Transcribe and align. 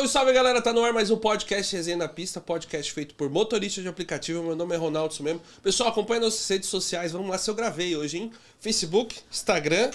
Salve, 0.00 0.08
salve 0.08 0.32
galera, 0.32 0.62
tá 0.62 0.72
no 0.72 0.82
ar 0.82 0.92
mais 0.92 1.10
um 1.10 1.16
podcast 1.16 1.76
Resenha 1.76 1.96
na 1.96 2.08
Pista, 2.08 2.40
podcast 2.40 2.90
feito 2.92 3.14
por 3.14 3.28
motoristas 3.28 3.82
de 3.82 3.88
aplicativo. 3.88 4.42
Meu 4.42 4.56
nome 4.56 4.74
é 4.74 4.78
Ronaldo, 4.78 5.12
isso 5.12 5.22
mesmo. 5.22 5.42
Pessoal, 5.62 5.90
acompanha 5.90 6.20
nossas 6.22 6.48
redes 6.48 6.70
sociais. 6.70 7.12
Vamos 7.12 7.28
lá 7.28 7.36
se 7.36 7.50
eu 7.50 7.54
gravei 7.54 7.94
hoje, 7.94 8.16
hein? 8.16 8.32
Facebook, 8.60 9.18
Instagram, 9.30 9.90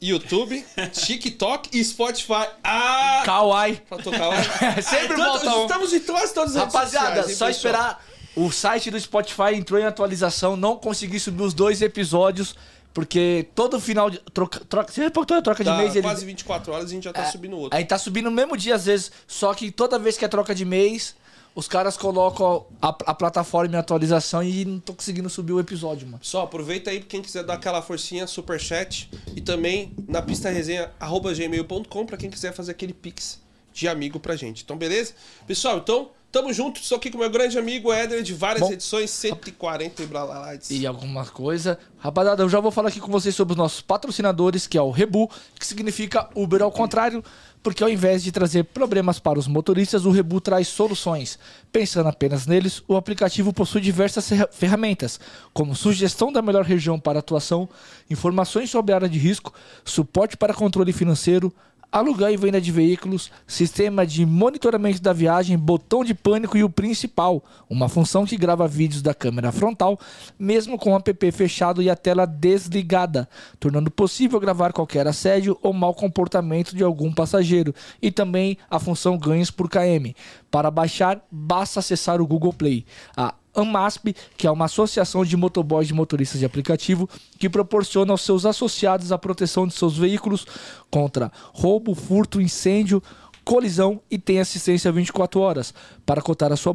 YouTube, 0.00 0.64
TikTok 0.92 1.70
e 1.72 1.84
Spotify. 1.84 2.48
Ah! 2.64 3.22
Kawaii. 3.24 3.80
Faltou 3.88 4.12
Kawaii. 4.12 4.44
Sempre 4.82 5.16
volta 5.16 5.56
um. 5.56 5.62
Estamos 5.62 5.92
em 5.92 6.00
quase 6.00 6.34
todas 6.34 6.56
as 6.56 6.62
redes 6.62 6.74
Rapaziada, 6.74 7.06
sociais, 7.22 7.30
hein, 7.30 7.36
só 7.36 7.46
pessoal? 7.46 7.50
esperar. 7.50 8.03
O 8.36 8.50
site 8.50 8.90
do 8.90 8.98
Spotify 8.98 9.54
entrou 9.54 9.78
em 9.80 9.84
atualização, 9.84 10.56
não 10.56 10.76
consegui 10.76 11.20
subir 11.20 11.42
os 11.42 11.54
dois 11.54 11.80
episódios, 11.82 12.54
porque 12.92 13.46
todo 13.54 13.78
final 13.80 14.10
de. 14.10 14.18
Troca, 14.32 14.60
troca, 14.68 14.92
você 14.92 15.02
reparou 15.02 15.26
toda 15.26 15.42
troca 15.42 15.62
de 15.62 15.70
Tá 15.70 15.76
mês 15.78 15.94
ele. 15.94 16.02
quase 16.02 16.24
24 16.24 16.72
horas 16.72 16.84
e 16.86 16.92
a 16.92 16.94
gente 16.94 17.04
já 17.04 17.12
tá 17.12 17.22
É, 17.22 17.26
subindo 17.30 17.56
outro. 17.56 17.76
Aí 17.76 17.84
tá 17.84 17.96
subindo 17.98 18.24
no 18.26 18.30
mesmo 18.32 18.56
dia 18.56 18.74
às 18.74 18.86
vezes, 18.86 19.12
só 19.26 19.54
que 19.54 19.70
toda 19.70 19.98
vez 19.98 20.16
que 20.18 20.24
é 20.24 20.28
troca 20.28 20.54
de 20.54 20.64
mês, 20.64 21.14
os 21.54 21.68
caras 21.68 21.96
colocam 21.96 22.66
a, 22.82 22.88
a 22.88 23.14
plataforma 23.14 23.74
em 23.76 23.78
atualização 23.78 24.42
e 24.42 24.64
não 24.64 24.80
tô 24.80 24.94
conseguindo 24.94 25.30
subir 25.30 25.52
o 25.52 25.60
episódio, 25.60 26.04
mano. 26.06 26.18
Só 26.22 26.42
aproveita 26.42 26.90
aí, 26.90 27.00
quem 27.00 27.22
quiser 27.22 27.44
dar 27.44 27.54
aquela 27.54 27.80
forcinha, 27.82 28.26
superchat. 28.26 29.08
E 29.36 29.40
também 29.40 29.92
na 30.08 30.20
pista 30.20 30.50
resenha, 30.50 30.90
arroba 30.98 31.32
gmail.com, 31.32 32.06
pra 32.06 32.16
quem 32.16 32.28
quiser 32.30 32.52
fazer 32.52 32.72
aquele 32.72 32.92
pix 32.92 33.40
de 33.72 33.86
amigo 33.88 34.18
pra 34.18 34.34
gente. 34.34 34.62
Então, 34.64 34.76
beleza? 34.76 35.14
Pessoal, 35.46 35.78
então, 35.78 36.10
tamo 36.34 36.52
junto. 36.52 36.80
Estou 36.80 36.98
aqui 36.98 37.12
com 37.12 37.18
meu 37.18 37.30
grande 37.30 37.56
amigo 37.56 37.92
Éder, 37.92 38.20
de 38.20 38.34
várias 38.34 38.66
Bom. 38.66 38.72
edições, 38.72 39.08
140 39.10 40.02
e 40.02 40.06
blá 40.06 40.58
E 40.68 40.84
alguma 40.84 41.24
coisa. 41.24 41.78
Rapaziada, 41.96 42.42
eu 42.42 42.48
já 42.48 42.58
vou 42.58 42.72
falar 42.72 42.88
aqui 42.88 42.98
com 42.98 43.10
vocês 43.10 43.32
sobre 43.36 43.52
os 43.52 43.56
nossos 43.56 43.80
patrocinadores, 43.80 44.66
que 44.66 44.76
é 44.76 44.82
o 44.82 44.90
Rebu, 44.90 45.30
que 45.58 45.64
significa 45.64 46.28
Uber 46.34 46.60
ao 46.60 46.72
contrário, 46.72 47.22
porque 47.62 47.84
ao 47.84 47.88
invés 47.88 48.24
de 48.24 48.32
trazer 48.32 48.64
problemas 48.64 49.20
para 49.20 49.38
os 49.38 49.46
motoristas, 49.46 50.04
o 50.04 50.10
Rebu 50.10 50.40
traz 50.40 50.66
soluções. 50.66 51.38
Pensando 51.70 52.08
apenas 52.08 52.46
neles, 52.48 52.82
o 52.88 52.96
aplicativo 52.96 53.52
possui 53.52 53.80
diversas 53.80 54.28
ferra- 54.28 54.48
ferramentas, 54.50 55.20
como 55.52 55.72
sugestão 55.76 56.32
da 56.32 56.42
melhor 56.42 56.64
região 56.64 56.98
para 56.98 57.20
atuação, 57.20 57.68
informações 58.10 58.68
sobre 58.70 58.92
a 58.92 58.96
área 58.96 59.08
de 59.08 59.20
risco, 59.20 59.54
suporte 59.84 60.36
para 60.36 60.52
controle 60.52 60.92
financeiro, 60.92 61.54
alugar 61.94 62.32
e 62.32 62.36
venda 62.36 62.60
de 62.60 62.72
veículos, 62.72 63.30
sistema 63.46 64.04
de 64.04 64.26
monitoramento 64.26 65.00
da 65.00 65.12
viagem, 65.12 65.56
botão 65.56 66.04
de 66.04 66.12
pânico 66.12 66.58
e 66.58 66.64
o 66.64 66.68
principal, 66.68 67.40
uma 67.70 67.88
função 67.88 68.26
que 68.26 68.36
grava 68.36 68.66
vídeos 68.66 69.00
da 69.00 69.14
câmera 69.14 69.52
frontal, 69.52 69.96
mesmo 70.36 70.76
com 70.76 70.92
o 70.92 70.96
app 70.96 71.30
fechado 71.30 71.80
e 71.80 71.88
a 71.88 71.94
tela 71.94 72.26
desligada, 72.26 73.28
tornando 73.60 73.92
possível 73.92 74.40
gravar 74.40 74.72
qualquer 74.72 75.06
assédio 75.06 75.56
ou 75.62 75.72
mau 75.72 75.94
comportamento 75.94 76.74
de 76.74 76.82
algum 76.82 77.12
passageiro, 77.12 77.72
e 78.02 78.10
também 78.10 78.58
a 78.68 78.80
função 78.80 79.16
ganhos 79.16 79.52
por 79.52 79.70
KM. 79.70 80.16
Para 80.50 80.72
baixar, 80.72 81.24
basta 81.30 81.78
acessar 81.78 82.20
o 82.20 82.26
Google 82.26 82.52
Play. 82.52 82.84
A 83.16 83.34
AMASP, 83.54 84.14
que 84.36 84.46
é 84.46 84.50
uma 84.50 84.66
associação 84.66 85.24
de 85.24 85.36
motoboys 85.36 85.88
de 85.88 85.94
motoristas 85.94 86.40
de 86.40 86.46
aplicativo, 86.46 87.08
que 87.38 87.48
proporciona 87.48 88.12
aos 88.12 88.22
seus 88.22 88.44
associados 88.46 89.12
a 89.12 89.18
proteção 89.18 89.66
de 89.66 89.74
seus 89.74 89.96
veículos 89.96 90.46
contra 90.90 91.30
roubo, 91.52 91.94
furto, 91.94 92.40
incêndio, 92.40 93.02
colisão 93.44 94.00
e 94.10 94.18
tem 94.18 94.40
assistência 94.40 94.90
24 94.90 95.40
horas. 95.40 95.74
Para 96.04 96.22
cotar 96.22 96.52
a 96.52 96.56
sua 96.56 96.74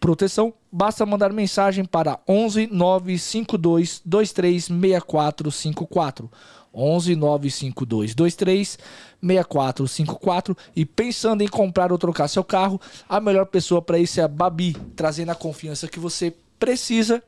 proteção, 0.00 0.52
basta 0.70 1.06
mandar 1.06 1.32
mensagem 1.32 1.84
para 1.84 2.18
11 2.28 2.68
952 2.68 4.02
23 4.04 4.64
6454. 4.64 6.30
11 6.74 7.16
952 7.16 8.14
23 8.14 8.78
6454 9.20 10.56
e 10.76 10.84
pensando 10.84 11.42
em 11.42 11.48
comprar 11.48 11.90
ou 11.90 11.98
trocar 11.98 12.28
seu 12.28 12.44
carro, 12.44 12.80
a 13.08 13.20
melhor 13.20 13.46
pessoa 13.46 13.82
para 13.82 13.98
isso 13.98 14.20
é 14.20 14.22
a 14.22 14.28
Babi, 14.28 14.76
trazendo 14.94 15.30
a 15.30 15.34
confiança 15.34 15.88
que 15.88 15.98
você 15.98 16.34
precisa 16.58 17.22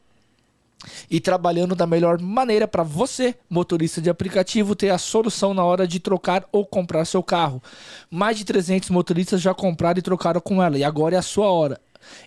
e 1.11 1.21
trabalhando 1.21 1.75
da 1.75 1.87
melhor 1.87 2.19
maneira 2.21 2.67
para 2.67 2.83
você, 2.83 3.35
motorista 3.49 4.01
de 4.01 4.09
aplicativo, 4.09 4.75
ter 4.75 4.91
a 4.91 4.99
solução 4.99 5.53
na 5.53 5.65
hora 5.65 5.87
de 5.87 6.01
trocar 6.01 6.45
ou 6.51 6.65
comprar 6.65 7.05
seu 7.05 7.23
carro. 7.23 7.63
Mais 8.11 8.39
de 8.39 8.45
300 8.45 8.91
motoristas 8.91 9.41
já 9.41 9.53
compraram 9.53 9.99
e 9.99 10.03
trocaram 10.03 10.41
com 10.41 10.63
ela 10.63 10.79
e 10.79 10.85
agora 10.85 11.17
é 11.17 11.19
a 11.19 11.23
sua 11.23 11.51
hora. 11.51 11.81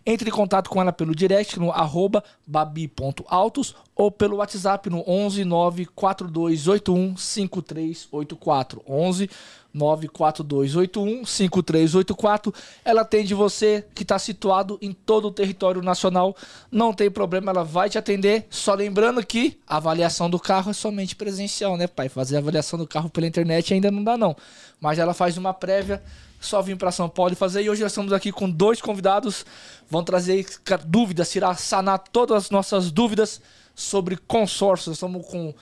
Entre 0.05 0.29
em 0.29 0.33
contato 0.33 0.69
com 0.69 0.81
ela 0.81 0.91
pelo 0.91 1.15
direct 1.15 1.59
no 1.59 1.71
arroba 1.71 2.23
babi.autos 2.45 3.75
ou 3.95 4.11
pelo 4.11 4.37
WhatsApp 4.37 4.89
no 4.89 5.03
11 5.07 5.45
94281 5.45 7.17
5384. 7.17 8.83
11 8.87 9.29
94281 9.73 11.25
5384. 11.25 12.53
Ela 12.85 13.01
atende 13.01 13.33
você 13.33 13.85
que 13.93 14.03
está 14.03 14.19
situado 14.19 14.77
em 14.81 14.93
todo 14.93 15.27
o 15.27 15.31
território 15.31 15.81
nacional. 15.81 16.35
Não 16.71 16.93
tem 16.93 17.09
problema, 17.09 17.51
ela 17.51 17.63
vai 17.63 17.89
te 17.89 17.97
atender. 17.97 18.45
Só 18.49 18.73
lembrando 18.73 19.25
que 19.25 19.59
a 19.67 19.77
avaliação 19.77 20.29
do 20.29 20.39
carro 20.39 20.71
é 20.71 20.73
somente 20.73 21.15
presencial, 21.15 21.75
né, 21.75 21.87
pai? 21.87 22.07
Fazer 22.07 22.35
a 22.35 22.39
avaliação 22.39 22.77
do 22.77 22.87
carro 22.87 23.09
pela 23.09 23.27
internet 23.27 23.73
ainda 23.73 23.89
não 23.89 24.03
dá, 24.03 24.15
não. 24.15 24.35
Mas 24.79 24.99
ela 24.99 25.13
faz 25.13 25.37
uma 25.37 25.53
prévia. 25.53 26.01
Só 26.43 26.61
vim 26.61 26.75
para 26.75 26.91
São 26.91 27.07
Paulo 27.07 27.31
e 27.31 27.35
fazer. 27.35 27.63
E 27.63 27.69
hoje 27.69 27.81
nós 27.81 27.91
estamos 27.91 28.11
aqui 28.11 28.31
com 28.31 28.49
dois 28.49 28.81
convidados. 28.81 29.45
Vão 29.89 30.03
trazer 30.03 30.45
dúvidas, 30.85 31.31
tirar, 31.31 31.57
sanar 31.57 31.99
todas 31.99 32.45
as 32.45 32.49
nossas 32.49 32.91
dúvidas 32.91 33.41
sobre 33.73 34.17
consórcio. 34.17 34.89
Nós 34.89 34.97
estamos 34.97 35.25
com 35.25 35.53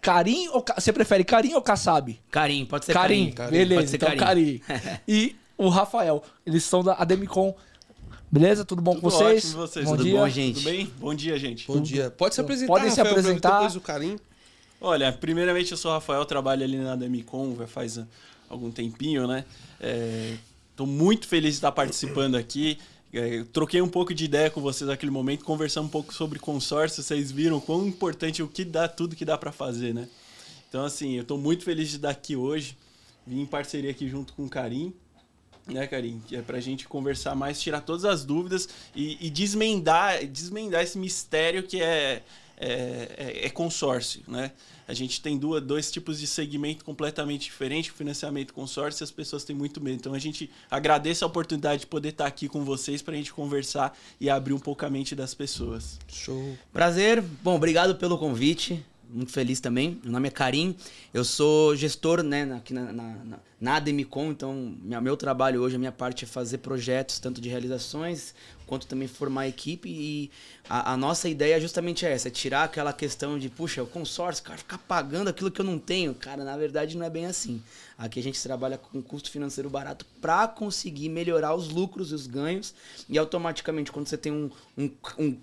Carim 0.00 0.48
ou 0.48 0.62
Ca- 0.62 0.74
você 0.78 0.92
prefere 0.92 1.22
Carim 1.22 1.52
ou 1.54 1.60
Kassab? 1.62 2.18
Carim, 2.30 2.64
pode 2.64 2.86
ser 2.86 2.92
Carim, 2.94 3.30
Carim. 3.30 3.50
beleza, 3.52 3.80
Pode 3.80 3.90
ser 3.90 3.96
então 3.96 4.16
Carim. 4.16 4.60
e 5.06 5.36
o 5.56 5.68
Rafael, 5.68 6.22
eles 6.46 6.64
são 6.64 6.82
da 6.82 6.94
Ademicon. 6.94 7.54
Beleza? 8.30 8.64
Tudo 8.64 8.80
bom 8.80 8.94
com 8.94 9.02
Tudo 9.02 9.10
vocês? 9.10 9.44
ótimo, 9.44 9.60
vocês? 9.66 9.84
Bom 9.84 9.90
Tudo 9.92 10.04
dia. 10.04 10.18
bom, 10.18 10.28
gente? 10.30 10.54
Tudo 10.54 10.64
bem? 10.64 10.90
Bom 10.98 11.14
dia, 11.14 11.38
gente. 11.38 11.66
Bom 11.66 11.80
dia. 11.82 12.10
Pode 12.10 12.34
se 12.34 12.40
apresentar, 12.40 12.72
Podem 12.72 12.90
se 12.90 12.96
Rafael, 12.96 13.18
apresentar. 13.18 13.52
Depois 13.58 13.76
o 13.76 13.80
carinho. 13.80 14.18
Olha, 14.80 15.12
primeiramente 15.12 15.70
eu 15.72 15.76
sou 15.76 15.90
o 15.90 15.94
Rafael, 15.94 16.24
trabalho 16.24 16.64
ali 16.64 16.78
na 16.78 16.96
Demicon, 16.96 17.54
já 17.56 17.66
faz 17.66 17.98
algum 18.52 18.70
tempinho, 18.70 19.26
né? 19.26 19.44
Estou 20.70 20.86
muito 20.86 21.26
feliz 21.26 21.50
de 21.52 21.56
estar 21.56 21.72
participando 21.72 22.36
aqui. 22.36 22.78
É, 23.12 23.44
troquei 23.52 23.82
um 23.82 23.88
pouco 23.88 24.14
de 24.14 24.24
ideia 24.24 24.48
com 24.50 24.60
vocês 24.60 24.88
naquele 24.88 25.10
momento, 25.10 25.44
conversando 25.44 25.86
um 25.86 25.90
pouco 25.90 26.14
sobre 26.14 26.38
consórcio. 26.38 27.02
Vocês 27.02 27.30
viram 27.30 27.60
quão 27.60 27.86
importante 27.86 28.42
o 28.42 28.48
que 28.48 28.64
dá, 28.64 28.88
tudo 28.88 29.14
que 29.16 29.24
dá 29.24 29.36
para 29.36 29.52
fazer, 29.52 29.92
né? 29.92 30.08
Então, 30.68 30.84
assim, 30.84 31.14
eu 31.16 31.22
estou 31.22 31.36
muito 31.36 31.64
feliz 31.64 31.90
de 31.90 31.96
estar 31.96 32.10
aqui 32.10 32.34
hoje. 32.36 32.76
Vim 33.26 33.40
em 33.42 33.46
parceria 33.46 33.90
aqui 33.90 34.08
junto 34.08 34.32
com 34.32 34.44
o 34.44 34.48
Karim, 34.48 34.94
né, 35.66 35.86
Karim? 35.86 36.22
Que 36.26 36.36
é 36.36 36.42
pra 36.42 36.58
gente 36.58 36.88
conversar 36.88 37.34
mais, 37.34 37.60
tirar 37.60 37.82
todas 37.82 38.04
as 38.06 38.24
dúvidas 38.24 38.68
e, 38.96 39.18
e 39.26 39.28
desmendar, 39.30 40.26
desmendar 40.26 40.82
esse 40.82 40.98
mistério 40.98 41.62
que 41.62 41.82
é, 41.82 42.22
é, 42.56 43.08
é- 43.42 43.46
é 43.46 43.50
consórcio, 43.50 44.22
né? 44.26 44.50
A 44.92 44.94
gente 44.94 45.22
tem 45.22 45.38
duas, 45.38 45.62
dois 45.62 45.90
tipos 45.90 46.20
de 46.20 46.26
segmento 46.26 46.84
completamente 46.84 47.44
diferentes, 47.44 47.90
o 47.90 47.94
financiamento 47.94 48.50
e 48.50 48.52
consórcio, 48.52 49.02
e 49.02 49.04
as 49.04 49.10
pessoas 49.10 49.42
têm 49.42 49.56
muito 49.56 49.80
medo. 49.80 49.96
Então 49.96 50.12
a 50.12 50.18
gente 50.18 50.50
agradece 50.70 51.24
a 51.24 51.26
oportunidade 51.26 51.80
de 51.80 51.86
poder 51.86 52.10
estar 52.10 52.26
aqui 52.26 52.46
com 52.46 52.62
vocês 52.62 53.00
pra 53.00 53.14
gente 53.14 53.32
conversar 53.32 53.98
e 54.20 54.28
abrir 54.28 54.52
um 54.52 54.58
pouco 54.58 54.84
a 54.84 54.90
mente 54.90 55.14
das 55.14 55.32
pessoas. 55.32 55.98
Show. 56.08 56.58
Prazer. 56.74 57.22
Bom, 57.42 57.56
obrigado 57.56 57.94
pelo 57.94 58.18
convite. 58.18 58.84
Muito 59.08 59.32
feliz 59.32 59.60
também. 59.60 59.98
Meu 60.02 60.12
nome 60.12 60.28
é 60.28 60.30
Karim. 60.30 60.76
Eu 61.12 61.24
sou 61.24 61.74
gestor 61.74 62.22
né, 62.22 62.50
aqui 62.54 62.74
na, 62.74 62.92
na, 62.92 63.14
na, 63.24 63.38
na 63.58 63.76
Ademicon. 63.76 64.30
Então, 64.30 64.74
minha, 64.82 65.00
meu 65.00 65.16
trabalho 65.16 65.62
hoje, 65.62 65.76
a 65.76 65.78
minha 65.78 65.92
parte 65.92 66.24
é 66.24 66.28
fazer 66.28 66.58
projetos, 66.58 67.18
tanto 67.18 67.40
de 67.40 67.48
realizações, 67.48 68.34
quanto 68.72 68.86
também 68.86 69.06
formar 69.06 69.46
equipe. 69.46 69.86
E 69.90 70.30
a, 70.66 70.94
a 70.94 70.96
nossa 70.96 71.28
ideia 71.28 71.56
é 71.56 71.60
justamente 71.60 72.06
essa: 72.06 72.28
é 72.28 72.30
tirar 72.30 72.64
aquela 72.64 72.90
questão 72.90 73.38
de, 73.38 73.50
puxa, 73.50 73.82
o 73.82 73.86
consórcio, 73.86 74.42
cara, 74.42 74.56
ficar 74.56 74.78
pagando 74.78 75.28
aquilo 75.28 75.50
que 75.50 75.60
eu 75.60 75.64
não 75.64 75.78
tenho. 75.78 76.14
Cara, 76.14 76.42
na 76.42 76.56
verdade 76.56 76.96
não 76.96 77.04
é 77.04 77.10
bem 77.10 77.26
assim. 77.26 77.62
Aqui 77.98 78.18
a 78.18 78.22
gente 78.22 78.42
trabalha 78.42 78.78
com 78.78 79.02
custo 79.02 79.30
financeiro 79.30 79.68
barato 79.68 80.06
para 80.22 80.48
conseguir 80.48 81.10
melhorar 81.10 81.54
os 81.54 81.68
lucros 81.68 82.12
e 82.12 82.14
os 82.14 82.26
ganhos. 82.26 82.74
E 83.10 83.18
automaticamente, 83.18 83.92
quando 83.92 84.06
você 84.08 84.16
tem 84.16 84.32
um, 84.32 84.50
um, 84.78 84.90
um- 85.18 85.36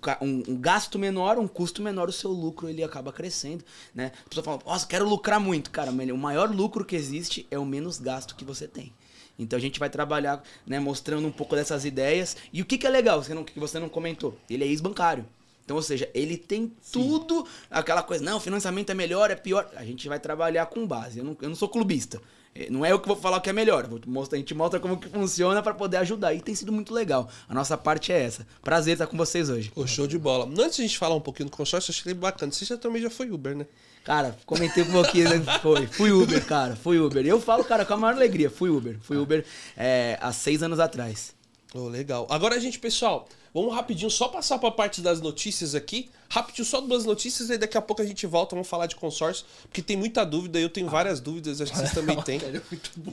um 0.48 0.60
gasto 0.60 0.98
menor, 0.98 1.38
um 1.38 1.46
custo 1.46 1.80
menor, 1.80 2.08
o 2.08 2.12
seu 2.12 2.32
lucro 2.32 2.68
ele 2.68 2.82
acaba 2.82 3.12
crescendo. 3.12 3.64
Né? 3.94 4.10
A 4.26 4.28
pessoa 4.28 4.42
fala, 4.44 4.58
nossa, 4.66 4.86
quero 4.88 5.08
lucrar 5.08 5.38
muito. 5.38 5.70
Cara, 5.70 5.92
o 5.92 6.18
maior 6.18 6.50
lucro 6.50 6.84
que 6.84 6.96
existe 6.96 7.46
é 7.48 7.58
o 7.58 7.64
menos 7.64 7.98
gasto 8.00 8.34
que 8.34 8.44
você 8.44 8.66
tem. 8.66 8.92
Então 9.40 9.56
a 9.56 9.60
gente 9.60 9.80
vai 9.80 9.88
trabalhar, 9.88 10.42
né, 10.66 10.78
mostrando 10.78 11.26
um 11.26 11.32
pouco 11.32 11.56
dessas 11.56 11.84
ideias. 11.84 12.36
E 12.52 12.60
o 12.60 12.64
que, 12.64 12.76
que 12.76 12.86
é 12.86 12.90
legal, 12.90 13.22
você 13.22 13.32
não, 13.32 13.42
que 13.42 13.58
você 13.58 13.80
não 13.80 13.88
comentou? 13.88 14.36
Ele 14.48 14.64
é 14.64 14.66
ex-bancário. 14.66 15.24
Então, 15.64 15.76
ou 15.76 15.82
seja, 15.82 16.10
ele 16.12 16.36
tem 16.36 16.72
tudo, 16.92 17.46
aquela 17.70 18.02
coisa, 18.02 18.24
não, 18.24 18.40
financiamento 18.40 18.90
é 18.90 18.94
melhor, 18.94 19.30
é 19.30 19.36
pior. 19.36 19.70
A 19.76 19.84
gente 19.84 20.08
vai 20.08 20.18
trabalhar 20.18 20.66
com 20.66 20.86
base. 20.86 21.20
Eu 21.20 21.24
não, 21.24 21.36
eu 21.40 21.48
não 21.48 21.56
sou 21.56 21.68
clubista. 21.68 22.20
Eh, 22.54 22.68
Não 22.70 22.84
é 22.84 22.92
eu 22.92 22.98
que 22.98 23.06
vou 23.06 23.16
falar 23.16 23.36
o 23.36 23.40
que 23.40 23.48
é 23.50 23.52
melhor. 23.52 23.88
mostrar- 24.06 24.36
A 24.36 24.40
gente 24.40 24.54
mostra 24.54 24.80
como 24.80 24.96
que 24.98 25.08
funciona 25.08 25.62
pra 25.62 25.72
poder 25.74 25.98
ajudar. 25.98 26.34
E 26.34 26.40
tem 26.40 26.54
sido 26.54 26.72
muito 26.72 26.92
legal. 26.92 27.28
A 27.48 27.54
nossa 27.54 27.76
parte 27.76 28.12
é 28.12 28.20
essa. 28.22 28.46
Prazer 28.62 28.94
estar 28.94 29.06
com 29.06 29.16
vocês 29.16 29.48
hoje. 29.48 29.70
Pô, 29.74 29.86
show 29.86 30.06
de 30.06 30.18
bola. 30.18 30.46
Antes 30.46 30.76
de 30.76 30.82
a 30.82 30.86
gente 30.86 30.98
falar 30.98 31.14
um 31.14 31.20
pouquinho 31.20 31.48
do 31.48 31.56
consórcio, 31.56 31.90
eu 31.90 31.94
achei 31.98 32.14
bacana. 32.14 32.50
Você 32.52 32.64
já 32.64 32.76
também 32.76 33.00
já 33.02 33.10
foi 33.10 33.30
Uber, 33.30 33.56
né? 33.56 33.66
Cara, 34.04 34.36
comentei 34.46 34.84
com 34.84 34.92
você, 34.92 35.24
né? 35.24 35.40
Foi. 35.60 35.86
Fui 35.86 36.10
Uber, 36.10 36.44
cara. 36.46 36.74
Fui 36.74 36.98
Uber. 36.98 37.24
Eu 37.26 37.40
falo, 37.40 37.62
cara, 37.64 37.84
com 37.84 37.94
a 37.94 37.96
maior 37.96 38.14
alegria. 38.16 38.50
Fui 38.50 38.70
Uber. 38.70 38.96
Fui 39.02 39.16
Uber 39.16 39.44
é, 39.76 40.18
há 40.20 40.32
seis 40.32 40.62
anos 40.62 40.80
atrás. 40.80 41.34
Oh, 41.74 41.86
legal. 41.86 42.26
Agora, 42.30 42.58
gente, 42.58 42.78
pessoal, 42.80 43.28
vamos 43.54 43.74
rapidinho 43.74 44.10
só 44.10 44.28
passar 44.28 44.58
pra 44.58 44.70
parte 44.70 45.00
das 45.00 45.20
notícias 45.20 45.74
aqui. 45.74 46.08
Rapidinho, 46.28 46.64
só 46.64 46.80
duas 46.80 47.04
notícias, 47.04 47.50
e 47.50 47.58
daqui 47.58 47.76
a 47.76 47.82
pouco 47.82 48.00
a 48.02 48.06
gente 48.06 48.24
volta, 48.26 48.54
vamos 48.54 48.68
falar 48.68 48.86
de 48.86 48.94
consórcio, 48.94 49.44
porque 49.64 49.82
tem 49.82 49.96
muita 49.96 50.24
dúvida, 50.24 50.60
eu 50.60 50.68
tenho 50.68 50.88
várias 50.88 51.18
dúvidas, 51.20 51.60
acho 51.60 51.72
que 51.72 51.78
vocês 51.78 51.92
também 51.92 52.16
têm. 52.22 52.40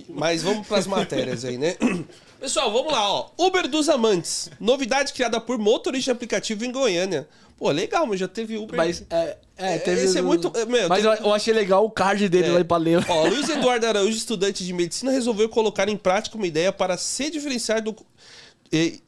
Mas 0.09 0.43
vamos 0.43 0.67
pras 0.67 0.85
matérias 0.87 1.43
aí, 1.43 1.57
né? 1.57 1.75
Pessoal, 2.39 2.71
vamos 2.71 2.91
lá, 2.91 3.11
ó. 3.11 3.29
Uber 3.37 3.67
dos 3.67 3.89
Amantes. 3.89 4.49
Novidade 4.59 5.13
criada 5.13 5.41
por 5.41 5.57
motorista 5.57 6.11
de 6.11 6.15
aplicativo 6.15 6.63
em 6.63 6.71
Goiânia. 6.71 7.27
Pô, 7.57 7.71
legal, 7.71 8.05
mas 8.05 8.19
já 8.19 8.27
teve 8.27 8.55
Uber. 8.55 8.77
Mas, 8.77 9.03
é, 9.09 9.37
é, 9.57 9.75
É, 9.75 9.77
teve... 9.79 10.03
esse 10.03 10.19
é 10.19 10.21
muito- 10.21 10.51
é, 10.55 10.63
meu, 10.63 10.87
Mas 10.87 11.01
tem- 11.01 11.25
eu, 11.25 11.33
achei 11.33 11.51
legal 11.51 11.83
o 11.83 11.89
card 11.89 12.29
dele 12.29 12.49
É. 12.49 12.51
lá 12.51 12.59
em 12.61 12.63
Paleu. 12.65 13.01
Ó, 13.09 13.27
Luiz 13.27 13.49
Eduardo 13.49 13.87
Araújo, 13.87 14.15
estudante 14.15 14.63
de 14.63 14.71
medicina, 14.71 15.11
resolveu 15.11 15.49
colocar 15.49 15.89
em 15.89 15.97
prática 15.97 16.37
uma 16.37 16.45
ideia 16.45 16.71
para 16.71 16.95
se 16.97 17.31
diferenciar 17.31 17.81
do, 17.81 17.95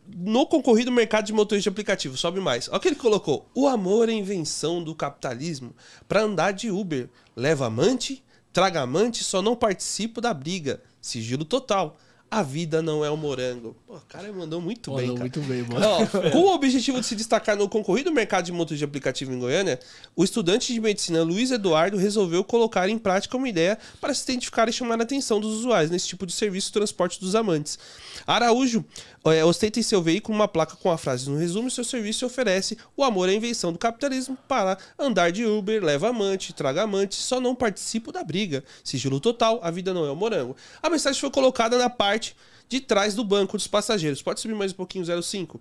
no 0.08 0.46
concorrido 0.46 0.92
mercado 0.92 1.26
de 1.26 1.34
motorista 1.34 1.70
de 1.70 1.74
aplicativo. 1.74 2.18
Sobe 2.18 2.40
mais. 2.40 2.68
Olha 2.68 2.78
o 2.78 2.80
que 2.80 2.88
ele 2.88 2.96
colocou. 2.96 3.50
O 3.54 3.68
amor 3.68 4.10
é 4.10 4.14
invenção 4.14 4.84
do 4.84 4.96
capitalismo 4.96 5.76
para 6.08 6.22
andar 6.22 6.52
de 6.52 6.72
Uber. 6.72 7.10
Leva 7.36 7.68
amante, 7.68 8.24
traga 8.54 8.82
amante, 8.82 9.24
só 9.24 9.42
não 9.42 9.56
participo 9.56 10.22
da 10.22 10.34
briga. 10.34 10.82
Sigilo 11.02 11.46
total. 11.46 11.98
A 12.32 12.44
vida 12.44 12.82
não 12.82 13.04
é 13.04 13.10
um 13.10 13.18
morango. 13.18 13.76
Pô, 13.88 13.96
o 13.96 14.02
cara 14.02 14.32
mandou 14.32 14.62
muito 14.62 14.94
bem, 14.94 15.08
Mandou 15.08 15.16
cara. 15.16 15.32
muito 15.36 15.42
bem, 15.42 15.64
mano. 15.64 15.86
Ó, 15.86 16.06
com 16.32 16.38
o 16.40 16.54
objetivo 16.54 17.00
de 17.00 17.06
se 17.06 17.16
destacar 17.16 17.56
no 17.58 17.68
concorrido 17.68 18.12
mercado 18.12 18.46
de 18.46 18.52
motos 18.52 18.78
de 18.78 18.84
aplicativo 18.84 19.34
em 19.34 19.40
Goiânia, 19.40 19.80
o 20.16 20.24
estudante 20.24 20.72
de 20.72 20.80
medicina 20.80 21.24
Luiz 21.24 21.50
Eduardo 21.50 21.98
resolveu 21.98 22.44
colocar 22.44 22.88
em 22.88 23.00
prática 23.00 23.36
uma 23.36 23.50
ideia 23.50 23.80
para 24.00 24.14
se 24.14 24.24
identificar 24.24 24.70
e 24.70 24.74
chamar 24.74 25.00
a 25.00 25.04
atenção 25.04 25.40
dos 25.40 25.56
usuários 25.56 25.90
nesse 25.90 26.08
tipo 26.08 26.26
de 26.26 26.34
serviço 26.34 26.68
de 26.68 26.74
transporte 26.74 27.20
dos 27.20 27.34
amantes. 27.34 27.80
Araújo 28.28 28.86
é, 29.26 29.44
ostenta 29.44 29.80
em 29.80 29.84
seu 29.84 30.02
veículo 30.02 30.38
uma 30.38 30.48
placa 30.48 30.76
com 30.76 30.92
a 30.92 30.98
frase: 30.98 31.30
No 31.30 31.38
resumo, 31.38 31.72
seu 31.72 31.84
serviço 31.84 32.26
oferece 32.26 32.78
o 32.96 33.04
amor 33.04 33.28
à 33.28 33.34
invenção 33.34 33.72
do 33.74 33.80
capitalismo 33.80 34.38
para 34.48 34.78
andar 35.00 35.32
de 35.32 35.46
Uber, 35.46 35.84
leva 35.84 36.10
amante, 36.10 36.54
traga 36.54 36.84
amante, 36.84 37.16
só 37.16 37.40
não 37.40 37.56
participo 37.56 38.12
da 38.12 38.24
briga. 38.24 38.64
Sigilo 38.84 39.20
total, 39.20 39.60
a 39.64 39.72
vida 39.72 39.94
não 39.94 40.06
é 40.06 40.12
um 40.12 40.16
morango. 40.16 40.56
A 40.82 40.90
mensagem 40.90 41.20
foi 41.20 41.32
colocada 41.32 41.78
na 41.78 41.90
parte 41.90 42.19
de 42.68 42.80
trás 42.80 43.16
do 43.16 43.24
banco 43.24 43.58
dos 43.58 43.68
passageiros. 43.68 44.22
Pode 44.22 44.40
subir 44.40 44.56
mais 44.56 44.72
um 44.72 44.76
pouquinho, 44.76 45.06
05. 45.24 45.60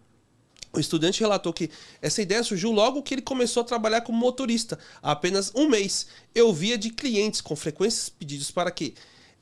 O 0.73 0.79
estudante 0.79 1.21
relatou 1.21 1.53
que 1.53 1.71
essa 2.03 2.21
ideia 2.21 2.43
surgiu 2.43 2.71
logo 2.71 3.03
que 3.03 3.15
ele 3.15 3.23
começou 3.23 3.63
a 3.63 3.67
trabalhar 3.67 4.03
como 4.03 4.19
motorista. 4.19 4.79
Há 5.03 5.13
apenas 5.13 5.51
um 5.55 5.69
mês, 5.69 6.09
eu 6.35 6.53
via 6.53 6.77
de 6.77 6.91
clientes 6.91 7.41
com 7.41 7.57
frequências 7.57 8.11
pedidos 8.11 8.51
para 8.51 8.71
que 8.71 8.95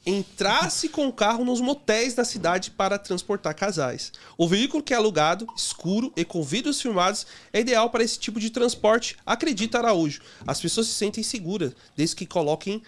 entrasse 0.07 0.89
com 0.89 1.09
o 1.09 1.13
carro 1.13 1.45
nos 1.45 1.61
motéis 1.61 2.15
da 2.15 2.25
cidade 2.25 2.71
para 2.71 2.97
transportar 2.97 3.57
casais. 3.57 4.13
O 4.39 4.47
veículo 4.47 4.83
que 4.83 4.95
é 4.95 4.97
alugado, 4.97 5.49
escuro 5.57 6.13
e 6.17 6.25
com 6.25 6.45
vidros 6.45 6.81
filmados 6.81 7.27
é 7.53 7.59
ideal 7.59 7.91
para 7.91 8.05
esse 8.05 8.17
tipo 8.17 8.39
de 8.39 8.51
transporte, 8.51 9.17
acredita 9.27 9.79
Araújo. 9.79 10.23
As 10.47 10.61
pessoas 10.61 10.87
se 10.87 10.95
sentem 10.95 11.25
seguras 11.25 11.73
desde 11.97 12.15
que 12.15 12.25
coloquem 12.25 12.81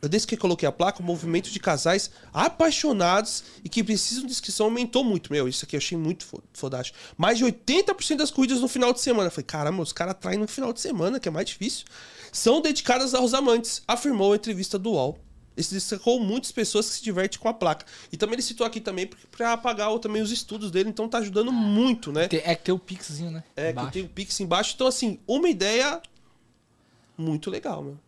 Desde 0.00 0.28
que 0.28 0.36
coloquei 0.36 0.68
a 0.68 0.70
placa, 0.70 1.00
o 1.00 1.04
movimento 1.04 1.50
de 1.50 1.58
casais 1.58 2.08
apaixonados 2.32 3.42
e 3.64 3.68
que 3.68 3.82
precisam 3.82 4.24
de 4.24 4.30
inscrição 4.30 4.66
aumentou 4.66 5.02
muito. 5.02 5.32
Meu, 5.32 5.48
isso 5.48 5.64
aqui 5.64 5.74
eu 5.74 5.78
achei 5.78 5.98
muito 5.98 6.24
fo- 6.24 6.42
fodástico. 6.52 6.96
Mais 7.16 7.36
de 7.38 7.44
80% 7.44 8.16
das 8.16 8.30
corridas 8.30 8.60
no 8.60 8.68
final 8.68 8.92
de 8.92 9.00
semana. 9.00 9.26
Eu 9.26 9.30
falei, 9.32 9.44
caramba, 9.46 9.82
os 9.82 9.92
caras 9.92 10.12
atraem 10.12 10.38
no 10.38 10.46
final 10.46 10.72
de 10.72 10.80
semana, 10.80 11.18
que 11.18 11.26
é 11.28 11.30
mais 11.32 11.46
difícil. 11.48 11.84
São 12.30 12.60
dedicadas 12.60 13.12
aos 13.14 13.34
amantes, 13.34 13.82
afirmou 13.88 14.32
a 14.32 14.36
entrevista 14.36 14.78
do 14.78 14.90
UOL. 14.92 15.18
Ele 15.56 15.66
destacou 15.68 16.20
muitas 16.20 16.52
pessoas 16.52 16.88
que 16.88 16.94
se 16.94 17.02
divertem 17.02 17.40
com 17.40 17.48
a 17.48 17.54
placa. 17.54 17.84
E 18.12 18.16
também 18.16 18.34
ele 18.34 18.42
citou 18.42 18.64
aqui 18.64 18.80
também 18.80 19.10
para 19.32 19.56
pagar 19.56 19.90
o- 19.90 19.98
também 19.98 20.22
os 20.22 20.30
estudos 20.30 20.70
dele, 20.70 20.90
então 20.90 21.08
tá 21.08 21.18
ajudando 21.18 21.50
muito, 21.50 22.12
né? 22.12 22.26
É 22.26 22.28
que 22.28 22.62
tem 22.62 22.72
o 22.74 22.78
pixzinho, 22.78 23.32
né? 23.32 23.42
É, 23.56 23.64
que 23.64 23.70
Embaixo. 23.72 23.90
tem 23.90 24.02
o 24.04 24.08
Pix 24.08 24.38
embaixo. 24.38 24.72
Então, 24.76 24.86
assim, 24.86 25.18
uma 25.26 25.48
ideia 25.48 26.00
muito 27.16 27.50
legal, 27.50 27.82
meu. 27.82 27.98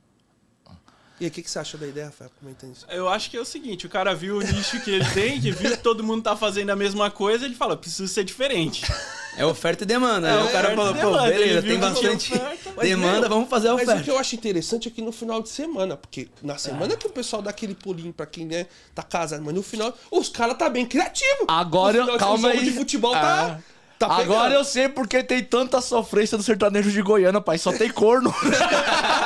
E 1.21 1.25
aí, 1.25 1.29
o 1.29 1.31
que, 1.31 1.43
que 1.43 1.51
você 1.51 1.59
acha 1.59 1.77
da 1.77 1.87
ideia, 1.87 2.07
Rafael? 2.07 2.31
Comentando 2.41 2.73
isso. 2.73 2.87
Eu 2.89 3.07
acho 3.09 3.31
que 3.31 3.37
é 3.37 3.41
o 3.41 3.45
seguinte, 3.45 3.85
o 3.85 3.91
cara 3.91 4.15
viu 4.15 4.39
o 4.39 4.41
nicho 4.43 4.81
que 4.83 4.91
ele 4.91 5.05
tem, 5.11 5.39
que 5.39 5.51
viu 5.53 5.71
que 5.73 5.77
todo 5.77 6.03
mundo 6.03 6.23
tá 6.23 6.35
fazendo 6.35 6.71
a 6.71 6.77
mesma 6.77 7.11
coisa, 7.11 7.45
ele 7.45 7.55
fala, 7.55 7.77
preciso 7.77 8.09
ser 8.09 8.25
diferente. 8.25 8.91
É 9.37 9.45
oferta 9.45 9.85
e 9.85 9.87
demanda. 9.87 10.29
É, 10.29 10.37
né? 10.37 10.43
o 10.43 10.51
cara 10.51 10.75
falou, 10.75 10.95
pô, 10.95 11.23
beleza, 11.29 11.63
tem 11.63 11.79
bastante 11.79 12.33
oferta, 12.35 12.73
Mas, 12.75 12.89
demanda, 12.89 13.21
meu, 13.21 13.29
vamos 13.29 13.49
fazer 13.51 13.69
a 13.69 13.75
Mas 13.75 13.83
oferta. 13.83 14.01
o 14.01 14.05
que 14.05 14.11
eu 14.11 14.19
acho 14.19 14.35
interessante 14.35 14.89
é 14.89 14.91
que 14.91 15.03
no 15.03 15.13
final 15.13 15.43
de 15.43 15.49
semana, 15.51 15.95
porque 15.97 16.29
na 16.43 16.57
semana 16.57 16.97
que 16.97 17.07
o 17.07 17.11
pessoal 17.11 17.43
dá 17.43 17.51
aquele 17.51 17.75
pulinho 17.75 18.13
pra 18.13 18.25
quem 18.27 18.47
né, 18.47 18.67
tá 18.95 19.03
casado, 19.03 19.43
mas 19.45 19.55
no 19.55 19.63
final, 19.63 19.95
os 20.11 20.29
caras 20.31 20.57
tá 20.57 20.69
bem 20.71 20.87
criativo. 20.87 21.45
Agora, 21.49 21.99
no 21.99 22.05
final, 22.05 22.15
eu- 22.17 22.19
calma 22.19 22.49
aí. 22.49 22.65
de 22.65 22.71
futebol 22.73 23.15
Ah. 23.15 23.21
tá, 23.21 23.61
tá. 24.09 24.17
Agora 24.17 24.55
eu 24.55 24.65
sei 24.65 24.89
porque 24.89 25.23
tem 25.23 25.43
tanta 25.43 25.81
sofrência 25.81 26.37
do 26.37 26.43
sertanejo 26.43 26.91
de 26.91 27.03
Goiânia, 27.03 27.41
pai. 27.41 27.59
Só 27.59 27.73
tem 27.73 27.91
corno. 27.91 28.35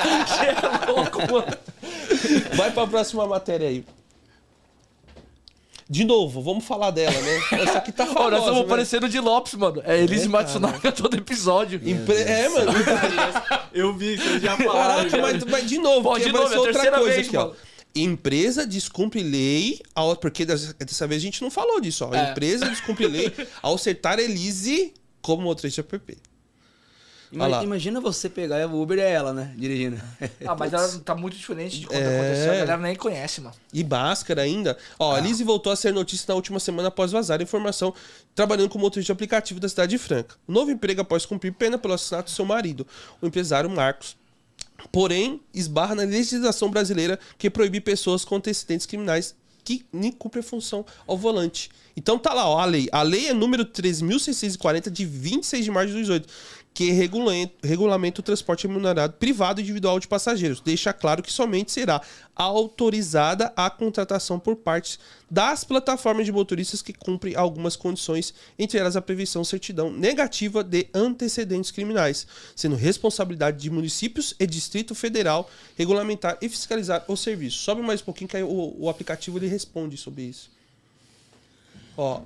É 0.05 0.91
louco, 0.91 1.19
mano. 1.33 1.47
Vai 2.57 2.71
pra 2.71 2.87
próxima 2.87 3.27
matéria 3.27 3.69
aí. 3.69 3.85
De 5.89 6.05
novo, 6.05 6.43
vamos 6.43 6.65
falar 6.65 6.91
dela, 6.91 7.19
né? 7.21 7.41
Essa 7.53 7.79
aqui 7.79 7.93
tá 7.93 8.07
famosa, 8.07 8.31
nós 8.31 8.41
estamos 8.41 8.63
né? 8.63 8.69
parecendo 8.69 9.09
de 9.09 9.21
Lopes, 9.21 9.55
mano. 9.55 9.83
É 9.85 9.99
Elise 10.03 10.27
É, 10.27 10.29
Matsunaga 10.29 10.93
todo 10.93 11.17
episódio. 11.17 11.81
Empre- 11.83 12.23
É, 12.23 12.49
mano. 12.49 12.73
Eu 13.73 13.95
vi, 13.95 14.17
vocês 14.17 14.43
já 14.43 14.57
falaram. 14.57 15.09
Caraca, 15.11 15.19
mas, 15.19 15.45
mas 15.45 15.67
de 15.69 15.79
novo, 15.79 16.11
Pô, 16.11 16.19
de 16.19 16.33
novo, 16.33 16.53
é 16.53 16.57
a 16.57 16.59
outra 16.59 16.73
terceira 16.73 16.99
coisa 16.99 17.15
vez, 17.15 17.27
aqui, 17.29 17.37
ó. 17.37 17.51
Empresa 17.95 18.67
descumpre 18.67 19.23
lei, 19.23 19.81
ao, 19.95 20.17
porque 20.17 20.45
dessa, 20.45 21.07
vez 21.07 21.23
a 21.23 21.25
gente 21.25 21.41
não 21.43 21.51
falou 21.51 21.81
disso, 21.81 22.05
ó. 22.05 22.13
É. 22.15 22.33
Empresa 22.33 22.69
descumpre 22.69 23.07
lei 23.07 23.33
ao 23.63 23.75
acertar 23.77 24.19
Elise 24.19 24.93
como 25.23 25.43
motorista 25.43 25.83
PP. 25.83 26.17
Ima- 27.31 27.45
Olha 27.45 27.57
lá. 27.57 27.65
Imagina 27.65 28.01
você 28.01 28.29
pegar 28.29 28.69
o 28.69 28.81
Uber 28.83 28.99
e 28.99 29.01
é 29.01 29.11
ela, 29.11 29.33
né? 29.33 29.55
Dirigindo. 29.57 30.01
Ah, 30.47 30.55
mas 30.57 30.73
ela 30.73 30.89
tá 31.05 31.15
muito 31.15 31.37
diferente 31.37 31.81
de 31.81 31.87
quando 31.87 31.99
É. 32.01 32.19
aconteceu. 32.21 32.53
A 32.53 32.57
galera 32.57 32.77
nem 32.79 32.95
conhece, 32.97 33.41
mano. 33.41 33.55
E 33.73 33.83
máscara 33.83 34.43
ainda. 34.43 34.77
Ó, 34.99 35.15
a 35.15 35.19
Elise 35.19 35.43
voltou 35.43 35.73
a 35.73 35.77
ser 35.77 35.93
notícia 35.93 36.27
na 36.29 36.35
última 36.35 36.61
semana 36.61 36.89
após 36.89 37.11
vazar 37.13 37.41
a 37.41 37.43
informação 37.43 37.95
trabalhando 38.35 38.69
como 38.69 38.85
motorista 38.85 39.07
de 39.07 39.13
aplicativo 39.13 39.59
da 39.59 39.69
cidade 39.69 39.91
de 39.91 39.99
Franca. 39.99 40.37
Novo 40.47 40.71
emprego 40.71 41.01
após 41.01 41.25
cumprir 41.27 41.53
pena 41.53 41.77
pelo 41.79 41.95
assassinato 41.95 42.31
do 42.31 42.35
seu 42.35 42.45
marido, 42.45 42.87
o 43.23 43.27
empresário 43.27 43.71
Marcos. 43.71 44.17
Porém, 44.91 45.41
esbarra 45.53 45.95
na 45.95 46.03
legislação 46.03 46.71
brasileira 46.71 47.19
que 47.39 47.51
proíbe 47.51 47.81
pessoas 47.81 48.25
com 48.25 48.37
antecedentes 48.37 48.87
criminais 48.87 49.35
que 49.65 49.85
nem 49.93 50.13
cumprem 50.13 50.41
a 50.41 50.47
função 50.47 50.85
ao 51.07 51.17
volante. 51.17 51.71
Então 51.97 52.19
tá 52.19 52.35
lá, 52.35 52.49
ó, 52.49 52.59
a 52.59 52.65
lei. 52.65 52.89
A 52.93 53.03
lei 53.03 53.29
é 53.29 53.33
número 53.33 53.65
13.640 53.65 54.91
de 54.91 55.07
26 55.07 55.65
de 55.65 55.71
março 55.71 55.89
de 55.89 55.95
2018, 55.95 56.33
que 56.75 56.91
regula- 56.91 57.33
regulamenta 57.63 58.21
o 58.21 58.25
transporte 58.25 58.67
remunerado 58.67 59.13
privado 59.13 59.61
individual 59.61 60.01
de 60.01 60.09
passageiros. 60.09 60.61
Deixa 60.61 60.93
claro 60.93 61.23
que 61.23 61.31
somente 61.31 61.71
será 61.71 62.03
autorizada 62.35 63.53
a 63.57 63.71
contratação 63.71 64.41
por 64.41 64.57
parte 64.57 64.99
das 65.31 65.63
plataformas 65.63 66.27
de 66.27 66.33
motoristas 66.33 66.83
que 66.83 66.93
cumprem 66.93 67.37
algumas 67.37 67.77
condições, 67.77 68.35
entre 68.59 68.77
elas 68.77 68.97
a 68.97 69.01
prevenção 69.01 69.45
certidão 69.45 69.93
negativa 69.93 70.65
de 70.65 70.89
antecedentes 70.93 71.71
criminais, 71.71 72.27
sendo 72.57 72.75
responsabilidade 72.75 73.63
de 73.63 73.71
municípios 73.71 74.35
e 74.41 74.45
Distrito 74.45 74.97
Federal 74.97 75.49
regulamentar 75.79 76.37
e 76.43 76.49
fiscalizar 76.49 77.05
o 77.07 77.17
serviço. 77.17 77.59
Sobe 77.59 77.83
mais 77.83 78.01
um 78.01 78.05
pouquinho 78.05 78.29
que 78.29 78.43
o, 78.43 78.75
o 78.81 78.89
aplicativo 78.89 79.39
ele 79.39 79.47
responde 79.47 79.97
sobre 79.97 80.23
isso. 80.25 80.51
Ó, 81.97 82.23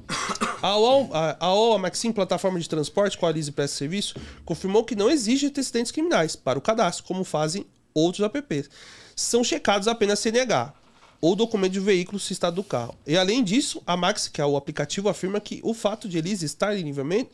a 0.62 0.76
OL, 0.76 1.74
a, 1.74 1.78
Maxim, 1.78 2.10
plataforma 2.10 2.58
de 2.58 2.68
transporte 2.68 3.18
com 3.18 3.26
a 3.26 3.32
Lise 3.32 3.52
presta 3.52 3.76
serviço, 3.76 4.14
confirmou 4.44 4.84
que 4.84 4.96
não 4.96 5.10
exige 5.10 5.46
antecedentes 5.46 5.92
criminais 5.92 6.34
para 6.34 6.58
o 6.58 6.62
cadastro, 6.62 7.04
como 7.04 7.22
fazem 7.22 7.66
outros 7.92 8.24
apps. 8.24 8.70
São 9.14 9.44
checados 9.44 9.88
apenas 9.88 10.20
CNH 10.20 10.72
ou 11.20 11.34
documento 11.34 11.72
de 11.72 11.80
veículo 11.80 12.18
se 12.18 12.32
está 12.32 12.48
do 12.48 12.62
carro. 12.62 12.94
E 13.06 13.16
além 13.16 13.42
disso, 13.42 13.82
a 13.86 13.96
Max, 13.96 14.28
que 14.28 14.40
é 14.40 14.46
o 14.46 14.56
aplicativo, 14.56 15.08
afirma 15.08 15.40
que 15.40 15.60
o 15.64 15.74
fato 15.74 16.08
de 16.08 16.16
Elise 16.18 16.46
estar 16.46 16.76
em 16.76 16.82
livramento 16.82 17.30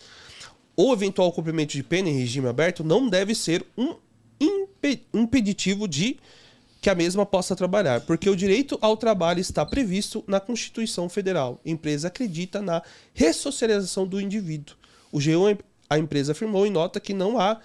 ou 0.74 0.92
eventual 0.92 1.30
cumprimento 1.32 1.72
de 1.72 1.82
pena 1.82 2.08
em 2.08 2.18
regime 2.18 2.48
aberto 2.48 2.82
não 2.82 3.08
deve 3.08 3.34
ser 3.34 3.64
um 3.76 3.94
impe- 4.40 5.06
impeditivo 5.12 5.86
de 5.86 6.18
que 6.84 6.90
a 6.90 6.94
mesma 6.94 7.24
possa 7.24 7.56
trabalhar, 7.56 8.02
porque 8.02 8.28
o 8.28 8.36
direito 8.36 8.76
ao 8.78 8.94
trabalho 8.94 9.40
está 9.40 9.64
previsto 9.64 10.22
na 10.26 10.38
Constituição 10.38 11.08
Federal. 11.08 11.58
A 11.64 11.70
empresa 11.70 12.08
acredita 12.08 12.60
na 12.60 12.82
ressocialização 13.14 14.06
do 14.06 14.20
indivíduo. 14.20 14.76
O 15.10 15.16
G1, 15.16 15.60
a 15.88 15.98
empresa 15.98 16.32
afirmou 16.32 16.66
em 16.66 16.70
nota 16.70 17.00
que 17.00 17.14
não 17.14 17.40
há 17.40 17.58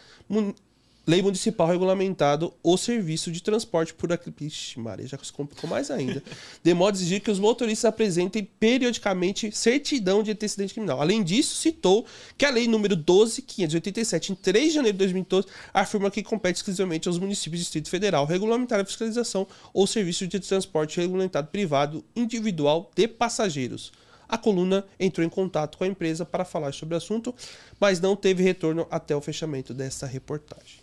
Lei 1.08 1.22
municipal 1.24 1.68
regulamentado 1.68 2.53
o 2.62 2.77
serviço 2.77 3.32
de 3.32 3.41
transporte 3.41 3.94
por 3.94 4.12
aqui. 4.13 4.32
Ixi, 4.39 4.79
Maria, 4.79 5.08
já 5.08 5.18
se 5.18 5.34
complicou 5.34 5.68
mais 5.68 5.89
ainda. 5.89 6.22
De 6.63 6.74
modo 6.74 6.96
a 6.96 6.98
exigir 6.98 7.20
que 7.22 7.32
os 7.32 7.39
motoristas 7.39 7.86
apresentem 7.86 8.48
periodicamente 8.60 9.51
certidão 9.51 10.22
de 10.22 10.32
antecedente 10.32 10.74
criminal. 10.74 11.01
Além 11.01 11.24
disso, 11.24 11.56
citou 11.56 12.06
que 12.38 12.46
a 12.46 12.51
lei 12.51 12.68
número 12.68 12.96
12.587, 12.96 14.29
em 14.29 14.36
3 14.36 14.68
de 14.68 14.74
janeiro 14.75 14.96
de 14.96 15.00
2012, 15.00 15.48
afirma 15.74 16.12
que 16.12 16.22
compete 16.22 16.58
exclusivamente 16.58 17.08
aos 17.08 17.18
municípios 17.18 17.62
do 17.62 17.63
Distrito 17.63 17.89
Federal 17.89 18.25
regulamentar 18.25 18.79
a 18.79 18.86
fiscalização 18.86 19.48
ou 19.74 19.88
serviço 19.88 20.27
de 20.27 20.39
transporte 20.39 20.98
regulamentado 20.98 21.48
privado 21.48 22.06
individual 22.15 22.91
de 22.96 23.08
passageiros. 23.08 23.91
A 24.29 24.38
coluna 24.38 24.86
entrou 25.00 25.25
em 25.25 25.29
contato 25.29 25.75
com 25.75 25.84
a 25.84 25.88
empresa 25.88 26.24
para 26.24 26.46
falar 26.46 26.72
sobre 26.72 26.94
o 26.94 26.98
assunto, 26.98 27.34
mas 27.79 28.00
não 28.00 28.15
teve 28.15 28.44
retorno 28.44 28.86
até 28.91 29.15
o 29.15 29.22
fechamento 29.22 29.74
dessa 29.74 30.06
reportagem. 30.06 30.78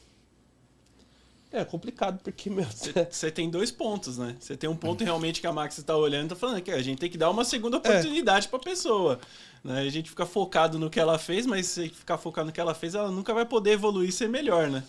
É 1.53 1.65
complicado, 1.65 2.21
porque, 2.23 2.51
meu. 2.51 2.67
Você 3.11 3.31
tem 3.33 3.49
dois 3.49 3.71
pontos, 3.71 4.19
né? 4.19 4.37
Você 4.39 4.57
tem 4.57 4.69
um 4.69 4.77
ponto 4.77 5.03
realmente 5.05 5.41
que 5.41 5.47
a 5.47 5.53
Max 5.53 5.79
está 5.79 5.97
olhando 5.97 6.27
e 6.27 6.29
tá 6.31 6.37
falando 6.37 6.61
que 6.61 6.71
a 6.71 6.83
gente 6.83 6.99
tem 6.99 7.09
que 7.09 7.17
dar 7.17 7.31
uma 7.31 7.45
segunda 7.45 7.77
oportunidade 7.77 8.49
para 8.49 8.59
a 8.59 8.63
pessoa. 8.63 9.19
Né? 9.63 9.81
A 9.81 9.89
gente 9.89 10.11
fica 10.11 10.27
focado 10.27 10.79
no 10.79 10.91
que 10.91 11.01
ela 11.01 11.19
fez, 11.19 11.47
mas 11.47 11.67
se 11.67 11.89
ficar 11.89 12.19
focado 12.19 12.47
no 12.47 12.53
que 12.53 12.61
ela 12.61 12.75
fez, 12.75 12.95
ela 12.95 13.11
nunca 13.11 13.33
vai 13.33 13.47
poder 13.47 13.73
evoluir 13.73 14.09
e 14.09 14.13
ser 14.13 14.29
melhor, 14.29 14.69
né? 14.69 14.83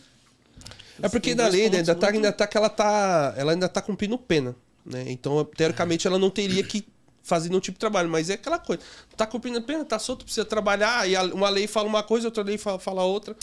É 1.01 1.07
porque 1.07 1.35
da 1.35 1.47
lei 1.47 1.69
né, 1.69 1.77
ainda 1.77 1.95
tá, 1.95 2.07
muito- 2.07 2.15
ainda 2.15 2.31
tá 2.31 2.47
que 2.47 2.57
ela 2.57 2.69
tá. 2.69 3.33
Ela 3.37 3.51
ainda 3.51 3.69
tá 3.69 3.81
cumprindo 3.81 4.17
pena. 4.17 4.55
Né? 4.85 5.05
Então, 5.07 5.43
teoricamente, 5.45 6.07
ela 6.07 6.17
não 6.17 6.29
teria 6.29 6.63
que 6.63 6.87
fazer 7.21 7.49
nenhum 7.49 7.59
tipo 7.59 7.75
de 7.75 7.79
trabalho. 7.79 8.09
Mas 8.09 8.29
é 8.29 8.33
aquela 8.33 8.57
coisa. 8.57 8.81
Tá 9.15 9.27
cumprindo 9.27 9.61
pena, 9.61 9.85
tá 9.85 9.99
solto, 9.99 10.25
precisa 10.25 10.45
trabalhar, 10.45 11.07
e 11.07 11.15
uma 11.33 11.49
lei 11.49 11.67
fala 11.67 11.87
uma 11.87 12.01
coisa, 12.01 12.27
outra 12.27 12.43
lei 12.43 12.57
fala 12.57 13.03
outra. 13.03 13.35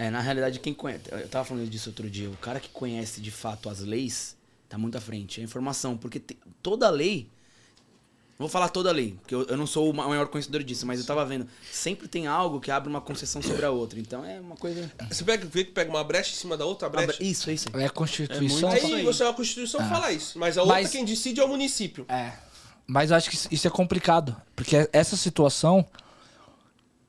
É, 0.00 0.08
na 0.10 0.20
realidade, 0.20 0.58
quem 0.60 0.72
conhece. 0.72 1.02
Eu 1.10 1.28
tava 1.28 1.44
falando 1.44 1.68
disso 1.68 1.90
outro 1.90 2.08
dia. 2.08 2.30
O 2.30 2.36
cara 2.38 2.58
que 2.58 2.70
conhece 2.70 3.20
de 3.20 3.30
fato 3.30 3.68
as 3.68 3.80
leis 3.80 4.34
tá 4.66 4.78
muito 4.78 4.96
à 4.96 5.00
frente. 5.00 5.40
É 5.40 5.42
a 5.42 5.44
informação. 5.44 5.94
Porque 5.96 6.18
te- 6.18 6.38
toda 6.62 6.88
lei. 6.88 7.28
Vou 8.38 8.48
falar 8.48 8.70
toda 8.70 8.90
lei, 8.90 9.18
porque 9.20 9.34
eu, 9.34 9.42
eu 9.48 9.56
não 9.58 9.66
sou 9.66 9.90
o 9.90 9.92
ma- 9.92 10.08
maior 10.08 10.26
conhecedor 10.28 10.62
disso, 10.64 10.86
mas 10.86 10.98
eu 10.98 11.04
tava 11.04 11.26
vendo. 11.26 11.46
Sempre 11.70 12.08
tem 12.08 12.26
algo 12.26 12.58
que 12.58 12.70
abre 12.70 12.88
uma 12.88 13.02
concessão 13.02 13.42
sobre 13.42 13.66
a 13.66 13.70
outra. 13.70 14.00
Então 14.00 14.24
é 14.24 14.40
uma 14.40 14.56
coisa. 14.56 14.90
Você 15.10 15.22
pega, 15.22 15.44
vê 15.46 15.62
que 15.64 15.72
pega 15.72 15.90
uma 15.90 16.02
brecha 16.02 16.32
em 16.32 16.36
cima 16.36 16.56
da 16.56 16.64
outra 16.64 16.88
brecha. 16.88 17.22
Isso, 17.22 17.50
é 17.50 17.52
isso 17.52 17.68
aí. 17.74 17.82
É 17.82 17.86
a 17.86 17.90
Constituição. 17.90 18.70
É 18.70 18.80
muito- 18.80 18.94
Aí 18.96 19.04
você 19.04 19.22
é 19.24 19.28
a 19.28 19.34
Constituição 19.34 19.86
fala 19.86 20.10
isso. 20.10 20.38
Mas 20.38 20.56
a 20.56 20.62
outra 20.62 20.78
Mas- 20.80 20.90
quem 20.90 21.04
decide 21.04 21.38
é 21.38 21.44
o 21.44 21.48
município. 21.48 22.06
É. 22.08 22.32
Mas 22.86 23.10
eu 23.10 23.18
acho 23.18 23.28
que 23.28 23.54
isso 23.54 23.66
é 23.66 23.70
complicado. 23.70 24.34
Porque 24.56 24.88
essa 24.90 25.18
situação. 25.18 25.86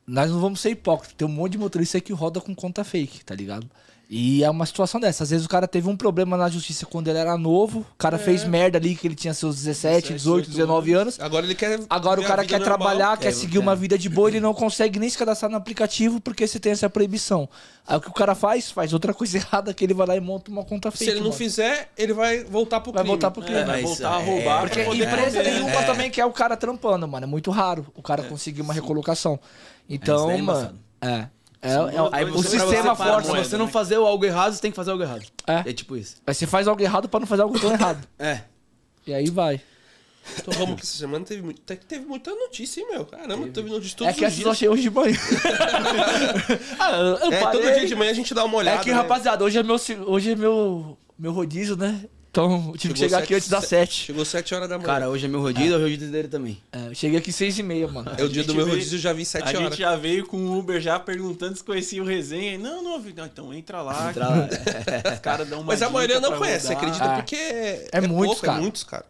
Nós 0.07 0.29
não 0.31 0.39
vamos 0.39 0.59
ser 0.59 0.71
hipócritas. 0.71 1.15
Tem 1.17 1.27
um 1.27 1.31
monte 1.31 1.53
de 1.53 1.57
motorista 1.57 1.97
aí 1.97 2.01
que 2.01 2.13
roda 2.13 2.41
com 2.41 2.53
conta 2.55 2.83
fake, 2.83 3.23
tá 3.23 3.35
ligado? 3.35 3.67
E 4.13 4.43
é 4.43 4.49
uma 4.49 4.65
situação 4.65 4.99
dessa. 4.99 5.23
Às 5.23 5.29
vezes 5.29 5.45
o 5.45 5.49
cara 5.49 5.65
teve 5.65 5.87
um 5.87 5.95
problema 5.95 6.35
na 6.35 6.49
justiça 6.49 6.85
quando 6.85 7.07
ele 7.07 7.17
era 7.17 7.37
novo. 7.37 7.79
O 7.79 7.97
cara 7.97 8.17
fez 8.17 8.43
merda 8.43 8.77
ali 8.77 8.93
que 8.93 9.07
ele 9.07 9.15
tinha 9.15 9.33
seus 9.33 9.55
17, 9.55 10.11
18, 10.11 10.49
19 10.49 10.91
anos. 10.91 11.17
Agora 11.17 11.45
ele 11.45 11.55
quer. 11.55 11.79
Agora 11.89 12.19
o 12.19 12.23
a 12.25 12.27
cara 12.27 12.43
quer 12.43 12.59
normal. 12.59 12.77
trabalhar, 12.77 13.15
quer 13.15 13.27
quer- 13.27 13.31
seguir 13.31 13.57
uma 13.57 13.73
vida 13.73 13.97
de 13.97 14.09
boa, 14.09 14.27
ele 14.27 14.41
não 14.41 14.53
consegue 14.53 14.99
nem 14.99 15.09
se 15.09 15.17
cadastrar 15.17 15.49
no 15.49 15.55
aplicativo 15.55 16.19
porque 16.19 16.45
você 16.45 16.59
tem 16.59 16.73
essa 16.73 16.89
proibição. 16.89 17.47
Aí 17.87 17.95
o 17.95 18.01
que 18.01 18.09
o 18.09 18.13
cara 18.13 18.35
faz? 18.35 18.69
Faz 18.69 18.91
outra 18.91 19.13
coisa 19.13 19.37
errada 19.39 19.73
que 19.73 19.81
ele 19.85 19.93
vai 19.93 20.05
lá 20.05 20.17
e 20.17 20.19
monta 20.19 20.51
uma 20.51 20.65
conta 20.65 20.91
fake. 20.91 21.05
Se 21.05 21.09
ele 21.09 21.19
não 21.21 21.27
mano. 21.27 21.37
fizer, 21.37 21.89
ele 21.97 22.11
vai 22.11 22.43
voltar 22.43 22.81
pro 22.81 22.91
Vai 22.91 23.03
crime. 23.03 23.07
voltar 23.15 23.31
pro 23.31 23.41
crime. 23.41 23.59
É, 23.61 23.63
vai 23.63 23.81
voltar 23.81 24.17
a 24.17 24.21
é, 24.21 24.25
roubar 24.25 24.59
Porque 24.59 24.75
pra 24.81 24.91
poder 24.91 25.07
empresa 25.07 25.41
nenhuma 25.41 25.83
também 25.83 26.11
quer 26.11 26.25
o 26.25 26.33
cara 26.33 26.57
trampando, 26.57 27.07
mano. 27.07 27.23
É 27.23 27.27
muito 27.29 27.49
raro 27.49 27.87
o 27.95 28.01
cara 28.01 28.23
conseguir 28.23 28.59
uma 28.61 28.73
recolocação. 28.73 29.39
Então, 29.95 30.31
é 30.31 30.37
mano. 30.41 30.79
É. 31.01 31.27
É, 31.63 31.73
é- 31.73 32.09
Aí 32.11 32.25
o 32.25 32.41
sistema 32.41 32.95
força. 32.95 33.27
Moeda, 33.29 33.43
você 33.43 33.57
não 33.57 33.65
né? 33.67 33.71
fazer 33.71 33.95
algo 33.95 34.25
errado, 34.25 34.53
você 34.53 34.61
tem 34.61 34.71
que 34.71 34.75
fazer 34.75 34.91
algo 34.91 35.03
errado. 35.03 35.23
É. 35.45 35.69
É 35.69 35.73
tipo 35.73 35.95
isso. 35.95 36.15
Aí 36.25 36.33
você 36.33 36.47
faz 36.47 36.67
algo 36.67 36.81
errado 36.81 37.07
pra 37.07 37.19
não 37.19 37.27
fazer 37.27 37.43
algo 37.43 37.59
tão 37.59 37.71
errado. 37.71 38.07
É. 38.17 38.41
E 39.05 39.13
aí 39.13 39.29
vai. 39.29 39.61
Então 40.37 40.53
vamos 40.53 40.75
que 40.75 40.81
essa 40.83 40.97
semana 40.97 41.25
teve, 41.25 41.41
muito, 41.41 41.61
até 41.63 41.75
que 41.75 41.83
teve 41.85 42.05
muita 42.05 42.29
notícia, 42.33 42.79
hein, 42.79 42.87
meu? 42.91 43.05
Caramba, 43.05 43.47
teve 43.47 43.69
notícia 43.69 43.97
todos 43.97 44.13
é 44.13 44.15
que 44.15 44.23
os 44.25 44.31
essa 44.33 44.41
eu 44.47 44.51
achei 44.51 44.69
hoje 44.69 44.83
de 44.83 44.89
manhã. 44.91 45.17
ah, 46.79 46.91
eu, 46.91 47.05
eu 47.17 47.31
É, 47.33 47.39
parei. 47.41 47.61
todo 47.61 47.73
dia 47.73 47.87
de 47.87 47.95
manhã 47.95 48.11
a 48.11 48.13
gente 48.13 48.33
dá 48.33 48.45
uma 48.45 48.55
É 48.55 48.57
olhada. 48.59 48.83
que, 48.83 48.89
né? 48.91 48.95
rapaziada, 48.95 49.43
hoje 49.43 49.57
é 49.57 49.63
meu, 49.63 49.75
hoje 50.05 50.31
é 50.31 50.35
meu, 50.35 50.97
meu 51.17 51.31
rodízio, 51.31 51.75
né? 51.75 52.05
Então, 52.31 52.69
eu 52.71 52.77
tive 52.77 52.93
que 52.93 52.99
chegar 53.01 53.17
sete- 53.17 53.23
aqui 53.25 53.35
antes 53.35 53.49
das 53.49 53.63
se- 53.65 53.69
7. 53.71 53.93
Chegou 54.05 54.23
7 54.23 54.55
horas 54.55 54.69
da 54.69 54.77
manhã. 54.77 54.87
Cara, 54.87 55.09
hoje 55.09 55.25
é 55.25 55.27
meu 55.27 55.41
rodízio, 55.41 55.73
é 55.73 55.77
o 55.77 55.81
rodízio 55.81 56.09
dele 56.09 56.29
também. 56.29 56.57
É, 56.71 56.87
eu 56.87 56.95
cheguei 56.95 57.19
aqui 57.19 57.29
6 57.29 57.59
e 57.59 57.63
meia, 57.63 57.89
mano. 57.89 58.09
é 58.17 58.23
o 58.23 58.29
dia 58.29 58.43
A 58.43 58.45
do 58.45 58.55
meu 58.55 58.63
veio- 58.63 58.77
rodízio, 58.77 58.95
eu 58.95 59.01
já 59.01 59.11
vi 59.11 59.25
7 59.25 59.43
A 59.43 59.47
horas. 59.49 59.61
gente 59.71 59.79
já 59.79 59.95
veio 59.97 60.25
com 60.25 60.37
o 60.37 60.57
Uber 60.57 60.79
já 60.79 60.97
perguntando 60.97 61.57
se 61.57 61.63
conhecia 61.63 62.01
o 62.01 62.05
resenha. 62.05 62.57
Não, 62.57 62.81
não, 62.81 62.93
ouvi. 62.93 63.13
Não, 63.13 63.25
então 63.25 63.53
entra 63.53 63.81
lá. 63.81 64.09
Entra 64.11 64.29
lá. 64.29 64.47
Os 65.13 65.19
caras 65.19 65.45
dão 65.49 65.59
uma 65.59 65.67
Mas 65.67 65.81
a 65.81 65.89
maioria 65.89 66.21
não 66.21 66.37
conhece, 66.37 66.67
rodar. 66.67 66.77
acredita? 66.83 67.05
Ah. 67.05 67.15
Porque 67.17 67.35
é, 67.35 67.87
É 67.91 67.99
muitos, 67.99 68.25
pouco, 68.27 68.41
cara. 68.45 68.57
É 68.57 68.61
muitos, 68.61 68.83
cara. 68.85 69.05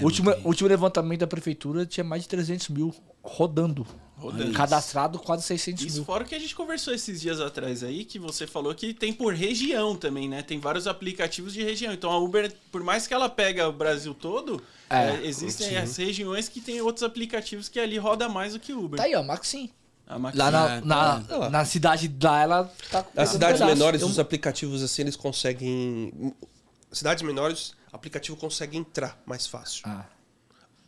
o 0.00 0.04
último, 0.04 0.30
o 0.44 0.46
último 0.48 0.68
levantamento 0.68 1.18
da 1.20 1.26
prefeitura 1.26 1.84
tinha 1.84 2.04
mais 2.04 2.22
de 2.22 2.28
300 2.28 2.68
mil 2.68 2.94
rodando. 3.20 3.84
Rodando. 4.20 4.52
Cadastrado 4.52 5.18
quase 5.18 5.42
600 5.44 5.84
Isso 5.84 5.96
mil. 5.96 6.04
fora 6.04 6.24
o 6.24 6.26
que 6.26 6.34
a 6.34 6.38
gente 6.38 6.54
conversou 6.54 6.92
esses 6.94 7.20
dias 7.20 7.40
atrás 7.40 7.82
aí, 7.82 8.04
que 8.04 8.18
você 8.18 8.46
falou 8.46 8.74
que 8.74 8.92
tem 8.94 9.12
por 9.12 9.34
região 9.34 9.96
também, 9.96 10.28
né? 10.28 10.42
Tem 10.42 10.58
vários 10.60 10.86
aplicativos 10.86 11.52
de 11.52 11.62
região. 11.62 11.92
Então 11.92 12.10
a 12.10 12.18
Uber, 12.18 12.52
por 12.70 12.82
mais 12.82 13.06
que 13.06 13.14
ela 13.14 13.28
pega 13.28 13.68
o 13.68 13.72
Brasil 13.72 14.12
todo, 14.14 14.62
É, 14.88 15.10
é, 15.16 15.26
existem 15.26 15.76
as 15.76 15.96
regiões 15.96 16.48
que 16.48 16.60
tem 16.60 16.80
outros 16.80 17.02
aplicativos 17.02 17.68
que 17.68 17.80
ali 17.80 17.96
roda 17.98 18.28
mais 18.28 18.52
do 18.52 18.60
que 18.60 18.72
Uber. 18.72 18.98
Tá 18.98 19.04
aí, 19.04 19.14
ó, 19.14 19.22
Maxim. 19.22 19.70
Lá 20.34 20.50
na, 20.50 20.74
É, 20.76 20.80
na, 20.80 21.20
tá 21.20 21.50
na 21.50 21.64
cidade 21.64 22.12
lá, 22.20 22.42
ela 22.42 22.72
tá. 22.90 23.06
Nas 23.14 23.28
um 23.28 23.32
cidades 23.32 23.60
pedaço. 23.60 23.76
menores, 23.78 24.02
Eu- 24.02 24.08
os 24.08 24.18
aplicativos, 24.18 24.82
assim, 24.82 25.02
eles 25.02 25.14
conseguem... 25.14 26.34
Cidades 26.92 27.22
menores, 27.22 27.74
o 27.92 27.96
aplicativo 27.96 28.36
consegue 28.36 28.76
entrar 28.76 29.16
mais 29.24 29.46
fácil. 29.46 29.82
Ah, 29.86 30.04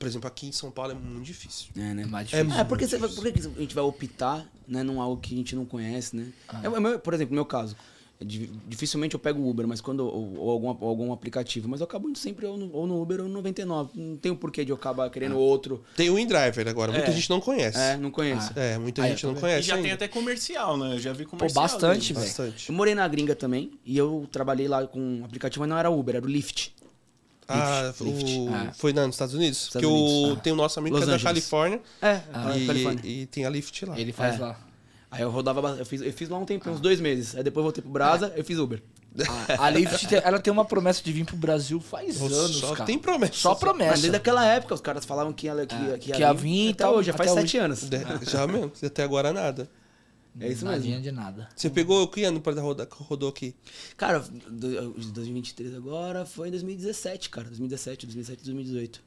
Por 0.02 0.08
exemplo, 0.08 0.26
aqui 0.26 0.48
em 0.48 0.52
São 0.52 0.68
Paulo 0.68 0.90
é 0.90 0.94
muito 0.96 1.24
difícil. 1.24 1.68
É, 1.76 1.94
né? 1.94 2.02
é 2.02 2.06
mais 2.06 2.32
É 2.32 2.38
difícil. 2.42 2.60
É, 2.60 2.64
porque, 2.64 2.88
você, 2.88 2.98
vai- 2.98 3.08
por 3.08 3.22
que 3.32 3.38
a 3.38 3.60
gente 3.60 3.72
vai 3.72 3.84
optar 3.84 4.44
né, 4.66 4.82
num 4.82 5.00
algo 5.00 5.20
que 5.22 5.32
a 5.32 5.36
gente 5.36 5.54
não 5.54 5.64
conhece, 5.64 6.16
né? 6.16 6.26
É, 6.60 6.66
é 6.66 6.80
meu- 6.80 6.98
por 6.98 7.14
exemplo, 7.14 7.30
no 7.32 7.36
meu 7.36 7.44
caso, 7.44 7.76
é 8.20 8.24
di- 8.24 8.50
dificilmente 8.66 9.14
eu 9.14 9.20
pego 9.20 9.40
o 9.40 9.48
Uber, 9.48 9.64
mas 9.68 9.80
quando, 9.80 10.00
ou, 10.00 10.36
ou 10.38 10.50
algum, 10.50 10.66
ou 10.80 10.88
algum 10.88 11.12
aplicativo, 11.12 11.68
mas 11.68 11.78
eu 11.80 11.84
acabo 11.84 12.08
indo 12.08 12.18
sempre 12.18 12.46
ou 12.46 12.58
no, 12.58 12.74
ou 12.74 12.84
no 12.84 13.00
Uber 13.00 13.20
ou 13.20 13.28
no 13.28 13.34
99. 13.34 13.90
Não 13.94 14.16
tem 14.16 14.32
o 14.32 14.36
porquê 14.36 14.64
de 14.64 14.72
eu 14.72 14.76
acabar 14.76 15.08
querendo 15.08 15.38
outro. 15.38 15.84
Tem 15.94 16.10
o 16.10 16.18
InDriver 16.18 16.66
agora, 16.66 16.90
muita 16.90 17.06
É. 17.10 17.12
gente 17.12 17.30
não 17.30 17.40
conhece. 17.40 17.78
É, 17.78 17.96
não 17.96 18.10
conheço. 18.10 18.52
É, 18.56 18.76
muita 18.76 19.04
Ah, 19.04 19.08
gente 19.08 19.24
não 19.24 19.34
tô 19.34 19.38
E 19.38 19.42
conhece 19.42 19.68
já 19.68 19.74
ainda. 19.76 19.84
tem 19.86 19.92
até 19.92 20.08
comercial, 20.08 20.76
né? 20.76 20.94
Eu 20.94 20.98
já 20.98 21.12
vi 21.12 21.22
Pô, 21.22 21.30
comercial. 21.36 21.62
bastante, 21.62 22.08
dele. 22.12 22.14
velho. 22.14 22.26
Bastante. 22.26 22.68
Eu 22.68 22.74
morei 22.74 22.94
na 22.96 23.06
gringa 23.06 23.36
também 23.36 23.70
e 23.86 23.96
eu 23.96 24.28
trabalhei 24.32 24.66
lá 24.66 24.84
com 24.84 24.98
um 25.00 25.24
aplicativo, 25.24 25.60
mas 25.60 25.68
não 25.70 25.78
era 25.78 25.90
Uber, 25.90 26.16
era 26.16 26.24
o 26.24 26.28
Lyft. 26.28 26.74
Ah, 27.48 27.92
Lyft. 28.00 28.38
o... 28.38 28.48
Ah. 28.54 28.72
foi 28.74 28.92
na, 28.92 29.06
nos 29.06 29.14
Estados 29.16 29.34
Unidos? 29.34 29.64
Estados 29.64 29.86
Porque 29.88 30.02
Unidos. 30.02 30.30
o... 30.30 30.32
Ah. 30.38 30.40
tem 30.40 30.52
o 30.52 30.56
nosso 30.56 30.78
amigo 30.78 30.96
Los 30.96 31.04
que 31.04 31.10
é 31.10 31.10
da 31.10 31.16
Angeles. 31.16 31.28
Califórnia. 31.44 31.80
É, 32.00 32.20
e, 32.56 32.66
Califórnia. 32.66 33.00
e 33.04 33.26
tem 33.26 33.44
a 33.44 33.50
Lyft 33.50 33.84
lá. 33.86 33.98
Ele 33.98 34.12
faz 34.12 34.36
É. 34.36 34.38
lá. 34.38 34.58
Aí 35.10 35.20
eu 35.22 35.30
rodava, 35.30 35.76
eu 35.78 35.84
fiz, 35.84 36.00
eu 36.00 36.12
fiz 36.12 36.28
lá 36.30 36.38
um 36.38 36.44
tempo, 36.46 36.70
uns 36.70 36.80
dois 36.80 36.98
meses. 37.00 37.36
Aí 37.36 37.42
depois 37.42 37.62
voltei 37.62 37.82
pro 37.82 37.90
Brasa, 37.92 38.32
eu 38.34 38.42
fiz 38.44 38.58
Uber. 38.58 38.82
A, 39.58 39.66
a 39.66 39.70
Lyft, 39.70 40.06
tem- 40.08 40.20
ela 40.24 40.38
tem 40.38 40.50
uma 40.50 40.64
promessa 40.64 41.02
de 41.04 41.12
vir 41.12 41.26
pro 41.26 41.36
Brasil 41.36 41.78
faz 41.80 42.18
anos, 42.22 42.56
Só 42.56 42.72
cara. 42.72 42.86
tem 42.86 42.98
promessa. 42.98 43.34
Só 43.34 43.50
Mas 43.50 43.58
promessa. 43.58 44.00
desde 44.00 44.16
aquela 44.16 44.46
época, 44.46 44.72
os 44.74 44.80
caras 44.80 45.04
falavam 45.04 45.30
que 45.34 45.46
ia, 45.48 45.66
que, 45.66 45.74
ia- 45.74 45.98
que 45.98 46.08
ia, 46.08 46.14
que 46.16 46.20
ia 46.22 46.32
vir 46.32 46.70
e 46.70 46.74
tal, 46.74 46.94
hoje, 46.94 47.08
já 47.08 47.12
faz 47.12 47.30
sete 47.30 47.42
hoje. 47.42 47.58
anos. 47.58 47.82
De- 47.82 47.98
Já 48.30 48.46
mesmo, 48.46 48.72
até 48.82 49.02
agora 49.02 49.30
nada. 49.34 49.68
É 50.40 50.48
isso 50.48 50.64
Nadinha 50.64 50.96
mesmo. 50.96 51.02
de 51.02 51.12
nada. 51.12 51.48
Você 51.54 51.68
pegou 51.68 52.08
que 52.08 52.24
ano 52.24 52.40
pra 52.40 52.52
rodar, 52.60 52.88
rodou 52.90 53.28
aqui? 53.28 53.54
Cara, 53.96 54.20
do- 54.20 54.94
de 54.98 55.12
2023 55.12 55.74
agora 55.74 56.24
foi 56.24 56.48
em 56.48 56.50
2017, 56.50 57.28
cara. 57.28 57.48
2017, 57.48 58.06
2017, 58.06 58.44
2018. 58.44 59.02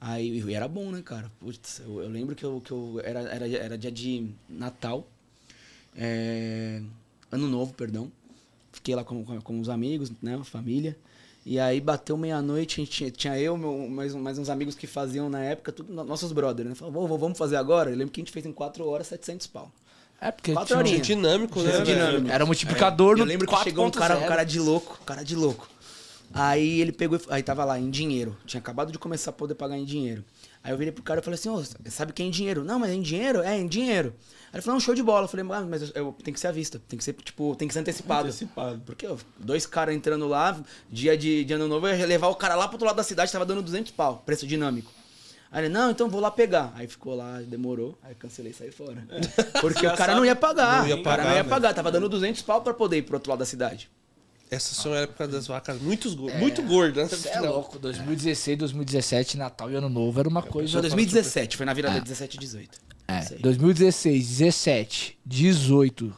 Aí 0.00 0.40
e 0.42 0.52
era 0.54 0.66
bom, 0.68 0.90
né, 0.90 1.00
cara? 1.02 1.30
Putz, 1.40 1.80
eu, 1.80 2.02
eu 2.02 2.08
lembro 2.08 2.34
que 2.34 2.44
eu, 2.44 2.60
que 2.60 2.72
eu 2.72 3.00
era, 3.04 3.20
era, 3.20 3.48
era 3.48 3.78
dia 3.78 3.92
de 3.92 4.28
Natal. 4.48 5.08
é, 5.96 6.82
ano 7.30 7.48
novo, 7.48 7.72
perdão. 7.74 8.10
Fiquei 8.72 8.94
lá 8.94 9.04
com, 9.04 9.24
com, 9.24 9.40
com 9.40 9.60
os 9.60 9.68
amigos, 9.68 10.10
né? 10.20 10.40
Família. 10.44 10.96
E 11.46 11.58
aí 11.60 11.80
bateu 11.80 12.16
meia-noite, 12.16 12.80
a 12.80 12.84
gente 12.84 12.90
tinha, 12.96 13.10
tinha 13.10 13.38
eu, 13.38 13.56
meu, 13.56 13.88
mais, 13.88 14.14
mais 14.14 14.38
uns 14.38 14.48
amigos 14.48 14.74
que 14.74 14.86
faziam 14.86 15.28
na 15.28 15.40
época, 15.42 15.70
tudo 15.72 15.92
no- 15.92 16.02
nossos 16.04 16.32
brothers, 16.32 16.68
né? 16.70 16.74
Falaram, 16.74 17.00
"Vô, 17.00 17.06
vô, 17.06 17.18
vamos 17.18 17.36
fazer 17.38 17.56
agora? 17.56 17.90
Eu 17.90 17.96
lembro 17.96 18.12
que 18.12 18.20
a 18.20 18.24
gente 18.24 18.32
fez 18.32 18.46
em 18.46 18.52
4 18.52 18.86
horas 18.88 19.06
700 19.06 19.46
pau. 19.46 19.70
É, 20.26 20.30
porque 20.32 20.52
Quatro 20.52 20.82
tinha-. 20.82 21.00
Dinâmico, 21.00 21.60
né? 21.60 21.70
Dinâmico. 21.70 21.86
velho? 21.86 22.06
Dinâmico. 22.08 22.32
era 22.34 22.44
um 22.44 22.46
multiplicador 22.46 23.12
Eu 23.12 23.18
no 23.18 23.24
lembro 23.24 23.46
que 23.46 23.62
chegou 23.62 23.86
um 23.86 23.90
cara, 23.90 24.16
um 24.16 24.20
4.0. 24.22 24.28
cara 24.28 24.44
de 24.44 24.58
louco, 24.58 24.98
um 25.02 25.04
cara 25.04 25.22
de 25.22 25.36
louco. 25.36 25.68
Aí 26.32 26.80
ele 26.80 26.90
pegou, 26.92 27.18
e- 27.18 27.22
aí 27.28 27.42
tava 27.42 27.64
lá, 27.64 27.78
em 27.78 27.90
dinheiro. 27.90 28.36
Tinha 28.46 28.58
acabado 28.58 28.90
de 28.90 28.98
começar 28.98 29.30
a 29.30 29.32
poder 29.34 29.54
pagar 29.54 29.76
em 29.76 29.84
dinheiro. 29.84 30.24
Aí 30.64 30.72
eu 30.72 30.78
virei 30.78 30.90
pro 30.92 31.02
cara 31.02 31.20
e 31.20 31.22
falei 31.22 31.34
assim, 31.38 31.50
ô, 31.50 31.62
sabe 31.90 32.12
que 32.14 32.22
é 32.22 32.26
em 32.26 32.30
dinheiro? 32.30 32.64
Não, 32.64 32.78
mas 32.78 32.90
é 32.90 32.94
em 32.94 33.02
dinheiro? 33.02 33.42
É, 33.42 33.56
em 33.58 33.66
dinheiro. 33.68 34.14
Aí 34.50 34.54
ele 34.54 34.62
falou, 34.62 34.76
não, 34.76 34.80
show 34.80 34.94
de 34.94 35.02
bola. 35.02 35.24
Eu 35.24 35.28
falei, 35.28 35.44
ah, 35.52 35.60
mas 35.68 35.82
eu, 35.82 35.88
eu- 35.94 36.16
tem 36.24 36.32
que 36.32 36.40
ser 36.40 36.46
à 36.48 36.52
vista, 36.52 36.80
tem 36.88 36.96
que 36.98 37.04
ser, 37.04 37.12
tipo, 37.12 37.54
tem 37.54 37.68
que 37.68 37.74
ser 37.74 37.80
antecipado. 37.80 38.28
Antecipado. 38.28 38.80
Porque 38.86 39.06
ó, 39.06 39.16
dois 39.38 39.66
caras 39.66 39.94
entrando 39.94 40.26
lá, 40.26 40.58
dia 40.90 41.16
de, 41.18 41.44
de 41.44 41.52
ano 41.52 41.68
novo, 41.68 41.86
eu 41.86 41.96
ia 41.96 42.06
levar 42.06 42.28
o 42.28 42.34
cara 42.34 42.54
lá 42.54 42.66
pro 42.66 42.76
outro 42.76 42.86
lado 42.86 42.96
da 42.96 43.02
cidade, 43.02 43.30
tava 43.30 43.44
dando 43.44 43.60
200 43.62 43.92
pau, 43.92 44.22
preço 44.24 44.46
dinâmico. 44.46 44.90
Aí 45.54 45.64
ele, 45.66 45.72
não, 45.72 45.90
então 45.92 46.08
vou 46.08 46.20
lá 46.20 46.30
pegar. 46.32 46.72
Aí 46.74 46.88
ficou 46.88 47.14
lá, 47.14 47.40
demorou, 47.40 47.96
aí 48.02 48.12
cancelei 48.16 48.50
e 48.50 48.54
saí 48.54 48.72
fora. 48.72 49.06
Porque 49.60 49.82
Já 49.84 49.94
o 49.94 49.96
cara 49.96 50.06
sabe, 50.12 50.14
não 50.16 50.24
ia 50.26 50.34
pagar. 50.34 50.80
não 50.82 50.88
ia 50.88 50.96
o 50.96 51.02
cara 51.02 51.16
pagar, 51.18 51.28
não 51.30 51.36
ia 51.36 51.42
né? 51.44 51.48
pagar. 51.48 51.72
Tava 51.74 51.92
dando 51.92 52.08
200 52.08 52.42
pau 52.42 52.60
pra 52.60 52.74
poder 52.74 52.96
ir 52.98 53.02
pro 53.02 53.14
outro 53.14 53.30
lado 53.30 53.38
da 53.38 53.46
cidade. 53.46 53.88
Essas 54.50 54.76
são 54.76 54.92
a 54.92 54.98
época 54.98 55.26
das 55.28 55.46
vacas 55.46 55.80
muito, 55.80 56.14
go- 56.14 56.30
muito 56.34 56.60
gordas. 56.62 57.10
né? 57.10 57.16
Você 57.16 57.28
é 57.28 57.40
louco, 57.40 57.78
2016, 57.78 58.58
2017, 58.58 59.38
Natal 59.38 59.70
e 59.70 59.76
Ano 59.76 59.88
Novo 59.88 60.18
era 60.20 60.28
uma 60.28 60.42
coisa. 60.42 60.72
Foi 60.72 60.82
2017, 60.82 61.56
foi 61.56 61.64
na 61.66 61.72
virada 61.72 62.00
17 62.00 62.36
e 62.36 62.40
18. 62.40 62.78
É, 63.06 63.18
Isso 63.20 63.34
aí. 63.34 63.38
2016, 63.40 64.28
17, 64.38 65.18
18 65.24 66.16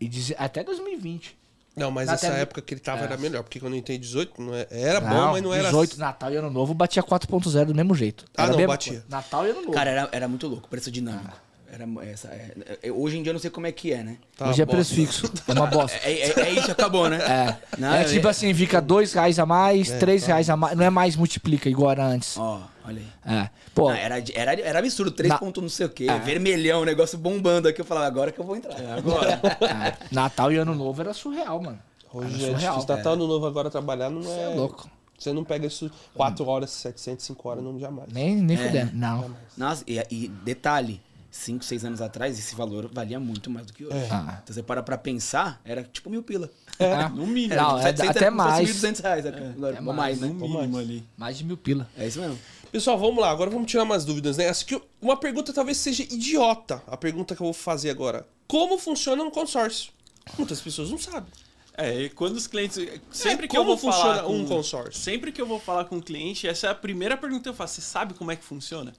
e 0.00 0.10
até 0.38 0.62
2020. 0.64 1.35
Não, 1.76 1.90
mas 1.90 2.08
essa 2.08 2.28
TV 2.28 2.40
época 2.40 2.62
que 2.62 2.72
ele 2.74 2.80
tava 2.80 3.02
É. 3.02 3.04
era 3.04 3.16
melhor, 3.18 3.42
porque 3.42 3.60
quando 3.60 3.74
eu 3.74 3.78
entrei 3.78 3.98
18, 3.98 4.40
não 4.40 4.54
é- 4.54 4.66
era 4.70 5.00
bom, 5.00 5.32
mas 5.32 5.42
não 5.42 5.52
era. 5.52 5.64
18, 5.64 5.98
Natal 5.98 6.32
e 6.32 6.36
Ano 6.36 6.50
Novo 6.50 6.72
batia 6.72 7.02
4.0 7.02 7.66
do 7.66 7.74
mesmo 7.74 7.94
jeito. 7.94 8.24
Ah, 8.36 8.44
Era 8.44 8.50
não, 8.52 8.56
mesma 8.58 8.72
batia. 8.72 9.04
Natal 9.08 9.46
e 9.46 9.50
Ano 9.50 9.60
Novo. 9.60 9.72
Cara, 9.72 9.90
era, 9.90 10.08
era 10.10 10.26
muito 10.28 10.46
louco, 10.48 10.68
preço 10.68 10.90
dinâmico. 10.90 11.36
Era 11.70 11.84
essa, 12.10 12.28
é- 12.28 12.78
é- 12.84 12.92
hoje 12.92 13.18
em 13.18 13.22
dia 13.22 13.30
eu 13.30 13.34
não 13.34 13.40
sei 13.40 13.50
como 13.50 13.66
é 13.66 13.72
que 13.72 13.92
é, 13.92 14.02
né? 14.02 14.16
Tá 14.38 14.48
Hoje 14.48 14.62
é 14.62 14.64
bosta. 14.64 14.76
preço 14.76 14.94
fixo. 14.94 15.30
É 15.48 15.52
uma 15.52 15.66
bosta. 15.66 15.98
É, 16.02 16.12
é, 16.12 16.40
é 16.40 16.50
isso, 16.52 16.70
acabou, 16.70 17.10
né? 17.10 17.18
É. 17.26 17.56
Não, 17.76 17.92
é 17.92 18.02
é- 18.02 18.04
tipo 18.04 18.26
assim, 18.28 18.54
fica 18.54 18.80
dois 18.80 19.12
reais 19.12 19.38
a 19.38 19.44
mais, 19.44 19.90
três 19.90 20.24
reais 20.24 20.48
a 20.48 20.56
mais. 20.56 20.74
Não 20.76 20.84
é 20.84 20.90
mais 20.90 21.16
multiplica 21.16 21.68
igual 21.68 21.90
era 21.90 22.06
antes. 22.06 22.38
Ó, 22.38 22.62
olha 22.86 23.02
aí. 23.24 23.34
É. 23.38 23.50
Pô, 23.74 23.88
Não, 23.90 23.96
era, 23.96 24.22
era, 24.34 24.60
era 24.60 24.78
absurdo, 24.78 25.10
3 25.10 25.28
Na- 25.28 25.38
pontos 25.38 25.62
não 25.62 25.68
sei 25.70 25.86
o 25.86 25.90
quê, 25.90 26.06
vermelhão, 26.24 26.84
negócio 26.84 27.18
bombando 27.18 27.68
aqui. 27.68 27.80
Eu 27.80 27.84
falava, 27.84 28.06
agora 28.06 28.32
que 28.32 28.38
eu 28.38 28.44
vou 28.44 28.56
entrar. 28.56 28.74
Agora. 28.96 29.40
é, 29.60 29.96
Natal 30.10 30.52
e 30.52 30.56
Ano 30.56 30.74
Novo 30.74 31.00
era 31.00 31.12
surreal, 31.12 31.60
mano. 31.62 31.78
Hoje 32.12 32.28
Era 32.44 32.52
é 32.52 32.54
surreal. 32.54 32.74
difícil. 32.76 32.96
Natal 32.96 33.16
no 33.16 33.26
novo 33.26 33.46
agora 33.46 33.68
trabalhar 33.68 34.08
não 34.08 34.22
Você 34.22 34.30
é. 34.30 34.42
é 34.44 34.48
louco. 34.54 34.88
Você 35.18 35.32
não 35.32 35.44
pega 35.44 35.66
isso 35.66 35.90
4 36.14 36.46
horas, 36.46 36.70
700, 36.70 37.24
5 37.24 37.48
horas, 37.48 37.64
não 37.64 37.78
jamais. 37.78 38.08
Nem, 38.12 38.36
nem 38.36 38.56
fudendo. 38.56 38.92
Não. 38.94 39.34
Nossa, 39.56 39.82
e, 39.86 39.98
e 40.10 40.28
detalhe, 40.28 41.00
5, 41.30 41.64
6 41.64 41.84
anos 41.86 42.00
atrás, 42.02 42.38
esse 42.38 42.54
valor 42.54 42.88
valia 42.92 43.18
muito 43.18 43.50
mais 43.50 43.66
do 43.66 43.72
que 43.72 43.84
hoje. 43.86 43.96
Ah. 44.10 44.38
Então 44.42 44.54
você 44.54 44.62
para 44.62 44.82
pra 44.82 44.96
pensar, 44.98 45.60
era 45.64 45.82
tipo 45.82 46.08
mil 46.10 46.22
pila. 46.22 46.50
É. 46.78 47.08
No 47.08 47.26
mínimo. 47.26 47.54
Não, 47.54 47.78
é, 47.78 47.82
700 47.84 48.10
até 48.10 48.18
era 48.26 48.30
se 48.30 48.36
mais. 48.36 48.68
1.200 48.70 49.02
reais. 49.02 49.26
Agora, 49.26 49.76
É 49.76 49.78
ou 49.78 49.84
mais, 49.86 49.96
mais, 49.96 50.20
né? 50.20 50.28
No 50.28 50.48
mínimo 50.48 50.78
ali. 50.78 51.08
Mais 51.16 51.38
de 51.38 51.44
mil 51.44 51.56
pila. 51.56 51.88
É 51.96 52.06
isso 52.06 52.20
mesmo. 52.20 52.38
Pessoal, 52.76 52.98
vamos 52.98 53.22
lá. 53.22 53.30
Agora 53.30 53.48
vamos 53.48 53.70
tirar 53.70 53.84
umas 53.84 54.04
dúvidas, 54.04 54.36
né? 54.36 54.50
Acho 54.50 54.66
que 54.66 54.78
uma 55.00 55.16
pergunta 55.16 55.50
talvez 55.50 55.78
seja 55.78 56.02
idiota. 56.02 56.82
A 56.86 56.94
pergunta 56.94 57.34
que 57.34 57.40
eu 57.40 57.46
vou 57.46 57.54
fazer 57.54 57.88
agora. 57.88 58.28
Como 58.46 58.76
funciona 58.76 59.22
um 59.22 59.30
consórcio? 59.30 59.90
Muitas 60.36 60.60
pessoas 60.60 60.90
não 60.90 60.98
sabem. 60.98 61.32
É, 61.72 62.02
e 62.02 62.10
quando 62.10 62.36
os 62.36 62.46
clientes. 62.46 62.76
Sempre 63.10 63.48
que 63.48 63.56
como 63.56 63.70
eu 63.70 63.76
vou 63.76 63.78
funciona 63.78 64.16
falar. 64.16 64.24
Com, 64.24 64.40
um 64.40 64.44
consórcio? 64.44 64.92
Sempre 64.92 65.32
que 65.32 65.40
eu 65.40 65.46
vou 65.46 65.58
falar 65.58 65.86
com 65.86 65.96
um 65.96 66.02
cliente, 66.02 66.46
essa 66.46 66.66
é 66.66 66.70
a 66.70 66.74
primeira 66.74 67.16
pergunta 67.16 67.44
que 67.44 67.48
eu 67.48 67.54
faço. 67.54 67.76
Você 67.76 67.80
sabe 67.80 68.12
como 68.12 68.30
é 68.30 68.36
que 68.36 68.44
funciona? 68.44 68.92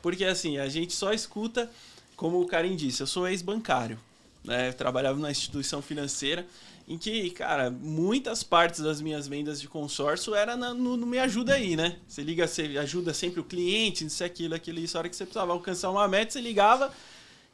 Porque 0.00 0.24
assim, 0.24 0.56
a 0.56 0.66
gente 0.70 0.94
só 0.94 1.12
escuta, 1.12 1.70
como 2.16 2.40
o 2.40 2.46
Karim 2.46 2.76
disse, 2.76 3.02
eu 3.02 3.06
sou 3.06 3.28
ex-bancário. 3.28 4.00
Né? 4.42 4.70
Eu 4.70 4.72
trabalhava 4.72 5.18
numa 5.18 5.30
instituição 5.30 5.82
financeira 5.82 6.46
em 6.88 6.96
que, 6.96 7.30
cara, 7.30 7.70
muitas 7.70 8.42
partes 8.42 8.80
das 8.80 9.00
minhas 9.00 9.28
vendas 9.28 9.60
de 9.60 9.68
consórcio 9.68 10.34
era 10.34 10.56
na- 10.56 10.72
no, 10.72 10.96
no 10.96 11.06
Me 11.06 11.18
Ajuda 11.18 11.54
Aí, 11.54 11.76
né? 11.76 11.98
Você 12.08 12.22
liga, 12.22 12.46
você 12.48 12.62
ajuda 12.78 13.12
sempre 13.12 13.40
o 13.40 13.44
cliente, 13.44 14.06
isso, 14.06 14.24
aquilo, 14.24 14.54
aquilo, 14.54 14.78
isso. 14.80 14.96
A 14.96 15.00
hora 15.00 15.08
que 15.08 15.14
você 15.14 15.24
precisava 15.24 15.52
alcançar 15.52 15.90
uma 15.90 16.08
meta, 16.08 16.32
você 16.32 16.40
ligava 16.40 16.92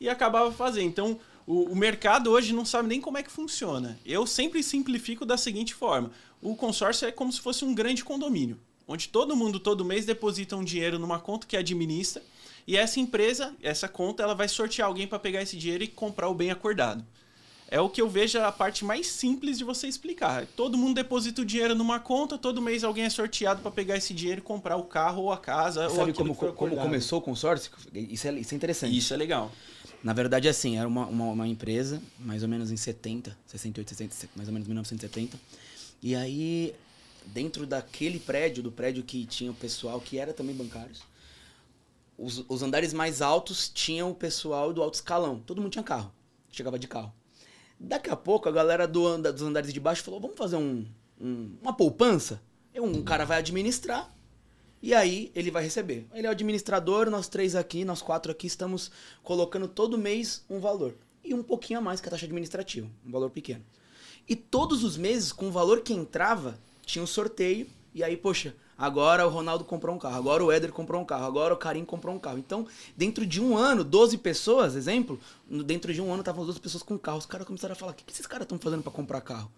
e 0.01 0.09
acabava 0.09 0.53
fazendo. 0.53 0.87
Então, 0.87 1.19
o, 1.47 1.65
o 1.73 1.77
mercado 1.77 2.31
hoje 2.31 2.53
não 2.55 2.65
sabe 2.65 2.89
nem 2.89 3.01
como 3.01 3.19
é 3.19 3.23
que 3.25 3.31
funciona. 3.31 3.99
Eu 4.07 4.25
sempre 4.27 4.63
simplifico 4.63 5.27
da 5.27 5.37
seguinte 5.37 5.75
forma: 5.75 6.13
o 6.41 6.55
consórcio 6.55 7.09
é 7.09 7.13
como 7.13 7.33
se 7.33 7.41
fosse 7.41 7.65
um 7.65 7.75
grande 7.75 8.05
condomínio, 8.05 8.59
onde 8.87 9.09
todo 9.09 9.35
mundo 9.37 9.59
todo 9.59 9.85
mês 9.85 10.07
deposita 10.07 10.55
um 10.57 10.63
dinheiro 10.63 10.99
numa 10.99 11.19
conta 11.19 11.47
que 11.47 11.57
administra 11.57 12.23
e 12.67 12.77
essa 12.77 12.99
empresa, 12.99 13.55
essa 13.63 13.87
conta, 13.89 14.23
ela 14.23 14.35
vai 14.35 14.49
sortear 14.49 14.89
alguém 14.89 15.07
para 15.07 15.19
pegar 15.19 15.43
esse 15.43 15.57
dinheiro 15.57 15.85
e 15.85 15.89
comprar 15.89 16.29
o 16.29 16.35
bem 16.35 16.51
acordado. 16.51 17.05
É 17.75 17.81
o 17.81 17.91
que 17.91 18.01
eu 18.01 18.09
vejo 18.09 18.39
a 18.39 18.53
parte 18.53 18.85
mais 18.85 19.09
simples 19.09 19.59
de 19.59 19.65
você 19.65 19.89
explicar. 19.89 20.47
Todo 20.55 20.79
mundo 20.79 20.95
deposita 20.95 21.43
o 21.43 21.45
dinheiro 21.45 21.75
numa 21.75 21.99
conta, 21.99 22.39
todo 22.39 22.63
mês 22.63 22.85
alguém 22.85 23.03
é 23.03 23.11
sorteado 23.11 23.63
para 23.63 23.71
pegar 23.73 23.97
esse 23.97 24.15
dinheiro 24.15 24.39
e 24.39 24.43
comprar 24.43 24.77
o 24.77 24.85
carro 24.85 25.23
ou 25.23 25.33
a 25.33 25.37
casa. 25.37 25.89
ou 25.89 25.97
Sabe 25.97 26.13
como, 26.13 26.37
como 26.37 26.77
começou 26.77 27.19
o 27.19 27.21
consórcio? 27.21 27.73
Isso 27.93 28.29
é, 28.29 28.33
isso 28.35 28.55
é 28.55 28.57
interessante. 28.57 28.97
Isso 28.97 29.13
é 29.13 29.17
legal. 29.17 29.51
Na 30.05 30.13
verdade, 30.13 30.49
assim, 30.49 30.79
era 30.79 30.87
uma, 30.87 31.05
uma, 31.07 31.25
uma 31.25 31.49
empresa, 31.49 32.01
mais 32.21 32.45
ou 32.45 32.49
menos 32.49 32.71
em 32.71 32.77
70, 32.77 33.37
68, 33.45 33.89
60, 33.89 34.29
mais 34.37 34.49
ou 34.49 34.53
menos 34.53 34.69
1970. 34.69 35.37
E 36.01 36.15
aí, 36.15 36.77
dentro 37.27 37.67
daquele 37.67 38.21
prédio, 38.21 38.63
do 38.63 38.71
prédio 38.71 39.03
que 39.03 39.27
tinha 39.27 39.51
o 39.51 39.55
pessoal 39.55 40.01
que 40.01 40.17
era 40.17 40.33
também 40.33 40.55
bancários, 40.55 41.03
os, 42.17 42.45
os 42.49 42.63
andares 42.63 42.93
mais 42.93 43.21
altos 43.21 43.69
tinham 43.69 44.13
o 44.13 44.15
pessoal 44.15 44.73
do 44.73 44.81
alto 44.81 44.95
escalão. 44.95 45.43
Todo 45.45 45.61
mundo 45.61 45.73
tinha 45.73 45.83
carro. 45.83 46.13
Chegava 46.53 46.79
de 46.79 46.87
carro. 46.87 47.13
Daqui 47.87 48.11
a 48.11 48.17
pouco, 48.17 48.49
a 48.49 48.53
galera 48.53 48.87
do 48.89 49.07
anda, 49.07 49.33
dos 49.33 49.43
andares 49.43 49.73
de 49.73 49.81
baixo 49.81 50.03
falou: 50.03 50.21
vamos 50.21 50.37
fazer 50.37 50.57
um, 50.57 50.85
um- 51.21 51.57
uma 51.63 51.73
poupança? 51.73 52.41
Um 52.75 53.03
cara 53.05 53.25
vai 53.25 53.39
administrar 53.39 54.13
e 54.83 54.93
aí 54.93 55.31
ele 55.35 55.51
vai 55.51 55.63
receber. 55.63 56.07
Ele 56.13 56.27
é 56.27 56.31
o 56.31 56.33
administrador, 56.33 57.09
nós 57.09 57.29
três 57.29 57.55
aqui, 57.55 57.85
nós 57.85 58.03
quatro 58.03 58.33
aqui, 58.33 58.47
estamos 58.47 58.91
colocando 59.23 59.69
todo 59.69 59.97
mês 59.97 60.45
um 60.51 60.59
valor. 60.59 60.95
E 61.23 61.33
um 61.33 61.43
pouquinho 61.43 61.79
a 61.79 61.83
mais 61.83 62.01
que 62.01 62.09
a 62.09 62.11
taxa 62.11 62.27
administrativa, 62.27 62.89
um 63.07 63.11
valor 63.11 63.31
pequeno. 63.31 63.65
E 64.29 64.35
todos 64.35 64.83
os 64.83 64.97
meses, 64.97 65.33
com 65.33 65.49
o 65.49 65.53
valor 65.53 65.81
que 65.83 65.93
entrava, 65.93 66.59
tinha 66.85 67.03
um 67.03 67.07
sorteio. 67.07 67.67
E 67.95 68.03
aí, 68.03 68.17
poxa, 68.17 68.55
agora 68.77 69.27
o 69.27 69.31
Ronaldo 69.31 69.65
comprou 69.65 69.95
um 69.95 69.99
carro, 69.99 70.17
agora 70.17 70.45
o 70.45 70.53
Éder 70.53 70.73
comprou 70.73 71.01
um 71.01 71.05
carro, 71.05 71.25
agora 71.25 71.55
o 71.55 71.57
Karim 71.57 71.85
comprou 71.85 72.15
um 72.15 72.19
carro. 72.19 72.39
Então, 72.39 72.67
dentro 72.97 73.27
de 73.27 73.41
um 73.41 73.57
ano, 73.57 73.85
12 73.85 74.19
pessoas, 74.19 74.75
exemplo, 74.75 75.19
dentro 75.65 75.93
de 75.93 76.01
um 76.01 76.11
ano 76.11 76.21
estavam 76.21 76.43
as 76.43 76.49
12 76.49 76.61
pessoas 76.61 76.83
com 76.83 76.99
carro. 76.99 77.19
Os 77.19 77.27
caras 77.27 77.47
começaram 77.47 77.73
a 77.73 77.77
falar: 77.77 77.93
o 77.93 77.95
que, 77.95 78.05
que 78.05 78.13
esses 78.13 78.27
caras 78.27 78.45
estão 78.45 78.59
fazendo 78.59 78.83
para 78.83 78.93
comprar 78.93 79.21
carro? 79.21 79.51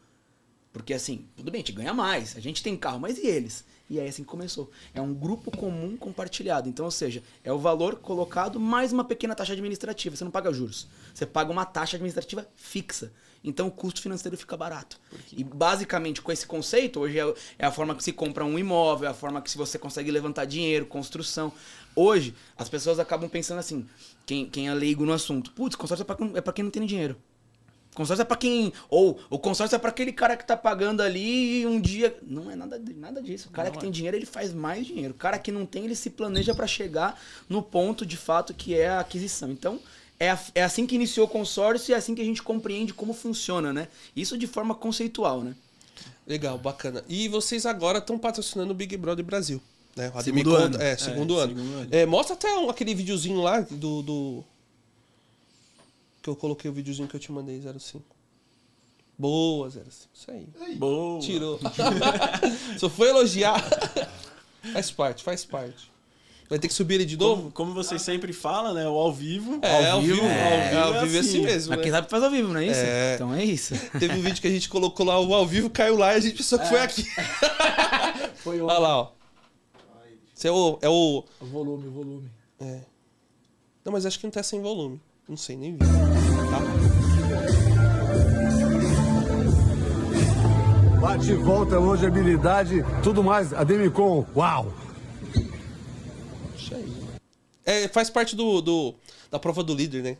Porque 0.72 0.92
assim, 0.92 1.26
tudo 1.34 1.50
bem, 1.50 1.62
a 1.62 1.64
gente 1.64 1.72
ganha 1.72 1.94
mais, 1.94 2.36
a 2.36 2.40
gente 2.40 2.62
tem 2.62 2.76
carro, 2.76 3.00
mas 3.00 3.16
e 3.16 3.26
eles? 3.26 3.64
E 3.88 3.98
aí 3.98 4.08
assim 4.08 4.22
que 4.22 4.28
começou. 4.28 4.70
É 4.92 5.00
um 5.00 5.14
grupo 5.14 5.50
comum 5.50 5.96
compartilhado. 5.96 6.68
Então, 6.68 6.84
ou 6.84 6.90
seja, 6.90 7.22
é 7.42 7.50
o 7.50 7.58
valor 7.58 7.96
colocado 7.96 8.60
mais 8.60 8.92
uma 8.92 9.02
pequena 9.02 9.34
taxa 9.34 9.54
administrativa. 9.54 10.14
Você 10.14 10.24
não 10.24 10.30
paga 10.30 10.52
juros. 10.52 10.86
Você 11.14 11.24
paga 11.24 11.50
uma 11.50 11.64
taxa 11.64 11.96
administrativa 11.96 12.46
fixa. 12.56 13.10
Então 13.44 13.68
o 13.68 13.70
custo 13.70 14.00
financeiro 14.02 14.36
fica 14.36 14.56
barato. 14.56 14.98
E 15.32 15.44
basicamente 15.44 16.20
com 16.20 16.32
esse 16.32 16.46
conceito, 16.46 17.00
hoje 17.00 17.18
é, 17.20 17.34
é 17.58 17.66
a 17.66 17.70
forma 17.70 17.94
que 17.94 18.02
se 18.02 18.12
compra 18.12 18.44
um 18.44 18.58
imóvel, 18.58 19.06
é 19.08 19.10
a 19.10 19.14
forma 19.14 19.40
que 19.40 19.50
se 19.50 19.56
você 19.58 19.78
consegue 19.78 20.10
levantar 20.10 20.44
dinheiro, 20.44 20.84
construção. 20.86 21.52
Hoje, 21.94 22.34
as 22.58 22.68
pessoas 22.68 22.98
acabam 22.98 23.28
pensando 23.28 23.58
assim, 23.58 23.86
quem, 24.26 24.46
quem 24.48 24.68
é 24.68 24.74
leigo 24.74 25.06
no 25.06 25.12
assunto, 25.12 25.52
putz, 25.52 25.76
consórcio 25.76 26.02
é 26.02 26.06
pra, 26.06 26.16
quem- 26.16 26.32
é 26.34 26.40
pra 26.40 26.52
quem 26.52 26.64
não 26.64 26.70
tem 26.70 26.84
dinheiro. 26.84 27.16
Consórcio 27.94 28.20
é 28.20 28.26
pra 28.26 28.36
quem. 28.36 28.74
Ou 28.90 29.18
o 29.30 29.38
consórcio 29.38 29.74
é 29.74 29.78
pra 29.78 29.88
aquele 29.88 30.12
cara 30.12 30.36
que 30.36 30.46
tá 30.46 30.54
pagando 30.54 31.00
ali 31.00 31.62
e 31.62 31.66
um 31.66 31.80
dia. 31.80 32.14
Não 32.22 32.50
é 32.50 32.54
nada, 32.54 32.78
nada 32.94 33.22
disso. 33.22 33.48
O 33.48 33.52
cara 33.52 33.70
que 33.70 33.78
tem 33.78 33.90
dinheiro, 33.90 34.14
ele 34.18 34.26
faz 34.26 34.52
mais 34.52 34.86
dinheiro. 34.86 35.14
O 35.14 35.16
cara 35.16 35.38
que 35.38 35.50
não 35.50 35.64
tem, 35.64 35.86
ele 35.86 35.94
se 35.96 36.10
planeja 36.10 36.54
pra 36.54 36.66
chegar 36.66 37.18
no 37.48 37.62
ponto 37.62 38.04
de 38.04 38.18
fato 38.18 38.52
que 38.52 38.74
é 38.74 38.88
a 38.88 39.00
aquisição. 39.00 39.50
Então, 39.50 39.80
é, 40.18 40.30
a- 40.30 40.38
é 40.54 40.62
assim 40.62 40.86
que 40.86 40.94
iniciou 40.94 41.26
o 41.26 41.30
consórcio 41.30 41.92
e 41.92 41.94
é 41.94 41.96
assim 41.96 42.14
que 42.14 42.22
a 42.22 42.24
gente 42.24 42.42
compreende 42.42 42.92
como 42.94 43.12
funciona, 43.12 43.72
né? 43.72 43.88
Isso 44.14 44.36
de 44.38 44.46
forma 44.46 44.74
conceitual, 44.74 45.42
né? 45.42 45.54
Legal, 46.26 46.58
bacana. 46.58 47.04
E 47.08 47.28
vocês 47.28 47.64
agora 47.66 47.98
estão 47.98 48.18
patrocinando 48.18 48.72
o 48.72 48.74
Big 48.74 48.96
Brother 48.96 49.24
Brasil. 49.24 49.60
Né? 49.94 50.12
O 50.14 50.20
Segundo 50.22 50.50
Ademir 50.56 50.64
ano. 50.66 50.72
Conta- 50.72 50.84
É, 50.84 50.96
segundo 50.96 51.38
É, 51.38 51.42
ano. 51.42 51.54
segundo 51.56 51.74
ano. 51.78 51.88
É, 51.90 52.06
mostra 52.06 52.34
até 52.34 52.54
um- 52.58 52.68
aquele 52.68 52.94
videozinho 52.94 53.40
lá 53.40 53.60
do, 53.60 54.02
do. 54.02 54.44
Que 56.22 56.28
eu 56.28 56.36
coloquei 56.36 56.70
o 56.70 56.74
videozinho 56.74 57.06
que 57.08 57.14
eu 57.14 57.20
te 57.20 57.30
mandei, 57.32 57.60
05. 57.78 58.04
Boa, 59.18 59.70
05. 59.70 59.86
Isso 60.12 60.30
aí. 60.30 60.74
Boa. 60.76 61.20
Tirou. 61.20 61.58
Só 62.78 62.90
foi 62.90 63.08
elogiar. 63.08 63.62
faz 64.72 64.90
parte, 64.90 65.22
faz 65.22 65.44
parte. 65.44 65.90
Vai 66.48 66.58
ter 66.58 66.68
que 66.68 66.74
subir 66.74 66.94
ele 66.94 67.04
de 67.04 67.16
novo? 67.16 67.42
Como, 67.42 67.52
como 67.52 67.74
vocês 67.74 68.00
sempre 68.02 68.32
falam, 68.32 68.72
né? 68.72 68.88
O 68.88 68.94
ao 68.94 69.12
vivo. 69.12 69.58
É, 69.62 69.90
ao 69.90 70.00
vivo, 70.00 70.24
é, 70.24 70.76
ao 70.76 71.00
vivo 71.00 71.16
é 71.16 71.20
assim 71.20 71.40
mesmo. 71.40 71.70
Mas 71.70 71.78
né? 71.78 71.82
quem 71.82 71.90
sabe 71.90 72.08
faz 72.08 72.22
ao 72.22 72.30
vivo, 72.30 72.52
não 72.52 72.60
é 72.60 72.66
isso? 72.66 72.80
É. 72.80 73.14
Então 73.14 73.34
é 73.34 73.44
isso. 73.44 73.74
Teve 73.98 74.14
um 74.14 74.22
vídeo 74.22 74.40
que 74.40 74.46
a 74.46 74.50
gente 74.50 74.68
colocou 74.68 75.04
lá, 75.04 75.18
o 75.20 75.34
ao 75.34 75.46
vivo 75.46 75.68
caiu 75.68 75.98
lá 75.98 76.14
e 76.14 76.16
a 76.16 76.20
gente 76.20 76.36
pensou 76.36 76.58
que 76.58 76.68
foi 76.68 76.80
aqui. 76.80 77.04
Foi 78.46 78.60
o, 78.60 78.66
Olha 78.66 78.78
lá, 78.78 78.98
ó. 79.00 79.08
Esse 80.36 80.46
é 80.46 80.52
o, 80.52 80.78
é 80.80 80.88
o. 80.88 81.24
o 81.40 81.46
volume, 81.46 81.88
o 81.88 81.90
volume. 81.90 82.30
É. 82.60 82.80
Não, 83.84 83.92
mas 83.92 84.06
acho 84.06 84.20
que 84.20 84.26
não 84.26 84.30
tá 84.30 84.42
sem 84.42 84.60
volume. 84.60 85.00
Não 85.28 85.36
sei, 85.36 85.56
nem 85.56 85.72
vi. 85.72 85.78
Tá? 85.78 86.60
Bate 91.00 91.32
e 91.32 91.34
volta, 91.34 91.78
longevidade, 91.78 92.84
tudo 93.02 93.24
mais. 93.24 93.52
Ademicon, 93.52 94.24
uau! 94.36 94.72
Isso 96.78 97.08
aí. 97.12 97.16
É, 97.64 97.88
faz 97.88 98.08
parte 98.10 98.36
do, 98.36 98.60
do, 98.60 98.94
da 99.30 99.38
prova 99.38 99.62
do 99.62 99.74
líder, 99.74 100.02
né? 100.02 100.16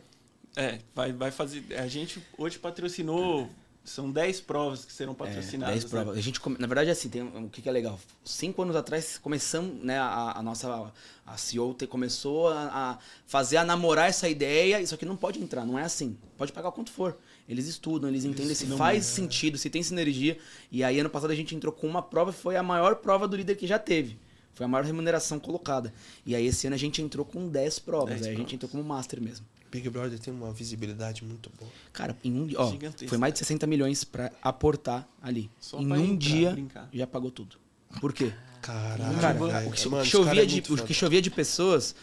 É, 0.55 0.79
vai, 0.93 1.13
vai 1.13 1.31
fazer. 1.31 1.63
A 1.77 1.87
gente 1.87 2.21
hoje 2.37 2.57
patrocinou 2.59 3.49
São 3.85 4.11
10 4.11 4.41
provas 4.41 4.83
que 4.83 4.91
serão 4.91 5.13
É, 5.13 5.15
patrocinadas. 5.15 5.75
10 5.75 5.83
né? 5.85 5.89
provas. 5.89 6.17
A 6.17 6.21
gente, 6.21 6.41
na 6.59 6.67
verdade, 6.67 6.89
assim, 6.89 7.07
tem 7.07 7.21
um- 7.23 7.45
o 7.45 7.49
que, 7.49 7.61
que 7.61 7.69
é 7.69 7.71
legal. 7.71 7.97
Cinco 8.25 8.61
anos 8.61 8.75
atrás 8.75 9.17
começamos, 9.17 9.81
né, 9.81 9.97
a, 9.97 10.33
a 10.37 10.41
nossa 10.43 10.91
a 11.25 11.37
CEO 11.37 11.73
te- 11.73 11.87
começou 11.87 12.49
a, 12.49 12.63
a 12.73 12.97
fazer 13.25 13.55
a 13.55 13.63
namorar 13.63 14.09
essa 14.09 14.27
ideia. 14.27 14.81
Isso 14.81 14.93
aqui 14.93 15.05
não 15.05 15.15
pode 15.15 15.41
entrar, 15.41 15.65
não 15.65 15.79
é 15.79 15.83
assim. 15.83 16.17
Pode 16.37 16.51
pagar 16.51 16.71
quanto 16.73 16.91
for. 16.91 17.17
Eles 17.47 17.65
estudam, 17.67 18.09
eles 18.09 18.25
entendem 18.25 18.53
se 18.53 18.65
faz 18.75 19.05
sentido, 19.05 19.57
se 19.57 19.69
tem 19.69 19.81
sinergia. 19.81 20.37
E 20.69 20.83
aí, 20.83 20.99
ano 20.99 21.09
passado, 21.09 21.31
a 21.31 21.35
gente 21.35 21.55
entrou 21.55 21.71
com 21.71 21.87
uma 21.87 22.01
prova, 22.01 22.33
foi 22.33 22.57
a 22.57 22.63
maior 22.63 22.95
prova 22.97 23.25
do 23.25 23.37
líder 23.37 23.55
que 23.55 23.65
já 23.65 23.79
teve. 23.79 24.17
Foi 24.57 24.65
a 24.65 24.67
maior 24.67 24.83
remuneração 24.83 25.39
colocada. 25.39 25.93
E 26.25 26.33
aí, 26.33 26.47
esse 26.47 26.65
ano, 26.65 26.75
a 26.75 26.79
gente 26.79 26.99
entrou 26.99 27.23
com 27.23 27.47
10 27.47 27.77
provas. 27.77 28.15
10 28.21 28.25
aí 28.25 28.33
a 28.33 28.37
gente 28.37 28.55
entrou 28.55 28.67
como 28.67 28.83
master 28.83 29.21
mesmo. 29.21 29.45
Big 29.69 29.87
Brother 29.87 30.17
tem 30.17 30.33
uma 30.33 30.51
visibilidade 30.51 31.23
muito 31.23 31.51
boa. 31.59 31.69
Cara, 31.93 32.17
em 32.23 32.33
um 32.33 32.47
dia, 32.47 32.59
ó, 32.59 32.73
foi 33.07 33.19
mais 33.19 33.33
de 33.33 33.39
60 33.39 33.67
milhões 33.67 34.03
pra 34.03 34.31
aportar 34.41 35.07
ali. 35.21 35.47
Só 35.59 35.79
em 35.79 35.85
um 35.91 35.95
entrar, 35.95 36.17
dia 36.17 36.51
brincar. 36.53 36.89
já 36.91 37.05
pagou 37.05 37.29
tudo. 37.29 37.57
Por 38.01 38.11
quê? 38.11 38.33
Caralho, 38.63 39.19
Cara, 39.19 39.67
o 39.67 39.71
que, 39.71 39.87
Mano, 39.89 40.03
chovia 40.03 40.33
cara 40.33 40.41
é 40.41 40.45
de, 40.45 40.73
o 40.73 40.83
que 40.83 40.93
chovia 40.93 41.21
de 41.21 41.29
pessoas, 41.29 41.93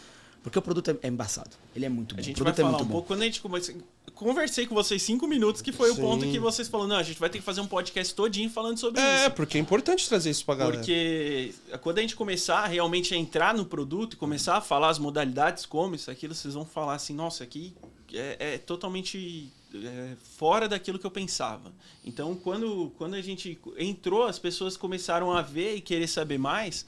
porque 0.45 0.59
o 0.59 0.61
produto 0.61 0.91
é, 0.91 0.97
é 1.01 1.07
embaçado. 1.07 1.49
Ele 1.75 1.85
é 1.85 1.89
muito 1.89 2.13
bom. 2.13 2.21
A 2.21 2.23
gente 2.23 2.39
o 2.39 2.43
vai 2.43 2.53
produto 2.53 2.59
é 2.59 2.61
falar 2.61 2.77
muito 2.77 2.83
um 2.83 2.87
bom. 2.87 2.91
pouco. 2.93 3.07
Quando 3.07 3.23
a 3.23 3.25
gente 3.25 3.41
começou. 3.41 3.73
Conversei 4.13 4.67
com 4.67 4.75
vocês 4.75 5.01
cinco 5.01 5.25
minutos, 5.27 5.59
que 5.59 5.71
foi 5.71 5.91
Sim. 5.91 5.97
o 5.97 6.01
ponto 6.05 6.23
que 6.27 6.37
vocês 6.37 6.67
falaram, 6.67 6.89
não, 6.89 6.97
a 6.97 7.03
gente 7.03 7.19
vai 7.19 7.31
ter 7.31 7.39
que 7.39 7.43
fazer 7.43 7.61
um 7.61 7.67
podcast 7.67 8.13
todinho 8.13 8.47
falando 8.51 8.77
sobre 8.77 9.01
É, 9.01 9.21
isso. 9.25 9.31
porque 9.31 9.57
é 9.57 9.61
importante 9.61 10.07
trazer 10.07 10.29
isso 10.29 10.45
pra 10.45 10.53
galera. 10.53 10.77
Porque 10.77 11.51
quando 11.81 11.97
a 11.97 12.01
gente 12.01 12.15
começar 12.15 12.63
realmente 12.67 13.11
a 13.15 13.17
entrar 13.17 13.55
no 13.55 13.65
produto 13.65 14.13
e 14.13 14.17
começar 14.17 14.55
a 14.55 14.61
falar 14.61 14.89
as 14.89 14.99
modalidades, 14.99 15.65
como 15.65 15.95
isso, 15.95 16.11
aquilo, 16.11 16.35
vocês 16.35 16.53
vão 16.53 16.63
falar 16.63 16.93
assim, 16.93 17.15
nossa, 17.15 17.43
aqui 17.43 17.73
é, 18.13 18.53
é 18.53 18.57
totalmente 18.59 19.51
é, 19.73 20.15
fora 20.37 20.69
daquilo 20.69 20.99
que 20.99 21.05
eu 21.07 21.11
pensava. 21.11 21.73
Então, 22.05 22.35
quando, 22.35 22.91
quando 22.99 23.15
a 23.15 23.21
gente 23.21 23.59
entrou, 23.77 24.25
as 24.25 24.37
pessoas 24.37 24.77
começaram 24.77 25.31
a 25.31 25.41
ver 25.41 25.75
e 25.75 25.81
querer 25.81 26.07
saber 26.07 26.37
mais. 26.37 26.85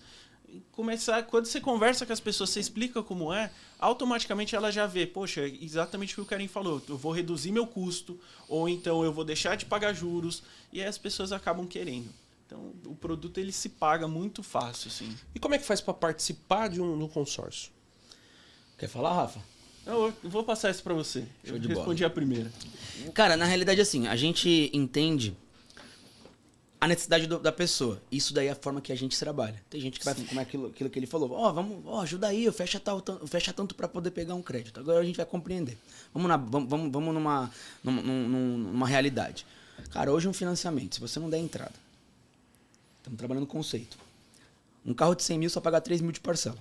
Começar, 0.71 1.23
quando 1.23 1.45
você 1.45 1.59
conversa 1.59 2.05
com 2.05 2.13
as 2.13 2.19
pessoas, 2.19 2.49
você 2.49 2.59
explica 2.59 3.03
como 3.03 3.33
é, 3.33 3.51
automaticamente 3.79 4.55
ela 4.55 4.71
já 4.71 4.87
vê, 4.87 5.05
poxa, 5.05 5.41
é 5.41 5.47
exatamente 5.61 6.13
o 6.13 6.15
que 6.15 6.21
o 6.21 6.25
Karen 6.25 6.47
falou, 6.47 6.81
eu 6.87 6.97
vou 6.97 7.11
reduzir 7.11 7.51
meu 7.51 7.67
custo, 7.67 8.19
ou 8.47 8.69
então 8.69 9.03
eu 9.03 9.11
vou 9.11 9.25
deixar 9.25 9.57
de 9.57 9.65
pagar 9.65 9.93
juros, 9.93 10.43
e 10.71 10.81
aí 10.81 10.87
as 10.87 10.97
pessoas 10.97 11.31
acabam 11.31 11.67
querendo. 11.67 12.09
Então, 12.45 12.71
o 12.85 12.95
produto 12.95 13.39
ele 13.39 13.51
se 13.51 13.67
paga 13.67 14.07
muito 14.07 14.41
fácil, 14.41 14.87
assim. 14.87 15.13
E 15.35 15.39
como 15.39 15.53
é 15.53 15.57
que 15.57 15.65
faz 15.65 15.81
pra 15.81 15.93
participar 15.93 16.69
de 16.69 16.81
um, 16.81 16.97
de 16.97 17.03
um 17.03 17.07
consórcio? 17.09 17.71
Quer 18.77 18.87
falar, 18.87 19.13
Rafa? 19.13 19.41
Eu 19.85 20.13
vou 20.23 20.43
passar 20.43 20.69
isso 20.69 20.83
pra 20.83 20.93
você. 20.93 21.21
Show 21.43 21.55
eu 21.55 21.59
de 21.59 21.67
bola. 21.67 21.79
respondi 21.79 22.05
a 22.05 22.09
primeira. 22.09 22.51
Cara, 23.13 23.35
na 23.35 23.45
realidade, 23.45 23.81
assim, 23.81 24.07
a 24.07 24.15
gente 24.15 24.69
entende 24.73 25.35
a 26.79 26.87
necessidade 26.87 27.25
do- 27.27 27.39
da 27.39 27.51
pessoa. 27.51 28.01
Isso 28.11 28.33
daí 28.33 28.47
é 28.47 28.51
a 28.51 28.55
forma 28.55 28.79
que 28.81 28.91
a 28.91 28.95
gente 28.95 29.17
trabalha. 29.17 29.61
Tem 29.69 29.81
gente 29.81 29.97
que 29.99 30.05
vai, 30.05 30.13
como 30.13 30.39
é 30.39 30.43
aquilo, 30.43 30.67
aquilo 30.67 30.89
que 30.89 30.99
ele 30.99 31.07
falou, 31.07 31.31
ó, 31.31 31.51
vamos, 31.51 31.83
ó, 31.85 32.01
ajuda 32.01 32.27
aí, 32.27 32.43
eu 32.45 32.53
fecha, 32.53 32.79
tal, 32.79 33.03
fecha 33.27 33.51
tanto 33.51 33.73
pra 33.75 33.87
poder 33.87 34.11
pegar 34.11 34.35
um 34.35 34.41
crédito. 34.41 34.79
Agora 34.79 34.99
a 34.99 35.03
gente 35.03 35.15
vai 35.17 35.25
compreender. 35.25 35.77
Vamos, 36.13 36.27
na, 36.29 36.37
vamos, 36.37 36.69
vamos, 36.69 36.91
vamos 36.91 37.13
numa, 37.13 37.51
numa, 37.83 38.01
num- 38.01 38.57
numa 38.57 38.87
realidade. 38.87 39.45
Cara, 39.91 40.11
hoje 40.11 40.27
um 40.27 40.33
financiamento, 40.33 40.95
se 40.95 41.01
você 41.01 41.19
não 41.19 41.29
der 41.29 41.39
entrada, 41.39 41.73
estamos 42.97 43.17
trabalhando 43.17 43.47
conceito. 43.47 43.97
Um 44.85 44.93
carro 44.93 45.15
de 45.15 45.23
100 45.23 45.39
mil 45.39 45.49
só 45.49 45.59
paga 45.59 45.81
3 45.81 45.99
mil 46.01 46.11
de 46.11 46.19
parcela. 46.19 46.57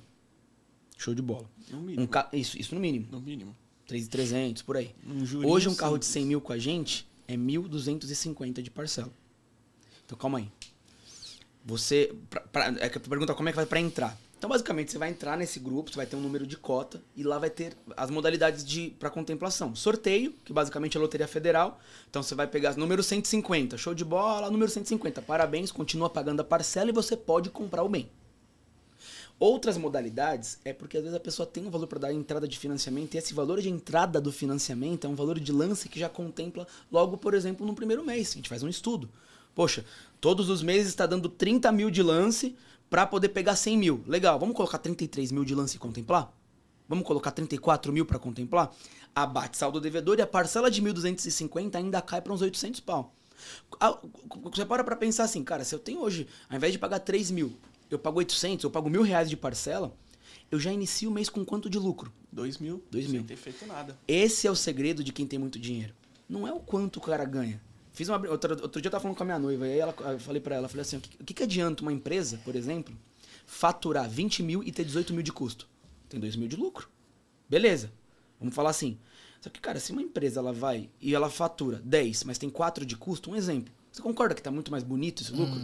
Show 0.98 1.14
de 1.14 1.22
bola. 1.22 1.48
No 1.70 1.80
mínimo. 1.80 2.02
Um 2.02 2.06
ca... 2.06 2.28
isso, 2.32 2.58
isso 2.58 2.74
no 2.74 2.80
mínimo. 2.80 3.06
No 3.10 3.20
mínimo. 3.20 3.54
3,300 3.86 4.62
por 4.62 4.76
aí. 4.76 4.94
Um 5.06 5.46
Hoje 5.46 5.68
um 5.68 5.74
carro 5.74 5.96
de 5.98 6.04
simples. 6.06 6.22
100 6.22 6.26
mil 6.26 6.40
com 6.40 6.52
a 6.52 6.58
gente 6.58 7.06
é 7.28 7.36
1.250 7.36 8.62
de 8.62 8.70
parcela. 8.70 9.12
Então 10.06 10.16
calma 10.16 10.38
aí. 10.38 10.50
Você. 11.64 12.14
Pra, 12.30 12.40
pra, 12.40 12.74
é 12.78 12.88
que 12.88 12.98
pergunta 13.00 13.34
como 13.34 13.48
é 13.48 13.52
que 13.52 13.56
vai 13.56 13.66
pra 13.66 13.80
entrar. 13.80 14.16
Então 14.38 14.50
basicamente 14.50 14.92
você 14.92 14.98
vai 14.98 15.08
entrar 15.08 15.36
nesse 15.36 15.58
grupo, 15.58 15.90
você 15.90 15.96
vai 15.96 16.06
ter 16.06 16.14
um 16.14 16.20
número 16.20 16.46
de 16.46 16.56
cota 16.56 17.02
e 17.16 17.22
lá 17.22 17.38
vai 17.38 17.48
ter 17.48 17.74
as 17.96 18.10
modalidades 18.10 18.64
de 18.64 18.90
para 18.98 19.08
contemplação. 19.08 19.74
Sorteio, 19.74 20.32
que 20.44 20.52
basicamente 20.52 20.96
é 20.96 20.98
a 20.98 21.02
loteria 21.02 21.26
federal. 21.26 21.80
Então 22.08 22.22
você 22.22 22.34
vai 22.34 22.46
pegar 22.46 22.76
número 22.76 23.02
150, 23.02 23.78
show 23.78 23.94
de 23.94 24.04
bola, 24.04 24.50
número 24.50 24.70
150. 24.70 25.22
Parabéns, 25.22 25.72
continua 25.72 26.10
pagando 26.10 26.40
a 26.40 26.44
parcela 26.44 26.90
e 26.90 26.92
você 26.92 27.16
pode 27.16 27.50
comprar 27.50 27.82
o 27.82 27.88
bem. 27.88 28.10
Outras 29.38 29.76
modalidades 29.76 30.58
é 30.64 30.72
porque 30.72 30.96
às 30.96 31.02
vezes 31.02 31.16
a 31.16 31.20
pessoa 31.20 31.46
tem 31.46 31.66
um 31.66 31.70
valor 31.70 31.86
para 31.86 31.98
dar 31.98 32.12
entrada 32.12 32.48
de 32.48 32.58
financiamento 32.58 33.14
e 33.14 33.18
esse 33.18 33.34
valor 33.34 33.60
de 33.60 33.68
entrada 33.68 34.18
do 34.18 34.32
financiamento 34.32 35.06
é 35.06 35.10
um 35.10 35.14
valor 35.14 35.38
de 35.38 35.52
lance 35.52 35.88
que 35.88 35.98
já 35.98 36.08
contempla 36.08 36.66
logo, 36.90 37.18
por 37.18 37.34
exemplo, 37.34 37.66
no 37.66 37.74
primeiro 37.74 38.04
mês. 38.04 38.30
A 38.30 38.34
gente 38.34 38.48
faz 38.48 38.62
um 38.62 38.68
estudo. 38.68 39.10
Poxa, 39.56 39.86
todos 40.20 40.50
os 40.50 40.62
meses 40.62 40.88
está 40.88 41.06
dando 41.06 41.30
30 41.30 41.72
mil 41.72 41.90
de 41.90 42.02
lance 42.02 42.54
para 42.90 43.06
poder 43.06 43.30
pegar 43.30 43.56
100 43.56 43.78
mil. 43.78 44.04
Legal, 44.06 44.38
vamos 44.38 44.54
colocar 44.54 44.76
33 44.76 45.32
mil 45.32 45.46
de 45.46 45.54
lance 45.54 45.76
e 45.76 45.78
contemplar? 45.78 46.30
Vamos 46.86 47.06
colocar 47.06 47.30
34 47.30 47.90
mil 47.90 48.04
para 48.04 48.18
contemplar? 48.18 48.70
Abate 49.14 49.56
saldo 49.56 49.80
devedor 49.80 50.18
e 50.18 50.22
a 50.22 50.26
parcela 50.26 50.70
de 50.70 50.82
1.250 50.82 51.74
ainda 51.74 52.02
cai 52.02 52.20
para 52.20 52.34
uns 52.34 52.42
800 52.42 52.80
pau. 52.80 53.14
Ah, 53.80 53.98
Você 54.52 54.66
para 54.66 54.84
pra 54.84 54.94
pensar 54.94 55.24
assim, 55.24 55.42
cara, 55.42 55.64
se 55.64 55.74
eu 55.74 55.78
tenho 55.78 56.00
hoje, 56.02 56.28
ao 56.50 56.56
invés 56.58 56.74
de 56.74 56.78
pagar 56.78 57.00
3 57.00 57.30
mil, 57.30 57.56
eu 57.90 57.98
pago 57.98 58.18
800, 58.18 58.62
eu 58.62 58.70
pago 58.70 58.90
mil 58.90 59.02
reais 59.02 59.30
de 59.30 59.38
parcela, 59.38 59.96
eu 60.50 60.60
já 60.60 60.70
inicio 60.70 61.08
o 61.10 61.12
mês 61.12 61.30
com 61.30 61.44
quanto 61.46 61.70
de 61.70 61.78
lucro? 61.78 62.12
Dois 62.30 62.58
mil. 62.58 62.84
Dois 62.90 63.04
sem 63.04 63.14
mil. 63.14 63.24
ter 63.24 63.36
feito 63.36 63.66
nada. 63.66 63.96
Esse 64.06 64.46
é 64.46 64.50
o 64.50 64.54
segredo 64.54 65.02
de 65.02 65.12
quem 65.14 65.26
tem 65.26 65.38
muito 65.38 65.58
dinheiro. 65.58 65.94
Não 66.28 66.46
é 66.46 66.52
o 66.52 66.60
quanto 66.60 66.98
o 66.98 67.00
cara 67.00 67.24
ganha. 67.24 67.58
Fiz 67.96 68.10
uma, 68.10 68.18
outro, 68.28 68.52
outro 68.62 68.82
dia 68.82 68.88
eu 68.88 68.92
tava 68.92 69.00
falando 69.00 69.16
com 69.16 69.22
a 69.22 69.26
minha 69.26 69.38
noiva, 69.38 69.66
e 69.66 69.72
aí 69.72 69.78
ela, 69.78 69.94
eu 70.12 70.20
falei 70.20 70.38
pra 70.38 70.54
ela, 70.54 70.68
falei 70.68 70.82
assim, 70.82 70.98
o 70.98 71.00
que, 71.00 71.16
o 71.18 71.24
que, 71.24 71.32
que 71.32 71.42
adianta 71.44 71.80
uma 71.80 71.90
empresa, 71.90 72.38
por 72.44 72.54
exemplo, 72.54 72.94
faturar 73.46 74.06
20 74.06 74.42
mil 74.42 74.62
e 74.62 74.70
ter 74.70 74.84
18 74.84 75.14
mil 75.14 75.22
de 75.22 75.32
custo? 75.32 75.66
Tem 76.06 76.20
2 76.20 76.36
mil 76.36 76.46
de 76.46 76.56
lucro. 76.56 76.90
Beleza. 77.48 77.90
Vamos 78.38 78.54
falar 78.54 78.68
assim. 78.68 78.98
Só 79.40 79.48
que, 79.48 79.58
cara, 79.62 79.80
se 79.80 79.92
uma 79.92 80.02
empresa 80.02 80.40
ela 80.40 80.52
vai 80.52 80.90
e 81.00 81.14
ela 81.14 81.30
fatura 81.30 81.80
10, 81.82 82.24
mas 82.24 82.36
tem 82.36 82.50
4 82.50 82.84
de 82.84 82.98
custo, 82.98 83.30
um 83.30 83.34
exemplo. 83.34 83.72
Você 83.90 84.02
concorda 84.02 84.34
que 84.34 84.42
tá 84.42 84.50
muito 84.50 84.70
mais 84.70 84.84
bonito 84.84 85.22
esse 85.22 85.32
lucro? 85.32 85.58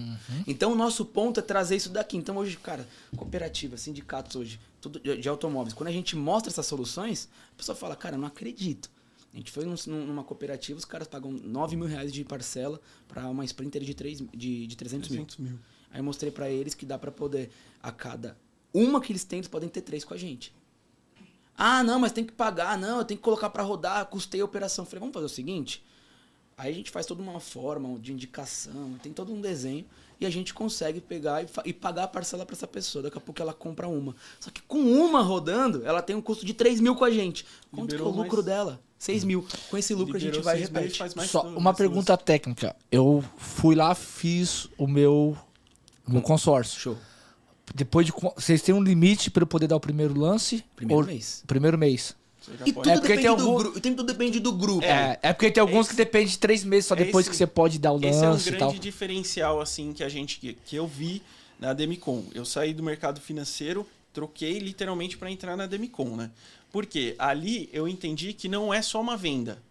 Então 0.47 0.73
o 0.73 0.75
nosso 0.75 1.05
ponto 1.05 1.39
é 1.39 1.43
trazer 1.43 1.77
isso 1.77 1.91
daqui. 1.91 2.17
Então 2.17 2.39
hoje, 2.39 2.57
cara, 2.57 2.89
cooperativa, 3.15 3.77
sindicatos 3.77 4.37
hoje, 4.37 4.59
tudo 4.81 4.99
de, 5.01 5.19
de 5.19 5.29
automóveis. 5.29 5.75
Quando 5.75 5.89
a 5.89 5.93
gente 5.93 6.17
mostra 6.17 6.51
essas 6.51 6.65
soluções, 6.65 7.29
a 7.53 7.59
pessoa 7.59 7.77
fala, 7.77 7.95
cara, 7.95 8.17
não 8.17 8.27
acredito. 8.27 8.91
A 9.33 9.37
gente 9.39 9.51
foi 9.51 9.65
num- 9.65 10.07
numa 10.07 10.23
cooperativa, 10.23 10.79
os 10.79 10.85
caras 10.85 11.09
pagam 11.09 11.33
9 11.33 11.75
mil 11.77 11.87
reais 11.87 12.13
de 12.13 12.23
parcela 12.25 12.81
para 13.09 13.27
uma 13.29 13.45
Sprinter 13.45 13.83
de, 13.83 13.95
3, 13.95 14.23
de, 14.35 14.67
de 14.67 14.77
300 14.77 15.09
mil. 15.09 15.25
300 15.25 15.37
mil. 15.39 15.59
Aí 15.91 16.01
eu 16.01 16.05
mostrei 16.05 16.31
pra 16.31 16.51
eles 16.51 16.75
que 16.75 16.85
dá 16.85 16.99
pra 16.99 17.11
poder, 17.11 17.51
a 17.83 17.91
cada 17.91 18.37
uma 18.75 19.01
que 19.01 19.11
eles 19.13 19.25
têm, 19.25 19.39
eles 19.39 19.49
podem 19.49 19.69
ter 19.69 19.81
três 19.83 20.05
com 20.05 20.13
a 20.15 20.17
gente. 20.17 20.55
Ah, 21.57 21.83
não, 21.85 21.99
mas 21.99 22.13
tem 22.13 22.25
que 22.25 22.33
pagar, 22.33 22.79
não, 22.79 22.99
eu 22.99 23.05
tenho 23.05 23.19
que 23.19 23.25
colocar 23.25 23.51
pra 23.51 23.63
rodar, 23.63 24.05
custei 24.07 24.41
a 24.41 24.45
operação. 24.45 24.85
Falei, 24.85 25.01
vamos 25.01 25.13
fazer 25.15 25.27
o 25.27 25.29
seguinte? 25.29 25.83
Aí 26.57 26.73
a 26.73 26.75
gente 26.75 26.91
faz 26.91 27.07
toda 27.07 27.23
uma 27.23 27.41
forma 27.41 27.99
de 27.99 28.13
indicação, 28.13 28.95
tem 29.03 29.13
todo 29.13 29.33
um 29.33 29.41
desenho, 29.41 29.85
e 30.21 30.27
a 30.27 30.31
gente 30.31 30.55
consegue 30.55 31.01
pegar 31.01 31.43
e, 31.43 31.47
e 31.67 31.73
pagar 31.73 32.05
a 32.05 32.09
parcela 32.09 32.47
pra 32.47 32.55
essa 32.55 32.67
pessoa. 32.67 33.03
Daqui 33.03 33.19
a 33.19 33.21
pouco 33.21 33.41
ela 33.43 33.53
compra 33.53 33.89
uma. 33.89 34.15
Só 34.41 34.51
que 34.51 34.63
com 34.63 34.79
uma 34.81 35.21
rodando, 35.23 35.85
ela 35.85 36.01
tem 36.03 36.15
um 36.17 36.23
custo 36.23 36.45
de 36.47 36.55
3 36.55 36.81
mil 36.81 36.95
com 36.95 37.05
a 37.05 37.11
gente. 37.11 37.45
Quanto 37.71 37.89
que 37.89 37.95
é 37.95 37.99
o 37.99 38.05
Liberou 38.07 38.13
lucro 38.23 38.37
mais- 38.37 38.45
dela? 38.47 38.81
6 39.03 39.25
mil. 39.25 39.45
Com 39.71 39.77
esse 39.77 39.93
lucro 39.95 40.17
a 40.17 40.19
gente 40.21 40.27
Liberou 40.37 40.45
vai 40.45 40.59
e 40.59 40.61
repete. 40.61 41.01
mais 41.17 41.31
Só 41.31 41.43
duas- 41.43 41.55
uma 41.55 41.73
duas. 41.73 41.77
pergunta 41.77 42.17
técnica. 42.17 42.77
Eu 42.91 43.25
fui 43.37 43.75
lá, 43.75 43.95
fiz 43.95 44.69
o 44.79 44.87
meu, 44.87 45.37
o 46.07 46.13
meu 46.13 46.23
consórcio. 46.23 46.79
Show. 46.81 46.99
Depois 47.75 48.07
de. 48.07 48.13
Vocês 48.37 48.63
têm 48.63 48.75
um 48.75 48.83
limite 48.83 49.31
para 49.31 49.43
eu 49.43 49.47
poder 49.47 49.67
dar 49.67 49.77
o 49.77 49.81
primeiro 49.81 50.19
lance? 50.19 50.65
Primeiro 50.77 51.01
Ou- 51.01 51.07
mês. 51.07 51.43
Primeiro 51.47 51.77
mês. 51.77 52.15
Você 52.41 52.51
já 52.57 52.65
E 52.67 52.73
pode- 52.73 52.75
tudo, 52.75 52.89
É 52.91 52.95
porque 53.01 53.09
depende 53.17 53.29
tem 53.29 53.37
do 53.37 53.43
algum- 53.43 53.59
grupo, 53.59 53.81
tem- 53.81 53.95
tudo 53.95 54.07
depende 54.13 54.41
do 54.41 54.53
grupo. 54.53 54.85
É, 54.85 55.19
é 55.23 55.33
porque 55.33 55.51
tem 55.51 55.61
alguns 55.61 55.89
que 55.89 55.95
depende 55.95 56.31
de 56.33 56.39
três 56.39 56.63
meses, 56.65 56.87
só 56.87 56.95
É 56.95 56.99
depois 56.99 57.25
esse- 57.25 57.31
que 57.31 57.37
você 57.37 57.47
pode 57.47 57.79
dar 57.79 57.93
o 57.93 57.97
lance 57.97 58.09
Esse 58.09 58.25
é 58.25 58.29
um 58.31 58.37
e 58.55 58.59
tal. 58.59 58.69
grande 58.71 58.83
diferencial 58.83 59.61
assim 59.61 59.93
que 59.93 60.03
a 60.05 60.09
gente 60.09 60.39
que, 60.41 60.55
que 60.67 60.77
eu 60.77 60.87
vi 60.87 61.23
na 61.59 61.73
Demicon. 61.73 62.25
Eu 62.35 62.45
saí 62.45 62.75
do 62.75 62.83
mercado 62.83 63.21
financeiro, 63.21 63.87
troquei 64.13 64.59
literalmente 64.59 65.17
para 65.17 65.31
entrar 65.31 65.57
na 65.57 65.67
Demicon, 65.67 66.17
né? 66.17 66.31
Porque 66.73 67.15
ali 67.19 67.69
eu 67.73 67.87
entendi 67.87 68.33
que 68.33 68.49
não 68.49 68.73
é 68.73 68.81
só 68.81 69.01
uma 69.01 69.17
venda. 69.17 69.63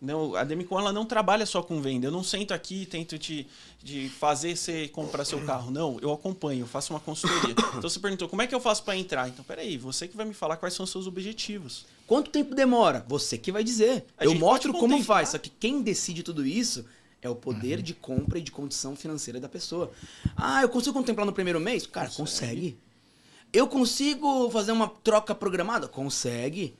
Não, 0.00 0.34
a 0.34 0.44
Demicon 0.44 0.78
ela 0.78 0.92
não 0.92 1.06
trabalha 1.06 1.46
só 1.46 1.62
com 1.62 1.80
venda. 1.80 2.06
Eu 2.06 2.10
não 2.10 2.22
sento 2.22 2.52
aqui 2.52 2.82
e 2.82 2.86
tento 2.86 3.18
te 3.18 3.46
de 3.82 4.08
fazer 4.08 4.56
você 4.56 4.88
comprar 4.88 5.24
seu 5.24 5.44
carro. 5.44 5.70
Não, 5.70 5.98
eu 6.00 6.12
acompanho, 6.12 6.62
eu 6.62 6.66
faço 6.66 6.92
uma 6.92 7.00
consultoria. 7.00 7.54
Então 7.74 7.90
você 7.90 7.98
perguntou 7.98 8.28
como 8.28 8.40
é 8.40 8.46
que 8.46 8.54
eu 8.54 8.60
faço 8.60 8.82
para 8.82 8.96
entrar? 8.96 9.28
Então 9.28 9.44
peraí, 9.44 9.76
você 9.76 10.08
que 10.08 10.16
vai 10.16 10.24
me 10.24 10.34
falar 10.34 10.56
quais 10.56 10.74
são 10.74 10.84
os 10.84 10.90
seus 10.90 11.06
objetivos. 11.06 11.86
Quanto 12.06 12.30
tempo 12.30 12.54
demora? 12.54 13.04
Você 13.08 13.36
que 13.38 13.52
vai 13.52 13.64
dizer. 13.64 14.04
A 14.16 14.24
Eu 14.24 14.34
mostro 14.34 14.72
como 14.72 15.02
faz, 15.02 15.30
só 15.30 15.38
que 15.38 15.50
quem 15.50 15.82
decide 15.82 16.22
tudo 16.22 16.46
isso 16.46 16.84
é 17.20 17.28
o 17.28 17.34
poder 17.34 17.80
de 17.80 17.94
compra 17.94 18.38
e 18.38 18.42
de 18.42 18.50
condição 18.50 18.94
financeira 18.94 19.40
da 19.40 19.48
pessoa. 19.48 19.90
Ah, 20.36 20.62
eu 20.62 20.68
consigo 20.68 20.92
contemplar 20.92 21.26
no 21.26 21.32
primeiro 21.32 21.58
mês? 21.58 21.86
Cara, 21.86 22.10
consegue. 22.10 22.76
Eu 23.54 23.68
consigo 23.68 24.50
fazer 24.50 24.72
uma 24.72 24.88
troca 24.88 25.34
programada? 25.34 25.86
Consegue. 25.86 26.76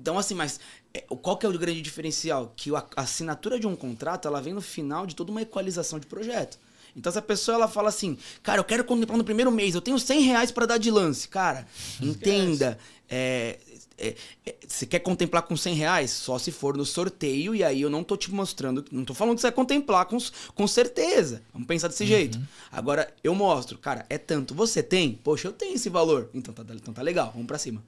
Então, 0.00 0.18
assim, 0.18 0.34
mas 0.34 0.58
é, 0.92 1.00
qual 1.00 1.36
que 1.36 1.44
é 1.44 1.48
o 1.48 1.58
grande 1.58 1.82
diferencial? 1.82 2.52
Que 2.56 2.74
a 2.74 2.84
assinatura 2.96 3.60
de 3.60 3.66
um 3.66 3.76
contrato, 3.76 4.26
ela 4.26 4.40
vem 4.40 4.54
no 4.54 4.62
final 4.62 5.06
de 5.06 5.14
toda 5.14 5.30
uma 5.30 5.42
equalização 5.42 5.98
de 5.98 6.06
projeto. 6.06 6.58
Então, 6.96 7.12
se 7.12 7.18
a 7.18 7.22
pessoa 7.22 7.56
ela 7.56 7.68
fala 7.68 7.90
assim, 7.90 8.18
cara, 8.42 8.58
eu 8.58 8.64
quero 8.64 8.84
contemplar 8.84 9.18
no 9.18 9.22
primeiro 9.22 9.52
mês, 9.52 9.74
eu 9.74 9.80
tenho 9.80 9.98
100 9.98 10.22
reais 10.22 10.50
pra 10.50 10.66
dar 10.66 10.78
de 10.78 10.90
lance. 10.90 11.28
Cara, 11.28 11.68
entenda, 12.00 12.78
é, 13.08 13.58
é, 14.00 14.14
é, 14.46 14.56
você 14.66 14.86
quer 14.86 15.00
contemplar 15.00 15.42
com 15.42 15.56
100 15.56 15.74
reais? 15.74 16.10
Só 16.10 16.38
se 16.38 16.50
for 16.50 16.76
no 16.76 16.84
sorteio, 16.84 17.54
e 17.54 17.62
aí 17.62 17.82
eu 17.82 17.90
não 17.90 18.02
tô 18.02 18.16
te 18.16 18.32
mostrando, 18.32 18.84
não 18.90 19.04
tô 19.04 19.14
falando 19.14 19.34
que 19.34 19.42
você 19.42 19.48
vai 19.48 19.52
contemplar 19.52 20.06
com, 20.06 20.16
com 20.54 20.66
certeza. 20.66 21.42
Vamos 21.52 21.68
pensar 21.68 21.88
desse 21.88 22.06
jeito. 22.06 22.40
Agora, 22.72 23.12
eu 23.22 23.34
mostro, 23.34 23.78
cara, 23.78 24.06
é 24.08 24.18
tanto. 24.18 24.54
Você 24.54 24.82
tem? 24.82 25.12
Poxa, 25.22 25.48
eu 25.48 25.52
tenho 25.52 25.74
esse 25.74 25.88
valor. 25.88 26.30
Então 26.34 26.52
tá, 26.52 26.64
então 26.74 26.94
tá 26.94 27.02
legal, 27.02 27.30
vamos 27.32 27.46
pra 27.46 27.58
cima. 27.58 27.82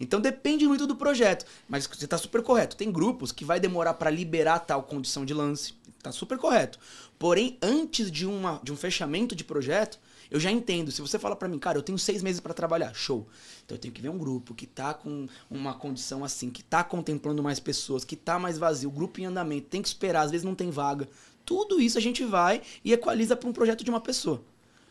Então 0.00 0.20
depende 0.20 0.66
muito 0.66 0.86
do 0.86 0.94
projeto. 0.94 1.44
Mas 1.68 1.86
você 1.86 2.06
tá 2.06 2.16
super 2.16 2.42
correto. 2.42 2.76
Tem 2.76 2.90
grupos 2.90 3.32
que 3.32 3.44
vai 3.44 3.58
demorar 3.58 3.94
pra 3.94 4.10
liberar 4.10 4.60
tal 4.60 4.82
condição 4.82 5.24
de 5.24 5.34
lance. 5.34 5.74
Tá 6.02 6.12
super 6.12 6.38
correto. 6.38 6.78
Porém, 7.18 7.58
antes 7.60 8.10
de, 8.10 8.24
uma, 8.24 8.60
de 8.62 8.72
um 8.72 8.76
fechamento 8.76 9.34
de 9.34 9.42
projeto, 9.42 9.98
eu 10.30 10.38
já 10.38 10.50
entendo. 10.50 10.90
Se 10.90 11.00
você 11.00 11.18
fala 11.18 11.34
pra 11.36 11.48
mim, 11.48 11.58
cara, 11.58 11.78
eu 11.78 11.82
tenho 11.82 11.98
seis 11.98 12.22
meses 12.22 12.40
pra 12.40 12.52
trabalhar, 12.54 12.94
show. 12.94 13.26
Então 13.64 13.76
eu 13.76 13.80
tenho 13.80 13.94
que 13.94 14.02
ver 14.02 14.08
um 14.08 14.18
grupo 14.18 14.54
que 14.54 14.66
tá 14.66 14.94
com 14.94 15.26
uma 15.50 15.74
condição 15.74 16.24
assim, 16.24 16.50
que 16.50 16.62
tá 16.62 16.82
contemplando 16.84 17.42
mais 17.42 17.58
pessoas, 17.60 18.04
que 18.04 18.16
tá 18.16 18.38
mais 18.38 18.58
vazio, 18.58 18.90
grupo 18.90 19.20
em 19.20 19.26
andamento, 19.26 19.68
tem 19.68 19.82
que 19.82 19.88
esperar, 19.88 20.22
às 20.22 20.30
vezes 20.30 20.44
não 20.44 20.54
tem 20.54 20.70
vaga. 20.70 21.08
Tudo 21.44 21.80
isso 21.80 21.96
a 21.96 22.00
gente 22.00 22.24
vai 22.24 22.60
e 22.84 22.92
equaliza 22.92 23.34
pra 23.34 23.48
um 23.48 23.52
projeto 23.52 23.82
de 23.82 23.90
uma 23.90 24.00
pessoa. 24.00 24.42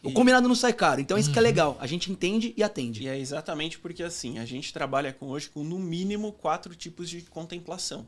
O 0.04 0.12
combinado 0.14 0.48
não 0.48 0.56
sai 0.56 0.74
caro. 0.74 1.02
Então 1.02 1.18
isso 1.18 1.32
que 1.34 1.38
é 1.40 1.42
legal. 1.42 1.76
A 1.82 1.88
gente 1.88 2.12
entende 2.12 2.54
e 2.56 2.64
atende. 2.64 3.04
E 3.04 3.08
é 3.08 3.20
exatamente 3.20 3.78
porque 3.78 4.04
assim, 4.04 4.40
a 4.40 4.46
gente 4.46 4.72
trabalha 4.72 5.12
com 5.12 5.28
hoje 5.28 5.50
com 5.50 5.64
no 5.64 5.78
mínimo 5.78 6.32
quatro 6.32 6.74
tipos 6.76 7.10
de 7.10 7.22
contemplação. 7.24 8.06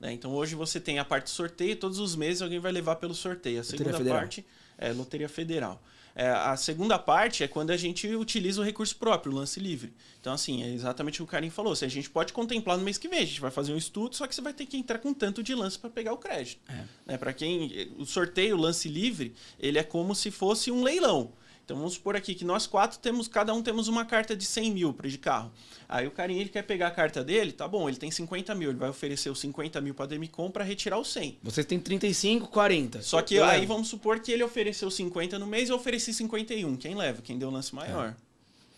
né? 0.00 0.12
Então 0.12 0.32
hoje 0.32 0.54
você 0.54 0.80
tem 0.80 0.98
a 0.98 1.04
parte 1.04 1.30
sorteio, 1.30 1.76
todos 1.76 1.98
os 1.98 2.16
meses 2.16 2.40
alguém 2.40 2.58
vai 2.60 2.72
levar 2.72 2.96
pelo 2.96 3.14
sorteio. 3.14 3.60
A 3.60 3.64
segunda 3.64 3.90
parte 4.04 4.44
é 4.78 4.92
Loteria 4.92 5.28
Federal. 5.28 5.82
É, 6.14 6.28
a 6.28 6.56
segunda 6.56 6.98
parte 6.98 7.42
é 7.42 7.48
quando 7.48 7.70
a 7.70 7.76
gente 7.76 8.06
utiliza 8.14 8.60
o 8.60 8.64
recurso 8.64 8.96
próprio, 8.96 9.32
o 9.32 9.34
lance 9.34 9.58
livre. 9.58 9.92
Então, 10.20 10.32
assim, 10.32 10.62
é 10.62 10.72
exatamente 10.72 11.20
o 11.20 11.24
que 11.24 11.30
o 11.30 11.32
Karim 11.32 11.50
falou. 11.50 11.74
Se 11.74 11.84
a 11.84 11.88
gente 11.88 12.08
pode 12.08 12.32
contemplar 12.32 12.78
no 12.78 12.84
mês 12.84 12.98
que 12.98 13.08
vem, 13.08 13.18
a 13.18 13.24
gente 13.24 13.40
vai 13.40 13.50
fazer 13.50 13.72
um 13.72 13.76
estudo, 13.76 14.14
só 14.14 14.26
que 14.26 14.34
você 14.34 14.40
vai 14.40 14.52
ter 14.52 14.66
que 14.66 14.76
entrar 14.76 14.98
com 14.98 15.12
tanto 15.12 15.42
de 15.42 15.54
lance 15.54 15.78
para 15.78 15.90
pegar 15.90 16.12
o 16.12 16.16
crédito. 16.18 16.60
Né? 17.04 17.18
Para 17.18 17.32
quem. 17.32 17.92
O 17.98 18.06
sorteio, 18.06 18.56
o 18.56 18.60
lance 18.60 18.88
livre, 18.88 19.34
ele 19.58 19.78
é 19.78 19.82
como 19.82 20.14
se 20.14 20.30
fosse 20.30 20.70
um 20.70 20.82
leilão. 20.82 21.32
Então 21.64 21.78
vamos 21.78 21.94
supor 21.94 22.14
aqui 22.14 22.34
que 22.34 22.44
nós 22.44 22.66
quatro 22.66 22.98
temos, 22.98 23.26
cada 23.26 23.54
um 23.54 23.62
temos 23.62 23.88
uma 23.88 24.04
carta 24.04 24.36
de 24.36 24.44
100 24.44 24.70
mil 24.70 24.94
de 25.04 25.16
carro. 25.16 25.50
Aí 25.88 26.06
o 26.06 26.10
carinha 26.10 26.40
ele 26.42 26.50
quer 26.50 26.62
pegar 26.62 26.88
a 26.88 26.90
carta 26.90 27.24
dele, 27.24 27.52
tá 27.52 27.66
bom, 27.66 27.88
ele 27.88 27.96
tem 27.96 28.10
50 28.10 28.54
mil, 28.54 28.68
ele 28.68 28.78
vai 28.78 28.90
oferecer 28.90 29.30
os 29.30 29.40
50 29.40 29.80
mil 29.80 29.94
pra 29.94 30.04
Demicon 30.04 30.50
pra 30.50 30.62
retirar 30.62 30.98
os 30.98 31.10
100. 31.12 31.38
Vocês 31.42 31.64
têm 31.66 31.80
35, 31.80 32.48
40. 32.48 33.00
Só 33.00 33.22
que 33.22 33.36
Eu 33.36 33.44
aí 33.44 33.60
levo. 33.60 33.72
vamos 33.72 33.88
supor 33.88 34.20
que 34.20 34.30
ele 34.30 34.42
ofereceu 34.44 34.90
50 34.90 35.38
no 35.38 35.46
mês 35.46 35.68
e 35.70 35.72
eu 35.72 35.76
ofereci 35.76 36.12
51. 36.12 36.76
Quem 36.76 36.94
leva? 36.94 37.22
Quem 37.22 37.38
deu 37.38 37.48
o 37.48 37.52
lance 37.52 37.74
maior. 37.74 38.14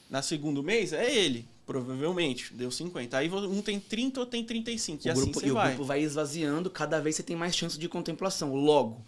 Na 0.08 0.22
segundo 0.22 0.62
mês 0.62 0.92
é 0.92 1.12
ele, 1.12 1.44
provavelmente, 1.66 2.54
deu 2.54 2.70
50. 2.70 3.16
Aí 3.18 3.28
um 3.28 3.60
tem 3.60 3.80
30 3.80 4.20
ou 4.20 4.26
tem 4.26 4.44
35. 4.44 5.04
E 5.04 5.08
o 5.08 5.12
assim 5.12 5.22
grupo, 5.22 5.40
você 5.40 5.46
e 5.46 5.50
vai. 5.50 5.66
o 5.66 5.68
grupo 5.70 5.84
vai 5.84 6.00
esvaziando, 6.02 6.70
cada 6.70 7.00
vez 7.00 7.16
você 7.16 7.24
tem 7.24 7.34
mais 7.34 7.56
chance 7.56 7.76
de 7.76 7.88
contemplação. 7.88 8.54
Logo, 8.54 9.04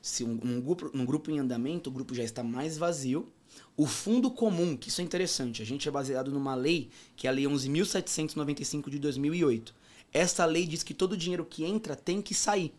se 0.00 0.24
um, 0.24 0.38
um 0.42 0.60
grupo, 0.60 0.90
um 0.94 1.04
grupo 1.04 1.30
em 1.30 1.38
andamento, 1.38 1.90
o 1.90 1.92
grupo 1.92 2.14
já 2.14 2.22
está 2.22 2.42
mais 2.42 2.78
vazio. 2.78 3.28
O 3.76 3.86
fundo 3.86 4.30
comum, 4.30 4.76
que 4.76 4.88
isso 4.88 5.00
é 5.00 5.04
interessante, 5.04 5.62
a 5.62 5.64
gente 5.64 5.88
é 5.88 5.90
baseado 5.90 6.30
numa 6.30 6.54
lei, 6.54 6.90
que 7.16 7.26
é 7.26 7.30
a 7.30 7.32
Lei 7.32 7.44
11.795 7.44 8.90
de 8.90 8.98
2008. 8.98 9.74
Essa 10.12 10.44
lei 10.44 10.66
diz 10.66 10.82
que 10.82 10.92
todo 10.92 11.16
dinheiro 11.16 11.44
que 11.44 11.64
entra 11.64 11.94
tem 11.94 12.20
que 12.20 12.34
sair. 12.34 12.72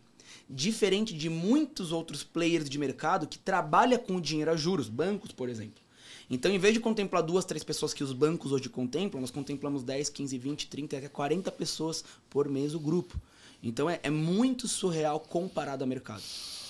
Diferente 0.48 1.14
de 1.14 1.28
muitos 1.28 1.92
outros 1.92 2.22
players 2.22 2.68
de 2.68 2.78
mercado 2.78 3.26
que 3.26 3.38
trabalham 3.38 3.98
com 3.98 4.16
o 4.16 4.20
dinheiro 4.20 4.50
a 4.50 4.56
juros, 4.56 4.88
bancos, 4.88 5.32
por 5.32 5.48
exemplo. 5.48 5.82
Então, 6.28 6.50
em 6.50 6.58
vez 6.58 6.72
de 6.74 6.80
contemplar 6.80 7.22
duas, 7.22 7.44
três 7.44 7.64
pessoas 7.64 7.92
que 7.92 8.02
os 8.02 8.12
bancos 8.12 8.52
hoje 8.52 8.68
contemplam, 8.68 9.20
nós 9.20 9.30
contemplamos 9.30 9.82
10, 9.82 10.08
15, 10.08 10.38
20, 10.38 10.66
30, 10.68 10.96
até 10.96 11.08
40 11.08 11.50
pessoas 11.52 12.04
por 12.30 12.48
mês 12.48 12.74
o 12.74 12.80
grupo. 12.80 13.20
Então, 13.62 13.88
é, 13.88 14.00
é 14.02 14.10
muito 14.10 14.66
surreal 14.66 15.20
comparado 15.20 15.84
ao 15.84 15.88
mercado. 15.88 16.22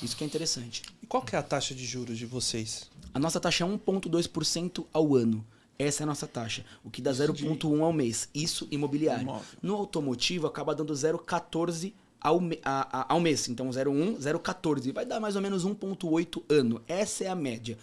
Isso 0.02 0.16
que 0.16 0.24
é 0.24 0.26
interessante. 0.26 0.82
E 1.02 1.06
qual 1.06 1.22
que 1.22 1.34
é 1.34 1.38
a 1.38 1.42
taxa 1.42 1.74
de 1.74 1.84
juros 1.86 2.18
de 2.18 2.26
vocês? 2.26 2.90
A 3.14 3.18
nossa 3.18 3.38
taxa 3.40 3.64
é 3.64 3.66
1,2% 3.66 4.84
ao 4.92 5.14
ano. 5.16 5.44
Essa 5.78 6.02
é 6.02 6.04
a 6.04 6.06
nossa 6.06 6.26
taxa, 6.26 6.64
o 6.84 6.90
que 6.90 7.00
dá 7.02 7.10
0,1 7.12 7.82
ao 7.82 7.92
mês. 7.92 8.28
Isso 8.34 8.68
imobiliário. 8.70 9.22
Imóvel. 9.22 9.44
No 9.62 9.74
automotivo, 9.74 10.46
acaba 10.46 10.74
dando 10.74 10.92
0,14 10.94 11.92
ao, 12.20 12.40
a- 12.64 13.06
ao 13.12 13.20
mês. 13.20 13.48
Então, 13.48 13.68
0,1, 13.70 14.16
0,14. 14.20 14.92
Vai 14.92 15.04
dar 15.06 15.18
mais 15.18 15.34
ou 15.34 15.42
menos 15.42 15.64
1,8 15.64 16.42
ano. 16.48 16.80
Essa 16.86 17.24
é 17.24 17.28
a 17.28 17.34
média. 17.34 17.76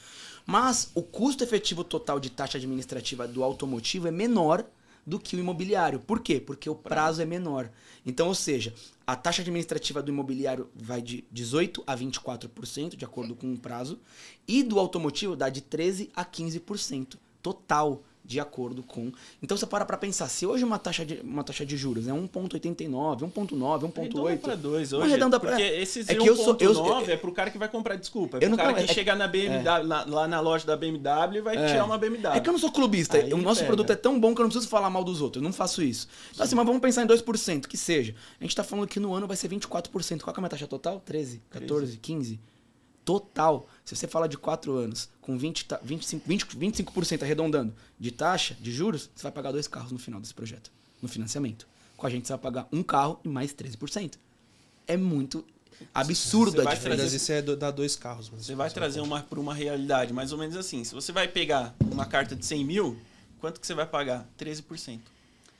Mas 0.45 0.91
o 0.95 1.01
custo 1.01 1.43
efetivo 1.43 1.83
total 1.83 2.19
de 2.19 2.29
taxa 2.29 2.57
administrativa 2.57 3.27
do 3.27 3.43
automotivo 3.43 4.07
é 4.07 4.11
menor 4.11 4.63
do 5.09 5.19
que 5.19 5.35
o 5.35 5.39
imobiliário. 5.39 5.99
Por 5.99 6.19
quê? 6.19 6.39
Porque 6.39 6.69
o 6.69 6.75
prazo 6.75 7.21
é 7.21 7.25
menor. 7.25 7.71
Então, 8.05 8.27
ou 8.27 8.35
seja, 8.35 8.73
a 9.07 9.15
taxa 9.15 9.41
administrativa 9.41 10.03
do 10.03 10.11
imobiliário 10.11 10.69
vai 10.75 11.01
de 11.01 11.25
18 11.31 11.83
a 11.87 11.97
24%, 11.97 12.95
de 12.95 13.03
acordo 13.03 13.35
com 13.35 13.51
o 13.51 13.57
prazo, 13.57 13.99
e 14.47 14.61
do 14.61 14.79
automotivo 14.79 15.35
dá 15.35 15.49
de 15.49 15.61
13 15.61 16.11
a 16.15 16.23
15% 16.23 17.17
total 17.41 18.03
de 18.29 18.39
acordo 18.39 18.83
com. 18.83 19.11
Então 19.41 19.57
você 19.57 19.65
para 19.65 19.83
para 19.83 19.97
pensar, 19.97 20.29
se 20.29 20.45
hoje 20.45 20.63
uma 20.63 20.77
taxa 20.77 21.03
de 21.03 21.19
uma 21.23 21.43
taxa 21.43 21.65
de 21.65 21.75
juros 21.75 22.07
é 22.07 22.11
1.89, 22.11 23.23
1.9, 23.23 23.85
Arredonda 23.85 23.89
pra 23.91 24.03
1.8, 24.03 24.55
dois 24.55 24.91
Não 24.91 24.99
hoje. 24.99 25.07
arredonda 25.09 25.39
pra- 25.39 25.49
porque 25.49 25.63
é 25.63 25.81
esses 25.81 26.05
que 26.05 26.13
eu 26.15 26.35
sou- 26.35 26.55
eu- 26.59 26.71
1.9 26.71 27.07
eu- 27.07 27.13
é 27.15 27.17
pro 27.17 27.31
cara 27.31 27.49
que 27.49 27.57
vai 27.57 27.67
comprar, 27.67 27.95
desculpa. 27.95 28.37
É 28.37 28.45
Eu 28.45 28.49
pro 28.49 28.49
não- 28.51 28.57
cara 28.57 28.73
que 28.75 28.83
é- 28.91 28.93
chega 28.93 29.15
na 29.15 29.27
BMW, 29.27 29.63
na- 29.83 30.05
lá 30.05 30.27
na 30.27 30.39
loja 30.39 30.63
da 30.63 30.77
BMW 30.77 31.37
e 31.39 31.41
vai 31.41 31.57
É. 31.57 31.67
tirar 31.71 31.85
uma 31.85 31.97
BMW. 31.97 32.37
É 32.37 32.39
que 32.39 32.47
eu 32.47 32.53
não 32.53 32.59
sou 32.59 32.71
clubista. 32.71 33.17
Aí 33.17 33.33
o 33.33 33.37
nosso 33.37 33.61
pega. 33.61 33.67
produto 33.67 33.89
é 33.91 33.95
tão 33.95 34.19
bom 34.19 34.35
que 34.35 34.41
eu 34.41 34.43
não 34.43 34.49
preciso 34.51 34.69
falar 34.69 34.91
mal 34.91 35.03
dos 35.03 35.21
outros. 35.21 35.41
Eu 35.41 35.45
não 35.45 35.51
faço 35.53 35.81
isso. 35.81 36.07
Então, 36.31 36.45
assim, 36.45 36.53
mas 36.53 36.65
vamos 36.67 36.81
pensar 36.83 37.01
em 37.01 37.07
2%, 37.07 37.67
que 37.67 37.77
seja. 37.77 38.13
A 38.39 38.43
gente 38.43 38.55
tá 38.55 38.63
falando 38.63 38.87
que 38.87 38.99
no 38.99 39.11
ano 39.15 39.25
vai 39.25 39.35
ser 39.35 39.47
24%. 39.47 40.23
Qual 40.23 40.31
é 40.35 40.37
a 40.37 40.41
minha 40.41 40.49
taxa 40.49 40.67
total? 40.67 41.01
13, 41.03 41.41
14, 41.49 41.97
15. 41.97 42.39
Total. 43.09 43.67
Se 43.83 43.95
você 43.95 44.07
fala 44.07 44.29
de 44.29 44.37
4 44.37 44.71
anos, 44.75 45.09
com 45.19 45.35
20, 45.35 45.65
ta- 45.65 45.79
25, 45.83 46.27
20, 46.27 46.45
25% 46.45 47.23
arredondando 47.23 47.73
de 47.99 48.11
taxa, 48.11 48.55
de 48.61 48.71
juros, 48.71 49.09
você 49.15 49.23
vai 49.23 49.31
pagar 49.31 49.51
dois 49.51 49.67
carros 49.67 49.91
no 49.91 49.97
final 49.97 50.21
desse 50.21 50.33
projeto. 50.33 50.71
No 51.01 51.07
financiamento. 51.09 51.67
Com 51.97 52.05
a 52.05 52.09
gente 52.11 52.27
você 52.27 52.33
vai 52.33 52.39
pagar 52.39 52.67
um 52.71 52.83
carro 52.83 53.19
e 53.23 53.27
mais 53.27 53.51
13%. 53.51 54.13
É 54.87 54.95
muito 54.95 55.43
absurdo 55.91 56.61
Você 56.61 56.67
a 56.67 56.73
diferença. 56.75 57.03
Mas 57.03 57.13
isso 57.13 57.31
é 57.31 57.41
do- 57.41 57.57
dar 57.57 57.71
dois 57.71 57.95
carros. 57.95 58.29
Mas 58.29 58.45
Você 58.45 58.53
vai 58.53 58.69
trazer 58.69 59.01
uma 59.01 59.23
para 59.23 59.39
uma 59.39 59.55
realidade, 59.55 60.13
mais 60.13 60.31
ou 60.31 60.37
menos 60.37 60.55
assim. 60.55 60.83
Se 60.83 60.93
você 60.93 61.11
vai 61.11 61.27
pegar 61.27 61.75
uma 61.91 62.05
carta 62.05 62.35
de 62.35 62.45
100 62.45 62.63
mil, 62.63 62.95
quanto 63.39 63.59
que 63.59 63.65
você 63.65 63.73
vai 63.73 63.87
pagar? 63.87 64.29
13%. 64.37 64.99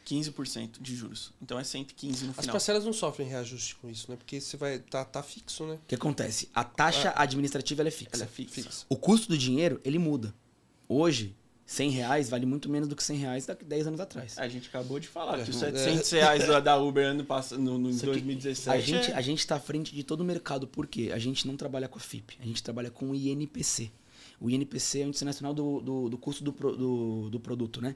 15% 0.09 0.81
de 0.81 0.95
juros. 0.95 1.31
Então 1.41 1.59
é 1.59 1.63
115 1.63 2.25
no 2.25 2.31
As 2.31 2.37
final. 2.37 2.53
parcelas 2.53 2.83
não 2.85 2.93
sofrem 2.93 3.27
reajuste 3.27 3.75
com 3.75 3.89
isso, 3.89 4.09
né? 4.09 4.17
Porque 4.17 4.41
você 4.41 4.57
vai. 4.57 4.79
Tá, 4.79 5.05
tá 5.05 5.21
fixo, 5.21 5.65
né? 5.65 5.75
O 5.75 5.87
que 5.87 5.95
acontece? 5.95 6.49
A 6.53 6.63
taxa 6.63 7.13
administrativa 7.15 7.81
ela 7.81 7.89
é 7.89 7.91
fixa. 7.91 8.15
Ela 8.15 8.23
é 8.23 8.27
fixa. 8.27 8.85
O 8.89 8.95
custo 8.95 9.27
do 9.29 9.37
dinheiro, 9.37 9.79
ele 9.83 9.99
muda. 9.99 10.33
Hoje, 10.87 11.35
100 11.65 11.91
reais 11.91 12.29
vale 12.29 12.47
muito 12.47 12.67
menos 12.67 12.89
do 12.89 12.95
que 12.95 13.03
100 13.03 13.17
reais 13.17 13.45
daqui 13.45 13.63
10 13.63 13.85
anos 13.87 13.99
atrás. 13.99 14.37
A 14.39 14.47
gente 14.47 14.67
acabou 14.69 14.99
de 14.99 15.07
falar 15.07 15.39
É, 15.39 15.43
que 15.43 15.51
os 15.51 15.61
é. 15.61 15.71
700 15.71 16.09
reais 16.11 16.47
da- 16.47 16.59
da 16.59 16.77
Uber 16.77 17.05
ano 17.05 17.23
passado, 17.23 17.61
no, 17.61 17.77
no 17.77 17.93
Só 17.93 17.99
que 17.99 18.05
2017. 18.07 18.69
A 18.75 18.79
gente, 18.81 19.11
é- 19.11 19.15
a 19.15 19.21
gente 19.21 19.45
tá 19.45 19.55
à 19.57 19.59
frente 19.59 19.93
de 19.93 20.03
todo 20.03 20.21
o 20.21 20.25
mercado, 20.25 20.67
por 20.67 20.87
quê? 20.87 21.11
A 21.13 21.19
gente 21.19 21.45
não 21.47 21.55
trabalha 21.55 21.87
com 21.87 21.99
a 21.99 22.01
FIP, 22.01 22.37
a 22.41 22.45
gente 22.45 22.63
trabalha 22.63 22.89
com 22.89 23.11
o 23.11 23.15
INPC. 23.15 23.91
O 24.39 24.49
INPC 24.49 25.01
é 25.01 25.05
o 25.05 25.07
Índice 25.09 25.25
Nacional 25.25 25.53
do, 25.53 25.81
do, 25.81 26.09
do 26.09 26.17
Custo 26.17 26.43
do, 26.43 26.51
do, 26.51 27.29
do 27.29 27.39
Produto, 27.39 27.81
né? 27.81 27.95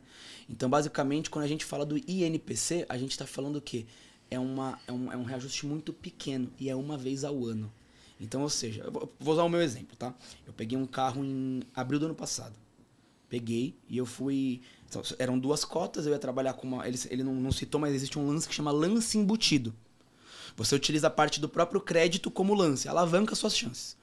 Então, 0.50 0.70
basicamente, 0.70 1.30
quando 1.30 1.46
a 1.46 1.48
gente 1.48 1.64
fala 1.64 1.86
do 1.86 1.98
INPC, 1.98 2.86
a 2.90 2.98
gente 2.98 3.12
está 3.12 3.26
falando 3.26 3.58
o 3.58 3.62
quê? 3.62 3.86
É, 4.30 4.38
uma, 4.40 4.80
é, 4.88 4.92
um, 4.92 5.12
é 5.12 5.18
um 5.18 5.24
reajuste 5.24 5.66
muito 5.66 5.94
pequeno 5.94 6.52
e 6.60 6.70
é 6.70 6.76
uma 6.76 6.98
vez 6.98 7.24
ao 7.24 7.46
ano. 7.46 7.72
Então, 8.20 8.42
ou 8.42 8.50
seja, 8.50 8.90
vou- 8.90 9.12
usar 9.20 9.44
o 9.44 9.50
meu 9.50 9.62
exemplo, 9.62 9.96
tá? 9.96 10.14
Eu 10.46 10.54
peguei 10.54 10.78
um 10.78 10.86
carro 10.86 11.24
em 11.24 11.62
abril 11.74 12.00
do 12.00 12.06
ano 12.08 12.16
passado. 12.16 12.56
Peguei 13.30 13.76
e 13.90 13.98
eu 13.98 14.06
fui. 14.06 14.62
Eram 15.18 15.40
duas 15.40 15.66
cotas, 15.66 16.06
eu 16.06 16.12
ia 16.14 16.20
trabalhar 16.20 16.54
com 16.54 16.68
uma. 16.68 16.88
Ele, 16.88 17.00
ele 17.10 17.24
não, 17.24 17.34
não 17.34 17.52
citou, 17.52 17.82
mas 17.82 17.94
existe 17.94 18.20
um 18.20 18.28
lance 18.28 18.48
que 18.48 18.54
chama 18.54 18.72
lance 18.72 19.18
embutido. 19.18 19.74
Você 20.56 20.76
utiliza 20.76 21.08
a 21.08 21.10
parte 21.10 21.40
do 21.40 21.50
próprio 21.50 21.82
crédito 21.82 22.30
como 22.30 22.54
lance, 22.54 22.88
alavanca 22.88 23.34
suas 23.34 23.58
chances. 23.58 23.98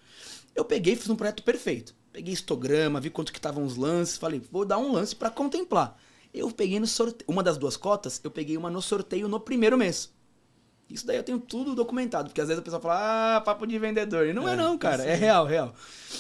Eu 0.55 0.65
peguei 0.65 0.95
e 0.95 0.97
fiz 0.97 1.09
um 1.09 1.15
projeto 1.17 1.45
perfeito. 1.45 1.95
Peguei 2.13 2.35
histograma, 2.35 3.01
vi 3.01 3.09
quanto 3.11 3.33
que 3.33 3.39
estavam 3.39 3.65
os 3.65 3.77
lances, 3.77 4.17
falei, 4.17 4.43
vou 4.51 4.65
dar 4.65 4.79
um 4.79 4.93
lance 4.93 5.15
para 5.15 5.31
contemplar. 5.31 5.97
Eu 6.33 6.51
peguei 6.51 6.81
no 6.81 6.87
sorteio, 6.87 7.31
uma 7.31 7.43
das 7.43 7.57
duas 7.57 7.77
cotas, 7.77 8.21
eu 8.23 8.31
peguei 8.31 8.57
uma 8.57 8.71
no 8.71 8.83
sorteio 8.83 9.29
no 9.29 9.39
primeiro 9.39 9.79
mês. 9.79 10.13
Isso 10.89 11.07
daí 11.07 11.17
eu 11.17 11.23
tenho 11.23 11.39
tudo 11.39 11.75
documentado, 11.75 12.29
porque 12.29 12.41
às 12.41 12.49
vezes 12.49 12.61
a 12.61 12.65
pessoa 12.65 12.81
fala, 12.81 13.37
ah, 13.37 13.41
papo 13.41 13.65
de 13.65 13.79
vendedor. 13.79 14.27
E 14.27 14.33
não 14.33 14.49
é, 14.49 14.57
não, 14.57 14.77
cara, 14.77 15.05
é 15.05 15.15
real, 15.15 15.47
real. 15.47 15.73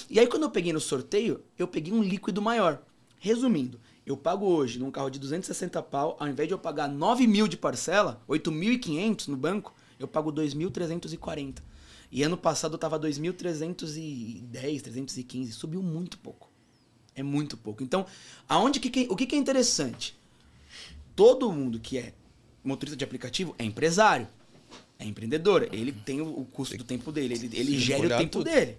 E 0.09 0.20
aí 0.20 0.29
quando 0.29 0.44
eu 0.44 0.50
peguei 0.50 0.72
no 0.72 0.81
sorteio, 0.81 1.42
eu 1.59 1.66
peguei 1.66 1.92
um 1.92 2.03
líquido 2.03 2.40
maior. 2.40 2.81
Resumindo, 3.18 3.79
Eu 4.07 4.16
pago 4.16 4.46
hoje 4.46 4.79
num 4.79 4.90
carro 4.90 5.11
de 5.11 5.18
260 5.18 5.83
pau, 5.83 6.16
ao 6.18 6.26
invés 6.26 6.48
de 6.48 6.55
eu 6.55 6.59
pagar 6.59 6.88
9 6.88 7.26
mil 7.26 7.46
de 7.46 7.57
parcela, 7.57 8.22
8.500 8.29 9.29
no 9.29 9.37
banco, 9.37 9.74
eu 9.98 10.09
pago 10.09 10.33
2.340. 10.33 11.59
E 12.11 12.23
ano 12.23 12.37
passado 12.37 12.75
eu 12.75 12.79
tava 12.79 12.99
2.310, 12.99 14.81
315. 14.83 15.53
Subiu 15.53 15.83
muito 15.83 16.18
pouco. 16.18 16.51
É 17.14 17.23
muito 17.23 17.57
pouco. 17.57 17.83
Então, 17.83 18.07
aonde 18.49 18.81
que, 18.81 18.90
que- 18.90 19.07
o 19.11 19.16
que, 19.16 19.27
que 19.27 19.35
é 19.35 19.38
interessante? 19.38 20.18
Todo 21.14 21.51
mundo 21.53 21.79
que 21.79 21.99
é 21.99 22.14
motorista 22.64 22.96
de 22.96 23.05
aplicativo 23.05 23.55
é 23.59 23.64
empresário, 23.64 24.27
é 24.99 25.05
empreendedor. 25.05 25.68
Ele 25.73 25.92
tem 25.92 26.20
o, 26.20 26.44
custo 26.44 26.77
do 26.77 26.85
tempo 26.85 27.12
dele, 27.12 27.35
ele, 27.35 27.51
ele 27.59 27.79
gera 27.79 28.07
o 28.07 28.18
tempo 28.18 28.31
tudo. 28.38 28.44
dele. 28.44 28.79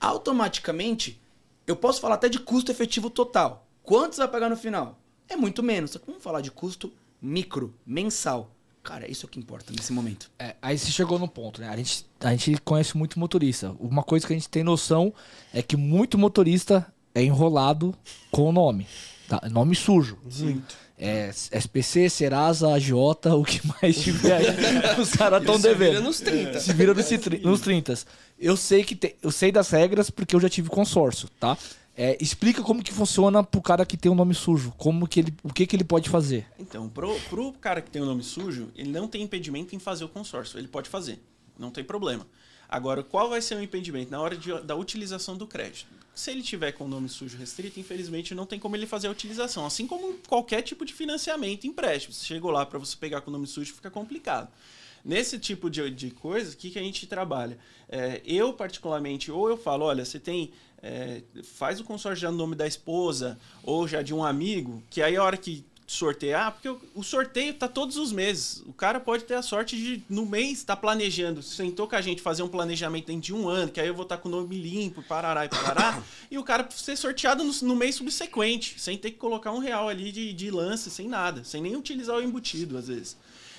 Automaticamente, 0.00 1.20
eu 1.66 1.74
posso 1.76 2.00
falar 2.00 2.16
até 2.16 2.28
de 2.28 2.38
custo 2.38 2.70
efetivo 2.70 3.08
total. 3.10 3.66
Quanto 3.82 4.14
você 4.14 4.20
vai 4.22 4.28
pagar 4.28 4.50
no 4.50 4.56
final? 4.56 5.00
É 5.28 5.36
muito 5.36 5.62
menos. 5.62 5.92
Só 5.92 5.98
que 5.98 6.06
vamos 6.06 6.22
falar 6.22 6.40
de 6.40 6.50
custo 6.50 6.92
micro, 7.20 7.74
mensal. 7.86 8.54
Cara, 8.86 9.10
isso 9.10 9.26
é 9.26 9.26
o 9.26 9.28
que 9.28 9.40
importa 9.40 9.72
nesse 9.76 9.92
momento. 9.92 10.30
É, 10.38 10.54
aí 10.62 10.78
você 10.78 10.92
chegou 10.92 11.18
no 11.18 11.26
ponto, 11.26 11.60
né? 11.60 11.68
A 11.68 11.76
gente, 11.76 12.06
a 12.20 12.30
gente 12.30 12.56
conhece 12.62 12.96
muito 12.96 13.18
motorista. 13.18 13.74
Uma 13.80 14.04
coisa 14.04 14.24
que 14.24 14.32
a 14.32 14.36
gente 14.36 14.48
tem 14.48 14.62
noção 14.62 15.12
é 15.52 15.60
que 15.60 15.76
muito 15.76 16.16
motorista 16.16 16.86
é 17.12 17.20
enrolado 17.20 17.92
com 18.30 18.48
o 18.48 18.52
nome. 18.52 18.86
Tá? 19.28 19.42
Nome 19.50 19.74
sujo. 19.74 20.16
Muito. 20.38 20.76
É 20.96 21.28
SPC, 21.28 22.08
Serasa, 22.08 22.72
Agiota, 22.72 23.34
o 23.34 23.44
que 23.44 23.60
mais 23.66 24.00
tiver 24.00 24.36
aí. 24.36 24.46
Os 25.02 25.10
caras 25.10 25.40
estão 25.40 25.56
Ele 25.56 25.62
se 25.62 25.68
vira 25.74 25.78
devendo. 25.90 26.04
nos 26.04 26.20
30. 26.20 26.60
Se 26.60 26.72
vira 26.72 26.94
nos, 26.94 27.42
nos 27.42 27.60
30. 27.60 27.94
Eu 28.38 28.56
sei 28.56 28.84
que 28.84 28.94
tem, 28.94 29.16
eu 29.20 29.32
sei 29.32 29.50
das 29.50 29.68
regras 29.68 30.10
porque 30.10 30.36
eu 30.36 30.40
já 30.40 30.48
tive 30.48 30.68
consórcio, 30.68 31.28
tá? 31.40 31.58
É, 31.96 32.16
explica 32.20 32.62
como 32.62 32.82
que 32.82 32.92
funciona 32.92 33.42
pro 33.42 33.62
cara 33.62 33.86
que 33.86 33.96
tem 33.96 34.12
um 34.12 34.14
nome 34.14 34.34
sujo. 34.34 34.72
Como 34.76 35.08
que 35.08 35.20
ele, 35.20 35.34
o 35.42 35.52
que, 35.52 35.66
que 35.66 35.74
ele 35.74 35.84
pode 35.84 36.10
fazer? 36.10 36.46
Então, 36.58 36.88
pro, 36.88 37.18
pro 37.30 37.52
cara 37.54 37.80
que 37.80 37.90
tem 37.90 38.02
o 38.02 38.04
nome 38.04 38.22
sujo, 38.22 38.68
ele 38.76 38.90
não 38.90 39.08
tem 39.08 39.22
impedimento 39.22 39.74
em 39.74 39.78
fazer 39.78 40.04
o 40.04 40.08
consórcio. 40.08 40.58
Ele 40.58 40.68
pode 40.68 40.88
fazer, 40.90 41.18
não 41.58 41.70
tem 41.70 41.82
problema. 41.82 42.26
Agora, 42.68 43.02
qual 43.02 43.30
vai 43.30 43.40
ser 43.40 43.54
o 43.56 43.62
impedimento? 43.62 44.10
Na 44.10 44.20
hora 44.20 44.36
de- 44.36 44.60
da 44.62 44.74
utilização 44.76 45.36
do 45.36 45.46
crédito. 45.46 45.86
Se 46.14 46.30
ele 46.30 46.42
tiver 46.42 46.72
com 46.72 46.84
o 46.84 46.88
nome 46.88 47.08
sujo 47.08 47.36
restrito, 47.38 47.78
infelizmente 47.78 48.34
não 48.34 48.44
tem 48.46 48.58
como 48.58 48.74
ele 48.74 48.86
fazer 48.86 49.06
a 49.06 49.10
utilização. 49.10 49.64
Assim 49.64 49.86
como 49.86 50.14
qualquer 50.28 50.62
tipo 50.62 50.84
de 50.84 50.92
financiamento, 50.92 51.66
empréstimo. 51.66 52.12
Se 52.12 52.24
chegou 52.24 52.50
lá 52.50 52.66
para 52.66 52.78
você 52.78 52.96
pegar 52.96 53.20
com 53.20 53.30
o 53.30 53.32
nome 53.32 53.46
sujo, 53.46 53.72
fica 53.74 53.90
complicado. 53.90 54.48
Nesse 55.04 55.38
tipo 55.38 55.70
de, 55.70 55.88
de 55.90 56.10
coisa, 56.10 56.52
o 56.52 56.56
que, 56.56 56.70
que 56.70 56.78
a 56.78 56.82
gente 56.82 57.06
trabalha? 57.06 57.56
É, 57.88 58.20
eu, 58.24 58.52
particularmente, 58.52 59.30
ou 59.30 59.48
eu 59.48 59.56
falo, 59.56 59.84
olha, 59.84 60.04
você 60.04 60.18
tem. 60.18 60.50
É, 60.82 61.22
faz 61.42 61.80
o 61.80 61.84
consórcio 61.84 62.22
já 62.22 62.30
no 62.30 62.36
nome 62.36 62.54
da 62.54 62.66
esposa 62.66 63.38
ou 63.62 63.86
já 63.88 64.02
de 64.02 64.14
um 64.14 64.24
amigo, 64.24 64.82
que 64.90 65.02
aí 65.02 65.16
a 65.16 65.22
hora 65.22 65.36
que 65.36 65.64
sortear, 65.86 66.52
porque 66.52 66.68
o, 66.68 66.80
o 66.96 67.02
sorteio 67.02 67.54
tá 67.54 67.68
todos 67.68 67.96
os 67.96 68.10
meses. 68.10 68.62
O 68.66 68.72
cara 68.72 68.98
pode 68.98 69.24
ter 69.24 69.34
a 69.34 69.42
sorte 69.42 69.76
de, 69.76 70.02
no 70.08 70.26
mês, 70.26 70.58
estar 70.58 70.76
planejando. 70.76 71.42
Sentou 71.42 71.86
com 71.86 71.94
a 71.94 72.00
gente 72.00 72.20
fazer 72.20 72.42
um 72.42 72.48
planejamento 72.48 73.06
dentro 73.06 73.22
de 73.22 73.34
um 73.34 73.48
ano, 73.48 73.70
que 73.70 73.80
aí 73.80 73.86
eu 73.86 73.94
vou 73.94 74.02
estar 74.02 74.16
com 74.16 74.28
o 74.28 74.32
nome 74.32 74.56
limpo, 74.56 75.02
parará 75.02 75.44
e 75.44 75.48
parará, 75.48 76.02
e 76.30 76.36
o 76.38 76.42
cara 76.42 76.68
ser 76.70 76.96
sorteado 76.96 77.44
no, 77.44 77.52
no 77.62 77.76
mês 77.76 77.94
subsequente, 77.94 78.80
sem 78.80 78.98
ter 78.98 79.12
que 79.12 79.18
colocar 79.18 79.52
um 79.52 79.58
real 79.58 79.88
ali 79.88 80.10
de, 80.10 80.32
de 80.32 80.50
lance, 80.50 80.90
sem 80.90 81.06
nada, 81.08 81.44
sem 81.44 81.62
nem 81.62 81.76
utilizar 81.76 82.16
o 82.16 82.22
embutido, 82.22 82.76
às 82.76 82.88
vezes. 82.88 83.16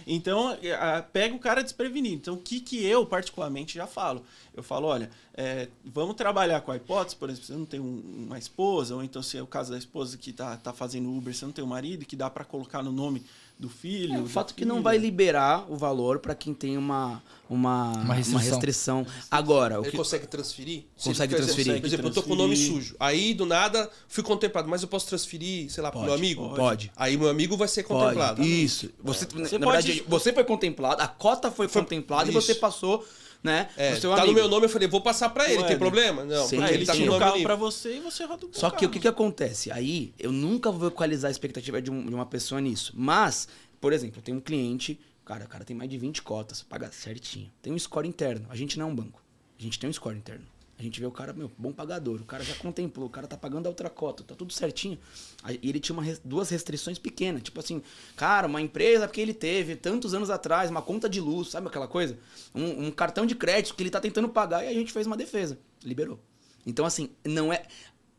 Então, 0.09 0.57
é, 0.63 0.71
a- 0.73 1.01
pega 1.01 1.35
o 1.35 1.39
cara 1.39 1.61
desprevenido. 1.61 2.15
Então, 2.15 2.33
o 2.35 2.37
que, 2.41 2.59
que 2.61 2.83
eu, 2.85 3.05
particularmente, 3.05 3.75
já 3.75 3.85
falo? 3.85 4.23
Eu 4.55 4.63
falo, 4.63 4.87
olha, 4.87 5.09
é, 5.33 5.67
vamos 5.85 6.15
trabalhar 6.15 6.61
com 6.61 6.71
a 6.71 6.77
hipótese, 6.77 7.15
por 7.15 7.29
exemplo, 7.29 7.45
você 7.45 7.53
não 7.53 7.65
tem 7.65 7.79
um- 7.79 8.25
uma 8.27 8.39
esposa, 8.39 8.95
ou 8.95 9.03
então 9.03 9.21
se 9.21 9.37
é 9.37 9.41
o 9.41 9.47
caso 9.47 9.71
da 9.71 9.77
esposa 9.77 10.17
que 10.17 10.31
tá, 10.33 10.55
tá 10.57 10.71
fazendo 10.73 11.15
Uber, 11.15 11.33
você 11.35 11.45
não 11.45 11.51
tem 11.51 11.63
um 11.63 11.67
marido, 11.67 12.05
que 12.05 12.15
dá 12.15 12.29
para 12.29 12.43
colocar 12.45 12.81
no 12.81 12.91
nome 12.91 13.23
do 13.59 13.67
filho. 13.69 14.15
É, 14.15 14.19
o 14.21 14.27
fato 14.27 14.53
que 14.53 14.63
não 14.63 14.81
vai 14.83 14.97
liberar 14.97 15.65
o 15.71 15.75
valor 15.75 16.19
para 16.19 16.35
quem 16.35 16.53
tem 16.53 16.77
uma, 16.77 17.23
uma, 17.49 17.91
uma 17.93 18.13
restrição. 18.13 18.39
restrição. 18.51 19.07
Agora, 19.31 19.79
o 19.79 19.83
Ele 19.83 19.91
que, 19.91 19.97
consegue 19.97 20.27
transferir? 20.27 20.83
Se 20.95 21.09
Consegue 21.09 21.33
ele, 21.33 21.41
por 21.41 21.49
exemplo, 21.49 21.55
transferir. 21.55 21.81
Por 21.81 21.87
exemplo, 21.87 22.07
eu 22.09 22.13
tô 22.13 22.23
com 22.23 22.33
o 22.33 22.35
nome 22.35 22.55
Transferir. 22.55 22.81
sujo. 22.83 22.95
Aí, 22.99 23.33
do 23.33 23.45
nada, 23.47 23.89
fui 24.07 24.23
contemplado. 24.23 24.67
Mas 24.69 24.83
eu 24.83 24.87
posso 24.87 25.07
transferir, 25.07 25.71
sei 25.71 25.81
lá, 25.81 25.89
pro 25.89 26.01
Pode, 26.01 26.09
meu 26.11 26.15
amigo? 26.15 26.55
pode. 26.55 26.91
Aí 26.95 27.17
meu 27.17 27.29
amigo 27.29 27.57
vai 27.57 27.67
ser 27.67 27.81
contemplado. 27.83 28.37
Pode. 28.37 28.63
Isso. 28.63 28.91
Você, 29.03 29.25
Você 29.25 29.57
na 29.57 29.65
pode- 29.65 29.81
verdade, 29.87 30.03
você 30.07 30.31
foi 30.31 30.43
contemplado, 30.43 31.01
a 31.01 31.07
cota 31.07 31.49
foi, 31.49 31.67
contemplada 31.67 32.29
e 32.29 32.33
Isso. 32.35 32.39
você 32.41 32.53
passou, 32.53 33.03
né, 33.43 33.69
É, 33.77 33.95
seu 33.95 34.09
tá 34.11 34.17
amigo. 34.17 34.27
no 34.27 34.33
meu 34.33 34.47
nome, 34.49 34.65
eu 34.65 34.69
falei, 34.69 34.87
vou 34.87 35.01
passar 35.01 35.29
pra 35.29 35.45
ele, 35.49 35.57
Ué, 35.61 35.67
tem 35.67 35.71
né? 35.75 35.77
problema? 35.77 36.25
Não, 36.25 36.45
Sim, 36.47 36.57
porque 36.57 36.73
ele 36.73 36.77
ele 36.79 36.85
tá 36.85 36.95
com 36.97 37.03
o 37.15 37.19
carro 37.19 37.41
para 37.43 37.55
você 37.55 37.97
e 37.97 37.99
você 37.99 38.25
roda 38.25 38.45
o 38.45 38.49
Só 38.51 38.69
que 38.69 38.85
o 38.85 38.89
que, 38.89 38.99
que 38.99 39.07
acontece? 39.07 39.71
Aí 39.71 40.13
eu 40.19 40.31
nunca 40.31 40.71
vou 40.71 40.87
equalizar 40.89 41.29
a 41.29 41.31
expectativa 41.31 41.81
de, 41.81 41.89
um- 41.91 42.05
de 42.05 42.13
uma 42.13 42.25
pessoa 42.25 42.59
nisso. 42.59 42.93
Mas, 42.95 43.47
por 43.79 43.93
exemplo, 43.93 44.19
eu 44.19 44.23
tenho 44.23 44.37
um 44.37 44.41
cliente, 44.41 44.99
cara, 45.23 45.45
o 45.45 45.47
cara 45.47 45.63
tem 45.63 45.75
mais 45.75 45.89
de 45.89 45.97
20 45.97 46.21
cotas, 46.23 46.61
paga 46.63 46.91
certinho. 46.91 47.49
Tem 47.61 47.71
um 47.71 47.79
score 47.79 48.07
interno. 48.07 48.45
A 48.49 48.55
gente 48.55 48.77
não 48.79 48.87
é 48.87 48.91
um 48.91 48.95
banco. 48.95 49.21
A 49.59 49.61
gente 49.63 49.79
tem 49.79 49.89
um 49.89 49.93
score 49.93 50.17
interno. 50.17 50.45
A 50.79 50.83
gente 50.83 50.99
vê 50.99 51.05
o 51.07 51.11
cara, 51.11 51.33
meu, 51.33 51.51
bom 51.57 51.71
pagador. 51.73 52.21
O 52.21 52.25
cara 52.25 52.43
já 52.43 52.53
contemplou, 52.55 53.07
o 53.07 53.09
cara 53.09 53.25
tá 53.25 53.35
pagando 53.35 53.65
a 53.65 53.69
outra 53.69 53.89
cota, 53.89 54.23
tá 54.23 54.35
tudo 54.35 54.53
certinho. 54.53 54.99
Aí 55.41 55.59
ele 55.63 55.79
tinha 55.79 55.93
uma 55.95 56.03
res- 56.03 56.21
duas 56.23 56.49
restrições 56.49 56.99
pequenas. 56.99 57.41
Tipo 57.41 57.59
assim, 57.59 57.81
cara, 58.15 58.45
uma 58.45 58.61
empresa 58.61 59.07
que 59.07 59.19
ele 59.19 59.33
teve 59.33 59.75
tantos 59.75 60.13
anos 60.13 60.29
atrás, 60.29 60.69
uma 60.69 60.81
conta 60.83 61.09
de 61.09 61.19
luz, 61.19 61.49
sabe 61.49 61.67
aquela 61.67 61.87
coisa? 61.87 62.15
Um, 62.53 62.87
um 62.87 62.91
cartão 62.91 63.25
de 63.25 63.33
crédito 63.33 63.73
que 63.75 63.81
ele 63.81 63.89
tá 63.89 63.99
tentando 63.99 64.29
pagar 64.29 64.63
e 64.63 64.67
a 64.67 64.73
gente 64.73 64.91
fez 64.91 65.07
uma 65.07 65.17
defesa. 65.17 65.57
Liberou. 65.83 66.19
Então, 66.65 66.85
assim, 66.85 67.09
não 67.25 67.51
é. 67.51 67.63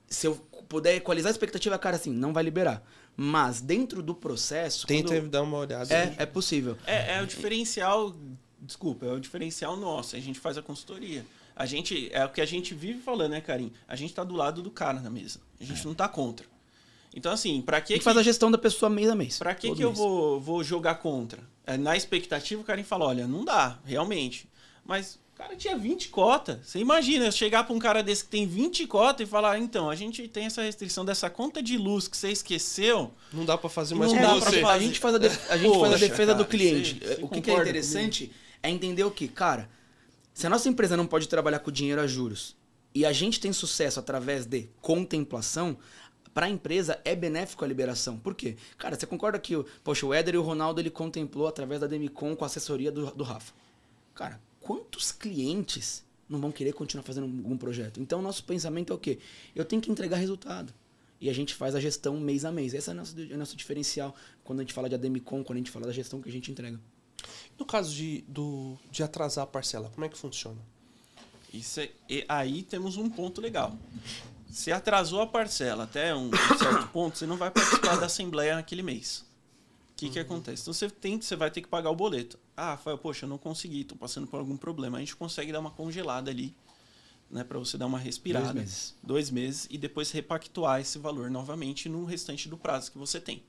Se 0.09 0.27
eu 0.27 0.35
puder 0.69 0.97
equalizar 0.97 1.29
a 1.29 1.33
expectativa, 1.33 1.79
cara, 1.79 1.95
assim, 1.95 2.11
não 2.13 2.33
vai 2.33 2.43
liberar. 2.43 2.83
Mas 3.17 3.61
dentro 3.61 4.03
do 4.03 4.15
processo. 4.15 4.85
Tenta 4.87 5.15
quando- 5.15 5.29
dar 5.29 5.43
uma 5.43 5.59
olhada. 5.59 5.95
É, 5.95 6.15
é 6.19 6.27
possível. 6.27 6.77
É, 6.87 7.19
é 7.19 7.23
o 7.23 7.27
diferencial. 7.27 8.17
Desculpa, 8.61 9.07
é 9.07 9.13
o 9.13 9.21
diferencial 9.21 9.77
nosso. 9.77 10.17
A 10.17 10.21
gente 10.21 10.41
faz 10.41 10.59
a 10.59 10.63
consultoria. 10.63 11.25
A 11.59 11.67
gente. 11.67 12.09
É 12.13 12.25
o 12.25 12.29
que 12.29 12.41
a 12.41 12.47
gente 12.47 12.73
vive 12.73 13.01
falando, 13.01 13.33
né, 13.33 13.41
Karim? 13.41 13.73
A 13.89 13.97
gente 13.97 14.15
tá 14.15 14.23
do 14.23 14.35
lado 14.35 14.63
do 14.63 14.71
cara 14.71 15.01
na 15.01 15.11
mesa. 15.11 15.41
A 15.61 15.65
gente 15.65 15.85
não 15.85 15.93
tá 15.93 16.09
contra. 16.09 16.47
Então, 17.15 17.33
assim, 17.33 17.61
pra 17.61 17.81
que. 17.81 17.89
Tem 17.89 17.99
que 17.99 18.05
fazer 18.05 18.21
a 18.21 18.23
gestão 18.23 18.49
da 18.51 18.57
pessoa 18.59 18.89
mês 18.89 19.09
a 19.11 19.15
mês. 19.17 19.39
Pra 19.39 19.55
que, 19.55 19.75
que 19.75 19.83
eu 19.83 19.89
mês. 19.89 19.99
vou, 19.99 20.41
vou 20.41 20.63
jogar 20.63 20.95
contra? 20.97 21.41
É, 21.67 21.77
na 21.77 21.97
expectativa, 21.97 22.61
o 22.61 22.65
cara 22.65 22.83
fala: 22.85 23.07
olha, 23.07 23.27
não 23.27 23.45
dá, 23.45 23.79
realmente. 23.85 24.49
Mas 24.85 25.19
o 25.35 25.37
cara 25.37 25.57
tinha 25.57 25.77
20 25.77 26.11
cotas. 26.11 26.59
Você 26.63 26.79
imagina 26.79 27.27
eu 27.27 27.33
chegar 27.33 27.65
pra 27.65 27.75
um 27.75 27.79
cara 27.79 28.03
desse 28.03 28.23
que 28.25 28.31
tem 28.31 28.47
20 28.47 28.87
cotas 28.87 29.27
e 29.27 29.31
falar: 29.31 29.59
então, 29.59 29.91
a 29.91 29.97
gente 29.97 30.29
tem 30.29 30.45
essa 30.47 30.63
restrição 30.63 31.05
dessa 31.05 31.29
conta 31.29 31.61
de 31.61 31.77
luz 31.77 32.07
que 32.07 32.17
você 32.17 32.31
esqueceu. 32.31 33.11
Não 33.33 33.45
dá 33.45 33.59
pra 33.59 33.69
fazer 33.69 33.95
Não 33.95 34.01
mais 34.01 34.13
dá 34.13 34.19
com 34.19 34.25
É, 34.37 34.41
pra 34.41 34.51
você. 34.51 34.65
a 34.65 34.79
gente 34.79 35.01
faz 35.01 35.15
a, 35.17 35.19
def- 35.19 35.51
a, 35.51 35.57
gente 35.59 35.73
faz 35.81 35.83
a 35.93 35.97
Poxa, 35.97 36.09
defesa 36.09 36.35
do 36.35 36.45
cara, 36.45 36.49
cliente. 36.57 36.99
você- 37.01 37.15
você 37.17 37.23
o 37.25 37.29
que, 37.29 37.41
que 37.41 37.51
é 37.51 37.55
interessante 37.55 38.31
é 38.63 38.71
entender 38.71 39.03
o 39.05 39.11
que, 39.11 39.27
cara, 39.29 39.69
se 40.39 40.47
a 40.47 40.51
nossa 40.51 40.69
empresa 40.69 40.97
não 40.97 41.05
pode 41.05 41.27
trabalhar 41.27 41.59
com 41.59 41.69
dinheiro 41.69 42.01
a 42.01 42.07
juros 42.07 42.57
e 42.95 43.05
a 43.05 43.13
gente 43.13 43.41
tem 43.41 43.53
sucesso 43.53 43.99
através 43.99 44.47
de 44.47 44.69
contemplação, 44.81 45.77
para 46.33 46.47
a 46.47 46.49
empresa 46.49 47.01
é 47.05 47.17
benéfico 47.17 47.65
a 47.65 47.67
liberação. 47.67 48.17
Por 48.17 48.37
quê? 48.37 48.57
Cara, 48.77 48.95
você 48.95 49.05
concorda 49.05 49.37
que 49.41 49.57
o, 49.57 49.67
poxa, 49.83 50.07
o 50.07 50.15
Éder 50.15 50.37
e 50.37 50.39
o 50.39 50.43
Ronaldo 50.43 50.81
ele 50.81 50.91
contemplou 50.91 51.49
através 51.49 51.81
da 51.81 51.89
Demicon 51.89 52.37
com 52.37 52.45
a 52.45 52.47
assessoria 52.47 52.93
do, 52.93 53.13
do 53.17 53.25
Rafa? 53.25 53.53
Cara, 54.15 54.41
quantos 54.61 55.11
clientes 55.11 56.05
não 56.29 56.41
vão 56.41 56.53
querer 56.53 56.73
continuar 56.73 57.03
fazendo 57.03 57.25
algum 57.25 57.57
projeto? 57.57 57.99
Então, 58.01 58.23
nosso 58.23 58.45
pensamento 58.45 58.93
é 58.93 58.95
o 58.95 58.99
quê? 58.99 59.19
Eu 59.57 59.65
tenho 59.65 59.83
que 59.83 59.91
entregar 59.91 60.19
resultado. 60.19 60.73
E 61.21 61.29
a 61.29 61.33
gente 61.33 61.53
faz 61.53 61.75
a 61.75 61.81
gestão 61.81 62.17
mês 62.21 62.45
a 62.45 62.53
mês. 62.53 62.75
Esse 62.75 62.91
é 62.91 62.93
o 62.93 62.95
nosso, 62.95 63.21
é 63.21 63.35
o 63.35 63.39
nosso 63.39 63.57
diferencial 63.57 64.15
quando 64.45 64.61
a 64.61 64.63
gente 64.63 64.73
fala 64.73 64.89
de 64.89 64.95
Ademicon, 64.95 65.43
quando 65.43 65.57
a 65.57 65.59
gente 65.59 65.73
fala 65.73 65.87
da 65.87 65.93
gestão 65.93 66.23
que 66.23 66.29
a 66.29 66.33
gente 66.33 66.49
entrega. 66.53 66.79
No 67.59 67.65
caso 67.67 67.93
de, 67.95 68.23
do, 68.29 68.77
de 68.91 69.03
atrasar 69.03 69.45
a 69.45 69.47
parcela, 69.47 69.91
como 69.91 70.05
é 70.05 70.09
que 70.09 70.17
funciona? 70.17 70.59
Isso 71.53 71.81
é- 71.81 71.91
e 72.09 72.25
aí 72.29 72.63
temos 72.63 72.97
um 72.97 73.09
ponto 73.11 73.41
legal. 73.41 73.77
Se 74.51 74.71
atrasou 74.73 75.21
a 75.21 75.27
parcela 75.27 75.85
até 75.85 76.15
um 76.15 76.31
certo 76.59 76.89
ponto, 76.93 77.19
você 77.19 77.27
não 77.27 77.37
vai 77.37 77.51
participar 77.51 77.97
da 77.97 78.07
assembleia 78.07 78.55
naquele 78.55 78.83
mês. 78.83 79.25
O 79.93 79.95
que, 79.99 80.11
que 80.11 80.19
acontece? 80.19 80.63
Então 80.63 80.73
você 80.73 80.89
tem, 80.89 81.21
você 81.21 81.35
vai 81.35 81.51
ter 81.51 81.61
que 81.61 81.67
pagar 81.69 81.91
o 81.91 81.97
boleto. 81.97 82.39
Ah, 82.57 82.71
Rafael, 82.71 82.97
poxa, 82.97 83.25
eu 83.25 83.29
não 83.29 83.37
consegui, 83.39 83.81
estou 83.81 83.99
passando 83.99 84.27
por 84.29 84.39
algum 84.39 84.57
problema. 84.57 84.97
A 84.99 85.01
gente 85.01 85.17
consegue 85.17 85.51
dar 85.51 85.59
uma 85.59 85.73
congelada 85.73 86.31
ali, 86.31 86.55
né, 87.29 87.43
para 87.43 87.59
você 87.59 87.77
dar 87.77 87.87
uma 87.87 87.99
respirada. 87.99 88.53
Dois 88.53 88.55
meses. 88.57 88.95
Dois 89.03 89.31
meses 89.31 89.67
e 89.71 89.77
depois 89.77 90.11
repactuar 90.13 90.81
esse 90.81 90.99
valor 90.99 91.29
novamente 91.31 91.89
no 91.89 92.05
restante 92.05 92.49
do 92.49 92.57
prazo 92.57 92.93
que 92.93 92.99
você 92.99 93.21
tem. 93.21 93.43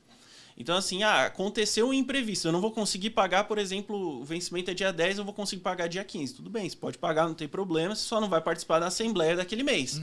Então, 0.60 0.76
assim, 0.76 1.04
ah, 1.04 1.28
aconteceu 1.28 1.88
um 1.88 1.94
imprevisto. 1.94 2.50
Eu 2.50 2.52
não 2.52 2.60
vou 2.60 2.72
conseguir 2.72 3.12
pagar, 3.12 3.46
por 3.46 3.58
exemplo, 3.58 4.20
o 4.20 4.26
vencimento 4.26 4.70
é 4.70 4.74
dia 4.74 4.92
10, 4.92 5.20
eu 5.20 5.24
vou 5.24 5.34
conseguir 5.34 5.62
pagar 5.62 5.88
dia 5.88 6.04
15. 6.04 6.34
Tudo 6.36 6.50
bem, 6.50 6.70
você 6.70 6.76
pode 6.76 6.98
pagar, 6.98 7.28
não 7.28 7.34
tem 7.34 7.48
problema, 7.48 7.96
você 7.96 8.02
só 8.02 8.20
não 8.20 8.28
vai 8.28 8.42
participar 8.42 8.80
da 8.80 8.88
assembleia 8.88 9.38
daquele 9.38 9.64
mês. 9.64 10.02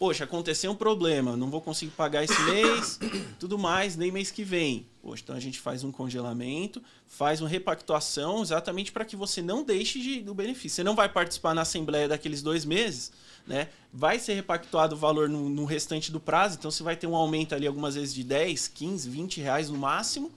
Poxa, 0.00 0.24
aconteceu 0.24 0.72
um 0.72 0.74
problema, 0.74 1.36
não 1.36 1.48
vou 1.48 1.60
conseguir 1.60 1.92
pagar 1.92 2.24
esse 2.24 2.38
mês, 2.42 2.98
tudo 3.38 3.56
mais, 3.56 3.96
nem 3.96 4.10
mês 4.10 4.32
que 4.32 4.42
vem. 4.42 4.88
Hoje. 5.02 5.22
Então 5.22 5.34
a 5.34 5.40
gente 5.40 5.58
faz 5.60 5.82
um 5.84 5.90
congelamento, 5.90 6.82
faz 7.06 7.40
uma 7.40 7.48
repactuação 7.48 8.42
exatamente 8.42 8.92
para 8.92 9.04
que 9.04 9.16
você 9.16 9.42
não 9.42 9.64
deixe 9.64 10.00
de, 10.00 10.22
do 10.22 10.34
benefício. 10.34 10.76
Você 10.76 10.84
não 10.84 10.94
vai 10.94 11.08
participar 11.08 11.54
na 11.54 11.62
assembleia 11.62 12.08
daqueles 12.08 12.42
dois 12.42 12.64
meses, 12.64 13.12
né? 13.46 13.68
Vai 13.92 14.18
ser 14.18 14.34
repactuado 14.34 14.94
o 14.94 14.98
valor 14.98 15.28
no, 15.28 15.48
no 15.48 15.64
restante 15.64 16.12
do 16.12 16.20
prazo, 16.20 16.56
então 16.58 16.70
você 16.70 16.82
vai 16.82 16.96
ter 16.96 17.06
um 17.06 17.16
aumento 17.16 17.54
ali 17.54 17.66
algumas 17.66 17.94
vezes 17.94 18.14
de 18.14 18.22
10, 18.22 18.68
15, 18.68 19.10
20 19.10 19.40
reais 19.40 19.68
no 19.68 19.78
máximo. 19.78 20.30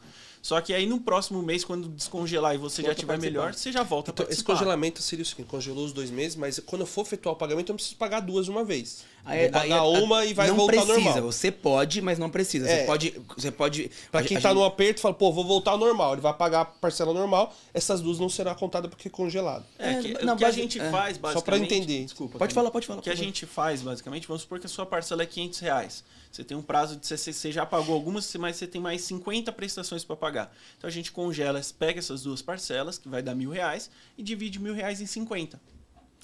Só 0.46 0.62
que 0.62 0.76
aí 0.76 0.86
no 0.86 1.00
próximo 1.00 1.42
mês, 1.42 1.66
quando 1.66 1.90
descongelar 1.90 2.54
e 2.54 2.58
você 2.60 2.84
Volta 2.84 2.94
já 2.94 3.00
tiver 3.00 3.18
melhor, 3.18 3.56
você 3.56 3.72
já 3.72 3.82
volta 3.82 4.12
Então, 4.12 4.28
esse 4.30 4.44
congelamento 4.44 5.02
seria 5.02 5.24
o 5.24 5.26
seguinte: 5.26 5.48
congelou 5.48 5.84
os 5.84 5.92
dois 5.92 6.12
meses, 6.12 6.36
mas 6.36 6.60
quando 6.60 6.82
eu 6.82 6.86
for 6.86 7.02
efetuar 7.02 7.34
o 7.34 7.36
pagamento, 7.36 7.70
eu 7.70 7.74
não 7.74 7.78
preciso 7.78 7.96
pagar 7.96 8.20
duas 8.20 8.48
uma 8.48 8.64
vez. 8.64 9.04
Aí- 9.26 9.42
Vou 9.44 9.52
pagar 9.52 9.64
aí- 9.64 9.72
é, 9.72 9.82
uma 10.04 10.26
e 10.26 10.34
vai 10.34 10.48
não 10.50 10.56
voltar 10.56 10.74
precisa, 10.86 10.94
normal. 10.94 11.22
Você 11.24 11.52
pode, 11.52 12.02
mas 12.02 12.20
não 12.20 12.30
precisa. 12.30 12.70
É. 12.70 12.80
Você 12.82 12.86
pode. 12.86 13.22
Você 13.36 13.52
pode. 13.52 13.92
Pra 14.12 14.22
quem 14.24 14.38
a 14.38 14.42
tá 14.42 14.50
gente- 14.50 14.58
no 14.58 14.64
aperto, 14.64 15.02
fala, 15.02 15.14
pô, 15.16 15.32
vou 15.32 15.44
voltar 15.44 15.72
ao 15.72 15.78
normal. 15.78 16.14
Ele 16.14 16.22
vai 16.22 16.34
pagar 16.34 16.62
a 16.62 16.66
parcela 16.66 17.14
normal, 17.14 17.54
essas 17.74 18.02
duas 18.02 18.20
não 18.20 18.30
serão 18.30 18.54
contadas 18.56 18.90
porque 18.90 19.08
é 19.08 19.12
congelado. 19.12 19.66
É, 19.80 19.96
que, 20.02 20.14
É, 20.18 20.22
o 20.22 20.26
não, 20.26 20.38
que 20.38 20.46
a 20.46 20.52
gente 20.52 20.80
é. 20.80 20.92
faz, 20.92 21.16
Só 21.18 21.22
pra 21.22 21.32
basicamente... 21.34 21.74
entender. 21.74 22.04
Desculpa. 22.06 22.38
Pode 22.38 22.54
Camilo. 22.54 22.54
falar, 22.56 22.72
pode 22.72 22.86
falar, 22.88 23.00
O 23.00 23.02
que 23.02 23.10
a 23.10 23.16
gente 23.16 23.46
faz, 23.46 23.82
basicamente, 23.82 24.28
vamos 24.28 24.44
supor 24.44 24.60
que 24.60 24.68
a 24.68 24.70
sua 24.70 24.86
parcela 24.86 25.24
é 25.24 25.26
500 25.26 25.60
reais. 25.60 26.04
Você 26.32 26.44
tem 26.44 26.56
um 26.58 26.62
prazo 26.62 26.98
de... 26.98 27.08
Você, 27.08 27.32
você 27.32 27.52
já 27.52 27.66
pagou 27.66 27.96
algumas, 27.96 28.32
mas 28.36 28.58
você 28.58 28.68
tem 28.68 28.82
mais 28.82 29.02
50 29.04 29.52
prestações 29.54 30.04
para 30.04 30.18
pagar. 30.18 30.54
Então 30.78 30.88
a 30.88 30.92
gente 30.92 31.12
congela, 31.12 31.62
pega 31.80 31.98
essas 32.00 32.24
duas 32.24 32.42
parcelas, 32.42 32.98
que 32.98 33.08
vai 33.08 33.22
dar 33.24 33.34
mil 33.34 33.50
reais, 33.52 33.90
e 34.18 34.22
divide 34.22 34.60
mil 34.60 34.74
reais 34.74 35.00
em 35.00 35.06
50. 35.06 35.60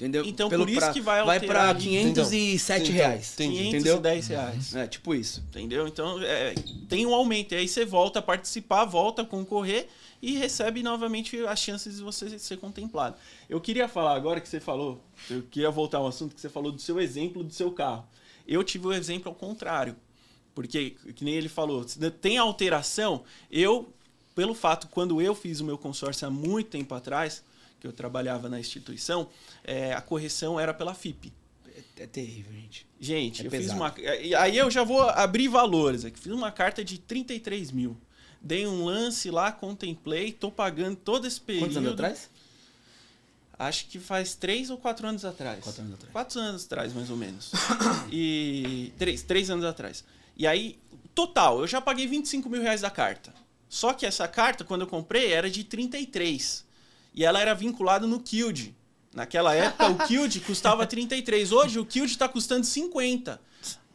Entendeu? 0.02 0.26
Então, 0.26 0.50
por 0.50 0.68
isso 0.68 0.92
que 0.94 1.00
vai 1.00 1.24
Vai 1.24 1.38
alterar 1.38 1.68
pra 1.68 1.70
ali. 1.70 1.84
507 1.84 2.82
Então, 2.82 2.96
reais. 2.96 3.34
entendi. 3.34 3.68
Entendeu? 3.68 3.98
510 3.98 4.28
reais. 4.30 4.76
É, 4.76 4.88
tipo 4.88 5.14
isso. 5.14 5.44
Entendeu? 5.50 5.88
Então, 5.88 6.20
é, 6.24 6.56
tem 6.90 7.06
um 7.06 7.14
aumento. 7.14 7.52
E 7.54 7.58
aí 7.58 7.68
você 7.68 7.86
volta 7.86 8.18
a 8.18 8.22
participar, 8.22 8.84
volta 8.86 9.22
a 9.22 9.26
concorrer 9.26 9.88
e 10.20 10.36
recebe 10.38 10.82
novamente 10.82 11.38
as 11.46 11.60
chances 11.60 11.98
de 11.98 12.02
você 12.02 12.40
ser 12.40 12.58
contemplado. 12.58 13.16
Eu 13.48 13.62
queria 13.62 13.88
falar 13.88 14.16
agora 14.16 14.42
que 14.42 14.50
você 14.50 14.60
falou, 14.60 15.00
eu 15.30 15.44
queria 15.44 15.70
voltar 15.70 16.00
ao 16.00 16.08
assunto 16.08 16.34
que 16.34 16.42
você 16.42 16.50
falou 16.50 16.72
do 16.72 16.82
seu 16.82 17.00
exemplo 17.00 17.44
do 17.44 17.54
seu 17.54 17.72
carro. 17.72 18.04
Eu 18.48 18.64
tive 18.64 18.88
o 18.88 18.94
exemplo 18.94 19.30
ao 19.30 19.36
contrário. 19.36 19.96
Porque, 20.56 20.96
que 21.16 21.24
nem 21.24 21.36
ele 21.36 21.48
falou, 21.48 21.86
tem 22.20 22.40
alteração, 22.40 23.24
eu, 23.52 23.94
pelo 24.36 24.54
fato, 24.56 24.88
quando 24.90 25.22
eu 25.22 25.36
fiz 25.36 25.60
o 25.60 25.64
meu 25.64 25.78
consórcio 25.78 26.28
há 26.28 26.32
muito 26.32 26.72
tempo 26.72 26.94
atrás, 26.96 27.44
que 27.82 27.88
eu 27.88 27.92
trabalhava 27.92 28.48
na 28.48 28.60
instituição, 28.60 29.28
é, 29.64 29.92
a 29.92 30.02
correção 30.02 30.60
era 30.60 30.72
pela 30.72 30.94
FIP. 30.94 31.34
É, 31.98 32.04
é 32.04 32.08
terrível, 32.08 32.54
gente. 32.54 32.88
Gente, 33.00 33.42
É 33.42 33.48
eu 33.48 33.52
fiz 33.52 33.62
pesado. 33.62 33.80
uma. 33.80 33.94
e 34.22 34.36
Aí 34.36 34.56
eu 34.56 34.70
já 34.70 34.84
vou 34.84 35.02
abrir 35.02 35.48
valores 35.48 36.06
aqui. 36.06 36.20
Fiz 36.20 36.32
uma 36.32 36.52
carta 36.52 36.84
de 36.86 37.00
33 37.00 37.72
mil. 37.72 37.98
Dei 38.40 38.68
um 38.68 38.86
lance 38.86 39.30
lá, 39.32 39.52
contemplei, 39.52 40.32
tô 40.32 40.52
pagando 40.52 40.96
todo 40.96 41.26
esse 41.26 41.42
período. 41.42 41.66
Quantos 41.66 41.78
anos 41.78 41.92
atrás? 41.94 42.30
Acho 43.58 43.86
que 43.88 44.00
faz 44.00 44.36
três 44.36 44.70
ou 44.70 44.78
quatro 44.78 45.08
anos 45.08 45.26
atrás. 45.26 45.64
Quatro 45.64 45.82
anos 45.82 45.94
atrás. 45.96 46.12
Quatro 46.12 46.40
anos 46.40 46.66
atrás, 46.66 46.94
mais 46.94 47.10
ou 47.10 47.18
menos. 47.18 47.52
e. 48.12 48.92
Três, 48.98 49.24
três 49.24 49.50
anos 49.50 49.66
atrás. 49.66 50.04
E 50.38 50.46
aí, 50.48 50.80
total, 51.14 51.62
eu 51.62 51.68
já 51.68 51.82
paguei 51.82 52.08
25 52.08 52.50
mil 52.50 52.62
reais 52.62 52.82
da 52.82 52.90
carta. 52.90 53.34
Só 53.70 53.94
que 53.94 54.06
essa 54.06 54.28
carta, 54.28 54.64
quando 54.64 54.82
eu 54.82 54.88
comprei, 54.88 55.32
era 55.32 55.50
de 55.50 55.64
33. 55.64 56.66
E 57.14 57.26
ela 57.26 57.40
era 57.42 57.54
vinculada 57.54 58.08
no 58.08 58.20
Kild. 58.20 58.76
Naquela 59.14 59.54
época, 59.54 59.88
o 59.90 59.98
Kild 60.08 60.40
custava 60.42 60.86
33. 60.86 61.52
Hoje, 61.52 61.80
o 61.80 61.86
Kild 61.86 62.10
está 62.12 62.28
custando 62.30 62.66
50. 62.66 63.40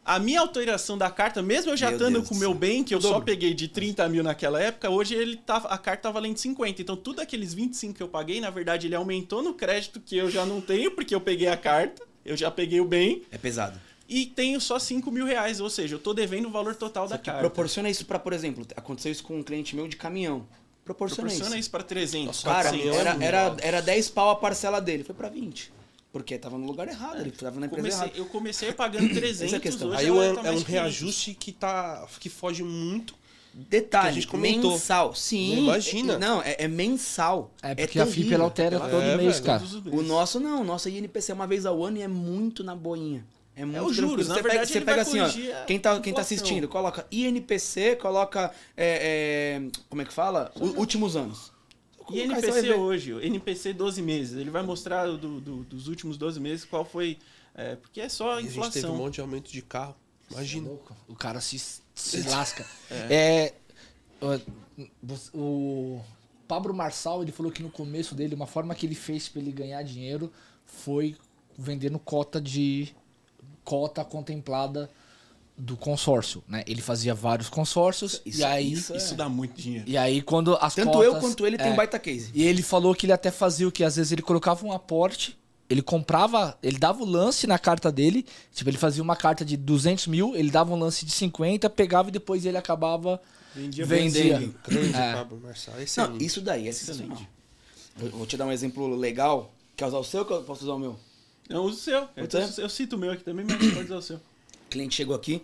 A 0.04 0.18
minha 0.20 0.40
alteração 0.40 0.96
da 0.96 1.10
carta, 1.10 1.42
mesmo 1.42 1.72
eu 1.72 1.76
já 1.76 1.86
Meu 1.88 1.96
estando 1.96 2.12
Deus 2.12 2.28
com 2.28 2.34
o 2.36 2.38
meu 2.38 2.54
bem, 2.54 2.84
que 2.84 2.94
eu 2.94 3.00
só 3.00 3.08
dobro. 3.14 3.24
peguei 3.24 3.52
de 3.54 3.66
30 3.66 4.08
mil 4.08 4.22
naquela 4.22 4.62
época, 4.62 4.88
hoje 4.88 5.14
ele 5.16 5.36
tá, 5.36 5.56
a 5.56 5.76
carta 5.76 6.02
tá 6.04 6.10
valendo 6.12 6.36
50. 6.38 6.80
Então, 6.80 6.94
tudo 6.94 7.20
aqueles 7.20 7.52
25 7.52 7.94
que 7.94 8.02
eu 8.02 8.06
paguei, 8.06 8.40
na 8.40 8.48
verdade, 8.50 8.86
ele 8.86 8.94
aumentou 8.94 9.42
no 9.42 9.52
crédito 9.54 9.98
que 9.98 10.16
eu 10.16 10.30
já 10.30 10.46
não 10.46 10.60
tenho, 10.60 10.92
porque 10.92 11.12
eu 11.12 11.20
peguei 11.20 11.48
a 11.48 11.56
carta, 11.56 12.02
eu 12.24 12.36
já 12.36 12.52
peguei 12.52 12.80
o 12.80 12.84
bem, 12.84 13.22
É 13.32 13.38
pesado. 13.38 13.80
e 14.08 14.26
tenho 14.26 14.60
só 14.60 14.78
5 14.78 15.10
mil 15.10 15.26
reais. 15.26 15.58
Ou 15.58 15.68
seja, 15.68 15.96
eu 15.96 15.98
tô 15.98 16.14
devendo 16.14 16.46
o 16.46 16.52
valor 16.52 16.76
total 16.76 17.08
da 17.08 17.18
Que 17.18 17.24
carta. 17.24 17.40
proporciona 17.40 17.90
isso 17.90 18.04
pra, 18.06 18.18
por 18.20 18.32
exemplo, 18.32 18.64
aconteceu 18.76 19.10
isso 19.10 19.24
com 19.24 19.40
um 19.40 19.42
cliente 19.42 19.74
meu 19.74 19.88
de 19.88 19.96
caminhão. 19.96 20.46
Proporciona, 20.86 21.28
Proporciona 21.28 21.56
isso. 21.56 21.58
isso 21.58 21.70
para 21.70 21.82
300, 21.82 22.26
Nossa, 22.28 22.48
Cara, 22.48 22.68
400. 22.70 22.96
era, 22.96 23.16
era, 23.24 23.56
era 23.60 23.82
10 23.82 24.08
pau 24.10 24.30
a 24.30 24.36
parcela 24.36 24.80
dele. 24.80 25.02
Foi 25.04 25.14
pra 25.14 25.28
20. 25.28 25.72
Porque 26.12 26.38
tava 26.38 26.56
no 26.56 26.64
lugar 26.64 26.88
errado, 26.88 27.20
ele 27.20 27.30
tava 27.32 27.60
na 27.60 27.66
empresa 27.66 27.82
Comecei- 27.82 28.04
errada. 28.06 28.18
eu 28.18 28.24
comecei 28.26 28.72
pagando 28.72 29.08
300, 29.12 29.42
Essa 29.42 29.56
é 29.56 29.58
a 29.58 29.60
questão. 29.60 29.88
hoje 29.88 29.98
Aí 29.98 30.06
ela 30.06 30.24
é, 30.24 30.32
tá 30.32 30.40
é 30.40 30.42
mais 30.44 30.60
um 30.60 30.64
500. 30.64 30.68
reajuste 30.68 31.34
que, 31.34 31.52
tá, 31.52 32.06
que 32.20 32.30
foge 32.30 32.62
muito. 32.62 33.12
que 33.14 33.58
a 33.60 33.64
Detalhe, 33.68 34.14
gente 34.14 34.28
comentou. 34.28 34.70
mensal. 34.72 35.14
Sim. 35.14 35.64
Imagina. 35.64 36.12
é- 36.14 36.18
não, 36.18 36.40
é, 36.42 36.56
é 36.60 36.68
mensal. 36.68 37.50
É 37.62 37.74
porque 37.74 37.98
a 37.98 38.06
FIP 38.06 38.32
ela 38.32 38.44
altera 38.44 38.76
Ela- 38.76 38.88
todo 38.88 39.02
É, 39.02 39.16
mês, 39.16 39.34
velho, 39.40 39.44
cara. 39.44 39.62
O 39.92 40.02
nosso 40.02 40.38
não, 40.38 40.60
o 40.60 40.64
nosso 40.64 40.88
INPC 40.88 41.32
é 41.32 41.34
uma 41.34 41.46
vez 41.46 41.66
ao 41.66 41.82
ano 41.84 41.96
e 41.98 42.02
é 42.02 42.08
muito 42.08 42.62
na 42.62 42.74
boinha. 42.76 43.24
É 43.56 43.64
muito 43.64 43.78
os 43.86 43.96
tranquilo. 43.96 44.08
juros, 44.10 44.28
na 44.28 44.34
Você 44.34 44.42
pega, 44.42 44.52
verdade, 44.52 44.70
você 44.72 44.78
ele 44.78 44.84
pega 44.84 45.00
assim, 45.02 45.20
ó. 45.20 45.64
Quem 45.64 45.78
tá, 45.80 45.92
quem 45.94 46.02
tá 46.12 46.20
inflação. 46.20 46.20
assistindo, 46.20 46.68
coloca 46.68 47.06
INPC, 47.10 47.96
coloca. 47.96 48.52
é, 48.76 49.60
é, 49.66 49.70
como 49.88 50.02
é 50.02 50.04
que 50.04 50.12
fala? 50.12 50.52
U- 50.56 50.78
últimos 50.78 51.16
anos. 51.16 51.50
E 52.10 52.20
você 52.26 52.26
vai 52.26 52.60
NPC 52.60 52.74
hoje, 52.74 53.12
o 53.14 53.20
NPC 53.20 53.72
12 53.72 54.00
meses, 54.02 54.38
ele 54.38 54.50
vai 54.50 54.62
mostrar 54.62 55.06
do- 55.06 55.40
do- 55.40 55.64
dos 55.64 55.88
últimos 55.88 56.16
12 56.16 56.38
meses 56.38 56.64
qual 56.64 56.84
foi. 56.84 57.18
é, 57.58 57.74
porque 57.74 58.02
é 58.02 58.08
só 58.10 58.32
a 58.32 58.34
E 58.34 58.38
a 58.38 58.42
gente 58.42 58.52
teve 58.52 58.60
um 58.60 58.68
inflação. 58.68 58.96
monte 58.96 59.14
de 59.14 59.20
aumento 59.22 59.50
de 59.50 59.62
carro. 59.62 59.96
Imagina. 60.30 60.70
O 61.08 61.14
cara 61.14 61.40
se, 61.40 61.58
se 61.58 62.22
lasca. 62.28 62.66
É. 63.10 63.54
ó, 64.20 64.38
você- 65.02 65.30
o 65.34 66.00
Pablo 66.46 66.74
Marçal, 66.74 67.22
ele 67.22 67.32
falou 67.32 67.50
que 67.50 67.62
no 67.62 67.70
começo 67.70 68.14
dele, 68.14 68.34
uma 68.34 68.46
forma 68.46 68.74
que 68.74 68.84
ele 68.86 68.94
fez 68.94 69.28
pra 69.28 69.40
ele 69.40 69.50
ganhar 69.50 69.82
dinheiro 69.82 70.30
foi 70.66 71.16
vendendo 71.58 71.98
cota 71.98 72.38
de. 72.40 72.94
Cota 73.66 74.04
contemplada 74.04 74.88
do 75.58 75.76
consórcio, 75.76 76.44
né? 76.46 76.62
Ele 76.66 76.80
fazia 76.80 77.14
vários 77.14 77.48
consórcios 77.48 78.20
Isso- 78.24 78.40
e 78.40 78.44
aí. 78.44 78.72
isso 78.72 78.92
é- 78.92 78.96
Isso 78.96 79.14
dá 79.14 79.28
muito 79.28 79.60
dinheiro. 79.60 79.84
E 79.88 79.96
aí 79.98 80.22
quando 80.22 80.54
as 80.60 80.74
Tanto 80.74 80.92
cotas, 80.92 81.04
eu 81.06 81.18
quanto 81.18 81.46
ele 81.46 81.58
tem 81.58 81.72
é, 81.72 81.74
baita 81.74 81.98
case. 81.98 82.30
E 82.32 82.42
ele 82.44 82.62
falou 82.62 82.94
que 82.94 83.06
ele 83.06 83.12
até 83.12 83.30
fazia 83.30 83.66
o 83.66 83.72
que? 83.72 83.82
Às 83.82 83.96
vezes 83.96 84.12
ele 84.12 84.22
colocava 84.22 84.64
um 84.66 84.70
aporte, 84.72 85.36
ele 85.68 85.80
comprava, 85.82 86.56
ele 86.62 86.78
dava 86.78 87.02
o 87.02 87.06
lance 87.06 87.46
na 87.46 87.58
carta 87.58 87.90
dele, 87.90 88.24
tipo, 88.54 88.68
ele 88.70 88.76
fazia 88.78 89.02
uma 89.02 89.16
carta 89.16 89.44
de 89.44 89.56
200 89.56 90.06
mil, 90.06 90.36
ele 90.36 90.50
dava 90.50 90.72
um 90.74 90.78
lance 90.78 91.04
de 91.06 91.10
50, 91.12 91.68
pegava 91.70 92.10
e 92.10 92.12
depois 92.12 92.44
ele 92.46 92.58
acabava 92.58 93.20
Vendia 93.54 93.84
vendendo. 93.86 94.54
Grande 94.68 94.94
É. 94.94 95.12
Pablo 95.14 95.40
Marçal. 95.42 95.74
Não, 95.74 95.82
Excelente. 95.82 96.24
isso 96.24 96.40
daí 96.42 96.68
é. 96.68 96.70
Eu 97.98 98.10
vou 98.10 98.26
te 98.26 98.36
dar 98.36 98.44
um 98.46 98.52
exemplo 98.52 98.94
legal. 98.94 99.50
Quer 99.74 99.86
usar 99.86 99.98
o 99.98 100.04
seu 100.04 100.20
ou 100.20 100.26
que 100.26 100.32
eu 100.34 100.42
posso 100.42 100.64
usar 100.64 100.74
o 100.74 100.78
meu? 100.78 100.96
Não, 101.48 101.64
usa 101.64 101.76
o 101.76 101.80
seu. 101.80 102.08
Eu, 102.16 102.26
tô- 102.28 102.38
eu 102.62 102.68
cito 102.68 102.96
o 102.96 102.98
meu 102.98 103.10
aqui 103.12 103.22
também, 103.24 103.44
mas 103.44 103.56
pode 103.72 103.86
usar 103.86 103.96
o 103.96 104.02
seu. 104.02 104.16
O 104.16 104.68
cliente 104.70 104.94
chegou 104.94 105.14
aqui. 105.14 105.42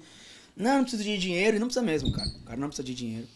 Não, 0.57 0.77
não 0.77 0.83
precisa 0.83 1.05
de 1.05 1.17
dinheiro. 1.19 1.57
E 1.57 1.61
não 1.61 1.67
precisa 1.69 1.85
mesmo, 1.85 2.13
cara. 2.13 2.29
O 2.29 2.45
cara 2.45 2.57
não 2.61 2.69
precisa 2.69 2.85
de 2.87 2.95
dinheiro. 2.95 3.29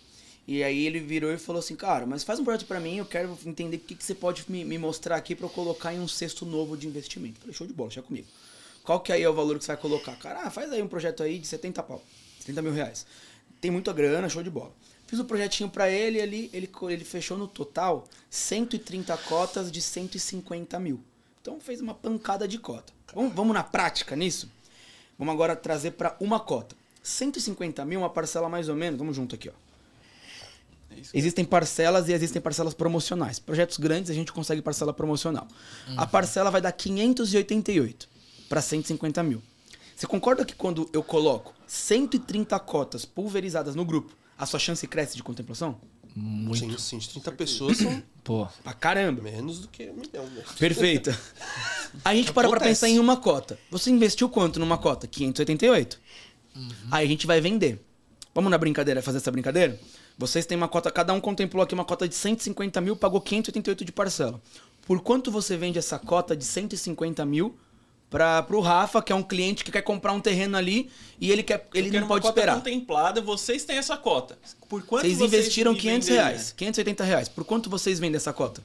E 0.48 0.62
aí 0.62 0.86
ele 0.86 1.00
virou 1.00 1.32
e 1.32 1.38
falou 1.38 1.58
assim, 1.58 1.74
cara, 1.74 2.06
mas 2.06 2.22
faz 2.22 2.38
um 2.38 2.44
projeto 2.44 2.66
pra 2.66 2.78
mim, 2.78 2.98
eu 2.98 3.04
quero 3.04 3.36
entender 3.44 3.78
o 3.78 3.80
que, 3.80 3.96
que 3.96 4.04
você 4.04 4.14
pode 4.14 4.44
me, 4.48 4.64
me 4.64 4.78
mostrar 4.78 5.16
aqui 5.16 5.34
pra 5.34 5.46
eu 5.46 5.50
colocar 5.50 5.92
em 5.92 5.98
um 5.98 6.06
cesto 6.06 6.46
novo 6.46 6.76
de 6.76 6.86
investimento. 6.86 7.40
Falei, 7.40 7.52
show 7.52 7.66
de 7.66 7.72
bola, 7.72 7.88
deixa 7.88 8.00
comigo. 8.02 8.28
Qual 8.84 9.00
que 9.00 9.10
aí 9.10 9.22
é 9.22 9.28
o 9.28 9.34
valor 9.34 9.58
que 9.58 9.64
você 9.64 9.72
vai 9.72 9.76
colocar? 9.76 10.14
Cara, 10.16 10.42
ah, 10.44 10.50
faz 10.50 10.70
aí 10.70 10.80
um 10.80 10.86
projeto 10.86 11.24
aí 11.24 11.40
de 11.40 11.46
70 11.48 11.82
pau, 11.82 12.00
70 12.38 12.62
mil 12.62 12.72
reais. 12.72 13.04
Tem 13.60 13.72
muita 13.72 13.92
grana, 13.92 14.28
show 14.28 14.40
de 14.40 14.50
bola. 14.50 14.72
Fiz 15.08 15.18
o 15.18 15.24
projetinho 15.24 15.68
pra 15.68 15.90
ele 15.90 16.20
ali, 16.20 16.48
ele, 16.52 16.70
ele 16.90 17.04
fechou 17.04 17.36
no 17.36 17.48
total 17.48 18.06
130 18.30 19.16
cotas 19.16 19.72
de 19.72 19.82
150 19.82 20.78
mil. 20.78 21.00
Então 21.47 21.61
fez 21.61 21.80
uma 21.80 21.94
pancada 21.94 22.49
de 22.49 22.59
cota. 22.59 22.92
Vamos, 23.14 23.32
vamos 23.32 23.55
na 23.55 23.62
prática 23.62 24.16
nisso? 24.16 24.51
Vamos 25.16 25.32
agora 25.32 25.55
trazer 25.55 25.92
pra 25.92 26.16
uma 26.18 26.40
cota. 26.40 26.74
150 27.05 27.84
mil, 27.84 28.01
uma 28.01 28.11
parcela 28.11 28.49
mais 28.49 28.68
ou 28.68 28.74
menos, 28.74 28.99
vamos 28.99 29.14
junto 29.14 29.36
aqui, 29.36 29.49
ó. 29.49 29.53
É. 30.90 30.97
Existem 31.14 31.44
parcelas 31.44 32.09
e 32.09 32.12
existem 32.12 32.42
parcelas 32.42 32.74
promocionais. 32.74 33.38
Projetos 33.38 33.76
grandes 33.76 34.11
a 34.11 34.14
gente 34.14 34.32
consegue 34.32 34.61
parcela 34.61 34.92
promocional. 34.92 35.47
A 35.97 36.05
parcela 36.05 36.51
vai 36.51 36.61
dar 36.61 36.72
588 36.72 38.09
para 38.49 38.61
150 38.61 39.22
mil. 39.22 39.40
Você 39.94 40.09
concorda 40.09 40.44
que 40.44 40.55
quando 40.57 40.90
eu 40.92 41.05
coloco 41.05 41.55
130 41.64 42.59
cotas 42.59 43.05
pulverizadas 43.05 43.76
no 43.76 43.84
grupo, 43.84 44.16
a 44.36 44.47
sua 44.47 44.59
chance 44.59 44.84
cresce 44.88 45.14
de 45.14 45.22
contemplação? 45.22 45.80
Sim, 46.54 46.78
sim. 46.78 46.98
de 46.98 47.08
30 47.10 47.32
pessoas 47.32 47.76
são 47.76 48.02
Pô, 48.24 48.48
Pra 48.64 48.72
caramba. 48.72 49.22
menos 49.22 49.60
do 49.60 49.68
que 49.68 49.84
um 49.90 49.94
milhão, 49.94 50.24
né? 50.26 50.42
Perfeito. 50.58 51.16
A 52.04 52.14
gente 52.14 52.32
para 52.32 52.48
pra 52.48 52.58
pensar 52.58 52.88
em 52.88 52.98
uma 52.98 53.16
cota. 53.16 53.58
Você 53.70 53.90
investiu 53.90 54.28
quanto 54.28 54.58
numa 54.58 54.76
cota? 54.78 55.06
588. 55.06 56.00
Aí 56.90 57.06
a 57.06 57.08
gente 57.08 57.26
vai 57.26 57.40
vender. 57.40 57.80
Vamos 58.34 58.50
na 58.50 58.58
brincadeira, 58.58 59.00
fazer 59.02 59.18
essa 59.18 59.30
brincadeira? 59.30 59.78
Vocês 60.18 60.44
têm 60.46 60.56
uma 60.56 60.68
cota, 60.68 60.90
cada 60.90 61.12
um 61.12 61.20
contemplou 61.20 61.62
aqui 61.62 61.74
uma 61.74 61.84
cota 61.84 62.08
de 62.08 62.14
150 62.14 62.80
mil, 62.80 62.96
pagou 62.96 63.20
588 63.20 63.84
de 63.84 63.92
parcela. 63.92 64.40
Por 64.86 65.00
quanto 65.00 65.30
você 65.30 65.56
vende 65.56 65.78
essa 65.78 65.98
cota 65.98 66.36
de 66.36 66.44
150 66.44 67.24
mil 67.24 67.56
para 68.16 68.42
pro 68.44 68.60
Rafa, 68.60 69.02
que 69.02 69.12
é 69.12 69.14
um 69.14 69.22
cliente 69.22 69.62
que 69.62 69.70
quer 69.70 69.82
comprar 69.82 70.12
um 70.14 70.20
terreno 70.20 70.56
ali 70.56 70.88
e 71.20 71.30
ele 71.30 71.42
quer 71.42 71.68
ele 71.74 71.90
não 72.00 72.08
pode 72.08 72.22
cota 72.22 72.40
esperar. 72.40 72.56
contemplada, 72.56 73.20
vocês 73.20 73.62
têm 73.64 73.76
essa 73.76 73.94
cota. 73.94 74.38
Por 74.70 74.82
quanto 74.84 75.02
Vocês 75.02 75.18
vocês 75.18 75.32
investiram 75.34 75.72
me 75.74 75.78
500 75.78 76.08
venderiam? 76.08 76.26
reais, 76.28 76.52
580 76.56 77.04
reais. 77.04 77.28
Por 77.28 77.44
quanto 77.44 77.68
vocês 77.68 77.98
vendem 78.00 78.16
essa 78.16 78.32
cota? 78.32 78.62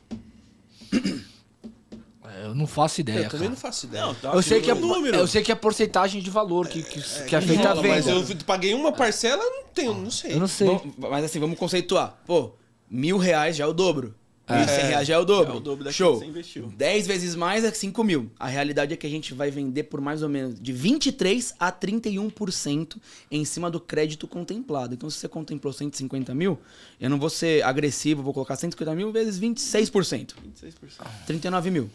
É, 2.25 2.45
Eu 2.45 2.55
não 2.55 2.65
faço 2.65 3.01
ideia. 3.01 3.17
Eu 3.19 3.23
também 3.23 3.39
cara. 3.39 3.49
não 3.49 3.57
faço 3.57 3.85
ideia. 3.87 4.05
Não, 4.05 4.15
tá 4.15 4.31
Eu 4.33 4.41
sei, 4.41 4.61
que 4.61 4.71
é, 4.71 4.73
número. 4.73 5.17
eu 5.17 5.27
sei 5.27 5.41
que 5.43 5.51
é 5.51 5.55
porcentagem 5.55 6.21
de 6.21 6.29
valor 6.29 6.67
que, 6.69 6.81
que, 6.83 7.01
que 7.25 7.35
é 7.35 7.41
feita 7.41 7.69
a 7.69 7.73
Rola, 7.73 7.87
mas 7.89 8.05
venda. 8.05 8.31
eu 8.31 8.37
paguei 8.45 8.73
uma 8.73 8.91
parcela, 8.93 9.43
não 9.43 9.63
tenho, 9.73 9.93
não 9.93 10.09
sei. 10.11 10.31
Eu 10.33 10.39
não 10.39 10.47
sei. 10.47 10.67
Vamos- 10.67 10.93
mas 10.97 11.25
assim, 11.25 11.39
vamos 11.39 11.59
conceituar. 11.59 12.17
Pô, 12.25 12.51
mil 12.89 13.17
reais 13.17 13.57
já 13.57 13.65
é 13.65 13.67
o 13.67 13.73
dobro. 13.73 14.15
Mil 14.49 14.59
e 14.59 14.67
cem 14.67 14.85
reais 14.85 15.07
já 15.07 15.13
é 15.13 15.17
o 15.17 15.23
dobro. 15.23 15.53
É 15.53 15.57
o 15.57 15.59
dobro 15.61 15.83
daquilo 15.85 15.93
Show. 16.09 16.13
que 16.19 16.25
você 16.25 16.29
investiu. 16.29 16.67
10 16.75 17.07
vezes 17.07 17.35
mais 17.35 17.63
é 17.63 17.71
5 17.71 18.03
mil. 18.03 18.29
A 18.37 18.47
realidade 18.47 18.93
é 18.93 18.97
que 18.97 19.07
a 19.07 19.09
gente 19.09 19.33
vai 19.33 19.49
vender 19.49 19.83
por 19.83 20.01
mais 20.01 20.21
ou 20.23 20.27
menos 20.29 20.59
de 20.59 20.73
23% 20.73 21.53
a 21.57 21.71
31% 21.71 22.97
em 23.29 23.45
cima 23.45 23.71
do 23.71 23.79
crédito 23.79 24.27
contemplado. 24.27 24.93
Então, 24.93 25.09
se 25.09 25.17
você 25.19 25.27
contemplou 25.29 25.71
150 25.71 26.33
mil, 26.35 26.59
eu 26.99 27.09
não 27.09 27.17
vou 27.19 27.29
ser 27.29 27.63
agressivo, 27.63 28.21
vou 28.21 28.33
colocar 28.33 28.55
150 28.57 28.93
mil 28.95 29.11
vezes 29.11 29.39
26%. 29.39 30.33
26%. 30.59 31.07
39 31.25 31.71
mil. 31.71 31.89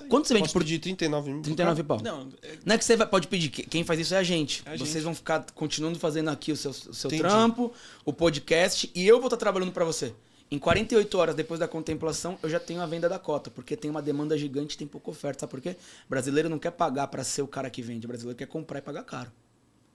Aí. 0.00 0.08
Quanto 0.08 0.28
você 0.28 0.34
vende 0.34 0.44
Posso 0.44 0.52
por 0.52 0.62
pedir 0.62 0.78
39 0.78 1.32
mil? 1.32 1.42
39 1.42 1.82
pau? 1.82 2.00
Não, 2.00 2.28
é- 2.42 2.58
Não 2.64 2.74
é 2.76 2.78
que 2.78 2.84
você 2.84 2.94
vai- 2.96 3.06
pode 3.08 3.26
pedir, 3.26 3.48
que- 3.48 3.64
quem 3.64 3.82
faz 3.82 3.98
isso 3.98 4.14
é 4.14 4.18
a 4.18 4.22
gente. 4.22 4.62
É 4.64 4.74
a 4.74 4.76
Vocês 4.76 4.90
gente. 4.92 5.02
vão 5.02 5.14
ficar 5.14 5.44
continuando 5.54 5.98
fazendo 5.98 6.28
aqui 6.30 6.52
o 6.52 6.56
seu, 6.56 6.70
o 6.70 6.94
seu 6.94 7.08
Entendi. 7.08 7.22
trampo, 7.22 7.72
o 8.04 8.12
podcast, 8.12 8.88
e 8.94 9.04
eu 9.04 9.16
vou 9.18 9.26
estar 9.26 9.36
trabalhando 9.38 9.72
pra 9.72 9.84
você. 9.84 10.12
Em 10.52 10.58
48 10.58 11.16
horas 11.18 11.34
depois 11.34 11.58
da 11.58 11.66
contemplação, 11.66 12.38
eu 12.42 12.50
já 12.50 12.60
tenho 12.60 12.82
a 12.82 12.86
venda 12.86 13.08
da 13.08 13.18
cota, 13.18 13.50
porque 13.50 13.74
tem 13.74 13.90
uma 13.90 14.02
demanda 14.02 14.36
gigante 14.36 14.74
e 14.74 14.78
tem 14.78 14.86
pouca 14.86 15.10
oferta. 15.10 15.40
Sabe 15.40 15.50
por 15.50 15.62
quê? 15.62 15.70
O 16.06 16.10
brasileiro 16.10 16.46
não 16.50 16.58
quer 16.58 16.72
pagar 16.72 17.06
pra 17.06 17.24
ser 17.24 17.40
o 17.40 17.46
cara 17.48 17.70
que 17.70 17.80
vende, 17.80 18.04
o 18.04 18.08
brasileiro 18.08 18.36
quer 18.36 18.44
comprar 18.46 18.78
e 18.78 18.82
pagar 18.82 19.02
caro. 19.02 19.32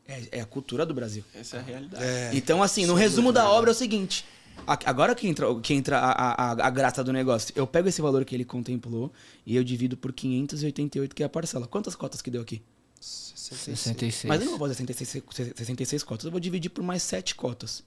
É, 0.07 0.39
é 0.39 0.41
a 0.41 0.45
cultura 0.47 0.83
do 0.83 0.95
Brasil. 0.95 1.23
essa 1.35 1.57
é 1.57 1.59
a 1.59 1.63
realidade. 1.63 2.03
É. 2.03 2.31
Então, 2.33 2.63
assim, 2.63 2.87
no 2.87 2.95
resumo 2.95 3.31
da 3.31 3.47
obra 3.47 3.69
é 3.69 3.73
o 3.73 3.75
seguinte. 3.75 4.25
Agora 4.65 5.13
que 5.13 5.27
entra, 5.27 5.45
que 5.61 5.75
entra 5.75 5.99
a, 5.99 6.11
a, 6.11 6.51
a- 6.65 6.69
graça 6.71 7.03
do 7.03 7.13
negócio. 7.13 7.53
Eu 7.55 7.67
pego 7.67 7.87
esse 7.87 8.01
valor 8.01 8.25
que 8.25 8.33
ele 8.33 8.43
contemplou 8.43 9.13
e 9.45 9.55
eu 9.55 9.63
divido 9.63 9.95
por 9.95 10.11
588, 10.11 11.13
que 11.15 11.21
é 11.21 11.25
a 11.27 11.29
parcela. 11.29 11.67
Quantas 11.67 11.93
cotas 11.95 12.19
que 12.19 12.31
deu 12.31 12.41
aqui? 12.41 12.63
66. 12.99 13.79
66. 13.79 14.27
Mas 14.27 14.39
eu 14.41 14.45
não 14.45 14.57
vou 14.57 14.67
fazer 14.67 14.73
66, 14.83 15.23
66 15.55 16.03
cotas, 16.03 16.25
eu 16.25 16.31
vou 16.31 16.39
dividir 16.39 16.69
por 16.69 16.83
mais 16.83 17.03
7 17.03 17.35
cotas. 17.35 17.83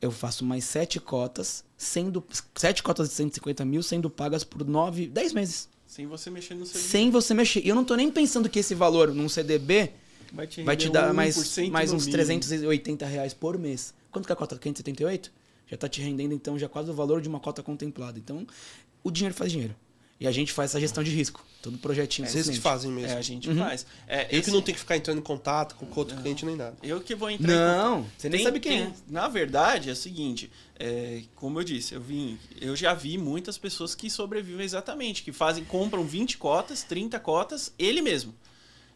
Eu 0.00 0.10
faço 0.10 0.44
mais 0.44 0.64
7 0.64 0.98
cotas, 1.00 1.62
sendo 1.76 2.24
7 2.54 2.82
cotas 2.82 3.08
de 3.10 3.14
150 3.14 3.64
mil 3.64 3.82
sendo 3.82 4.08
pagas 4.08 4.42
por 4.44 4.66
9, 4.66 5.08
10 5.08 5.32
meses. 5.32 5.68
Sem 5.86 6.06
você 6.06 6.30
mexer 6.30 6.54
no 6.54 6.64
seu 6.64 6.80
Sem 6.80 7.10
você 7.10 7.34
mexer. 7.34 7.64
E 7.64 7.68
eu 7.68 7.74
não 7.74 7.84
tô 7.84 7.94
nem 7.96 8.10
pensando 8.10 8.48
que 8.48 8.60
esse 8.60 8.74
valor 8.74 9.12
num 9.12 9.28
CDB 9.28 9.92
Vai 10.32 10.46
te, 10.46 10.62
vai 10.62 10.76
te 10.76 10.88
dar 10.88 11.12
mais, 11.12 11.36
1% 11.36 11.70
mais 11.70 11.92
uns 11.92 12.06
mínimo. 12.06 12.12
380 12.12 13.06
reais 13.06 13.34
por 13.34 13.58
mês. 13.58 13.92
Quanto 14.10 14.26
que 14.26 14.32
é 14.32 14.34
a 14.34 14.36
cota? 14.36 14.56
578? 14.56 15.32
Já 15.66 15.76
tá 15.76 15.88
te 15.88 16.00
rendendo, 16.00 16.34
então, 16.34 16.58
já 16.58 16.68
quase 16.68 16.90
o 16.90 16.94
valor 16.94 17.20
de 17.20 17.28
uma 17.28 17.40
cota 17.40 17.62
contemplada. 17.62 18.18
Então, 18.18 18.46
o 19.02 19.10
dinheiro 19.10 19.34
faz 19.34 19.52
dinheiro. 19.52 19.74
E 20.20 20.28
a 20.28 20.32
gente 20.32 20.52
faz 20.52 20.70
essa 20.70 20.78
gestão 20.80 21.02
de 21.02 21.10
risco. 21.10 21.42
Todo 21.62 21.78
projetinho. 21.78 22.28
do 22.28 22.30
Vocês 22.30 22.48
que 22.48 22.58
fazem 22.58 22.90
mesmo. 22.90 23.10
É, 23.12 23.18
a 23.18 23.22
gente 23.22 23.48
Uhum. 23.48 23.56
faz. 23.58 23.86
É, 24.06 24.24
Eu 24.24 24.28
que 24.28 24.36
esse- 24.36 24.50
não 24.50 24.60
tenho 24.62 24.74
que 24.74 24.80
ficar 24.80 24.96
entrando 24.96 25.18
em 25.18 25.22
contato 25.22 25.74
com 25.76 25.86
outro 25.98 26.16
cliente 26.18 26.44
nem 26.44 26.56
nada. 26.56 26.76
Eu 26.82 27.00
que 27.00 27.14
vou 27.14 27.30
entrar. 27.30 27.48
Não, 27.48 28.06
você 28.18 28.28
nem 28.28 28.38
Tem- 28.38 28.44
sabe 28.46 28.60
quem 28.60 28.72
tem- 28.72 28.82
é. 28.88 28.92
Na 29.08 29.28
verdade, 29.28 29.88
é 29.88 29.92
o 29.92 29.96
seguinte, 29.96 30.50
é, 30.78 31.22
como 31.34 31.58
eu 31.58 31.64
disse, 31.64 31.94
eu 31.94 32.00
vim, 32.02 32.38
eu 32.60 32.74
já 32.76 32.92
vi 32.94 33.16
muitas 33.18 33.56
pessoas 33.58 33.94
que 33.94 34.08
sobrevivem 34.10 34.64
exatamente, 34.64 35.22
que 35.22 35.32
fazem, 35.32 35.64
compram 35.64 36.04
20 36.04 36.36
cotas, 36.38 36.82
30 36.82 37.18
cotas, 37.18 37.72
ele 37.78 38.02
mesmo. 38.02 38.34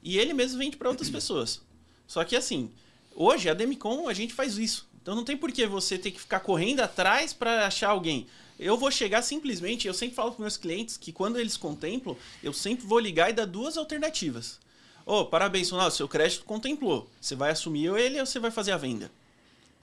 E 0.03 0.19
ele 0.19 0.35
mesmo 0.35 0.59
vende 0.59 0.77
para 0.77 0.89
outras 0.91 1.09
pessoas. 1.11 1.61
Só 2.07 2.23
que 2.25 2.37
assim, 2.37 2.71
hoje 3.15 3.49
a 3.49 3.55
Demicon 3.55 4.09
a 4.09 4.13
gente 4.15 4.35
faz 4.35 4.59
isso. 4.59 4.87
Então 5.03 5.15
não 5.15 5.25
tem 5.25 5.37
por 5.37 5.51
que 5.53 5.67
você 5.67 5.97
ter 5.99 6.11
que 6.11 6.21
ficar 6.21 6.41
correndo 6.41 6.81
atrás 6.81 7.33
para 7.35 7.67
achar 7.67 7.89
alguém. 7.91 8.27
Eu 8.59 8.77
vou 8.77 8.91
chegar 8.91 9.23
simplesmente, 9.23 9.87
eu 9.87 9.95
sempre 9.95 10.15
falo 10.15 10.33
para 10.33 10.43
meus 10.43 10.57
clientes 10.57 10.97
que 10.97 11.13
quando 11.13 11.39
eles 11.39 11.57
contemplam, 11.57 12.17
eu 12.43 12.53
sempre 12.53 12.87
vou 12.87 12.99
ligar 12.99 13.31
e 13.31 13.33
dar 13.33 13.47
duas 13.47 13.77
alternativas. 13.77 14.61
Ô, 15.05 15.25
parabéns, 15.25 15.71
Ronaldo, 15.71 15.95
seu 15.95 16.09
crédito 16.09 16.45
contemplou. 16.45 17.09
Você 17.21 17.35
vai 17.35 17.51
assumir 17.51 17.95
ele 17.97 18.19
ou 18.21 18.27
você 18.27 18.39
vai 18.39 18.51
fazer 18.51 18.73
a 18.73 18.77
venda? 18.77 19.11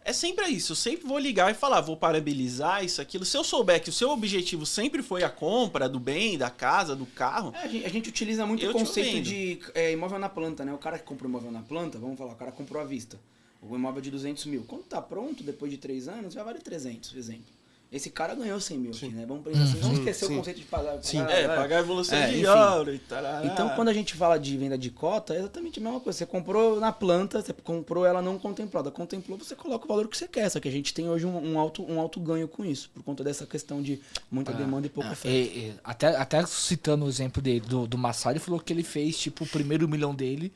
É 0.04 0.14
sempre 0.14 0.48
isso. 0.48 0.72
Eu 0.72 0.76
sempre 0.76 1.08
vou 1.08 1.20
ligar 1.20 1.52
e 1.52 1.54
falar, 1.54 1.80
vou 1.82 1.96
parabenizar 1.96 2.84
isso, 2.84 3.02
aquilo. 3.02 3.24
Se 3.24 3.38
eu 3.38 3.44
souber 3.44 3.82
que 3.82 3.90
o 3.90 3.94
seu 3.94 4.10
objetivo 4.10 4.66
sempre 4.66 5.04
foi 5.04 5.24
a 5.24 5.30
compra 5.30 5.88
do 5.88 6.00
bem, 6.00 6.38
da 6.38 6.50
casa, 6.50 6.96
do 6.96 7.06
carro, 7.06 7.54
É, 7.56 7.64
a, 7.64 7.68
gente, 7.68 7.86
a 7.86 7.90
gente 7.90 8.10
utiliza 8.10 8.46
muito 8.46 8.68
o 8.68 8.72
conceito 8.72 9.22
de 9.22 9.60
é, 9.76 9.92
imóvel 9.92 10.18
na 10.18 10.30
planta, 10.30 10.66
né? 10.66 10.74
O 10.74 10.78
cara 10.80 10.98
que 10.98 11.06
comprou 11.06 11.30
imóvel 11.30 11.52
na 11.52 11.62
planta, 11.62 12.00
vamos 12.00 12.18
falar, 12.18 12.34
o 12.34 12.36
cara 12.36 12.52
comprou 12.52 12.82
à 12.82 12.86
vista. 12.86 13.20
O 13.62 13.76
imóvel 13.76 14.02
de 14.02 14.10
200 14.10 14.46
mil. 14.46 14.64
Quando 14.68 14.86
tá 14.86 15.00
pronto, 15.00 15.44
depois 15.44 15.72
de 15.72 15.78
três 15.78 16.08
anos, 16.08 16.34
já 16.34 16.44
vale 16.44 16.58
300, 16.58 17.12
por 17.12 17.20
exemplo. 17.20 17.46
Esse 17.92 18.10
cara 18.10 18.34
ganhou 18.34 18.58
100 18.58 18.78
mil 18.80 18.92
aqui, 18.92 19.10
né? 19.10 19.26
Vamos 19.28 19.44
pensar 19.44 19.64
assim, 19.64 19.80
vamos 19.82 19.98
esquecer 20.00 20.26
sim. 20.28 20.34
o 20.34 20.38
conceito 20.38 20.60
de 20.62 20.66
pagar. 20.66 21.04
Sim. 21.04 21.18
pagar- 21.20 21.34
é, 21.38 21.48
pagar 21.50 21.76
a 21.76 21.80
evolução 21.82 22.18
É, 22.18 22.28
de 22.30 22.36
enfim. 22.40 22.46
ouro 22.48 22.94
e 22.96 23.00
tal. 23.00 23.46
Então, 23.46 23.70
quando 23.76 23.90
a 23.90 23.94
gente 23.94 24.14
fala 24.14 24.40
de 24.40 24.56
venda 24.56 24.78
de 24.78 24.90
cota, 24.90 25.34
é 25.34 25.40
exatamente 25.40 25.78
a 25.78 25.84
mesma 25.84 26.00
coisa. 26.00 26.18
Você 26.20 26.26
comprou 26.26 26.80
na 26.80 26.94
planta, 26.94 27.42
você 27.42 27.52
comprou 27.52 28.06
ela 28.06 28.22
não 28.22 28.40
contemplada. 28.40 28.90
Contemplou, 28.92 29.38
você 29.38 29.58
coloca 29.58 29.84
o 29.84 29.88
valor 29.90 30.08
que 30.08 30.18
você 30.18 30.26
quer. 30.26 30.48
Só 30.50 30.62
que 30.62 30.70
a 30.70 30.72
gente 30.72 30.94
tem 30.94 31.10
hoje 31.10 31.26
um, 31.26 31.52
um 31.54 31.60
alto, 31.60 31.84
um 31.84 32.00
alto 32.00 32.18
ganho 32.22 32.48
com 32.48 32.64
isso, 32.64 32.90
por 32.94 33.04
conta 33.04 33.26
dessa 33.26 33.46
questão 33.46 33.82
de 33.82 34.00
muita 34.32 34.54
demanda 34.54 34.88
e 34.88 34.90
pouca 34.90 35.10
Ah, 35.10 35.12
oferta. 35.12 35.38
e- 35.38 35.42
e 35.72 35.74
até, 35.84 36.16
até 36.16 36.46
citando 36.46 37.04
o 37.04 37.10
exemplo 37.10 37.42
dele, 37.42 37.60
do, 37.60 37.86
do 37.86 37.98
Massari, 37.98 38.38
ele 38.38 38.46
falou 38.46 38.62
que 38.62 38.72
ele 38.72 38.84
fez 38.84 39.18
tipo 39.20 39.44
o 39.44 39.48
primeiro 39.48 39.86
milhão 39.90 40.16
dele 40.16 40.54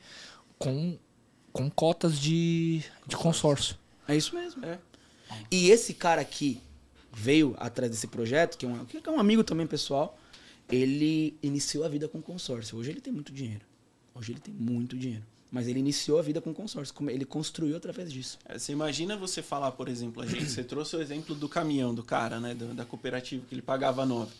com, 0.58 0.96
com 1.52 1.68
cotas 1.68 2.18
de, 2.18 2.82
de 3.06 3.14
consórcio. 3.14 3.76
É 4.08 4.16
isso 4.16 4.34
mesmo. 4.34 4.64
É. 4.64 4.78
E 5.50 5.70
esse 5.70 5.92
cara 5.92 6.22
aqui 6.22 6.62
veio 7.18 7.54
atrás 7.58 7.90
desse 7.90 8.06
projeto, 8.06 8.58
que 8.58 8.66
é 8.66 8.68
um, 8.68 8.84
que 8.84 9.00
é 9.02 9.10
um 9.10 9.18
amigo 9.18 9.42
também 9.42 9.66
pessoal, 9.66 10.18
ele 10.70 11.34
iniciou 11.42 11.84
a 11.84 11.88
vida 11.88 12.06
com 12.08 12.20
consórcio. 12.20 12.76
Hoje 12.76 12.90
ele 12.90 13.00
tem 13.00 13.12
muito 13.12 13.32
dinheiro. 13.32 13.64
Hoje 14.14 14.32
ele 14.32 14.40
tem 14.40 14.52
muito 14.52 14.96
dinheiro. 14.96 15.24
Mas 15.50 15.66
ele 15.68 15.78
iniciou 15.78 16.18
a 16.18 16.22
vida 16.22 16.40
com 16.40 16.52
consórcio. 16.52 16.94
Ele 17.08 17.24
construiu 17.24 17.76
através 17.76 18.12
disso. 18.12 18.38
É, 18.46 18.58
Você 18.58 18.72
imagina 18.72 19.16
você 19.16 19.40
falar, 19.42 19.72
por 19.72 19.88
exemplo, 19.88 20.22
a 20.22 20.26
gente, 20.26 20.44
você 20.50 20.62
trouxe 20.62 20.94
o 20.96 21.00
exemplo 21.00 21.34
do 21.34 21.48
caminhão 21.48 21.94
do 21.94 22.02
cara, 22.02 22.38
né? 22.38 22.54
do- 22.54 22.74
da 22.74 22.84
cooperativa, 22.84 23.44
que 23.48 23.54
ele 23.54 23.62
pagava 23.62 24.04
nove. 24.04 24.32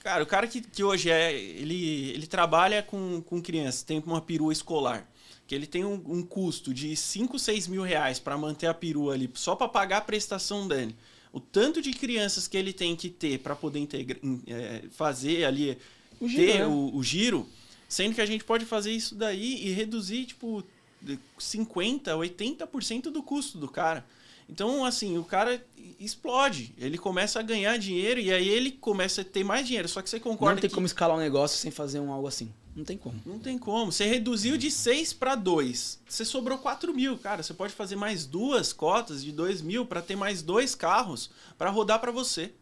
Cara, 0.00 0.24
o 0.24 0.26
cara 0.26 0.46
que, 0.48 0.60
que 0.62 0.82
hoje 0.82 1.10
é. 1.10 1.32
Ele, 1.38 2.10
ele 2.10 2.26
trabalha 2.26 2.82
com, 2.82 3.20
com 3.22 3.40
crianças, 3.42 3.82
tem 3.82 4.02
uma 4.04 4.20
perua 4.20 4.52
escolar. 4.52 5.06
Que 5.46 5.54
ele 5.54 5.66
tem 5.66 5.84
um, 5.84 6.02
um 6.06 6.22
custo 6.22 6.72
de 6.72 6.96
5, 6.96 7.38
6 7.38 7.66
mil 7.68 7.82
reais 7.82 8.18
para 8.18 8.38
manter 8.38 8.66
a 8.66 8.74
perua 8.74 9.12
ali, 9.14 9.30
só 9.34 9.54
para 9.54 9.68
pagar 9.68 9.98
a 9.98 10.00
prestação 10.00 10.66
dele. 10.66 10.96
O 11.32 11.38
tanto 11.38 11.80
de 11.80 11.92
crianças 11.92 12.48
que 12.48 12.56
ele 12.56 12.72
tem 12.72 12.96
que 12.96 13.08
ter 13.08 13.38
para 13.38 13.54
poder 13.54 13.78
integra, 13.78 14.18
é, 14.46 14.82
fazer 14.90 15.44
ali, 15.44 15.78
O 16.20 16.28
giro, 16.28 16.42
ter 16.44 16.58
né? 16.58 16.66
o, 16.66 16.90
o 16.94 17.02
giro, 17.02 17.48
sendo 17.88 18.14
que 18.14 18.20
a 18.20 18.26
gente 18.26 18.44
pode 18.44 18.64
fazer 18.64 18.92
isso 18.92 19.14
daí 19.14 19.66
e 19.66 19.70
reduzir, 19.70 20.26
tipo, 20.26 20.64
de 21.00 21.18
50%, 21.38 22.02
80% 22.02 23.02
do 23.10 23.22
custo 23.22 23.58
do 23.58 23.68
cara. 23.68 24.04
Então, 24.48 24.84
assim, 24.84 25.16
o 25.16 25.22
cara 25.22 25.64
explode. 26.00 26.74
Ele 26.76 26.98
começa 26.98 27.38
a 27.38 27.42
ganhar 27.42 27.76
dinheiro 27.78 28.18
e 28.18 28.32
aí 28.32 28.48
ele 28.48 28.72
começa 28.72 29.20
a 29.20 29.24
ter 29.24 29.44
mais 29.44 29.64
dinheiro. 29.64 29.88
Só 29.88 30.02
que 30.02 30.10
você 30.10 30.18
concorda 30.18 30.56
Não 30.56 30.60
tem 30.60 30.68
que 30.68 30.74
como 30.74 30.86
escalar 30.86 31.16
um 31.16 31.20
negócio 31.20 31.56
sem 31.56 31.70
fazer 31.70 32.00
um 32.00 32.12
algo 32.12 32.26
assim. 32.26 32.52
Não 32.80 32.84
tem 32.86 32.96
como. 32.96 33.20
não 33.26 33.38
tem 33.38 33.58
como. 33.58 33.92
Você 33.92 34.06
reduziu 34.06 34.56
de 34.56 34.70
6 34.70 35.12
para 35.12 35.34
2. 35.34 35.98
Você 36.08 36.24
sobrou 36.24 36.56
4 36.58 36.94
mil. 36.94 37.18
Cara, 37.18 37.42
você 37.42 37.52
pode 37.52 37.72
fazer 37.74 37.94
mais 37.96 38.24
duas 38.24 38.72
cotas 38.72 39.22
de 39.22 39.30
2 39.32 39.60
mil 39.60 39.84
para 39.84 40.00
ter 40.00 40.16
mais 40.16 40.40
dois 40.42 40.74
carros 40.74 41.30
para 41.58 41.68
rodar 41.70 42.00
para 42.00 42.10
você. 42.10 42.52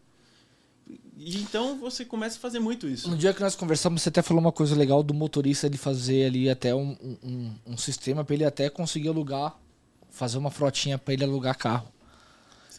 E 1.16 1.36
então 1.40 1.78
você 1.78 2.04
começa 2.04 2.36
a 2.36 2.40
fazer 2.40 2.58
muito 2.60 2.88
isso. 2.88 3.10
No 3.10 3.16
dia 3.16 3.32
que 3.34 3.40
nós 3.40 3.54
conversamos, 3.56 4.02
você 4.02 4.08
até 4.08 4.22
falou 4.22 4.40
uma 4.40 4.52
coisa 4.52 4.74
legal 4.74 5.02
do 5.02 5.12
motorista 5.14 5.66
ele 5.66 5.76
fazer 5.76 6.26
ali 6.26 6.48
até 6.48 6.74
um, 6.74 6.96
um, 7.02 7.16
um- 7.22 7.54
um 7.72 7.76
sistema 7.76 8.24
para 8.24 8.34
ele 8.34 8.44
até 8.44 8.68
conseguir 8.70 9.08
alugar, 9.08 9.56
fazer 10.10 10.38
uma 10.38 10.50
frotinha 10.50 10.96
para 10.98 11.14
ele 11.14 11.24
alugar 11.24 11.56
carro. 11.58 11.92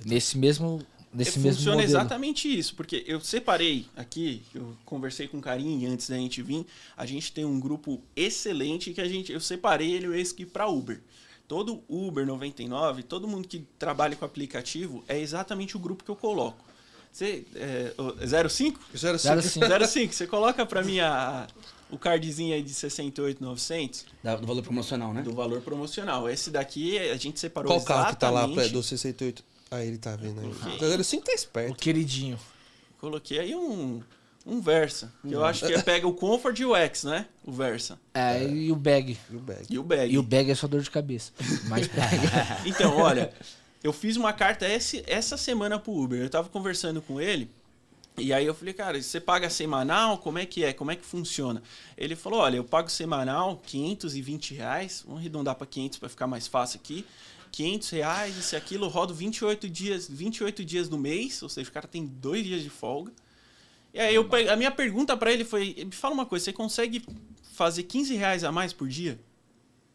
Nesse 0.05 0.37
mesmo, 0.37 0.81
nesse 1.13 1.39
mesmo 1.39 1.55
Funciona 1.57 1.77
modelo. 1.77 1.91
exatamente 1.91 2.47
isso, 2.59 2.75
porque 2.75 3.03
eu 3.07 3.19
separei 3.21 3.85
aqui, 3.95 4.41
eu 4.53 4.75
conversei 4.85 5.27
com 5.27 5.37
o 5.37 5.41
Carinho 5.41 5.91
antes 5.91 6.09
da 6.09 6.15
gente 6.15 6.41
vir, 6.41 6.65
a 6.95 7.05
gente 7.05 7.31
tem 7.31 7.45
um 7.45 7.59
grupo 7.59 8.01
excelente 8.15 8.93
que 8.93 9.01
a 9.01 9.07
gente, 9.07 9.31
eu 9.31 9.39
separei 9.39 9.91
ele 9.93 10.19
esse 10.19 10.33
aqui 10.33 10.45
para 10.45 10.67
Uber. 10.67 11.01
Todo 11.47 11.81
Uber 11.89 12.25
99, 12.27 13.01
todo 13.03 13.27
mundo 13.27 13.47
que 13.47 13.65
trabalha 13.79 14.15
com 14.15 14.23
aplicativo 14.23 15.03
é 15.07 15.19
exatamente 15.19 15.75
o 15.75 15.79
grupo 15.79 16.03
que 16.03 16.11
eu 16.11 16.15
coloco. 16.15 16.63
Você, 17.11 17.43
é, 17.55 17.91
o- 17.97 18.49
05? 18.49 18.79
05. 18.95 19.17
05. 19.41 19.87
05, 19.87 20.13
você 20.13 20.27
coloca 20.27 20.63
para 20.63 20.83
mim 20.83 20.99
a, 20.99 21.47
o 21.89 21.97
cardzinho 21.97 22.53
aí 22.53 22.61
de 22.61 22.71
68,900 22.71 24.05
Da- 24.23 24.35
do 24.35 24.45
valor 24.45 24.61
promocional, 24.61 25.11
né? 25.11 25.23
do 25.23 25.33
valor 25.33 25.59
promocional. 25.61 26.29
Esse 26.29 26.51
daqui 26.51 26.99
a 26.99 27.17
gente 27.17 27.39
separou 27.39 27.71
Qual 27.71 27.81
carro 27.83 28.11
que 28.13 28.19
tá 28.19 28.29
lá 28.29 28.45
do 28.45 28.83
68? 28.83 29.43
Ah, 29.71 29.83
ele 29.83 29.97
tá 29.97 30.15
vendo 30.15 30.39
aí. 30.41 30.47
O 30.47 31.03
05 31.03 31.25
tá 31.25 31.31
O 31.31 31.35
esperto. 31.35 31.75
queridinho. 31.75 32.39
Coloquei 32.99 33.39
aí 33.39 33.55
um, 33.55 34.01
Um 34.45 34.59
Versa. 34.61 35.13
Que 35.25 35.33
eu 35.33 35.45
acho 35.45 35.65
que 35.65 35.73
é- 35.73 35.81
pega 35.81 36.07
o 36.07 36.13
Comfort 36.13 36.57
e 36.59 36.65
o 36.65 36.75
X, 36.75 37.03
né? 37.03 37.27
O 37.45 37.51
Versa. 37.51 37.99
É, 38.13 38.43
e 38.43 38.71
o 38.71 38.75
bag. 38.75 39.17
E 39.29 39.35
o 39.35 39.39
bag. 39.39 39.65
E 39.69 39.77
o 39.79 39.83
Bag. 39.83 40.13
E 40.13 40.17
o 40.17 40.23
bag 40.23 40.49
é 40.51 40.55
só 40.55 40.67
dor 40.67 40.81
de 40.81 40.89
cabeça. 40.89 41.31
Mas 41.67 41.85
bag. 41.93 42.17
Então, 42.65 42.97
olha, 42.97 43.31
eu 43.83 43.93
fiz 43.93 44.17
uma 44.17 44.33
carta 44.33 44.67
esse, 44.67 45.03
essa 45.07 45.37
semana 45.37 45.77
pro 45.79 45.93
Uber. 45.93 46.19
Eu 46.21 46.29
tava 46.29 46.49
conversando 46.49 47.01
com 47.01 47.21
ele. 47.21 47.49
E 48.17 48.33
aí 48.33 48.45
eu 48.45 48.53
falei, 48.53 48.73
cara, 48.73 49.01
você 49.01 49.17
paga 49.21 49.49
semanal? 49.49 50.17
Como 50.17 50.37
é 50.39 50.45
que 50.45 50.63
é? 50.65 50.73
Como 50.73 50.91
é 50.91 50.95
que 50.95 51.05
funciona? 51.05 51.63
Ele 51.97 52.17
falou, 52.17 52.41
olha, 52.41 52.57
eu 52.57 52.65
pago 52.65 52.89
semanal 52.89 53.61
520 53.65 54.55
reais. 54.55 55.03
Vamos 55.05 55.21
arredondar 55.21 55.55
para 55.55 55.65
500 55.65 55.99
para 55.99 56.09
ficar 56.09 56.27
mais 56.27 56.45
fácil 56.47 56.81
aqui. 56.83 57.05
500 57.51 57.89
reais, 57.89 58.37
isso 58.37 58.55
e 58.55 58.57
aquilo. 58.57 58.87
Rodo 58.87 59.13
28 59.13 59.69
dias, 59.69 60.07
28 60.07 60.63
dias 60.63 60.89
no 60.89 60.97
mês. 60.97 61.41
Ou 61.41 61.49
seja, 61.49 61.69
o 61.69 61.73
cara 61.73 61.87
tem 61.87 62.05
dois 62.05 62.45
dias 62.45 62.61
de 62.61 62.69
folga. 62.69 63.11
E 63.93 63.99
aí 63.99 64.13
eu, 64.13 64.27
a 64.51 64.55
minha 64.55 64.71
pergunta 64.71 65.17
para 65.17 65.31
ele 65.31 65.43
foi, 65.43 65.75
me 65.85 65.91
fala 65.91 66.13
uma 66.13 66.25
coisa, 66.25 66.45
você 66.45 66.53
consegue 66.53 67.03
fazer 67.53 67.83
15 67.83 68.15
reais 68.15 68.43
a 68.43 68.51
mais 68.51 68.71
por 68.71 68.87
dia? 68.87 69.19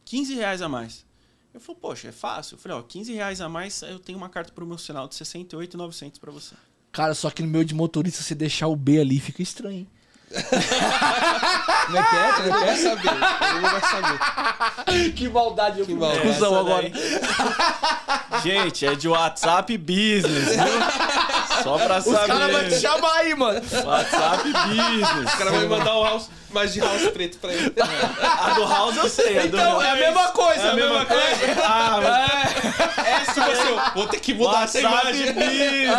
15 0.05 0.34
reais 0.34 0.61
a 0.61 0.68
mais. 0.68 1.05
Eu 1.52 1.61
falei, 1.61 1.80
poxa, 1.80 2.09
é 2.09 2.12
fácil. 2.12 2.57
Eu 2.57 2.59
falei, 2.59 2.76
ó, 2.76 2.82
15 2.82 3.12
reais 3.12 3.40
a 3.40 3.48
mais, 3.48 3.80
eu 3.82 3.98
tenho 3.98 4.18
uma 4.18 4.28
carta 4.28 4.52
promocional 4.52 5.07
de 5.07 5.14
68,900 5.14 6.18
para 6.18 6.32
você. 6.32 6.55
Cara, 6.90 7.14
só 7.14 7.30
que 7.30 7.42
no 7.42 7.48
meu 7.48 7.64
de 7.64 7.74
motorista, 7.74 8.22
você 8.22 8.34
deixar 8.34 8.66
o 8.66 8.76
B 8.76 9.00
ali, 9.00 9.20
fica 9.20 9.42
estranho, 9.42 9.78
hein? 9.78 9.88
Como 10.34 11.98
é 11.98 12.02
que 12.02 12.16
é? 12.16 12.32
Como 12.32 12.48
Ele 12.48 12.66
vai 12.66 12.76
saber. 12.76 13.09
Ele 13.09 13.61
não 13.61 13.70
vai 13.70 13.80
saber. 13.80 15.12
que 15.12 15.28
maldade, 15.28 15.80
eu 15.80 15.86
Que 15.86 15.94
maldade. 15.94 16.26
Cusão 16.26 16.59
agora. 16.59 16.90
Gente, 18.43 18.85
é 18.87 18.95
de 18.95 19.09
WhatsApp 19.09 19.76
Business, 19.78 20.49
viu? 20.57 21.62
Só 21.62 21.78
pra 21.78 21.99
Os 21.99 22.05
caras 22.26 22.53
vão 22.53 22.64
te 22.64 22.70
saber. 22.74 22.80
chamar 22.80 23.12
aí, 23.18 23.35
mano. 23.35 23.61
WhatsApp 23.85 24.53
Business. 24.53 25.35
O 25.35 25.37
cara 25.39 25.51
vai 25.53 25.66
mandar 25.66 25.95
o 25.97 26.05
house, 26.05 26.28
mais 26.51 26.72
de 26.72 26.80
house 26.80 27.09
preto 27.09 27.39
pra 27.39 27.53
ele. 27.53 27.72
A 28.20 28.51
do 28.55 28.64
House 28.66 28.97
eu 28.97 29.09
sei. 29.09 29.39
A 29.39 29.47
Então, 29.47 29.80
é 29.80 29.91
a 29.91 29.97
mesma 29.97 30.28
coisa, 30.28 30.62
É 30.62 30.70
a 30.70 30.74
mesma 30.74 31.05
coisa? 31.07 31.24
Ah, 31.64 32.01
mas 32.03 33.07
Essa 33.07 33.41
vai 33.41 33.55
ser 33.57 33.72
o- 33.72 33.80
Vou 33.95 34.07
ter 34.09 34.20
que 34.20 34.35
mudar 34.35 34.64
essa 34.64 34.80
WhatsApp 34.82 35.16
imagem. 35.16 35.32
Business. 35.35 35.95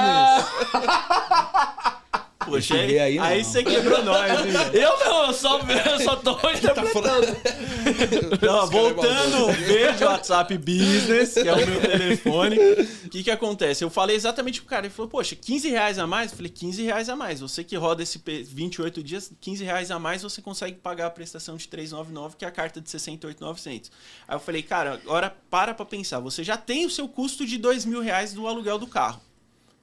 Poxa, 2.46 2.76
aí, 2.76 3.00
aí 3.00 3.20
aí 3.20 3.44
você 3.44 3.64
quebrou 3.64 4.04
nós? 4.04 4.32
Eu 4.74 5.00
não, 5.00 5.28
eu 5.28 5.34
só, 5.34 5.60
eu 5.60 6.00
só 6.00 6.16
tô 6.18 6.32
interpretando. 6.52 7.28
Não, 7.28 8.34
Esse 8.34 8.38
cara 8.40 8.64
é 8.64 8.66
voltando, 8.68 9.48
beijo 9.68 10.06
WhatsApp 10.06 10.58
Business, 10.58 11.34
que 11.34 11.48
é 11.48 11.54
o 11.54 11.66
meu 11.68 11.82
telefone. 11.82 12.58
O 13.06 13.10
que 13.10 13.24
que 13.24 13.32
acontece? 13.32 13.84
Eu 13.84 13.90
falei 13.90 14.16
exatamente 14.16 14.62
pro 14.62 14.70
cara, 14.70 14.86
ele 14.86 14.94
falou, 14.94 15.10
poxa, 15.10 15.36
15 15.36 15.70
reais 15.70 15.98
a 16.00 16.06
mais? 16.08 16.32
Eu 16.32 16.38
falei, 16.38 16.52
15 16.52 16.84
reais 16.84 17.10
a 17.10 17.16
mais. 17.16 17.40
Você 17.40 17.64
que 17.64 17.76
roda 17.76 18.04
esse 18.04 18.20
P- 18.20 18.44
28 18.44 19.02
dias, 19.04 19.32
15 19.42 19.64
reais 19.64 19.92
a 19.92 19.98
mais, 20.00 20.22
você 20.22 20.42
consegue 20.42 20.78
pagar 20.78 21.08
a 21.08 21.10
prestação 21.10 21.56
de 21.58 21.68
399, 21.68 22.36
que 22.38 22.46
é 22.46 22.48
a 22.48 22.52
carta 22.52 22.80
de 22.82 22.90
68,900. 22.90 23.92
Aí 24.28 24.36
eu 24.36 24.40
falei, 24.40 24.62
cara, 24.62 24.94
agora 25.04 25.36
para 25.50 25.74
pra 25.74 25.86
pensar. 25.86 26.20
Você 26.20 26.44
já 26.44 26.58
tem 26.58 26.86
o 26.86 26.90
seu 26.90 27.08
custo 27.08 27.46
de 27.46 27.58
2 27.58 27.86
mil 27.86 28.02
reais 28.02 28.34
do 28.34 28.48
aluguel 28.48 28.78
do 28.78 28.88
carro, 28.88 29.22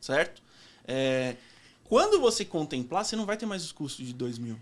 certo? 0.01 0.43
É, 0.87 1.37
quando 1.93 2.19
você 2.19 2.43
contemplar, 2.43 3.05
você 3.05 3.15
não 3.15 3.27
vai 3.27 3.37
ter 3.37 3.45
mais 3.45 3.63
os 3.63 3.71
custos 3.71 4.07
de 4.07 4.15
2 4.15 4.39
mil. 4.39 4.57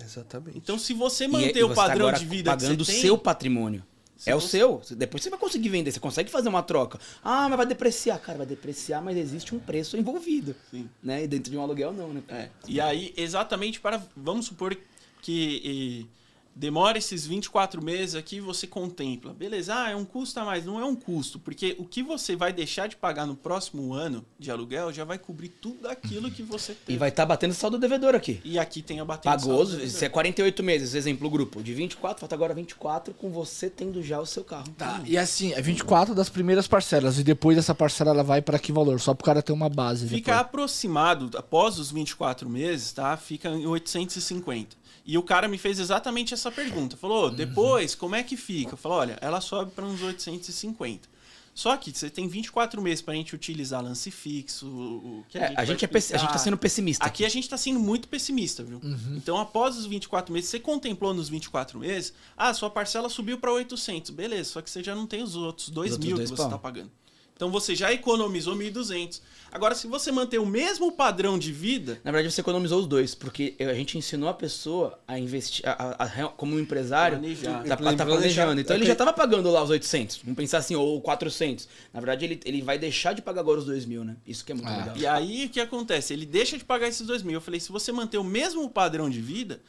Exatamente. 0.00 0.56
Então, 0.56 0.78
se 0.78 0.94
você 0.94 1.24
E- 1.24 1.28
manter 1.28 1.56
e 1.58 1.62
o 1.62 1.68
você 1.68 1.74
tá 1.74 1.82
padrão 1.82 2.06
agora 2.06 2.18
de 2.18 2.24
vida 2.24 2.50
pagando 2.50 2.76
que 2.82 2.82
o 2.82 2.84
seu 2.94 3.18
patrimônio. 3.18 3.84
Se 4.16 4.30
é 4.30 4.34
o 4.34 4.40
você- 4.40 4.48
seu. 4.58 4.80
Depois 4.96 5.22
você 5.22 5.28
vai 5.28 5.38
conseguir 5.38 5.68
vender, 5.68 5.92
você 5.92 6.00
consegue 6.00 6.30
fazer 6.30 6.48
uma 6.48 6.62
troca. 6.62 6.98
Ah, 7.22 7.46
mas 7.46 7.58
vai 7.58 7.66
depreciar. 7.66 8.18
Cara, 8.20 8.38
vai 8.38 8.46
depreciar, 8.46 9.02
mas 9.02 9.18
existe 9.18 9.54
um 9.54 9.58
preço 9.58 9.98
envolvido. 9.98 10.56
Sim. 10.70 10.88
Né? 11.02 11.24
E 11.24 11.28
dentro 11.28 11.50
de 11.50 11.58
um 11.58 11.60
aluguel, 11.60 11.92
não, 11.92 12.14
né? 12.14 12.22
É. 12.30 12.48
E 12.66 12.80
aí, 12.80 13.12
exatamente 13.18 13.78
para. 13.78 14.02
Vamos 14.16 14.46
supor 14.46 14.74
que 15.20 16.06
eh, 16.08 16.23
demora 16.54 16.98
esses 16.98 17.26
24 17.26 17.82
meses 17.82 18.14
aqui 18.14 18.40
você 18.40 18.66
contempla. 18.66 19.32
Beleza, 19.32 19.74
ah, 19.74 19.90
é 19.90 19.96
um 19.96 20.04
custo 20.04 20.38
a 20.40 20.44
mais. 20.44 20.64
Não 20.64 20.78
é 20.78 20.84
um 20.84 20.94
custo, 20.94 21.38
porque 21.38 21.74
o 21.78 21.84
que 21.84 22.02
você 22.02 22.36
vai 22.36 22.52
deixar 22.52 22.86
de 22.86 22.96
pagar 22.96 23.26
no 23.26 23.34
próximo 23.34 23.92
ano 23.92 24.24
de 24.38 24.50
aluguel 24.50 24.92
já 24.92 25.04
vai 25.04 25.18
cobrir 25.18 25.48
tudo 25.48 25.88
aquilo 25.88 26.30
que 26.30 26.42
você 26.42 26.74
tem. 26.74 26.94
E 26.94 26.98
vai 26.98 27.08
estar 27.08 27.26
batendo 27.26 27.54
saldo 27.54 27.78
devedor 27.78 28.14
aqui. 28.14 28.40
E 28.44 28.58
aqui 28.58 28.82
tem 28.82 29.00
a 29.00 29.04
batendo 29.04 29.32
Pagou, 29.32 29.66
saldo, 29.66 29.86
se 29.88 30.04
é 30.04 30.08
48 30.08 30.62
meses, 30.62 30.94
exemplo, 30.94 31.26
o 31.26 31.30
grupo. 31.30 31.62
De 31.62 31.74
24, 31.74 32.20
falta 32.20 32.34
agora 32.34 32.54
24 32.54 33.14
com 33.14 33.30
você 33.30 33.68
tendo 33.68 34.02
já 34.02 34.20
o 34.20 34.26
seu 34.26 34.44
carro. 34.44 34.68
Tá, 34.76 35.00
e 35.04 35.18
assim, 35.18 35.52
é 35.52 35.60
24 35.60 36.14
das 36.14 36.28
primeiras 36.28 36.66
parcelas. 36.66 37.18
E 37.18 37.24
depois 37.24 37.58
essa 37.58 37.74
parcela 37.74 38.10
ela 38.10 38.22
vai 38.22 38.40
pra 38.40 38.58
que 38.58 38.72
valor? 38.72 39.00
Só 39.00 39.14
pro 39.14 39.24
cara 39.24 39.42
ter 39.42 39.52
uma 39.52 39.68
base. 39.68 40.06
Fica 40.06 40.32
depois. 40.32 40.38
aproximado, 40.38 41.30
após 41.36 41.78
os 41.78 41.90
24 41.90 42.48
meses, 42.48 42.92
tá? 42.92 43.16
Fica 43.16 43.48
em 43.48 43.66
850. 43.66 44.83
E 45.06 45.18
o 45.18 45.22
cara 45.22 45.46
me 45.48 45.58
fez 45.58 45.78
exatamente 45.78 46.32
essa 46.32 46.50
pergunta. 46.50 46.96
Falou, 46.96 47.28
Uhum. 47.28 47.34
depois, 47.34 47.94
como 47.94 48.14
é 48.14 48.22
que 48.22 48.36
fica? 48.36 48.72
Eu 48.72 48.76
falei, 48.78 48.98
olha, 48.98 49.18
ela 49.20 49.40
sobe 49.40 49.70
para 49.72 49.84
uns 49.84 50.00
850. 50.02 51.12
Só 51.54 51.76
que 51.76 51.92
você 51.96 52.10
tem 52.10 52.26
24 52.26 52.82
meses 52.82 53.00
pra 53.00 53.14
gente 53.14 53.32
utilizar 53.32 53.80
lance 53.80 54.10
fixo, 54.10 54.66
o 54.66 55.24
que 55.28 55.38
É, 55.38 55.52
a, 55.52 55.54
vai 55.54 55.66
gente 55.66 55.84
é 55.84 55.88
pessi- 55.88 56.12
a 56.12 56.18
gente 56.18 56.32
tá 56.32 56.38
sendo 56.38 56.56
pessimista. 56.58 57.04
Aqui 57.04 57.24
a 57.24 57.28
gente 57.28 57.48
tá 57.48 57.56
sendo 57.56 57.78
muito 57.78 58.08
pessimista, 58.08 58.64
viu? 58.64 58.80
Uhum. 58.82 59.14
Então, 59.16 59.38
após 59.38 59.76
os 59.76 59.86
24 59.86 60.32
meses, 60.32 60.50
você 60.50 60.58
contemplou 60.58 61.14
nos 61.14 61.28
24 61.28 61.78
meses, 61.78 62.12
ah, 62.36 62.52
sua 62.52 62.70
parcela 62.70 63.08
subiu 63.08 63.38
para 63.38 63.52
800, 63.52 64.10
beleza, 64.10 64.50
só 64.50 64.60
que 64.62 64.68
você 64.68 64.82
já 64.82 64.96
não 64.96 65.06
tem 65.06 65.22
os 65.22 65.36
outros 65.36 65.68
2 65.68 65.92
Os 65.92 65.96
outros 65.96 66.08
mil 66.08 66.18
que 66.24 66.26
você 66.36 66.42
está 66.42 66.58
pagando. 66.58 66.90
Então, 67.36 67.50
você 67.52 67.76
já 67.76 67.92
economizou 67.92 68.56
1.200. 68.56 69.20
Agora, 69.54 69.72
se 69.76 69.86
você 69.86 70.10
manter 70.10 70.38
o 70.40 70.44
mesmo 70.44 70.90
padrão 70.90 71.38
de 71.38 71.52
vida, 71.52 72.00
Na 72.02 72.10
verdade, 72.10 72.34
você 72.34 72.40
economizou 72.40 72.80
os 72.80 72.88
dois, 72.88 73.14
porque 73.14 73.54
a 73.60 73.72
gente 73.72 73.96
ensinou 73.96 74.28
a 74.28 74.34
pessoa 74.34 74.98
a 75.06 75.16
investir, 75.16 75.64
a- 75.66 75.94
a- 75.96 76.24
a 76.24 76.28
como 76.30 76.56
um 76.56 76.58
empresário, 76.58 77.18
Planejar. 77.20 77.62
tá, 77.62 77.68
tá 77.68 77.76
Planejar. 77.76 78.04
planejando. 78.04 78.60
Então 78.60 78.74
ele 78.76 78.84
É 78.84 78.88
já 78.88 78.96
tava 78.96 79.12
pagando 79.12 79.48
lá 79.52 79.62
os 79.62 79.70
800, 79.70 80.16
vamos 80.24 80.36
pensar 80.36 80.58
assim, 80.58 80.74
ou 80.74 81.00
400. 81.00 81.68
Na 81.92 82.00
verdade, 82.00 82.24
ele, 82.24 82.40
ele 82.44 82.62
vai 82.62 82.78
deixar 82.80 83.12
de 83.12 83.22
pagar 83.22 83.42
agora 83.42 83.60
os 83.60 83.64
2 83.64 83.86
mil, 83.86 84.02
né? 84.04 84.16
Isso 84.26 84.44
que 84.44 84.50
é 84.50 84.54
muito 84.56 84.68
Ah. 84.68 84.76
legal. 84.76 84.96
E 84.96 85.06
aí 85.06 85.46
o 85.46 85.48
que 85.48 85.60
acontece? 85.60 86.12
Ele 86.12 86.26
deixa 86.26 86.58
de 86.58 86.64
pagar 86.64 86.88
esses 86.88 87.06
dois 87.06 87.22
mil. 87.22 87.34
Eu 87.34 87.40
falei, 87.40 87.60
se 87.60 87.70
você 87.70 87.92
manter 87.92 88.18
o 88.18 88.24
mesmo 88.24 88.68
padrão 88.68 89.08
de 89.08 89.20
vida, 89.20 89.60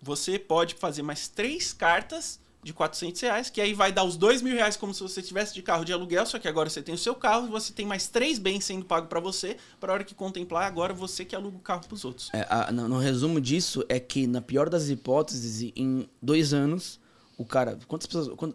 você 0.00 0.36
pode 0.36 0.74
fazer 0.74 1.02
mais 1.02 1.28
três 1.28 1.72
cartas 1.72 2.40
de 2.62 2.72
400 2.72 3.20
reais, 3.20 3.50
que 3.50 3.60
aí 3.60 3.74
vai 3.74 3.90
dar 3.90 4.04
os 4.04 4.16
dois 4.16 4.40
mil 4.40 4.54
reais 4.54 4.76
como 4.76 4.94
se 4.94 5.02
você 5.02 5.20
tivesse 5.20 5.52
de 5.52 5.62
carro 5.62 5.84
de 5.84 5.92
aluguel, 5.92 6.24
só 6.24 6.38
que 6.38 6.46
agora 6.46 6.70
você 6.70 6.80
tem 6.80 6.94
o 6.94 6.98
seu 6.98 7.14
carro 7.14 7.46
e 7.48 7.50
você 7.50 7.72
tem 7.72 7.84
mais 7.84 8.06
três 8.06 8.38
bens 8.38 8.64
sendo 8.64 8.84
pago 8.84 9.08
para 9.08 9.18
você, 9.18 9.56
para 9.80 9.92
hora 9.92 10.04
que 10.04 10.14
contemplar, 10.14 10.64
agora 10.66 10.94
você 10.94 11.24
que 11.24 11.34
aluga 11.34 11.56
o 11.56 11.60
carro 11.60 11.82
pros 11.88 12.04
outros. 12.04 12.30
É, 12.32 12.46
a- 12.48 12.70
no, 12.70 12.88
no 12.88 12.98
resumo 12.98 13.40
disso, 13.40 13.84
é 13.88 13.98
que, 13.98 14.28
na 14.28 14.40
pior 14.40 14.68
das 14.70 14.88
hipóteses, 14.88 15.72
em 15.74 16.08
dois 16.22 16.54
anos, 16.54 17.00
o 17.42 17.46
cara. 17.46 17.78
Quantas 17.86 18.06
pessoas. 18.06 18.28
quant- 18.36 18.54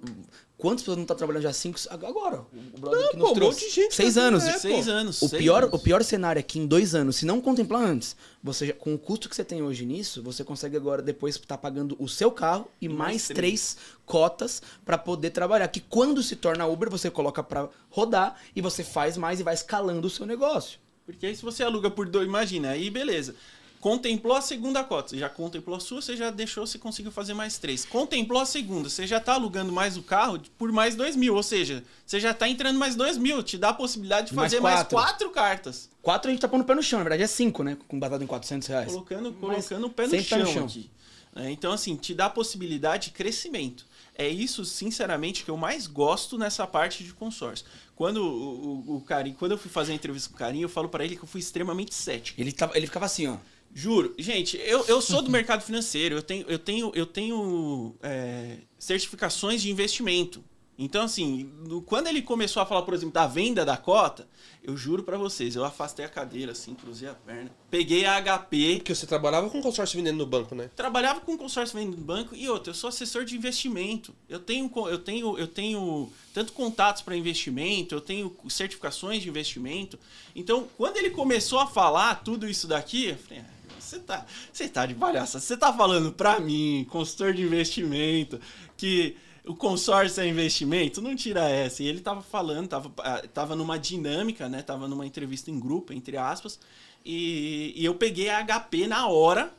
Quantas 0.58 0.82
pessoas 0.82 0.98
não 0.98 1.06
tá 1.06 1.14
trabalhando 1.14 1.44
já 1.44 1.54
cinco. 1.54 1.78
Agora, 1.88 2.42
o 2.76 2.80
brother 2.80 3.12
que 3.12 3.18
nos 3.18 3.28
pô, 3.28 3.32
um 3.32 3.36
trouxe. 3.36 3.62
monte 3.62 3.70
de 3.70 3.76
gente 3.76 3.94
Seis 3.94 4.16
tá- 4.16 4.22
anos. 4.22 4.44
é, 4.44 4.58
seis 4.58 4.88
anos. 4.88 5.22
O 5.22 5.30
seis 5.30 5.40
pior, 5.44 5.64
anos. 5.66 5.76
o 5.76 5.84
pior 5.84 6.04
cenário 6.04 6.40
é 6.40 6.42
que 6.42 6.58
em 6.58 6.66
dois 6.66 6.96
anos, 6.96 7.16
se 7.18 7.28
não 7.28 7.40
contemplar 7.40 7.84
antes, 7.84 8.16
você 8.44 8.66
já- 8.66 8.74
com 8.74 8.96
o 8.96 8.98
custo 8.98 9.30
que 9.30 9.36
você 9.36 9.46
tem 9.46 9.62
hoje 9.62 9.86
nisso, 9.86 10.24
você 10.24 10.44
consegue 10.44 10.76
agora 10.76 11.04
depois 11.04 11.36
estar 11.36 11.60
pagando 11.60 11.96
o 12.00 12.08
seu 12.10 12.32
carro 12.32 12.68
e, 12.82 12.90
mais, 12.90 12.98
mais 12.98 13.28
três 13.28 13.78
cotas 14.04 14.60
pra 14.84 14.98
poder 14.98 15.30
trabalhar. 15.30 15.68
Que 15.68 15.80
quando 15.80 16.24
se 16.24 16.36
torna 16.36 16.66
Uber, 16.66 16.90
você 16.90 17.12
coloca 17.12 17.44
pra 17.44 17.70
rodar 17.92 18.36
e 18.56 18.60
você 18.62 18.84
faz 18.84 19.16
mais 19.16 19.40
e 19.40 19.44
vai 19.44 19.54
escalando 19.54 20.08
o 20.08 20.10
seu 20.10 20.26
negócio. 20.26 20.80
Porque 21.06 21.28
aí 21.28 21.36
se 21.36 21.44
você 21.44 21.64
aluga 21.64 21.92
por 21.92 22.08
dois, 22.10 22.28
imagina, 22.28 22.72
aí 22.72 22.90
beleza. 22.90 23.36
Contemplou 23.80 24.36
a 24.36 24.42
segunda 24.42 24.84
cota, 24.84 25.10
você 25.10 25.18
já 25.18 25.30
contemplou 25.30 25.78
a 25.78 25.80
sua, 25.80 26.02
você 26.02 26.18
já 26.18 26.32
deixou, 26.32 26.66
você 26.66 26.80
conseguiu 26.80 27.12
fazer 27.12 27.34
mais 27.34 27.58
três. 27.58 27.86
Contemplou 27.86 28.42
a 28.42 28.46
segunda, 28.46 28.90
você 28.90 29.06
já 29.06 29.20
tá 29.20 29.34
alugando 29.34 29.72
mais 29.72 29.98
o 29.98 30.02
carro 30.04 30.40
por 30.58 30.72
mais 30.72 30.96
dois 30.96 31.16
mil, 31.16 31.36
ou 31.36 31.44
seja, 31.44 31.84
você 32.06 32.20
já 32.20 32.34
tá 32.34 32.50
entrando 32.50 32.80
mais 32.80 32.96
dois 32.96 33.18
mil, 33.18 33.44
te 33.44 33.58
dá 33.58 33.70
a 33.70 33.74
possibilidade 33.74 34.30
de 34.30 34.36
Mais 34.36 34.52
fazer 34.52 34.62
mais 34.62 34.78
quatro. 34.78 34.98
quatro 34.98 35.30
cartas. 35.30 35.90
Quatro 36.02 36.30
a 36.30 36.32
gente 36.34 36.42
tá 36.42 36.48
pondo 36.48 36.62
o 36.62 36.66
pé 36.66 36.74
no 36.74 36.82
chão, 36.82 37.00
na 37.00 37.04
verdade 37.04 37.24
é 37.24 37.28
cinco, 37.28 37.64
né? 37.64 37.78
Com 37.88 38.00
batata 38.00 38.24
em 38.24 38.28
400 38.28 38.68
reais. 38.68 38.92
Colocando, 38.92 39.32
Mas 39.42 39.68
colocando 39.68 39.86
o 39.86 39.90
pé 39.90 40.08
no, 40.08 40.22
chão 40.24 40.40
no 40.40 40.48
chão. 40.48 40.66
aqui. 40.66 40.90
É, 41.36 41.52
então, 41.52 41.72
assim, 41.72 41.96
te 41.96 42.16
dá 42.16 42.26
a 42.26 42.30
possibilidade 42.32 43.06
de 43.06 43.12
crescimento. 43.12 43.86
É 44.16 44.28
isso, 44.28 44.66
sinceramente, 44.66 45.44
que 45.44 45.52
eu 45.52 45.58
mais 45.58 45.86
gosto 45.86 46.36
nessa 46.36 46.66
parte 46.66 47.04
de 47.04 47.14
consórcio. 47.14 47.64
Quando 47.96 48.18
o, 48.24 48.84
o, 48.88 48.96
o 48.98 49.02
Carinho, 49.02 49.36
quando 49.38 49.52
eu 49.52 49.58
fui 49.58 49.70
fazer 49.70 49.92
a 49.92 49.96
entrevista 49.96 50.30
com 50.30 50.36
o 50.36 50.40
Carinho, 50.40 50.66
eu 50.66 50.70
falo 50.70 50.90
pra 50.90 51.06
ele 51.06 51.16
que 51.16 51.24
eu 51.24 51.28
fui 51.28 51.40
extremamente 51.40 51.94
cético. 51.94 52.42
Ele, 52.42 52.52
tava, 52.52 52.76
ele 52.76 52.88
ficava 52.88 53.06
assim, 53.06 53.28
ó. 53.28 53.38
Juro, 53.80 54.16
gente, 54.18 54.58
eu, 54.58 54.84
eu 54.88 55.00
sou 55.00 55.22
do 55.22 55.30
mercado 55.30 55.62
financeiro, 55.62 56.16
eu 56.16 56.24
tenho, 56.24 56.46
eu 56.50 56.58
tenho, 56.58 56.92
eu 56.96 57.06
tenho 57.06 57.96
é, 58.02 58.58
certificações 58.80 59.62
de 59.62 59.70
investimento. 59.70 60.44
Então, 60.80 61.04
assim, 61.04 61.52
no- 61.68 61.80
quando 61.84 62.08
ele 62.08 62.24
começou 62.24 62.60
a 62.62 62.66
falar, 62.66 62.82
por 62.82 62.96
exemplo, 62.96 63.14
da 63.14 63.28
venda 63.28 63.64
da 63.64 63.78
cota, 63.78 64.28
eu 64.64 64.76
juro 64.76 65.04
pra 65.04 65.16
vocês, 65.16 65.56
eu 65.56 65.64
afastei 65.64 66.04
a 66.06 66.10
cadeira, 66.10 66.54
assim, 66.54 66.74
cruzei 66.74 67.08
a 67.08 67.14
perna, 67.14 67.52
peguei 67.70 68.06
a 68.06 68.20
HP, 68.20 68.78
Porque 68.78 68.96
você 68.96 69.06
trabalhava 69.06 69.48
com 69.50 69.62
consórcio 69.62 69.96
vendendo 69.96 70.18
no 70.18 70.26
banco, 70.26 70.56
né? 70.56 70.72
trabalhava 70.76 71.20
com 71.20 71.38
consórcio 71.38 71.78
vendendo 71.78 71.98
banco 71.98 72.36
e 72.36 72.50
outra, 72.50 72.72
eu 72.72 72.76
sou 72.76 72.88
assessor 72.88 73.26
de 73.26 73.36
investimento. 73.36 74.12
Eu 74.28 74.40
tenho, 74.40 74.72
eu 74.88 74.98
tenho, 74.98 75.38
eu 75.38 75.48
tenho 75.48 76.12
tanto 76.34 76.52
contatos 76.52 77.04
para 77.04 77.16
investimento, 77.16 77.94
eu 77.94 78.02
tenho 78.02 78.36
certificações 78.50 79.22
de 79.22 79.30
investimento. 79.30 80.00
Então, 80.36 80.68
quando 80.78 80.98
ele 80.98 81.12
começou 81.12 81.60
a 81.60 81.68
falar 81.68 82.24
tudo 82.24 82.48
isso 82.48 82.68
daqui, 82.68 83.06
eu 83.10 83.18
falei, 83.18 83.40
ah, 83.40 83.57
você 83.88 84.00
tá, 84.00 84.26
você 84.52 84.68
tá 84.68 84.86
de 84.86 84.94
palhaça. 84.94 85.40
Você 85.40 85.56
tá 85.56 85.72
falando 85.74 86.12
pra 86.12 86.40
mim, 86.40 86.86
consultor 86.90 87.34
de 87.34 87.42
investimento, 87.42 88.40
que 88.76 89.16
o 89.46 89.56
consórcio 89.56 90.22
é 90.22 90.28
investimento? 90.28 91.02
Não 91.02 91.16
tira 91.16 91.50
essa. 91.50 91.82
E 91.82 91.88
ele 91.88 92.02
tava 92.02 92.22
falando, 92.22 92.68
tava, 92.68 92.92
ah, 93.00 93.24
tava 93.34 93.56
numa 93.56 93.80
dinâmica, 93.80 94.50
né? 94.50 94.62
Tava 94.62 94.88
numa 94.88 95.06
entrevista 95.06 95.50
em 95.50 95.60
grupo, 95.60 95.94
entre 95.94 96.18
aspas. 96.18 96.60
E, 97.06 97.74
e 97.76 97.86
eu 97.86 97.96
peguei 97.96 98.30
a 98.30 98.44
HP 98.44 98.88
na 98.88 99.08
hora 99.08 99.54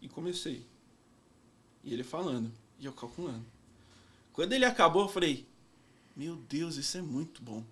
e 0.00 0.08
comecei. 0.08 0.64
E 1.84 1.92
ele 1.92 2.02
falando, 2.02 2.50
e 2.80 2.86
eu 2.86 2.92
calculando. 2.92 3.44
Quando 4.32 4.52
ele 4.52 4.64
acabou, 4.64 5.02
eu 5.02 5.08
falei: 5.08 5.46
Meu 6.16 6.36
Deus, 6.36 6.76
isso 6.76 6.96
é 6.96 7.02
muito 7.02 7.42
bom. 7.42 7.62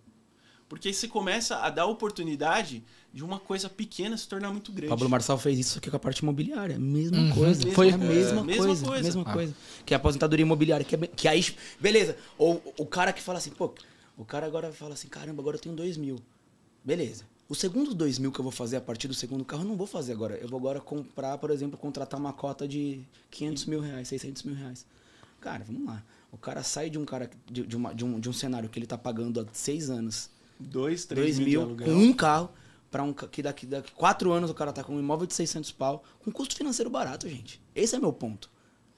Porque 0.75 0.93
você 0.93 1.07
começa 1.07 1.57
a 1.59 1.71
dar 1.71 1.87
oportunidade 1.87 2.83
de 3.13 3.23
uma 3.23 3.39
coisa 3.39 3.69
pequena 3.71 4.17
se 4.17 4.27
tornar 4.27 4.51
muito 4.51 4.73
grande. 4.73 4.89
Pablo 4.89 5.09
Marçal 5.09 5.39
fez 5.39 5.57
isso 5.57 5.79
aqui 5.79 5.89
com 5.89 5.97
a 5.97 6.01
parte 6.01 6.19
imobiliária. 6.19 6.77
Mesma 6.81 7.17
Uhum. 7.17 7.31
coisa. 7.31 7.71
Foi- 7.71 7.93
a 7.93 7.97
mesma, 7.97 8.41
É, 8.41 8.43
mesma 8.43 8.67
coisa, 8.67 8.85
coisa. 8.87 9.03
Mesma 9.05 9.23
Ah. 9.25 9.33
coisa. 9.33 9.55
Que 9.87 9.95
é 9.95 9.97
a 9.97 9.99
aposentadoria 10.01 10.43
imobiliária. 10.43 10.85
Que, 10.85 10.97
é, 10.97 10.99
que 11.07 11.29
aí. 11.29 11.45
Beleza. 11.79 12.17
Ou 12.37 12.61
o 12.77 12.85
cara 12.85 13.13
que 13.13 13.23
fala 13.23 13.39
assim, 13.39 13.51
pô, 13.51 13.73
o 14.19 14.25
cara 14.25 14.47
agora 14.47 14.73
fala 14.73 14.95
assim, 14.95 15.07
caramba, 15.07 15.41
agora 15.41 15.57
eu 15.57 15.61
tenho 15.61 15.77
dois 15.77 15.97
mil. 15.97 16.19
Beleza. 16.85 17.23
Os 17.49 17.59
segundos 17.59 17.95
dois 17.95 18.19
mil 18.19 18.33
que 18.33 18.41
eu 18.41 18.43
vou 18.43 18.51
fazer 18.51 18.77
a 18.77 18.81
partir 18.81 19.07
do 19.07 19.15
segundo 19.15 19.45
carro, 19.45 19.63
eu 19.63 19.69
não 19.69 19.77
vou 19.77 19.87
fazer 19.87 20.11
agora. 20.13 20.35
Eu 20.37 20.49
vou 20.49 20.59
agora 20.59 20.81
comprar, 20.81 21.39
por 21.39 21.51
exemplo, 21.53 21.79
contratar 21.79 22.19
uma 22.19 22.33
cota 22.33 22.67
de 22.67 23.01
500 23.31 23.67
mil 23.67 23.79
reais, 23.81 24.09
600 24.09 24.43
mil 24.43 24.57
reais. 24.57 24.85
Cara, 25.41 25.63
vamos 25.65 25.87
lá. 25.87 26.03
O 26.33 26.37
cara 26.37 26.65
sai 26.65 26.91
de 26.91 26.99
um 26.99 27.05
cara 27.05 27.31
de, 27.49 27.65
de, 27.65 27.77
uma- 27.77 27.95
de 27.95 28.05
um, 28.05 28.19
de 28.19 28.29
um 28.29 28.33
cenário 28.33 28.69
que 28.69 28.77
ele 28.77 28.87
tá 28.87 28.99
pagando 28.99 29.39
há 29.41 29.47
seis 29.53 29.89
anos 29.89 30.31
Dois, 30.65 31.05
três 31.05 31.37
2 31.37 31.39
mil, 31.39 31.45
de 31.47 31.51
mil 31.51 31.63
aluguel. 31.63 31.87
com 31.87 31.93
um 31.95 32.13
carro 32.13 32.51
para 32.91 33.03
um 33.03 33.13
que 33.13 33.43
daqui 33.43 33.67
daqui 33.67 33.91
quatro 33.93 34.31
anos 34.33 34.51
o 34.51 34.55
cara 34.55 34.73
tá 34.73 34.85
com 34.85 34.95
um 34.95 35.01
imóvel 35.01 35.27
de 35.27 35.35
600 35.35 35.73
pau 35.73 36.05
com 36.25 36.31
custo 36.31 36.55
financeiro 36.57 36.89
barato, 36.91 37.29
gente. 37.29 37.61
Esse 37.75 37.97
é 37.97 37.99
meu 37.99 38.13
ponto. 38.13 38.49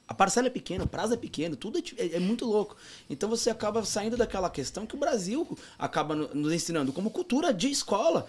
A 0.09 0.15
parcela 0.15 0.47
é 0.47 0.51
pequena, 0.51 0.85
o 0.85 0.87
prazo 0.89 1.15
é 1.15 1.17
pequeno, 1.17 1.57
tudo 1.57 1.79
é, 1.79 1.83
é- 1.99 2.17
é 2.17 2.21
muito 2.21 2.45
louco. 2.45 2.77
Então 3.11 3.29
você 3.29 3.51
acaba 3.51 3.85
saindo 3.85 4.17
daquela 4.17 4.49
questão 4.49 4.87
que 4.87 4.95
o 4.95 4.99
Brasil 4.99 5.59
acaba 5.79 6.15
no- 6.15 6.33
nos 6.33 6.53
ensinando 6.53 6.93
como 6.93 7.11
cultura 7.11 7.53
de 7.53 7.69
escola. 7.69 8.29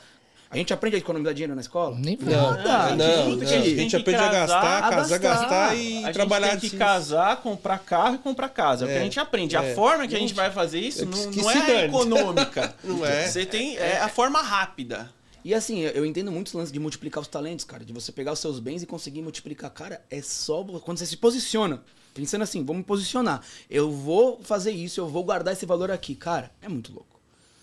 A 0.50 0.56
gente 0.58 0.74
aprende 0.74 0.96
a 0.96 1.00
economizar 1.00 1.34
dinheiro 1.34 1.54
na 1.56 1.62
escola? 1.62 1.98
Nem 2.00 2.18
Não, 2.22 2.52
Nada. 2.52 2.96
não, 2.96 3.36
não. 3.36 3.42
A 3.42 3.46
gente 3.46 3.76
tem 3.76 3.90
que 3.90 3.96
aprende 3.96 4.22
a 4.22 4.32
gastar, 4.32 4.62
casar, 4.62 4.78
a 4.78 4.90
casar, 4.90 5.20
gastar. 5.20 5.42
gastar 5.50 5.76
e 5.78 6.06
a 6.06 6.12
trabalhar 6.14 6.52
gente 6.52 6.62
tem 6.62 6.70
que 6.70 6.76
assim. 6.76 6.78
casar, 6.78 7.38
comprar 7.42 7.80
carro 7.80 8.16
e 8.16 8.18
comprar 8.20 8.50
casa. 8.50 8.86
É, 8.86 8.88
o 8.88 8.90
que 8.92 8.96
É, 8.96 9.00
a 9.00 9.04
gente 9.04 9.20
aprende. 9.20 9.56
é. 9.56 9.60
A 9.60 9.76
forma 9.76 10.08
que 10.08 10.16
a 10.16 10.20
gente 10.20 10.34
vai 10.34 10.50
fazer 10.52 10.80
isso 10.80 11.04
É 11.04 11.06
não, 11.06 11.32
não 11.32 11.52
é 11.52 11.86
econômica. 11.86 12.76
Não 12.84 13.06
é. 13.06 13.28
Você 13.28 13.46
tem 13.46 13.76
é 13.78 14.00
a 14.00 14.08
forma 14.08 14.42
rápida. 14.42 15.10
E 15.44 15.54
assim, 15.54 15.80
eu 15.82 16.06
entendo 16.06 16.32
muito 16.32 16.48
esse 16.48 16.58
lance 16.58 16.72
de 16.72 16.80
multiplicar 16.80 17.22
os 17.22 17.28
talentos, 17.28 17.64
cara. 17.66 17.84
De 17.86 17.94
você 17.94 18.12
pegar 18.12 18.32
os 18.34 18.40
seus 18.40 18.60
bens 18.60 18.84
e 18.84 18.86
conseguir 18.86 19.22
multiplicar. 19.22 19.70
Cara, 19.72 20.02
é 20.10 20.22
só 20.22 20.64
quando 20.64 20.98
você 20.98 21.06
se 21.06 21.18
posiciona. 21.18 21.82
Pensando 22.14 22.42
assim, 22.42 22.64
vou 22.64 22.76
me 22.76 22.84
posicionar. 22.84 23.42
Eu 23.70 23.92
vou 23.92 24.40
fazer 24.44 24.72
isso, 24.72 25.00
eu 25.00 25.08
vou 25.08 25.24
guardar 25.24 25.54
esse 25.54 25.66
valor 25.66 25.92
aqui. 25.92 26.16
Cara, 26.16 26.52
é 26.62 26.68
muito 26.68 26.92
louco. 26.92 27.20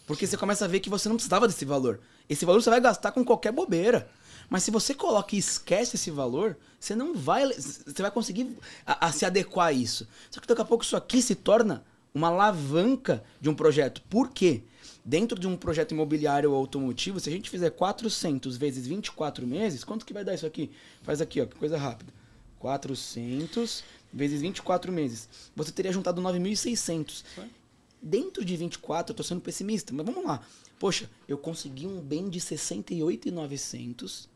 Porque 0.06 0.26
você 0.26 0.36
começa 0.36 0.64
a 0.64 0.68
ver 0.68 0.80
que 0.80 0.88
você 0.90 1.08
não 1.08 1.16
precisava 1.16 1.46
desse 1.48 1.64
valor. 1.64 2.00
Esse 2.28 2.44
valor 2.44 2.62
você 2.62 2.70
vai 2.70 2.80
gastar 2.80 3.12
com 3.12 3.24
qualquer 3.24 3.52
bobeira. 3.52 4.08
Mas 4.48 4.62
se 4.62 4.70
você 4.70 4.94
coloca 4.94 5.34
e 5.34 5.38
esquece 5.38 5.96
esse 5.96 6.10
valor, 6.10 6.56
você 6.78 6.94
não 6.94 7.14
vai. 7.14 7.46
Você 7.52 8.00
vai 8.02 8.10
conseguir 8.10 8.56
a- 8.86 9.06
a 9.08 9.12
se 9.12 9.24
adequar 9.24 9.68
a 9.68 9.72
isso. 9.72 10.06
Só 10.30 10.40
que 10.40 10.46
daqui 10.46 10.60
a 10.60 10.64
pouco 10.64 10.84
isso 10.84 10.96
aqui 10.96 11.20
se 11.22 11.34
torna 11.34 11.82
uma 12.14 12.28
alavanca 12.28 13.24
de 13.40 13.48
um 13.48 13.54
projeto. 13.54 14.02
Por 14.08 14.30
quê? 14.30 14.62
Dentro 15.04 15.38
de 15.38 15.46
um 15.46 15.56
projeto 15.56 15.92
imobiliário 15.92 16.50
ou 16.50 16.56
automotivo, 16.56 17.20
se 17.20 17.28
a 17.28 17.32
gente 17.32 17.50
fizer 17.50 17.70
400 17.70 18.56
vezes 18.56 18.86
24 18.86 19.46
meses, 19.46 19.82
quanto 19.84 20.04
que 20.06 20.12
vai 20.14 20.24
dar 20.24 20.34
isso 20.34 20.46
aqui? 20.46 20.70
Faz 21.02 21.20
aqui, 21.20 21.40
ó, 21.40 21.46
que 21.46 21.56
coisa 21.56 21.76
rápida. 21.76 22.12
400 22.58 23.82
vezes 24.12 24.40
24 24.40 24.92
meses. 24.92 25.28
Você 25.56 25.72
teria 25.72 25.92
juntado 25.92 26.20
9.600. 26.22 27.24
Dentro 28.00 28.44
de 28.44 28.56
24, 28.56 29.12
eu 29.12 29.16
tô 29.16 29.22
sendo 29.22 29.40
pessimista, 29.40 29.92
mas 29.92 30.04
vamos 30.04 30.24
lá. 30.24 30.42
Poxa, 30.84 31.08
eu 31.26 31.38
consegui 31.38 31.86
um 31.86 31.98
bem 31.98 32.28
de 32.28 32.38
68,900 32.38 34.28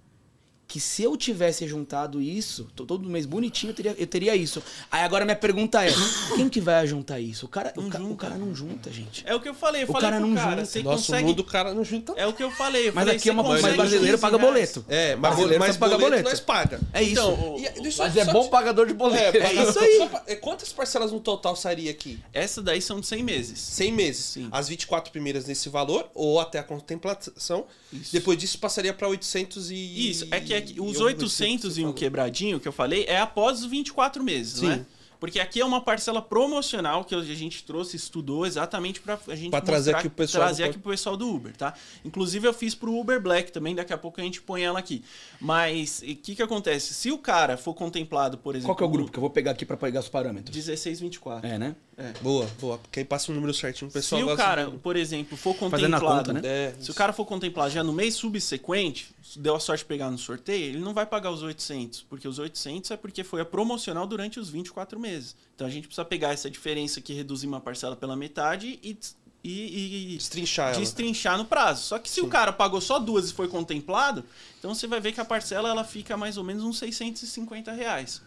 que 0.68 0.78
se 0.78 1.02
eu 1.02 1.16
tivesse 1.16 1.66
juntado 1.66 2.20
isso, 2.20 2.68
to- 2.76 2.84
todo 2.84 3.08
mês 3.08 3.24
bonitinho, 3.24 3.70
eu 3.70 3.74
teria, 3.74 3.96
eu 3.98 4.06
teria 4.06 4.36
isso. 4.36 4.62
Aí 4.92 5.00
agora 5.02 5.24
minha 5.24 5.34
pergunta 5.34 5.82
é, 5.82 5.88
quem 6.36 6.46
que 6.46 6.60
vai 6.60 6.86
juntar 6.86 7.18
isso? 7.18 7.46
O 7.46 7.48
cara, 7.48 7.72
o, 7.74 7.80
Não 7.80 7.88
ca- 7.88 7.98
o 7.98 8.02
junta. 8.02 8.16
cara 8.16 8.34
não 8.36 8.54
junta, 8.54 8.92
gente. 8.92 9.24
É 9.26 9.34
o 9.34 9.40
que 9.40 9.48
eu 9.48 9.54
falei. 9.54 9.84
Eu 9.84 9.88
O 9.88 9.92
falei 9.92 10.10
cara 10.10 10.20
não 10.20 10.34
cara, 10.34 10.50
junta. 10.50 10.64
você 10.66 10.82
Nosso 10.82 11.06
consegue... 11.06 11.28
mundo, 11.28 11.40
o 11.40 11.44
cara 11.44 11.72
não 11.72 11.82
junta. 11.82 12.12
É 12.16 12.26
o 12.26 12.34
que 12.34 12.42
eu 12.44 12.50
falei. 12.50 12.90
Eu 12.90 12.92
Mas 12.92 13.04
falei, 13.04 13.16
aqui 13.18 13.30
é 13.30 13.32
uma 13.32 13.42
consegue 13.44 13.76
brasileiro 13.76 14.06
15 14.18 14.20
paga 14.20 14.38
boleto. 14.38 14.84
É, 14.88 15.16
mas, 15.16 15.20
Brasileiro 15.34 15.58
mas 15.60 15.76
paga 15.78 15.92
boleto, 15.96 16.10
boleto. 16.10 16.28
nós 16.28 16.40
paga. 16.40 16.80
É 16.92 17.02
isso. 17.02 17.12
Então, 17.12 17.54
o- 17.54 17.58
E- 17.58 17.92
Mas 17.98 18.16
é 18.18 18.24
só 18.26 18.32
bom 18.32 18.44
te- 18.44 18.50
pagador 18.50 18.86
de 18.86 18.92
boleto. 18.94 19.38
É, 19.38 19.52
isso 19.54 19.78
aí. 19.78 20.06
pra- 20.10 20.22
é, 20.26 20.36
Quantas 20.36 20.70
parcelas 20.70 21.12
no 21.12 21.20
total 21.20 21.56
sairia 21.56 21.90
aqui? 21.90 22.18
essa 22.32 22.60
daí 22.62 22.82
são 22.82 23.00
de 23.00 23.06
100 23.06 23.22
meses. 23.22 23.58
100 23.58 23.90
meses. 23.92 24.24
Sim. 24.24 24.48
As 24.52 24.68
24 24.68 25.10
primeiras 25.10 25.46
nesse 25.46 25.70
valor, 25.70 26.10
ou 26.14 26.38
até 26.38 26.58
a 26.58 26.62
contemplação. 26.62 27.64
Depois 28.12 28.36
disso 28.36 28.58
passaria 28.58 28.92
para 28.92 29.08
800 29.08 29.70
e... 29.70 30.10
Isso, 30.10 30.26
é 30.30 30.38
que, 30.40 30.52
é 30.59 30.62
os 30.80 30.96
alguma 30.96 31.04
800 31.06 31.62
coisa 31.62 31.74
que 31.76 31.80
e 31.82 31.86
um 31.86 31.92
quebradinho 31.92 32.61
que 32.61 32.68
eu 32.68 32.72
falei 32.72 33.04
é 33.06 33.18
após 33.20 33.61
os 33.61 33.66
24 33.66 34.22
meses, 34.22 34.61
Sim. 34.61 34.66
né? 34.68 34.86
Porque 35.20 35.40
aqui 35.40 35.61
é 35.61 35.64
uma 35.64 35.80
parcela 35.80 36.22
promocional 36.22 37.04
que 37.04 37.12
a 37.12 37.20
gente 37.22 37.64
trouxe, 37.64 37.96
estudou 37.96 38.46
exatamente 38.46 39.00
pra 39.00 39.18
a 39.26 39.34
gente 39.34 39.50
Pra 39.50 39.61
trazer 39.61 39.92
aqui 39.96 40.06
o 40.06 40.11
pessoal 40.11 40.44
trazer 40.44 40.62
do- 40.62 40.70
aqui 40.70 40.78
pro 40.78 40.90
pessoal 40.92 41.16
do 41.16 41.28
Uber, 41.28 41.56
tá? 41.56 41.74
Inclusive 42.04 42.46
eu 42.46 42.54
fiz 42.54 42.72
pro 42.72 42.96
Uber 42.96 43.20
Black 43.20 43.50
também, 43.50 43.74
daqui 43.74 43.92
a 43.92 43.98
pouco 43.98 44.20
a 44.20 44.22
gente 44.22 44.40
põe 44.40 44.62
ela 44.62 44.78
aqui. 44.78 45.02
Mas 45.40 46.02
o 46.02 46.14
que 46.14 46.36
que 46.36 46.42
acontece? 46.42 46.94
Se 46.94 47.11
o 47.11 47.18
cara 47.18 47.56
for 47.56 47.74
contemplado, 47.74 48.38
por 48.38 48.54
exemplo, 48.54 48.68
Qual 48.68 48.76
que 48.76 48.82
é 48.84 48.86
o 48.86 48.90
grupo 48.90 49.11
que 49.11 49.18
eu 49.18 49.20
vou 49.20 49.30
pegar 49.30 49.50
aqui 49.50 49.66
pra 49.66 49.76
pegar 49.76 49.98
os 49.98 50.09
parâmetros? 50.09 50.54
1624. 50.54 51.48
É, 51.50 51.59
né? 51.59 51.74
Boa, 52.20 52.46
boa. 52.61 52.78
Porque 52.78 53.01
aí 53.01 53.05
passa 53.05 53.32
o 53.32 53.34
número 53.34 53.53
certinho. 53.53 53.88
O 53.88 53.92
pessoal 53.92 54.22
Se 54.22 54.32
o 54.32 54.36
cara, 54.36 54.66
de- 54.66 54.78
por 54.78 54.96
exemplo, 54.96 55.36
for 55.36 55.55
contemplado, 55.55 56.32
conta, 56.32 56.32
né? 56.32 56.40
É, 56.44 56.74
se 56.80 56.90
o 56.90 56.94
cara 56.94 57.12
for 57.12 57.24
contemplado 57.24 57.70
já 57.70 57.82
no 57.82 57.92
mês 57.92 58.14
subsequente, 58.14 59.12
deu 59.36 59.57
a 59.57 59.61
sorte 59.61 59.80
de 59.80 59.86
pegar 59.86 60.11
no 60.11 60.18
sorteio, 60.18 60.66
ele 60.66 60.78
não 60.78 60.94
vai 60.94 61.05
pagar 61.07 61.30
os 61.30 61.42
800, 61.42 62.03
porque 62.09 62.28
os 62.28 62.38
800 62.38 62.92
é 62.92 62.96
porque 62.96 63.24
foi 63.24 63.40
a 63.40 63.44
promocional 63.44 64.07
durante 64.07 64.38
os 64.38 64.49
24 64.49 64.99
meses. 64.99 65.34
Então 65.55 65.66
a 65.66 65.70
gente 65.70 65.86
precisa 65.88 66.05
pegar 66.05 66.32
essa 66.32 66.49
diferença 66.49 67.01
que 67.01 67.12
reduzir 67.12 67.46
uma 67.46 67.61
parcela 67.61 67.96
pela 67.96 68.14
metade 68.16 68.78
e 68.82 68.96
e, 69.44 70.14
e 70.14 70.16
Destrinchar 70.16 70.76
destrinchar 70.76 71.38
no 71.38 71.44
prazo. 71.44 71.84
Só 71.84 71.99
que 71.99 72.11
se 72.11 72.20
o 72.20 72.26
cara 72.26 72.53
pagou 72.53 72.80
só 72.80 72.99
duas 72.99 73.30
e 73.30 73.32
foi 73.32 73.46
contemplado, 73.49 74.24
então 74.59 74.74
você 74.74 74.86
vai 74.86 75.01
ver 75.01 75.12
que 75.12 75.20
a 75.20 75.24
parcela 75.24 75.68
ela 75.68 75.84
fica 75.84 76.16
mais 76.16 76.36
ou 76.36 76.42
menos 76.44 76.64
uns 76.64 76.78
650 76.78 77.72
reais. 77.72 78.20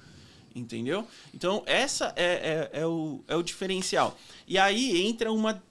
Entendeu? 0.54 1.08
Então, 1.34 1.64
essa 1.66 2.14
é, 2.16 2.70
é, 2.74 2.82
é 2.82 2.86
o, 2.88 3.22
é 3.28 3.36
o 3.36 3.42
diferencial. 3.44 4.18
E 4.48 4.58
aí 4.58 5.02
entra 5.08 5.32
uma. 5.32 5.62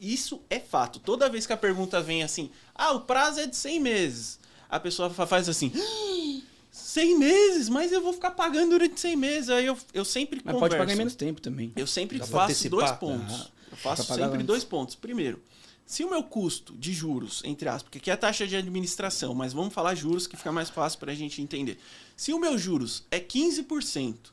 Isso 0.00 0.40
é 0.50 0.60
fato. 0.60 0.98
Toda 1.00 1.28
vez 1.28 1.46
que 1.46 1.52
a 1.52 1.56
pergunta 1.56 2.00
vem 2.00 2.22
assim, 2.22 2.50
ah, 2.74 2.92
o 2.92 3.00
prazo 3.00 3.40
é 3.40 3.46
de 3.46 3.56
100 3.56 3.80
meses. 3.80 4.38
A 4.68 4.78
pessoa 4.78 5.08
fa- 5.10 5.26
faz 5.26 5.48
assim. 5.48 5.72
"Ah, 5.74 6.40
100 6.70 7.18
meses, 7.18 7.68
mas 7.68 7.90
eu 7.90 8.00
vou 8.02 8.12
ficar 8.12 8.30
pagando 8.32 8.70
durante 8.70 9.00
100 9.00 9.16
meses. 9.16 9.50
Aí 9.50 9.66
eu, 9.66 9.76
eu 9.92 10.04
sempre 10.04 10.40
Mas 10.44 10.54
converso. 10.54 10.60
pode 10.60 10.76
pagar 10.78 10.92
em 10.92 10.96
menos 10.96 11.14
tempo 11.14 11.40
também. 11.40 11.72
Eu 11.74 11.86
sempre 11.86 12.18
Dá 12.18 12.26
faço 12.26 12.68
dois 12.68 12.92
pontos. 12.92 13.34
Ah, 13.34 13.46
eu 13.72 13.76
faço 13.76 14.04
sempre 14.04 14.24
antes. 14.34 14.46
dois 14.46 14.62
pontos. 14.64 14.94
Primeiro, 14.94 15.42
se 15.84 16.04
o 16.04 16.10
meu 16.10 16.22
custo 16.22 16.74
de 16.76 16.92
juros, 16.92 17.42
entre 17.44 17.68
aspas, 17.68 17.84
porque 17.84 17.98
aqui 17.98 18.10
é 18.10 18.14
a 18.14 18.16
taxa 18.16 18.46
de 18.46 18.54
administração, 18.54 19.34
mas 19.34 19.52
vamos 19.52 19.72
falar 19.74 19.94
juros 19.94 20.26
que 20.26 20.36
fica 20.36 20.52
mais 20.52 20.68
fácil 20.70 20.98
para 21.00 21.12
a 21.12 21.14
gente 21.14 21.40
entender. 21.42 21.78
Se 22.18 22.32
o 22.32 22.40
meu 22.40 22.58
juros 22.58 23.04
é 23.12 23.20
15%, 23.20 24.32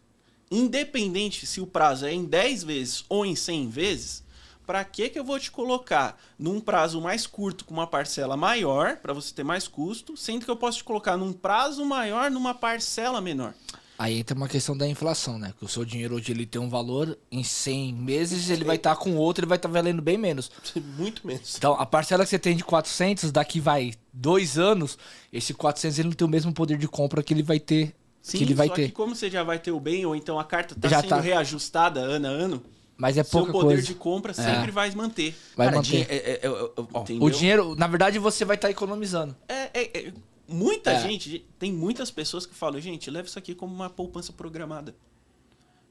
independente 0.49 1.45
se 1.45 1.61
o 1.61 1.67
prazo 1.67 2.07
é 2.07 2.11
em 2.11 2.25
10 2.25 2.63
vezes 2.63 3.05
ou 3.07 3.23
em 3.23 3.35
100 3.35 3.69
vezes, 3.69 4.23
para 4.65 4.83
que 4.83 5.07
que 5.07 5.19
eu 5.19 5.23
vou 5.23 5.39
te 5.39 5.51
colocar 5.51 6.19
num 6.37 6.59
prazo 6.59 6.99
mais 6.99 7.27
curto 7.27 7.63
com 7.63 7.75
uma 7.75 7.85
parcela 7.85 8.35
maior, 8.35 8.97
para 8.97 9.13
você 9.13 9.31
ter 9.31 9.43
mais 9.43 9.67
custo, 9.67 10.17
sendo 10.17 10.45
que 10.45 10.49
eu 10.49 10.55
posso 10.55 10.79
te 10.79 10.83
colocar 10.83 11.15
num 11.15 11.31
prazo 11.31 11.85
maior 11.85 12.31
numa 12.31 12.55
parcela 12.55 13.21
menor? 13.21 13.53
Aí 13.97 14.19
entra 14.19 14.35
uma 14.35 14.47
questão 14.49 14.75
da 14.75 14.85
inflação, 14.87 15.39
né? 15.39 15.53
Que 15.57 15.63
o 15.63 15.67
seu 15.69 15.85
dinheiro 15.85 16.15
hoje 16.15 16.29
ele 16.31 16.45
tem 16.45 16.59
um 16.61 16.69
valor, 16.69 17.17
em 17.31 17.43
100 17.43 17.93
meses 17.93 18.49
ele 18.49 18.65
vai 18.65 18.75
estar 18.75 18.95
com 18.97 19.15
outro, 19.15 19.43
ele 19.43 19.49
vai 19.49 19.55
estar 19.57 19.69
valendo 19.69 20.01
bem 20.01 20.17
menos. 20.17 20.51
Muito 20.97 21.25
menos. 21.25 21.55
Então, 21.57 21.73
a 21.79 21.85
parcela 21.85 22.23
que 22.25 22.29
você 22.29 22.37
tem 22.39 22.55
de 22.57 22.63
400, 22.63 23.31
daqui 23.31 23.59
vai 23.61 23.93
dois 24.11 24.57
anos, 24.57 24.97
esse 25.31 25.53
400 25.53 25.99
ele 25.99 26.09
não 26.09 26.15
tem 26.15 26.27
o 26.27 26.29
mesmo 26.31 26.51
poder 26.53 26.77
de 26.77 26.87
compra 26.89 27.23
que 27.23 27.33
ele 27.33 27.43
vai 27.43 27.59
ter. 27.59 27.95
que 28.29 28.43
ele 28.43 28.53
vai 28.53 28.67
só 28.67 28.73
ter. 28.73 28.87
que 28.87 28.91
como 28.91 29.15
você 29.15 29.29
já 29.29 29.43
vai 29.43 29.59
ter 29.59 29.71
o 29.71 29.79
bem, 29.79 30.05
ou 30.05 30.13
então 30.13 30.37
a 30.39 30.43
carta 30.43 30.73
está 30.73 30.89
Já 30.89 30.99
sendo 30.99 31.09
tá. 31.09 31.21
reajustada 31.21 32.01
ano 32.01 32.27
a 32.27 32.31
ano, 32.31 32.63
Mas 32.97 33.17
é 33.17 33.23
seu 33.23 33.31
pouca 33.31 33.53
poder 33.53 33.65
coisa. 33.75 33.83
de 33.83 33.93
compra 33.95 34.33
sempre 34.33 34.71
vai 34.71 34.91
manter. 34.91 35.33
Vai 35.55 35.67
Cara, 35.67 35.77
manter. 35.77 35.89
dinhe- 35.89 36.05
é- 36.09 36.15
é- 36.15 36.39
é- 36.43 36.47
é- 36.47 36.49
ó? 36.93 37.05
O 37.25 37.29
dinheiro, 37.29 37.75
na 37.75 37.87
verdade, 37.87 38.19
você 38.19 38.43
vai 38.43 38.55
estar 38.57 38.69
economizando. 38.69 39.33
É, 39.47 39.69
é- 39.73 39.97
é- 40.07 40.13
muita 40.47 40.91
É. 40.91 41.01
gente, 41.01 41.45
tem 41.59 41.71
muitas 41.71 42.11
pessoas 42.11 42.45
que 42.45 42.53
falam, 42.53 42.79
gente, 42.79 43.09
leva 43.09 43.27
isso 43.27 43.39
aqui 43.39 43.55
como 43.55 43.73
uma 43.73 43.89
poupança 43.89 44.31
programada. 44.33 44.95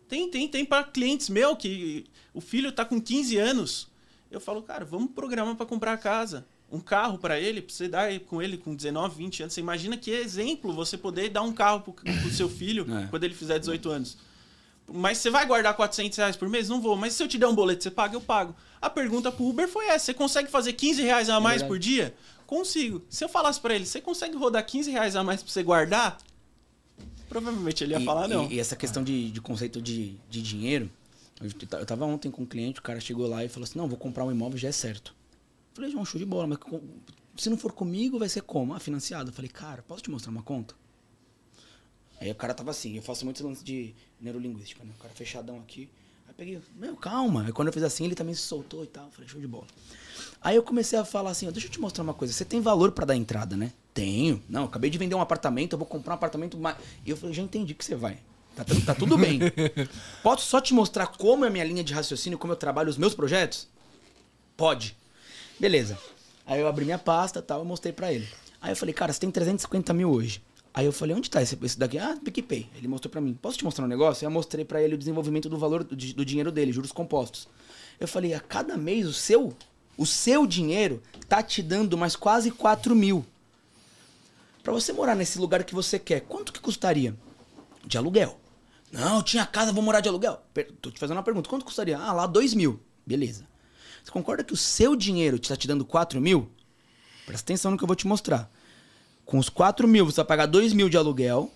Tem, 0.08 0.30
tem, 0.30 0.46
tem 0.48 0.64
para 0.64 0.84
clientes 0.84 1.28
meu 1.28 1.56
que 1.56 2.04
o 2.32 2.40
filho 2.40 2.70
tá 2.70 2.84
com 2.84 3.00
15 3.00 3.36
anos. 3.38 3.88
Eu 4.30 4.40
falo, 4.40 4.62
cara, 4.62 4.84
vamos 4.84 5.10
programar 5.12 5.54
para 5.56 5.66
comprar 5.66 5.92
a 5.92 5.98
casa. 5.98 6.46
um 6.70 6.80
carro 6.80 7.18
pra 7.18 7.38
ele, 7.38 7.62
pra 7.62 7.72
você 7.72 7.86
dar 7.88 8.18
com 8.20 8.42
ele 8.42 8.56
com 8.58 8.74
19, 8.74 9.16
20 9.16 9.42
anos. 9.44 9.54
Você 9.54 9.60
imagina 9.60 9.96
que 9.96 10.10
exemplo 10.10 10.72
você 10.72 10.98
poder 10.98 11.28
dar 11.30 11.42
um 11.42 11.52
carro 11.52 11.80
pro, 11.80 11.92
pro 11.92 12.30
seu 12.30 12.48
filho 12.48 12.84
É. 12.92 13.06
quando 13.06 13.22
ele 13.24 13.34
fizer 13.34 13.58
18 13.60 13.88
anos. 13.90 14.18
Mas 14.92 15.18
você 15.18 15.30
vai 15.30 15.46
guardar 15.46 15.74
400 15.74 16.18
reais 16.18 16.36
por 16.36 16.48
mês? 16.48 16.68
Não 16.68 16.80
vou. 16.80 16.96
Mas 16.96 17.14
se 17.14 17.22
eu 17.22 17.28
te 17.28 17.38
der 17.38 17.46
um 17.46 17.54
boleto, 17.54 17.82
você 17.82 17.90
paga? 17.90 18.14
Eu 18.16 18.20
pago. 18.20 18.54
A 18.82 18.90
pergunta 18.90 19.30
pro 19.32 19.46
Uber 19.46 19.66
foi 19.68 19.86
essa. 19.86 20.06
Você 20.06 20.14
consegue 20.14 20.50
fazer 20.50 20.72
15 20.74 21.00
reais 21.00 21.30
a 21.30 21.40
mais 21.40 21.62
verdade. 21.62 21.68
por 21.68 21.78
dia? 21.78 22.14
Consigo. 22.54 23.02
Se 23.08 23.24
eu 23.24 23.28
falasse 23.28 23.60
pra 23.60 23.74
ele, 23.74 23.84
você 23.84 24.00
consegue 24.00 24.36
rodar 24.36 24.64
15 24.64 24.88
reais 24.88 25.16
a 25.16 25.24
mais 25.24 25.42
pra 25.42 25.50
você 25.50 25.60
guardar? 25.60 26.18
Provavelmente 27.28 27.82
ele 27.82 27.94
ia 27.94 28.00
E- 28.00 28.04
falar 28.04 28.28
não. 28.28 28.48
E, 28.48 28.54
e 28.54 28.60
essa 28.60 28.76
questão 28.76 29.02
de, 29.02 29.28
de 29.32 29.40
conceito 29.40 29.82
de, 29.82 30.14
de 30.30 30.40
dinheiro, 30.40 30.88
eu, 31.42 31.84
tava 31.84 32.04
ontem 32.04 32.30
com 32.30 32.42
um 32.42 32.46
cliente, 32.46 32.78
o 32.78 32.82
cara 32.82 33.00
chegou 33.00 33.26
lá 33.26 33.44
e 33.44 33.48
falou 33.48 33.64
assim, 33.64 33.76
não, 33.76 33.88
vou 33.88 33.98
comprar 33.98 34.24
um 34.24 34.30
imóvel, 34.30 34.56
já 34.56 34.68
é 34.68 34.72
certo. 34.72 35.12
Eu 35.72 35.74
falei, 35.74 35.90
João, 35.90 36.04
show 36.04 36.16
de 36.16 36.24
bola, 36.24 36.46
mas 36.46 36.58
se 37.36 37.50
não 37.50 37.56
for 37.56 37.72
comigo, 37.72 38.20
vai 38.20 38.28
ser 38.28 38.42
como? 38.42 38.72
Ah, 38.72 38.78
financiado. 38.78 39.30
Eu 39.30 39.34
falei, 39.34 39.50
cara, 39.50 39.82
posso 39.82 40.04
te 40.04 40.10
mostrar 40.12 40.30
uma 40.30 40.44
conta? 40.44 40.76
Aí 42.20 42.30
o 42.30 42.36
cara 42.36 42.54
tava 42.54 42.70
assim, 42.70 42.94
eu 42.96 43.02
faço 43.02 43.24
muito 43.24 43.44
lance 43.44 43.64
de 43.64 43.92
neurolinguística, 44.20 44.84
né? 44.84 44.92
O 44.96 45.02
cara 45.02 45.12
fechadão 45.12 45.58
aqui. 45.58 45.90
Aí 46.28 46.34
peguei, 46.34 46.62
meu, 46.76 46.94
calma. 46.94 47.46
Aí 47.46 47.52
quando 47.52 47.66
eu 47.66 47.74
fiz 47.74 47.82
assim, 47.82 48.04
ele 48.04 48.14
também 48.14 48.32
se 48.32 48.42
soltou 48.42 48.84
e 48.84 48.86
tal. 48.86 49.06
Eu 49.06 49.10
falei, 49.10 49.28
show 49.28 49.40
de 49.40 49.48
bola. 49.48 49.66
Aí 50.40 50.56
eu 50.56 50.62
comecei 50.62 50.98
a 50.98 51.04
falar 51.04 51.30
assim, 51.30 51.48
ó, 51.48 51.50
deixa 51.50 51.66
eu 51.66 51.70
te 51.70 51.80
mostrar 51.80 52.04
uma 52.04 52.14
coisa. 52.14 52.32
Você 52.32 52.44
tem 52.44 52.60
valor 52.60 52.92
pra 52.92 53.04
dar 53.04 53.16
entrada, 53.16 53.56
né? 53.56 53.72
Tenho. 53.92 54.42
Não, 54.48 54.64
acabei 54.64 54.90
de 54.90 54.98
vender 54.98 55.14
um 55.14 55.20
apartamento, 55.20 55.72
eu 55.72 55.78
vou 55.78 55.86
comprar 55.86 56.12
um 56.12 56.16
apartamento 56.16 56.58
mais. 56.58 56.76
E 57.04 57.10
eu 57.10 57.16
falei, 57.16 57.34
já 57.34 57.42
entendi 57.42 57.74
que 57.74 57.84
você 57.84 57.94
vai. 57.94 58.18
Tá, 58.54 58.64
tá 58.86 58.94
tudo 58.94 59.18
bem. 59.18 59.40
Posso 60.22 60.46
só 60.46 60.60
te 60.60 60.72
mostrar 60.72 61.08
como 61.08 61.44
é 61.44 61.48
a 61.48 61.50
minha 61.50 61.64
linha 61.64 61.82
de 61.82 61.92
raciocínio, 61.92 62.38
como 62.38 62.52
eu 62.52 62.56
trabalho 62.56 62.88
os 62.88 62.96
meus 62.96 63.14
projetos? 63.14 63.68
Pode. 64.56 64.96
Beleza. 65.58 65.98
Aí 66.46 66.60
eu 66.60 66.68
abri 66.68 66.84
minha 66.84 66.98
pasta 66.98 67.38
e 67.40 67.42
tal, 67.42 67.60
eu 67.60 67.64
mostrei 67.64 67.92
pra 67.92 68.12
ele. 68.12 68.28
Aí 68.60 68.72
eu 68.72 68.76
falei, 68.76 68.94
cara, 68.94 69.12
você 69.12 69.20
tem 69.20 69.30
350 69.30 69.92
mil 69.92 70.10
hoje. 70.10 70.42
Aí 70.72 70.86
eu 70.86 70.92
falei, 70.92 71.14
onde 71.14 71.30
tá 71.30 71.40
esse, 71.40 71.56
esse 71.62 71.78
daqui? 71.78 71.98
Ah, 71.98 72.16
PicPay. 72.22 72.68
Ele 72.76 72.88
mostrou 72.88 73.10
pra 73.10 73.20
mim. 73.20 73.34
Posso 73.34 73.56
te 73.56 73.64
mostrar 73.64 73.84
um 73.84 73.88
negócio? 73.88 74.24
Aí 74.24 74.26
eu 74.26 74.30
mostrei 74.32 74.64
pra 74.64 74.82
ele 74.82 74.94
o 74.94 74.98
desenvolvimento 74.98 75.48
do 75.48 75.56
valor 75.56 75.84
do, 75.84 75.94
do 75.94 76.24
dinheiro 76.24 76.50
dele, 76.50 76.72
juros 76.72 76.90
compostos. 76.90 77.48
Eu 77.98 78.08
falei, 78.08 78.34
a 78.34 78.40
cada 78.40 78.76
mês 78.76 79.06
o 79.06 79.12
seu, 79.12 79.54
o 79.96 80.06
seu 80.06 80.46
dinheiro 80.46 81.02
tá 81.28 81.42
te 81.42 81.62
dando 81.62 81.96
mais 81.96 82.16
quase 82.16 82.50
4 82.50 82.94
mil. 82.94 83.24
Pra 84.62 84.72
você 84.72 84.92
morar 84.92 85.14
nesse 85.14 85.38
lugar 85.38 85.62
que 85.64 85.74
você 85.74 85.98
quer, 85.98 86.20
quanto 86.20 86.52
que 86.52 86.60
custaria? 86.60 87.14
De 87.84 87.98
aluguel. 87.98 88.40
Não, 88.90 89.22
tinha 89.22 89.44
casa, 89.44 89.72
vou 89.72 89.82
morar 89.82 90.00
de 90.00 90.08
aluguel. 90.08 90.40
Tô 90.80 90.90
te 90.90 90.98
fazendo 90.98 91.16
uma 91.16 91.22
pergunta. 91.22 91.48
Quanto 91.48 91.64
custaria? 91.64 91.98
Ah, 91.98 92.12
lá 92.12 92.26
2 92.26 92.54
mil. 92.54 92.80
Beleza. 93.04 93.46
Você 94.02 94.10
concorda 94.10 94.44
que 94.44 94.52
o 94.52 94.56
seu 94.56 94.94
dinheiro 94.94 95.36
está 95.36 95.56
te 95.56 95.66
dando 95.66 95.84
4 95.84 96.20
mil? 96.20 96.50
Presta 97.26 97.44
atenção 97.44 97.70
no 97.72 97.76
que 97.76 97.84
eu 97.84 97.88
vou 97.88 97.96
te 97.96 98.06
mostrar. 98.06 98.50
Com 99.24 99.38
os 99.38 99.48
4 99.48 99.88
mil, 99.88 100.04
você 100.04 100.16
vai 100.16 100.24
pagar 100.26 100.46
2 100.46 100.72
mil 100.72 100.88
de 100.88 100.96
aluguel 100.96 101.50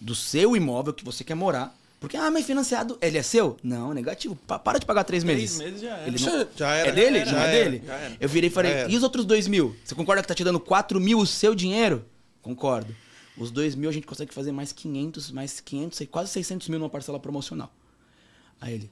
do 0.00 0.14
seu 0.14 0.56
imóvel 0.56 0.92
que 0.92 1.04
você 1.04 1.22
quer 1.22 1.34
morar. 1.34 1.76
Porque, 1.98 2.16
ah, 2.16 2.30
mas 2.30 2.44
financiado, 2.44 2.98
ele 3.00 3.16
é 3.16 3.22
seu? 3.22 3.56
Não, 3.62 3.94
negativo. 3.94 4.36
Pa- 4.46 4.58
para 4.58 4.78
de 4.78 4.84
pagar 4.84 5.02
3 5.04 5.24
Três 5.24 5.38
meses. 5.40 5.58
meses 5.58 5.80
já 5.80 5.96
era. 5.96 6.06
Ele 6.08 6.18
não- 6.22 6.46
Já 6.56 6.70
era. 6.74 6.88
é 6.88 6.92
dele? 6.92 7.24
Já 7.24 7.32
não 7.32 7.40
é 7.40 7.52
dele? 7.52 7.82
já 7.86 7.94
era. 7.94 8.16
Eu 8.20 8.28
virei 8.28 8.48
e 8.48 8.52
falei, 8.52 8.72
e 8.88 8.96
os 8.96 9.02
outros 9.02 9.24
2 9.24 9.48
mil? 9.48 9.74
Você 9.82 9.94
concorda 9.94 10.20
que 10.22 10.28
tá 10.28 10.34
te 10.34 10.44
dando 10.44 10.60
4 10.60 11.00
mil 11.00 11.18
o 11.18 11.26
seu 11.26 11.54
dinheiro? 11.54 12.04
Concordo. 12.42 12.94
Os 13.36 13.50
2 13.50 13.74
mil 13.74 13.88
a 13.88 13.92
gente 13.92 14.06
consegue 14.06 14.32
fazer 14.32 14.52
mais 14.52 14.72
500, 14.72 15.30
mais 15.30 15.58
500, 15.60 15.96
sei- 15.98 16.06
quase 16.06 16.30
600 16.30 16.68
mil 16.68 16.78
numa 16.78 16.90
parcela 16.90 17.18
promocional. 17.18 17.72
Aí 18.60 18.74
ele, 18.74 18.90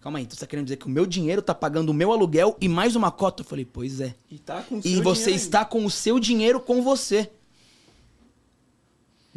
calma 0.00 0.18
aí, 0.18 0.24
então 0.24 0.34
você 0.36 0.40
tá 0.40 0.46
querendo 0.48 0.66
dizer 0.66 0.76
que 0.76 0.86
o 0.86 0.90
meu 0.90 1.06
dinheiro 1.06 1.40
tá 1.42 1.54
pagando 1.54 1.90
o 1.90 1.94
meu 1.94 2.12
aluguel 2.12 2.56
e 2.60 2.68
mais 2.68 2.96
uma 2.96 3.10
cota? 3.10 3.42
Eu 3.42 3.46
falei, 3.46 3.64
pois 3.64 4.00
é. 4.00 4.14
E 4.30 4.38
tá 4.38 4.62
com 4.62 4.76
o 4.76 4.78
E 4.80 4.82
seu 4.94 5.02
você 5.02 5.22
dinheiro 5.24 5.42
está 5.44 5.64
com 5.64 5.84
o 5.84 5.90
seu 5.90 6.18
dinheiro 6.20 6.60
com 6.60 6.82
você. 6.82 7.30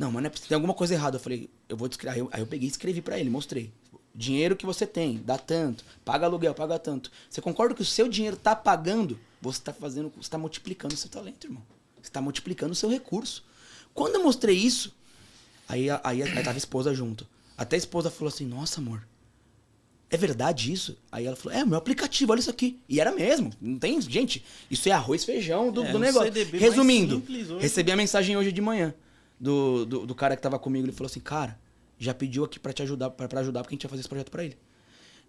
Não, 0.03 0.11
mas 0.11 0.21
não 0.21 0.27
é, 0.27 0.33
tem 0.33 0.55
alguma 0.55 0.73
coisa 0.73 0.93
errada. 0.93 1.15
Eu 1.15 1.19
falei, 1.21 1.49
eu 1.69 1.77
vou 1.77 1.87
descrever. 1.87 2.15
Aí 2.15 2.19
eu, 2.19 2.29
aí 2.33 2.41
eu 2.41 2.45
peguei 2.45 2.67
e 2.67 2.71
escrevi 2.71 3.01
pra 3.01 3.17
ele, 3.17 3.29
mostrei. 3.29 3.71
Dinheiro 4.13 4.55
que 4.55 4.65
você 4.65 4.85
tem, 4.85 5.21
dá 5.25 5.37
tanto, 5.37 5.85
paga 6.03 6.25
aluguel, 6.25 6.53
paga 6.53 6.77
tanto. 6.77 7.09
Você 7.29 7.41
concorda 7.41 7.73
que 7.73 7.81
o 7.81 7.85
seu 7.85 8.09
dinheiro 8.09 8.35
tá 8.35 8.53
pagando? 8.53 9.17
Você 9.41 9.61
tá 9.61 9.73
fazendo, 9.73 10.11
você 10.15 10.29
tá 10.29 10.37
multiplicando 10.37 10.93
o 10.93 10.97
seu 10.97 11.09
talento, 11.09 11.47
irmão. 11.47 11.63
Você 12.01 12.11
tá 12.11 12.21
multiplicando 12.21 12.73
o 12.73 12.75
seu 12.75 12.89
recurso. 12.89 13.45
Quando 13.93 14.15
eu 14.15 14.23
mostrei 14.23 14.55
isso, 14.55 14.93
aí, 15.67 15.89
aí, 15.89 16.21
aí 16.21 16.43
tava 16.43 16.51
a 16.51 16.57
esposa 16.57 16.93
junto. 16.93 17.25
Até 17.57 17.75
a 17.75 17.79
esposa 17.79 18.11
falou 18.11 18.31
assim: 18.31 18.45
Nossa, 18.45 18.81
amor, 18.81 19.07
é 20.11 20.17
verdade 20.17 20.71
isso? 20.71 20.97
Aí 21.11 21.25
ela 21.25 21.35
falou, 21.35 21.57
é, 21.57 21.65
meu 21.65 21.77
aplicativo, 21.77 22.31
olha 22.31 22.39
isso 22.39 22.49
aqui. 22.49 22.79
E 22.87 22.99
era 22.99 23.11
mesmo. 23.11 23.51
Não 23.59 23.79
tem. 23.79 23.99
Gente, 24.01 24.43
isso 24.69 24.87
é 24.89 24.91
arroz 24.91 25.23
feijão 25.23 25.71
do, 25.71 25.83
É, 25.83 25.91
do 25.91 25.97
negócio. 25.97 26.31
Resumindo, 26.51 27.23
recebi 27.59 27.91
a 27.91 27.95
mensagem 27.95 28.37
hoje 28.37 28.51
de 28.51 28.61
manhã 28.61 28.93
do, 29.43 29.85
do, 29.85 30.05
do 30.07 30.15
cara 30.15 30.35
que 30.35 30.41
tava 30.41 30.57
comigo. 30.57 30.85
Ele 30.85 30.93
falou 30.93 31.07
assim, 31.09 31.19
cara, 31.19 31.59
já 31.99 32.13
pediu 32.13 32.43
aqui 32.45 32.59
pra 32.59 32.71
te 32.73 32.81
ajudar, 32.81 33.09
pra, 33.11 33.27
pra 33.27 33.41
ajudar, 33.41 33.61
porque 33.61 33.73
a 33.73 33.75
gente 33.75 33.83
ia 33.83 33.89
fazer 33.89 33.99
esse 33.99 34.09
projeto 34.09 34.31
pra 34.31 34.43
ele. 34.43 34.57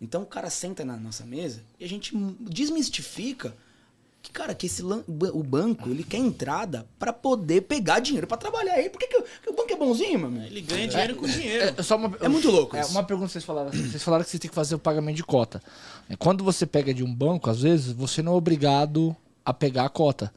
Então 0.01 0.23
o 0.23 0.27
cara 0.27 0.49
senta 0.51 0.85
na 0.85 0.97
nossa 0.97 1.25
mesa 1.25 1.63
e 1.79 1.85
a 1.85 1.89
gente 1.89 2.15
desmistifica 2.41 3.55
que, 4.23 4.31
cara, 4.33 4.55
que 4.55 4.67
esse 4.67 4.83
o 4.83 5.43
banco, 5.43 5.89
ele 5.91 6.03
quer 6.03 6.17
entrada 6.17 6.87
pra 6.99 7.13
poder 7.13 7.61
pegar 7.63 8.01
dinheiro 8.01 8.27
pra 8.27 8.37
trabalhar 8.39 8.75
aí. 8.75 8.89
Por 8.89 8.99
que, 8.99 9.07
que, 9.07 9.17
o- 9.19 9.23
que 9.23 9.51
o 9.51 9.53
banco 9.55 9.71
é 9.73 9.77
bonzinho, 9.77 10.19
meu 10.19 10.29
amigo? 10.29 10.45
Ele 10.47 10.61
ganha 10.63 10.89
dinheiro 10.89 11.15
com 11.17 11.27
dinheiro. 11.27 11.75
É, 11.79 11.83
só 11.83 11.97
uma, 11.97 12.17
É 12.21 12.29
muito 12.29 12.51
louco 12.51 12.75
É, 12.77 12.81
isso. 12.81 12.91
uma 12.93 13.05
pergunta 13.05 13.27
que 13.29 13.33
vocês 13.35 13.45
falaram. 13.45 13.71
Vocês 13.71 14.03
falaram 14.03 14.25
que 14.25 14.31
você 14.31 14.39
tem 14.39 14.49
que 14.49 14.55
fazer 14.55 14.75
o 14.75 14.79
pagamento 14.79 15.17
de 15.17 15.25
cota. 15.25 15.63
É, 16.09 16.17
Quando 16.17 16.43
você 16.43 16.65
pega 16.65 16.95
de 16.95 17.05
um 17.05 17.15
banco, 17.15 17.51
às 17.51 17.61
vezes, 17.61 17.93
você 17.93 18.23
não 18.23 18.33
é 18.33 18.37
obrigado 18.37 19.15
a 19.45 19.53
pegar 19.53 19.85
a 19.85 19.89
cota. 19.91 20.33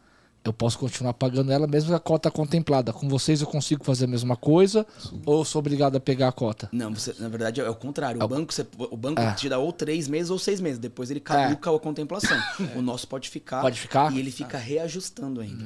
Eu 0.47 0.53
posso 0.53 0.79
continuar 0.79 1.13
pagando 1.13 1.51
ela 1.51 1.67
mesmo 1.67 1.89
que 1.89 1.95
a 1.95 1.99
cota 1.99 2.31
contemplada. 2.31 2.93
Com 2.93 3.07
vocês 3.09 3.41
eu 3.41 3.47
consigo 3.47 3.83
fazer 3.83 4.05
a 4.05 4.07
mesma 4.07 4.35
coisa 4.35 4.85
ou 5.25 5.39
eu 5.39 5.45
sou 5.45 5.59
obrigado 5.59 5.95
a 5.95 5.99
pegar 5.99 6.29
a 6.29 6.31
cota? 6.31 6.69
Não, 6.71 6.93
você, 6.93 7.13
na 7.19 7.27
verdade 7.27 7.59
é 7.61 7.69
o 7.69 7.75
contrário. 7.75 8.23
O 8.23 8.27
banco, 8.27 8.53
você- 8.53 8.65
o 8.77 8.95
banco 8.97 9.21
É. 9.21 9.33
te 9.33 9.49
dá 9.49 9.57
ou 9.59 9.73
três 9.73 10.07
meses 10.07 10.29
ou 10.29 10.39
seis 10.39 10.59
meses. 10.61 10.79
Depois 10.79 11.11
ele 11.11 11.19
caduca 11.19 11.75
a 11.75 11.79
contemplação. 11.79 12.37
O 12.77 12.81
nosso 12.81 13.07
pode 13.07 13.29
ficar. 13.29 13.61
Pode 13.61 13.79
ficar? 13.79 14.13
E 14.13 14.19
ele 14.19 14.31
fica 14.31 14.57
reajustando 14.57 15.41
ainda. 15.41 15.63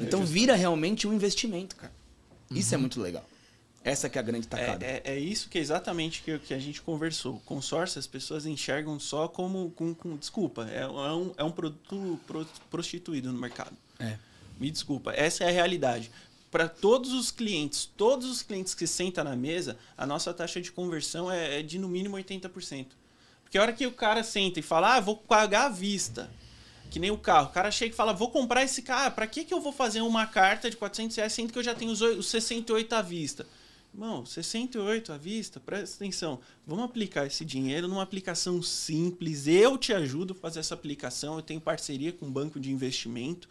então 0.00 0.24
vira 0.24 0.54
realmente 0.54 1.06
um 1.06 1.12
investimento, 1.12 1.76
cara. 1.76 1.92
Isso 2.50 2.74
é 2.74 2.78
muito 2.78 3.00
legal. 3.00 3.24
Essa 3.84 4.08
que 4.08 4.18
é 4.18 4.20
a 4.20 4.24
grande 4.24 4.48
tacada. 4.48 4.84
É, 4.84 5.00
é, 5.04 5.12
é 5.14 5.18
isso 5.18 5.48
que 5.48 5.58
é 5.58 5.60
exatamente 5.60 6.20
que, 6.22 6.36
que 6.40 6.52
a 6.52 6.58
gente 6.58 6.82
conversou. 6.82 7.40
Consórcio, 7.46 8.00
as 8.00 8.06
pessoas 8.06 8.44
enxergam 8.44 8.98
só 8.98 9.28
como. 9.28 9.70
Com, 9.76 9.94
com- 9.94 10.16
desculpa, 10.16 10.66
é, 10.68 10.80
é 10.82 10.88
um, 10.88 11.32
é 11.36 11.44
um 11.44 11.52
produto 11.52 12.18
pro- 12.26 12.46
prostituído 12.68 13.32
no 13.32 13.38
mercado. 13.38 13.70
É. 13.98 14.18
Me 14.58 14.70
desculpa, 14.70 15.12
essa 15.12 15.44
é 15.44 15.48
a 15.48 15.52
realidade. 15.52 16.10
Para 16.50 16.68
todos 16.68 17.12
os 17.12 17.30
clientes, 17.30 17.90
todos 17.96 18.30
os 18.30 18.42
clientes 18.42 18.74
que 18.74 18.86
sentam 18.86 19.24
na 19.24 19.36
mesa, 19.36 19.76
a 19.96 20.06
nossa 20.06 20.32
taxa 20.32 20.60
de 20.60 20.72
conversão 20.72 21.30
é, 21.30 21.60
é 21.60 21.62
de 21.62 21.78
no 21.78 21.88
mínimo 21.88 22.16
80%. 22.16 22.86
Porque 23.42 23.58
a 23.58 23.62
hora 23.62 23.72
que 23.72 23.86
o 23.86 23.92
cara 23.92 24.24
senta 24.24 24.58
e 24.58 24.62
fala, 24.62 24.96
ah, 24.96 25.00
vou 25.00 25.16
pagar 25.16 25.66
à 25.66 25.68
vista, 25.68 26.30
que 26.90 26.98
nem 26.98 27.10
o 27.10 27.18
carro, 27.18 27.48
o 27.48 27.52
cara 27.52 27.70
chega 27.70 27.92
e 27.92 27.96
fala, 27.96 28.12
vou 28.12 28.30
comprar 28.30 28.62
esse 28.62 28.82
carro, 28.82 29.12
para 29.12 29.26
que, 29.26 29.44
que 29.44 29.52
eu 29.52 29.60
vou 29.60 29.72
fazer 29.72 30.00
uma 30.00 30.26
carta 30.26 30.70
de 30.70 30.76
400 30.76 31.16
reais 31.16 31.32
sendo 31.32 31.52
que 31.52 31.58
eu 31.58 31.62
já 31.62 31.74
tenho 31.74 31.92
os 31.92 32.26
68 32.26 32.94
à 32.94 33.02
vista? 33.02 33.46
Irmão, 33.96 34.26
68 34.26 35.10
à 35.10 35.16
vista, 35.16 35.58
presta 35.58 35.96
atenção. 35.96 36.38
Vamos 36.66 36.84
aplicar 36.84 37.26
esse 37.26 37.46
dinheiro 37.46 37.88
numa 37.88 38.02
aplicação 38.02 38.60
simples. 38.60 39.46
Eu 39.46 39.78
te 39.78 39.94
ajudo 39.94 40.34
a 40.34 40.36
fazer 40.36 40.60
essa 40.60 40.74
aplicação. 40.74 41.36
Eu 41.36 41.42
tenho 41.42 41.62
parceria 41.62 42.12
com 42.12 42.26
um 42.26 42.30
banco 42.30 42.60
de 42.60 42.70
investimento. 42.70 43.48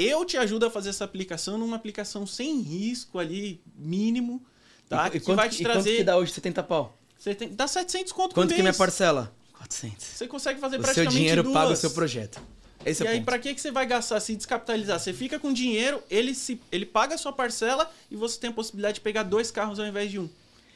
Eu 0.00 0.24
te 0.24 0.36
ajudo 0.36 0.64
a 0.64 0.70
fazer 0.70 0.90
essa 0.90 1.04
aplicação 1.04 1.58
numa 1.58 1.74
aplicação 1.74 2.24
sem 2.24 2.60
risco 2.60 3.18
ali, 3.18 3.60
mínimo, 3.76 4.40
tá? 4.88 5.08
E, 5.08 5.10
que 5.10 5.20
quanto, 5.20 5.36
vai 5.36 5.48
te 5.48 5.60
e 5.60 5.64
quanto 5.64 5.72
trazer. 5.72 5.96
que 5.96 6.04
dá 6.04 6.16
hoje 6.16 6.32
70 6.32 6.62
pau? 6.62 6.96
Você 7.18 7.34
tem, 7.34 7.48
dá 7.52 7.66
700 7.66 8.12
conto 8.12 8.32
Quanto 8.34 8.54
que 8.54 8.60
é 8.60 8.62
minha 8.62 8.72
parcela? 8.72 9.34
400. 9.54 10.06
Você 10.06 10.28
consegue 10.28 10.60
fazer 10.60 10.76
O 10.76 10.78
seu 10.78 10.84
praticamente 10.84 11.16
dinheiro 11.16 11.42
duas. 11.42 11.54
paga 11.54 11.72
o 11.72 11.76
seu 11.76 11.90
projeto. 11.90 12.40
Esse 12.86 13.02
E 13.02 13.06
é 13.06 13.08
o 13.08 13.12
aí, 13.12 13.18
ponto. 13.18 13.24
pra 13.26 13.38
que, 13.40 13.52
que 13.52 13.60
você 13.60 13.72
vai 13.72 13.84
gastar, 13.86 14.20
se 14.20 14.36
descapitalizar? 14.36 15.00
Você 15.00 15.12
fica 15.12 15.36
com 15.36 15.52
dinheiro, 15.52 16.00
ele, 16.08 16.32
se, 16.32 16.60
ele 16.70 16.86
paga 16.86 17.16
a 17.16 17.18
sua 17.18 17.32
parcela 17.32 17.90
e 18.08 18.14
você 18.14 18.38
tem 18.38 18.50
a 18.50 18.52
possibilidade 18.52 18.94
de 18.96 19.00
pegar 19.00 19.24
dois 19.24 19.50
carros 19.50 19.80
ao 19.80 19.86
invés 19.86 20.12
de 20.12 20.20
um. 20.20 20.28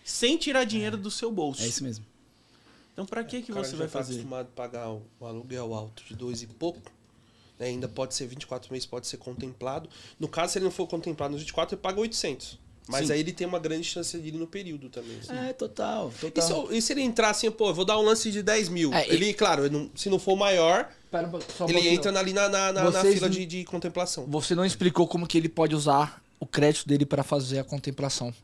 Sem 0.05 0.37
tirar 0.37 0.65
dinheiro 0.65 0.97
do 0.97 1.13
seu 1.13 1.31
bolso. 1.31 1.63
É 1.63 1.69
isso 1.69 1.85
mesmo. 1.85 2.05
Então, 2.93 3.07
pra 3.07 3.23
que, 3.23 3.41
que 3.41 3.53
O 3.53 3.55
cara 3.55 3.65
você 3.65 3.71
já 3.71 3.79
vai 3.79 3.87
tá 3.87 3.93
fazer? 3.93 4.15
acostumado 4.15 4.49
a 4.49 4.57
pagar 4.57 4.91
um 4.91 5.01
um 5.21 5.27
aluguel 5.27 5.73
alto 5.73 6.03
de 6.05 6.17
dois 6.17 6.43
e 6.43 6.47
pouco. 6.49 6.91
Né? 7.63 7.69
Ainda 7.69 7.87
pode 7.89 8.15
ser 8.15 8.27
24 8.27 8.73
meses, 8.73 8.85
pode 8.87 9.07
ser 9.07 9.17
contemplado. 9.19 9.89
No 10.19 10.27
caso, 10.29 10.53
se 10.53 10.59
ele 10.59 10.65
não 10.65 10.73
for 10.73 10.87
contemplado 10.89 11.33
nos 11.33 11.41
24, 11.43 11.75
ele 11.77 11.81
paga 11.81 12.01
800. 12.01 12.59
Mas 12.89 13.07
Sim. 13.07 13.13
aí 13.13 13.21
ele 13.21 13.33
tem 13.33 13.47
uma 13.47 13.61
grande 13.61 13.85
chance 13.85 14.19
de 14.19 14.29
ir 14.29 14.33
no 14.33 14.47
período 14.47 14.89
também. 14.89 15.17
assim. 15.21 15.33
É, 15.33 15.53
total, 15.53 16.11
E, 16.17 16.21
total. 16.21 16.45
se, 16.45 16.53
eu- 16.53 16.69
e 16.73 16.83
se 16.83 16.93
ele 16.93 17.01
entrar 17.03 17.31
assim, 17.31 17.49
pô, 17.49 17.69
eu 17.69 17.75
vou 17.75 17.85
dar 17.85 17.97
um 17.97 18.03
lance 18.03 18.29
de 18.33 18.43
10 18.43 18.69
mil? 18.69 18.93
É, 18.93 19.07
e- 19.07 19.13
ele, 19.13 19.33
claro, 19.33 19.65
ele 19.67 19.73
não- 19.79 19.89
se 19.95 20.11
não 20.11 20.19
for 20.19 20.35
maior, 20.35 20.91
Pera, 21.09 21.31
só 21.57 21.69
ele 21.69 21.89
entra 21.89 22.19
ali 22.19 22.33
na, 22.33 22.49
na, 22.49 22.73
na- 22.73 22.91
na 22.91 23.01
fila 23.03 23.29
não- 23.29 23.31
de, 23.31 23.47
de 23.47 23.65
contemplação. 23.65 24.27
Você 24.27 24.57
não 24.57 24.65
explicou 24.65 25.07
como 25.07 25.29
que 25.29 25.39
ele 25.39 25.49
pode 25.49 25.77
usar 25.77 26.21
o 26.41 26.47
crédito 26.47 26.89
dele 26.89 27.07
para 27.07 27.23
fazer 27.23 27.61
a 27.61 27.65
contemplação. 27.65 28.35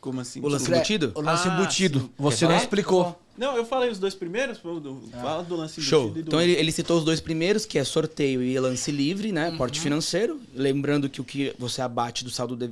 Como 0.00 0.20
assim? 0.20 0.40
O 0.40 0.48
lance 0.48 0.70
embutido? 0.70 1.12
O 1.14 1.20
lance 1.20 1.48
Ah, 1.48 1.54
embutido. 1.58 2.00
sim. 2.00 2.10
Você 2.18 2.38
Quer 2.38 2.44
não 2.44 2.50
falar? 2.52 2.62
explicou. 2.62 3.20
Não, 3.38 3.56
eu 3.56 3.64
falei 3.64 3.88
os 3.88 3.98
dois 3.98 4.14
primeiros, 4.14 4.58
do, 4.58 5.02
fala 5.12 5.42
do 5.44 5.54
lance 5.56 5.80
Show. 5.80 6.10
do- 6.10 6.20
Então 6.20 6.40
ele, 6.40 6.52
ele 6.52 6.72
citou 6.72 6.98
os 6.98 7.04
dois 7.04 7.20
primeiros, 7.20 7.64
que 7.64 7.78
é 7.78 7.84
sorteio 7.84 8.42
e 8.42 8.58
lance 8.58 8.90
livre, 8.90 9.30
né? 9.32 9.52
Porte 9.56 9.80
financeiro. 9.80 10.40
Lembrando 10.54 11.08
que 11.08 11.20
o 11.20 11.24
que 11.24 11.54
você 11.58 11.80
abate 11.80 12.24
do 12.24 12.30
saldo 12.30 12.56
de- 12.56 12.70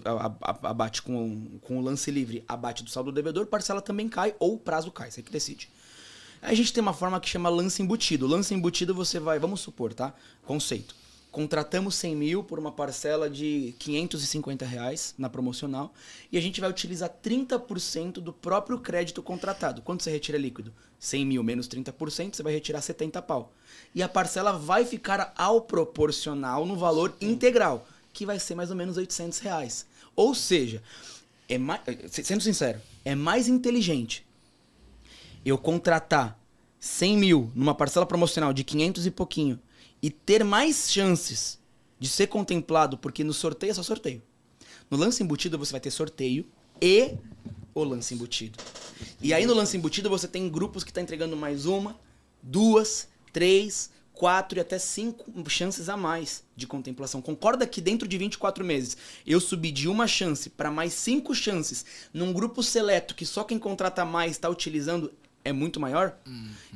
abate 0.63 1.03
com, 1.03 1.47
com 1.63 1.79
o 1.79 1.81
lance 1.81 2.11
livre, 2.11 2.43
abate 2.49 2.83
do 2.83 2.91
saldo 2.91 3.11
do 3.13 3.15
devedor, 3.15 3.47
parcela 3.47 3.81
também 3.81 4.09
cai 4.09 4.35
ou 4.41 4.55
o 4.55 4.59
prazo 4.59 4.91
cai, 4.91 5.11
você 5.11 5.23
que 5.23 5.31
decide. 5.31 5.69
Aí 6.43 6.53
a 6.53 6.57
gente 6.57 6.73
tem 6.73 6.83
uma 6.83 6.93
forma 6.93 7.19
que 7.21 7.29
chama 7.29 7.49
lance 7.49 7.81
embutido. 7.83 8.27
Lance 8.27 8.53
embutido 8.53 8.95
você 8.95 9.19
vai, 9.19 9.39
vamos 9.39 9.61
supor, 9.61 9.95
tá? 9.95 10.13
Conceito. 10.45 10.95
Contratamos 11.37 11.97
100 11.97 12.17
mil 12.17 12.43
por 12.43 12.59
uma 12.59 12.73
parcela 12.73 13.29
de 13.29 13.75
550 13.79 14.65
reais 14.65 15.15
na 15.19 15.29
promocional 15.29 15.93
e 16.33 16.39
a 16.39 16.41
gente 16.41 16.63
vai 16.63 16.71
utilizar 16.71 17.11
30% 17.23 18.13
do 18.13 18.33
próprio 18.33 18.79
crédito 18.79 19.23
contratado. 19.23 19.83
Quanto 19.83 20.03
você 20.03 20.11
retira 20.11 20.39
líquido? 20.39 20.73
100 20.99 21.27
mil 21.27 21.43
menos 21.43 21.69
30%, 21.69 22.35
você 22.35 22.43
vai 22.43 22.55
retirar 22.55 22.81
70 22.81 23.21
pau. 23.21 23.53
E 23.95 24.03
a 24.03 24.09
parcela 24.09 24.53
vai 24.53 24.87
ficar 24.87 25.35
ao 25.37 25.61
proporcional 25.61 26.65
no 26.65 26.75
valor 26.75 27.15
integral, 27.21 27.87
que 28.15 28.25
vai 28.25 28.39
ser 28.39 28.55
mais 28.55 28.71
ou 28.71 28.77
menos 28.77 28.97
800 28.97 29.39
reais. 29.41 29.85
Ou 30.17 30.35
seja, 30.35 30.83
é 31.51 31.59
mais, 31.59 31.83
sendo 32.23 32.43
sincero, 32.43 32.81
é 33.05 33.15
mais 33.15 33.47
inteligente 33.47 34.27
eu 35.45 35.59
contratar 35.59 36.41
100 36.81 37.19
mil 37.19 37.53
numa 37.55 37.75
parcela 37.75 38.07
promocional 38.07 38.55
de 38.55 38.65
500 38.65 39.05
e 39.05 39.11
pouquinho 39.11 39.61
e 40.07 40.11
ter 40.11 40.45
mais 40.45 40.89
chances 40.89 41.59
de 41.99 42.09
ser 42.09 42.29
contemplado, 42.29 42.97
porque 42.97 43.25
no 43.25 43.33
sorteio 43.33 43.73
é 43.73 43.75
só 43.75 43.83
sorteio. 43.83 44.23
No 44.89 44.97
lance 44.97 45.21
embutido 45.21 45.59
você 45.59 45.73
vai 45.73 45.81
ter 45.81 45.91
sorteio 45.91 46.47
e 46.81 47.17
o 47.75 47.83
lance 47.83 48.15
embutido. 48.15 48.57
E 49.21 49.35
aí 49.35 49.45
no 49.47 49.53
lance 49.53 49.77
embutido 49.77 50.09
você 50.09 50.29
tem 50.29 50.49
grupos 50.49 50.85
que 50.85 50.93
tá 50.93 51.01
entregando 51.01 51.37
mais 51.37 51.67
uma, 51.67 51.99
duas, 52.41 53.09
três, 53.33 53.91
quatro 54.13 54.61
e 54.61 54.61
até 54.61 54.79
cinco 54.79 55.51
chances 55.51 55.89
a 55.89 55.97
mais 55.97 56.45
de 56.55 56.69
contemplação. 56.69 57.21
Concorda 57.21 57.67
que 57.67 57.81
dentro 57.81 58.07
de 58.07 58.17
24 58.17 58.65
meses 58.65 58.97
eu 59.27 59.41
subi 59.41 59.73
de 59.73 59.89
uma 59.89 60.07
chance 60.07 60.49
para 60.49 60.71
mais 60.71 60.93
cinco 60.93 61.35
chances 61.35 61.85
num 62.15 62.33
grupo 62.33 62.63
seleto 62.63 63.13
que 63.13 63.27
só 63.27 63.43
quem 63.43 63.59
contrata 63.59 64.05
mais 64.05 64.31
está 64.31 64.49
utilizando 64.49 65.13
é 65.49 65.53
muito 65.53 65.79
maior? 65.81 66.17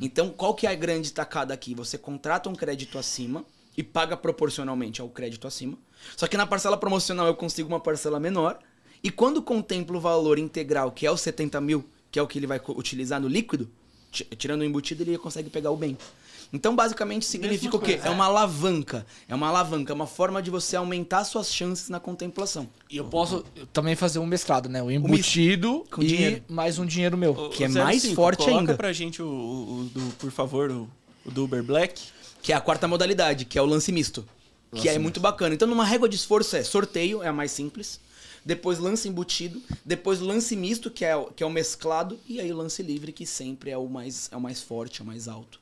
Então, 0.01 0.31
qual 0.31 0.55
que 0.55 0.67
é 0.67 0.71
a 0.71 0.75
grande 0.75 1.13
tacada 1.13 1.53
aqui? 1.53 1.75
Você 1.75 1.99
contrata 1.99 2.49
um 2.49 2.55
crédito 2.55 2.99
acima 2.99 3.45
e 3.77 3.83
paga 3.83 4.17
proporcionalmente 4.17 5.01
ao 5.01 5.09
crédito 5.09 5.47
acima. 5.47 5.77
Só 6.17 6.27
que 6.27 6.37
na 6.37 6.47
parcela 6.47 6.77
promocional 6.77 7.27
eu 7.27 7.35
consigo 7.35 7.69
uma 7.69 7.81
parcela 7.81 8.19
menor. 8.21 8.59
E 9.03 9.11
quando 9.11 9.43
contemplo 9.43 9.97
o 9.99 10.01
valor 10.01 10.39
integral, 10.39 10.91
que 10.93 11.07
é 11.07 11.11
os 11.11 11.21
70 11.21 11.61
mil, 11.61 11.85
que 12.11 12.19
é 12.19 12.23
o 12.23 12.27
que 12.27 12.39
ele 12.39 12.47
vai 12.47 12.61
utilizar 12.69 13.21
no 13.21 13.29
líquido, 13.29 13.71
ti- 14.11 14.25
tirando 14.37 14.61
o 14.63 14.65
embutido, 14.65 15.03
ele 15.03 15.17
consegue 15.19 15.49
pegar 15.51 15.71
o 15.71 15.77
bem. 15.77 15.97
Então, 16.53 16.75
basicamente, 16.75 17.25
significa 17.27 17.77
o 17.77 17.79
quê? 17.81 17.93
coisa. 17.95 18.09
É 18.09 18.11
uma 18.11 18.25
alavanca. 18.25 19.07
É 19.29 19.35
uma 19.35 19.49
alavanca, 19.49 19.93
é 19.93 19.95
uma 19.95 20.07
forma 20.07 20.43
de 20.43 20.51
você 20.51 20.75
aumentar 20.75 21.23
suas 21.25 21.53
chances 21.53 21.89
na 21.89 22.01
contemplação. 22.01 22.69
E 22.91 22.97
eu 22.97 23.05
posso 23.05 23.45
também 23.73 23.95
fazer 23.95 24.19
um 24.19 24.27
mesclado, 24.27 24.69
né? 24.69 24.83
O 24.83 24.91
embutido 24.91 25.85
Com 25.91 26.03
e 26.03 26.07
dinheiro. 26.07 26.43
mais 26.49 26.79
um 26.79 26.85
dinheiro 26.85 27.17
meu. 27.17 27.33
O- 27.33 27.51
que 27.51 27.63
é 27.65 27.69
o 27.69 27.73
mais 27.73 28.03
05, 28.03 28.15
forte 28.17 28.39
coloca 28.45 28.59
ainda. 28.61 28.75
pra 28.75 28.93
gente 28.93 29.23
o, 29.23 29.27
o- 29.27 29.81
o 29.81 29.85
do, 29.85 30.01
por 30.17 30.31
favor, 30.33 30.71
o, 30.71 30.89
o 31.25 31.31
do 31.31 31.45
Uber 31.45 31.63
Black. 31.63 32.03
Que 32.43 32.53
é 32.53 32.57
a 32.57 32.61
quarta 32.61 32.89
modalidade, 32.89 33.45
que 33.45 33.59
é 33.59 33.63
o 33.63 33.67
lance 33.67 33.93
misto. 33.93 34.27
que 34.75 34.89
é 34.89 34.99
muito 34.99 35.21
bacana. 35.21 35.55
Então, 35.55 35.69
numa 35.69 35.85
régua 35.85 36.09
de 36.09 36.17
esforço 36.17 36.57
é 36.57 36.63
sorteio, 36.65 37.23
é 37.23 37.29
a 37.29 37.33
mais 37.33 37.51
simples. 37.53 38.01
Depois 38.45 38.79
lance 38.79 39.07
embutido. 39.09 39.61
Depois 39.85 40.19
lance 40.21 40.57
misto, 40.57 40.91
que 40.91 41.05
é, 41.05 41.15
o- 41.15 41.27
que 41.27 41.43
é 41.43 41.47
o 41.47 41.51
mesclado. 41.51 42.19
E 42.27 42.41
aí 42.41 42.51
o 42.53 42.57
lance 42.57 42.83
livre, 42.83 43.13
que 43.13 43.27
sempre 43.27 43.71
é 43.71 43.77
o 43.77 43.87
mais, 43.89 44.29
é 44.33 44.37
o 44.37 44.41
mais 44.41 44.61
forte, 44.63 45.01
é 45.01 45.05
o 45.05 45.07
mais 45.07 45.29
alto 45.29 45.61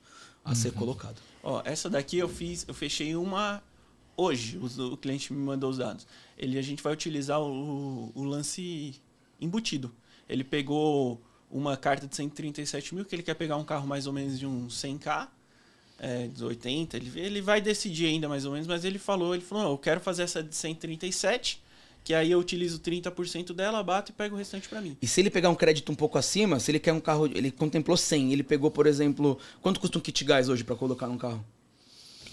a 0.51 0.55
ser 0.55 0.73
colocado. 0.73 1.17
Ó, 1.43 1.63
essa 1.65 1.89
daqui 1.89 2.19
eu 2.19 2.29
fiz, 2.29 2.65
eu 2.67 2.75
fechei 2.75 3.15
uma 3.15 3.63
hoje. 4.17 4.59
O, 4.59 4.97
cliente 4.97 5.33
me 5.33 5.39
mandou 5.39 5.71
os 5.71 5.79
dados. 5.79 6.07
Ele, 6.37 6.59
a 6.59 6.63
gente 6.63 6.83
vai 6.83 6.93
utilizar 6.93 7.41
o, 7.41 8.11
o 8.15 8.25
lance 8.25 8.95
embutido. 9.41 9.95
Ele 10.29 10.43
pegou 10.43 11.21
uma 11.51 11.77
carta 11.77 12.07
de 12.07 12.15
137 12.15 12.95
mil, 12.95 13.05
que 13.05 13.15
ele 13.15 13.23
quer 13.23 13.35
pegar 13.35 13.57
um 13.57 13.65
carro 13.65 13.87
mais 13.87 14.07
ou 14.07 14.13
menos 14.13 14.39
de 14.39 14.47
uns 14.47 14.75
100k, 14.75 15.29
é, 15.99 16.29
de 16.29 16.45
80. 16.45 16.97
Ele, 16.97 17.21
ele 17.21 17.41
vai 17.41 17.61
decidir 17.61 18.07
ainda 18.07 18.29
mais 18.29 18.45
ou 18.45 18.53
menos, 18.53 18.67
mas 18.67 18.85
ele 18.85 18.99
falou, 18.99 19.35
ele 19.35 19.45
falou, 19.45 19.73
eu 19.73 19.79
quero 19.79 20.01
fazer 20.01 20.25
essa 20.25 20.43
de 20.43 20.55
137, 20.55 21.63
que 22.09 22.15
aí 22.15 22.31
eu 22.31 22.39
utilizo 22.39 22.79
30% 22.79 23.53
dela, 23.53 23.83
bato 23.83 24.13
e 24.13 24.15
pego 24.15 24.35
o 24.35 24.39
restante 24.39 24.67
pra 24.67 24.81
mim. 24.81 24.97
E 25.03 25.07
se 25.07 25.21
ele 25.21 25.29
pegar 25.29 25.51
um 25.51 25.55
crédito 25.55 25.93
um 25.93 25.95
pouco 25.95 26.17
acima, 26.17 26.59
se 26.59 26.71
ele 26.71 26.79
quer 26.79 26.95
um 26.95 27.01
carro, 27.01 27.27
ele 27.27 27.51
contemplou 27.51 27.99
100, 27.99 28.33
ele 28.33 28.43
pegou, 28.43 28.71
por 28.71 28.87
exemplo, 28.87 29.39
quanto 29.61 29.79
custa 29.79 29.99
um 29.99 30.01
kit 30.01 30.25
gás 30.25 30.49
hoje 30.49 30.65
pra 30.65 30.75
colocar 30.75 31.07
num 31.07 31.19
carro? 31.19 31.45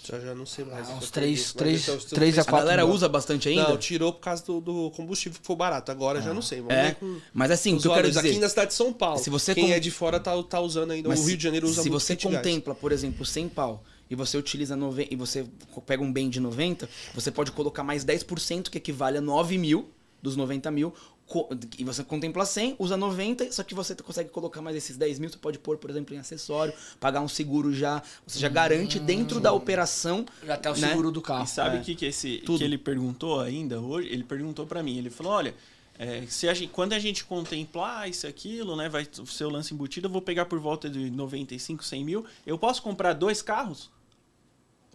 Já, 0.02 0.18
já 0.18 0.34
não 0.34 0.46
sei 0.46 0.64
mais. 0.64 0.88
Ah, 0.88 0.94
uns 0.94 1.04
Eu 1.04 1.10
três- 1.10 1.52
perdi, 1.52 1.54
três- 1.58 1.74
mas 1.74 1.88
então, 1.88 2.00
se 2.00 2.06
tu 2.06 2.14
três 2.14 2.34
fez- 2.36 2.38
a 2.38 2.48
A 2.48 2.50
quatro 2.50 2.64
galera 2.68 2.86
mil. 2.86 2.94
usa 2.94 3.06
bastante 3.06 3.50
ainda? 3.50 3.68
Não, 3.68 3.76
tirou 3.76 4.14
por 4.14 4.20
causa 4.20 4.42
do, 4.46 4.60
do 4.62 4.90
combustível 4.92 5.38
que 5.38 5.46
foi 5.46 5.56
barato. 5.56 5.92
Agora 5.92 6.22
já 6.22 6.32
não 6.32 6.40
sei. 6.40 6.60
Vamos 6.62 6.72
É, 6.74 6.84
ver 6.86 6.94
com 6.94 7.18
mas 7.34 7.50
assim, 7.50 7.74
o 7.74 7.78
que 7.80 7.86
eu 7.86 7.92
quero 7.92 8.08
dizer... 8.08 8.20
Aqui 8.30 8.38
na 8.38 8.48
cidade 8.48 8.68
de 8.68 8.74
São 8.76 8.94
Paulo. 8.94 9.18
Se 9.18 9.28
você 9.28 9.54
Quem 9.54 9.66
com- 9.66 9.72
é 9.74 9.78
de 9.78 9.90
fora 9.90 10.18
tá, 10.18 10.42
tá 10.42 10.58
usando 10.58 10.92
ainda. 10.92 11.06
Mas 11.10 11.20
o 11.20 11.24
Rio 11.26 11.36
de 11.36 11.42
Janeiro 11.42 11.66
usa 11.66 11.82
se 11.82 11.90
muito 11.90 12.00
você 12.00 12.16
kit 12.16 12.28
gás. 12.30 12.36
contempla, 12.36 12.74
por 12.74 12.92
exemplo, 12.92 13.26
100 13.26 13.48
pau 13.50 13.84
e 14.10 14.14
você 14.14 14.36
utiliza 14.36 14.76
90, 14.76 15.12
e 15.12 15.16
você 15.16 15.46
pega 15.86 16.02
um 16.02 16.12
bem 16.12 16.28
de 16.30 16.40
90, 16.40 16.88
você 17.14 17.30
pode 17.30 17.52
colocar 17.52 17.82
mais 17.82 18.04
10%, 18.04 18.68
que 18.70 18.78
equivale 18.78 19.18
a 19.18 19.20
9 19.20 19.58
mil 19.58 19.88
dos 20.22 20.36
90 20.36 20.70
mil. 20.70 20.92
co- 21.26 21.48
E 21.76 21.82
você 21.84 22.04
contempla 22.04 22.46
100, 22.46 22.76
usa 22.78 22.96
90, 22.96 23.50
só 23.50 23.62
que 23.64 23.74
você 23.74 23.94
consegue 23.96 24.30
colocar 24.30 24.62
mais 24.62 24.76
esses 24.76 24.96
10 24.96 25.18
mil. 25.18 25.28
Você 25.28 25.36
pode 25.36 25.58
pôr, 25.58 25.76
por 25.76 25.90
exemplo, 25.90 26.14
em 26.14 26.18
acessório, 26.18 26.72
pagar 27.00 27.20
um 27.20 27.26
seguro 27.28 27.72
já. 27.74 28.00
Você 28.26 28.38
já 28.38 28.48
garante 28.48 28.98
dentro 29.00 29.40
da 29.40 29.52
operação. 29.52 30.24
Já 30.44 30.56
tá 30.56 30.70
o 30.72 30.76
né? 30.76 30.88
seguro 30.88 31.10
do 31.10 31.20
carro. 31.20 31.44
E 31.44 31.48
sabe 31.48 31.76
É. 31.78 31.80
o 31.80 31.82
que, 31.82 31.94
que, 31.96 32.06
esse, 32.06 32.38
Tudo. 32.46 32.58
que 32.58 32.64
ele 32.64 32.78
perguntou 32.78 33.40
ainda 33.40 33.80
hoje? 33.80 34.08
Ele 34.08 34.22
perguntou 34.22 34.64
pra 34.66 34.82
mim. 34.84 34.96
Ele 34.98 35.10
falou: 35.10 35.32
olha, 35.32 35.52
é, 35.98 36.22
se 36.28 36.48
a 36.48 36.54
gente, 36.54 36.70
quando 36.70 36.92
a 36.92 36.98
gente 37.00 37.24
contemplar 37.24 38.08
isso 38.08 38.26
e 38.26 38.28
aquilo, 38.28 38.76
né, 38.76 38.88
vai 38.88 39.06
ser 39.26 39.44
o 39.46 39.50
lance 39.50 39.74
embutido, 39.74 40.06
eu 40.06 40.12
vou 40.12 40.22
pegar 40.22 40.46
por 40.46 40.60
volta 40.60 40.88
de 40.88 41.10
95, 41.10 41.84
100 41.84 42.04
mil. 42.04 42.24
Eu 42.46 42.56
posso 42.56 42.80
comprar 42.82 43.12
dois 43.12 43.42
carros? 43.42 43.90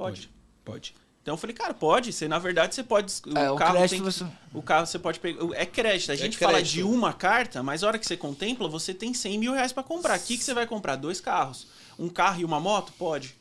Pode. 0.03 0.29
Pode. 0.63 0.95
Então 1.21 1.33
eu 1.35 1.37
falei, 1.37 1.55
cara, 1.55 1.73
pode. 1.73 2.11
Você, 2.11 2.27
na 2.27 2.39
verdade, 2.39 2.73
você 2.73 2.83
pode. 2.83 3.13
O, 3.27 3.37
É, 3.37 3.51
o 3.51 3.55
carro 3.55 3.73
crédito 3.77 3.91
tem, 3.91 4.01
você- 4.01 4.25
o 4.53 4.61
carro 4.61 4.87
você 4.87 4.97
pode 4.97 5.19
pegar. 5.19 5.39
É 5.55 5.65
crédito. 5.65 6.11
A 6.11 6.15
gente 6.15 6.37
fala 6.37 6.53
crédito. 6.53 6.73
de 6.73 6.83
uma 6.83 7.13
carta, 7.13 7.61
mas 7.61 7.83
a 7.83 7.87
hora 7.87 7.99
que 7.99 8.05
você 8.07 8.17
contempla, 8.17 8.67
você 8.67 8.93
tem 8.93 9.13
100 9.13 9.37
mil 9.37 9.53
reais 9.53 9.71
pra 9.71 9.83
comprar. 9.83 10.17
O 10.17 10.21
que, 10.23 10.37
que 10.37 10.43
você 10.43 10.53
vai 10.53 10.65
comprar? 10.65 10.95
Dois 10.95 11.21
carros. 11.21 11.67
Um 11.99 12.09
carro 12.09 12.41
e 12.41 12.45
uma 12.45 12.59
moto? 12.59 12.91
Pode. 12.97 13.35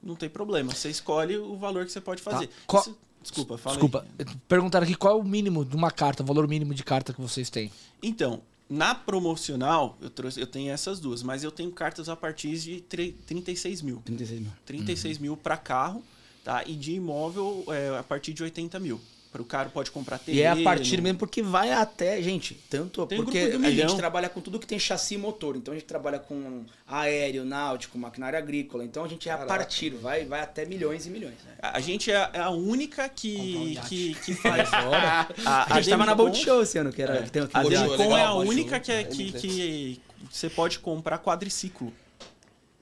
Não 0.00 0.14
tem 0.14 0.28
problema. 0.28 0.72
Você 0.72 0.88
escolhe 0.90 1.36
o 1.36 1.56
valor 1.56 1.84
que 1.84 1.90
você 1.90 2.00
pode 2.00 2.22
fazer. 2.22 2.46
Tá. 2.46 2.52
Qual- 2.66 2.82
Isso- 2.82 2.96
Desculpa, 3.20 3.58
fala 3.58 3.74
aí. 3.76 3.80
Desculpa. 3.82 4.06
Perguntaram 4.46 4.84
aqui 4.84 4.94
qual 4.94 5.18
é 5.18 5.20
o 5.20 5.24
mínimo 5.24 5.64
de 5.64 5.74
uma 5.74 5.90
carta, 5.90 6.22
o 6.22 6.26
valor 6.26 6.46
mínimo 6.46 6.72
de 6.72 6.84
carta 6.84 7.12
que 7.12 7.20
vocês 7.20 7.50
têm. 7.50 7.70
Então, 8.00 8.42
na 8.68 8.94
promocional, 8.94 9.96
eu, 10.00 10.10
trouxe, 10.10 10.40
eu 10.40 10.46
tenho 10.46 10.70
essas 10.72 11.00
duas, 11.00 11.22
mas 11.22 11.42
eu 11.44 11.50
tenho 11.50 11.70
cartas 11.72 12.08
a 12.08 12.16
partir 12.16 12.58
de 12.58 12.80
tre- 12.82 13.12
36 13.26 13.82
mil. 13.82 14.02
36 14.04 14.40
mil. 14.40 14.50
36 14.66 15.18
mil 15.18 15.36
para 15.36 15.56
carro, 15.56 16.02
tá? 16.44 16.62
E 16.66 16.74
de 16.74 16.92
imóvel 16.92 17.64
é, 17.68 17.98
a 17.98 18.02
partir 18.02 18.32
de 18.34 18.42
80 18.42 18.78
mil. 18.78 19.00
Para 19.30 19.42
o 19.42 19.44
cara 19.44 19.68
pode 19.68 19.90
comprar 19.90 20.18
terreno. 20.18 20.38
E 20.38 20.42
é 20.42 20.48
a 20.48 20.56
partir 20.64 21.02
mesmo 21.02 21.18
porque 21.18 21.42
vai 21.42 21.70
até, 21.70 22.20
gente, 22.22 22.54
tanto 22.70 23.04
Tem 23.06 23.22
porque 23.22 23.48
do 23.48 23.66
a 23.66 23.70
gente 23.70 23.94
trabalha 23.94 24.28
com 24.28 24.40
tudo 24.40 24.58
que 24.58 24.66
tem 24.66 24.78
chassi 24.78 25.14
e 25.16 25.18
motor. 25.18 25.54
Então 25.54 25.72
a 25.72 25.76
gente 25.76 25.86
trabalha 25.86 26.18
com 26.18 26.64
aéreo, 26.86 27.44
náutico, 27.44 27.98
maquinária 27.98 28.38
agrícola. 28.38 28.84
Então 28.84 29.04
a 29.04 29.08
gente 29.08 29.28
é 29.28 29.32
a 29.32 29.36
Caraca. 29.36 29.54
partir, 29.58 29.90
vai, 29.90 30.24
vai 30.24 30.40
até 30.40 30.64
milhões 30.64 31.06
e 31.06 31.10
milhões. 31.10 31.34
né? 31.44 31.56
A 31.60 31.76
a 31.76 31.80
gente 31.80 32.10
é 32.10 32.16
a- 32.16 32.30
é 32.32 32.40
a 32.40 32.50
única 32.50 33.04
um 33.04 33.08
que, 33.10 33.78
que, 33.88 34.14
que 34.14 34.34
faz. 34.40 34.68
A, 34.72 35.80
gente 35.80 35.90
tava 35.90 36.06
na 36.06 36.14
Bolt 36.14 36.34
Show 36.34 36.62
esse 36.62 36.78
ano, 36.78 36.90
que 36.92 37.02
era 37.02 37.22
que 37.22 37.30
tem 37.30 37.42
aqui 37.42 37.56
A 37.56 37.62
Demicon 37.62 38.16
é 38.16 38.22
a 38.22 38.34
única 38.34 38.80
que, 38.80 38.90
é, 38.90 39.00
É, 39.00 39.04
que, 39.04 39.32
M3. 39.32 39.40
que 39.40 40.00
você 40.30 40.48
pode 40.50 40.78
comprar 40.78 41.18
quadriciclo. 41.18 41.92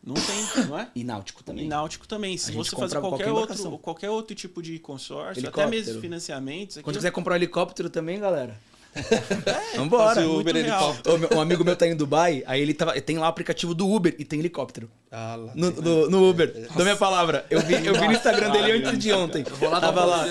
Não 0.06 0.14
tem, 0.14 0.66
não 0.66 0.78
é? 0.78 0.86
E 0.94 1.02
náutico 1.02 1.40
E 1.40 1.44
também. 1.44 1.66
náutico 1.66 2.06
também. 2.06 2.38
Se 2.38 2.52
você 2.52 2.76
fazer 2.76 3.00
qualquer, 3.00 3.24
qualquer 3.26 3.32
outro, 3.32 3.78
qualquer 3.78 4.08
outro 4.10 4.36
tipo 4.36 4.62
de 4.62 4.78
consórcio, 4.78 5.30
até 5.32 5.40
Helicóptero. 5.60 5.70
mesmo 5.70 6.00
financiamentos. 6.00 6.76
Quando 6.76 6.80
aquilo- 6.84 6.96
quiser 6.98 7.10
comprar 7.10 7.32
um 7.32 7.36
helicóptero 7.36 7.90
também, 7.90 8.20
galera. 8.20 8.56
Vambora. 9.76 10.20
O 10.20 10.24
muito 10.34 10.40
Uber 10.40 10.56
helicóptero. 10.56 11.36
Um 11.36 11.40
amigo 11.40 11.64
meu 11.64 11.76
tá 11.76 11.86
em 11.86 11.94
Dubai, 11.96 12.42
aí 12.46 12.62
ele 12.62 12.72
tava, 12.72 12.98
tem 13.00 13.18
lá 13.18 13.26
o 13.26 13.28
aplicativo 13.28 13.74
do 13.74 13.86
Uber 13.90 14.14
e 14.18 14.24
tem 14.24 14.38
helicóptero. 14.38 14.88
Ah, 15.10 15.36
lá. 15.36 15.52
No, 15.54 15.70
no- 15.70 16.08
no 16.10 16.30
Uber. 16.30 16.52
Dou 16.74 16.82
minha 16.84 16.96
palavra. 16.96 17.44
Eu 17.50 17.60
vi, 17.60 17.74
eu 17.84 17.92
vi 17.94 18.06
no 18.06 18.12
Instagram 18.12 18.50
dele 18.52 18.72
antes 18.72 18.98
de 18.98 19.12
ontem. 19.12 19.42
vou 19.44 19.68
lá 19.70 19.80
Tava 19.80 20.04
lá. 20.04 20.24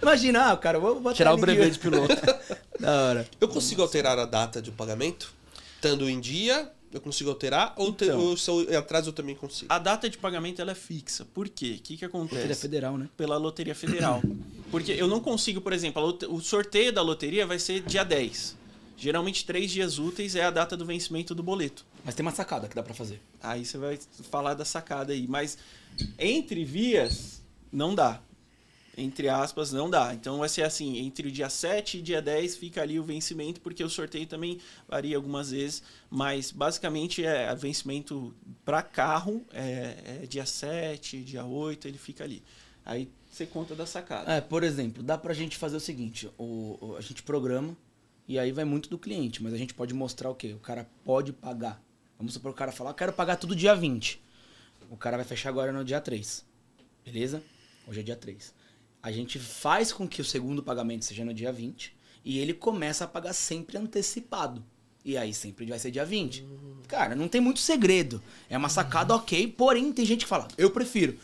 Imagina, 0.00 0.52
ah, 0.52 0.56
cara, 0.56 0.78
vou 0.78 1.00
botar 1.00 1.16
Tirar 1.16 1.34
o 1.34 1.36
brevet 1.36 1.70
de 1.72 1.78
piloto. 1.78 2.14
Da 2.80 2.90
hora. 3.08 3.26
Eu 3.40 3.46
consigo 3.48 3.82
alterar 3.82 4.18
a 4.18 4.24
data 4.24 4.60
de 4.62 4.70
pagamento? 4.72 5.32
Estando 5.76 6.08
em 6.10 6.18
dia, 6.18 6.68
eu 6.92 7.00
consigo 7.00 7.30
alterar? 7.30 7.72
Ou, 7.76 7.92
te- 7.92 8.04
Então. 8.04 8.20
ou 8.20 8.36
se 8.36 8.50
eu 8.50 8.78
atraso 8.78 9.08
eu 9.10 9.12
também 9.12 9.34
consigo? 9.34 9.72
A 9.72 9.78
data 9.78 10.08
de 10.08 10.18
pagamento 10.18 10.60
ela 10.60 10.72
é 10.72 10.74
fixa. 10.74 11.24
Por 11.24 11.48
quê? 11.48 11.76
O 11.78 11.82
que, 11.82 11.96
que 11.96 12.04
acontece? 12.04 12.50
É 12.52 12.54
federal, 12.54 12.96
né? 12.98 13.08
Pela 13.16 13.36
Loteria 13.36 13.74
Federal. 13.74 14.22
Porque 14.70 14.92
eu 14.92 15.06
não 15.06 15.20
consigo, 15.20 15.60
por 15.60 15.72
exemplo, 15.72 16.18
o 16.30 16.40
sorteio 16.40 16.92
da 16.92 17.02
loteria 17.02 17.46
vai 17.46 17.58
ser 17.58 17.80
dia 17.82 18.04
10. 18.04 18.56
Geralmente, 18.96 19.44
três 19.44 19.70
dias 19.70 19.98
úteis 19.98 20.34
é 20.36 20.44
a 20.44 20.50
data 20.50 20.76
do 20.76 20.84
vencimento 20.86 21.34
do 21.34 21.42
boleto. 21.42 21.84
Mas 22.04 22.14
tem 22.14 22.24
uma 22.24 22.30
sacada 22.32 22.68
que 22.68 22.74
dá 22.74 22.82
pra 22.82 22.94
fazer. 22.94 23.20
Aí 23.42 23.64
você 23.64 23.76
vai 23.76 23.98
falar 24.30 24.54
da 24.54 24.64
sacada 24.64 25.12
aí. 25.12 25.26
Mas 25.28 25.58
entre 26.18 26.64
vias, 26.64 27.42
não 27.72 27.94
dá. 27.94 28.20
Entre 28.96 29.28
aspas, 29.28 29.72
não 29.72 29.88
dá. 29.88 30.12
Então 30.12 30.38
vai 30.38 30.48
ser 30.48 30.62
assim, 30.62 30.98
entre 30.98 31.28
o 31.28 31.32
dia 31.32 31.48
7 31.48 31.98
e 31.98 32.02
dia 32.02 32.20
10 32.20 32.56
fica 32.56 32.82
ali 32.82 33.00
o 33.00 33.04
vencimento, 33.04 33.60
porque 33.60 33.82
o 33.82 33.88
sorteio 33.88 34.26
também 34.26 34.60
varia 34.86 35.16
algumas 35.16 35.50
vezes, 35.50 35.82
mas 36.10 36.50
basicamente 36.50 37.24
é 37.24 37.54
vencimento 37.54 38.34
para 38.64 38.82
carro 38.82 39.44
é, 39.52 40.20
é 40.22 40.26
dia 40.26 40.44
7, 40.44 41.22
dia 41.22 41.44
8, 41.44 41.88
ele 41.88 41.96
fica 41.96 42.22
ali. 42.22 42.42
Aí 42.84 43.08
você 43.30 43.46
conta 43.46 43.74
da 43.74 43.86
sacada. 43.86 44.30
É, 44.30 44.40
por 44.42 44.62
exemplo, 44.62 45.02
dá 45.02 45.16
pra 45.16 45.32
gente 45.32 45.56
fazer 45.56 45.76
o 45.76 45.80
seguinte: 45.80 46.28
o, 46.36 46.96
a 46.98 47.00
gente 47.00 47.22
programa 47.22 47.74
e 48.28 48.38
aí 48.38 48.52
vai 48.52 48.64
muito 48.64 48.90
do 48.90 48.98
cliente, 48.98 49.42
mas 49.42 49.54
a 49.54 49.56
gente 49.56 49.72
pode 49.72 49.94
mostrar 49.94 50.28
o 50.28 50.34
quê? 50.34 50.52
O 50.52 50.58
cara 50.58 50.86
pode 51.02 51.32
pagar. 51.32 51.82
Vamos 52.18 52.34
supor 52.34 52.50
o 52.50 52.54
cara 52.54 52.70
falar, 52.70 52.92
quero 52.92 53.12
pagar 53.12 53.36
tudo 53.36 53.56
dia 53.56 53.74
20. 53.74 54.20
O 54.90 54.96
cara 54.96 55.16
vai 55.16 55.24
fechar 55.24 55.48
agora 55.48 55.72
no 55.72 55.82
dia 55.82 56.00
3. 56.00 56.44
Beleza? 57.04 57.42
Hoje 57.88 58.00
é 58.00 58.02
dia 58.02 58.16
3. 58.16 58.54
A 59.02 59.10
gente 59.10 59.38
faz 59.38 59.92
com 59.92 60.06
que 60.06 60.20
o 60.20 60.24
segundo 60.24 60.62
pagamento 60.62 61.04
seja 61.04 61.24
no 61.24 61.34
dia 61.34 61.52
20 61.52 61.94
e 62.24 62.38
ele 62.38 62.54
começa 62.54 63.04
a 63.04 63.08
pagar 63.08 63.32
sempre 63.32 63.76
antecipado. 63.76 64.64
E 65.04 65.16
aí 65.16 65.34
sempre 65.34 65.66
vai 65.66 65.78
ser 65.78 65.90
dia 65.90 66.04
20. 66.04 66.46
Cara, 66.86 67.16
não 67.16 67.26
tem 67.26 67.40
muito 67.40 67.58
segredo. 67.58 68.22
É 68.48 68.56
uma 68.56 68.68
sacada 68.68 69.14
ok, 69.14 69.48
porém 69.48 69.92
tem 69.92 70.04
gente 70.04 70.24
que 70.24 70.28
fala, 70.28 70.46
eu 70.56 70.70
prefiro. 70.70 71.18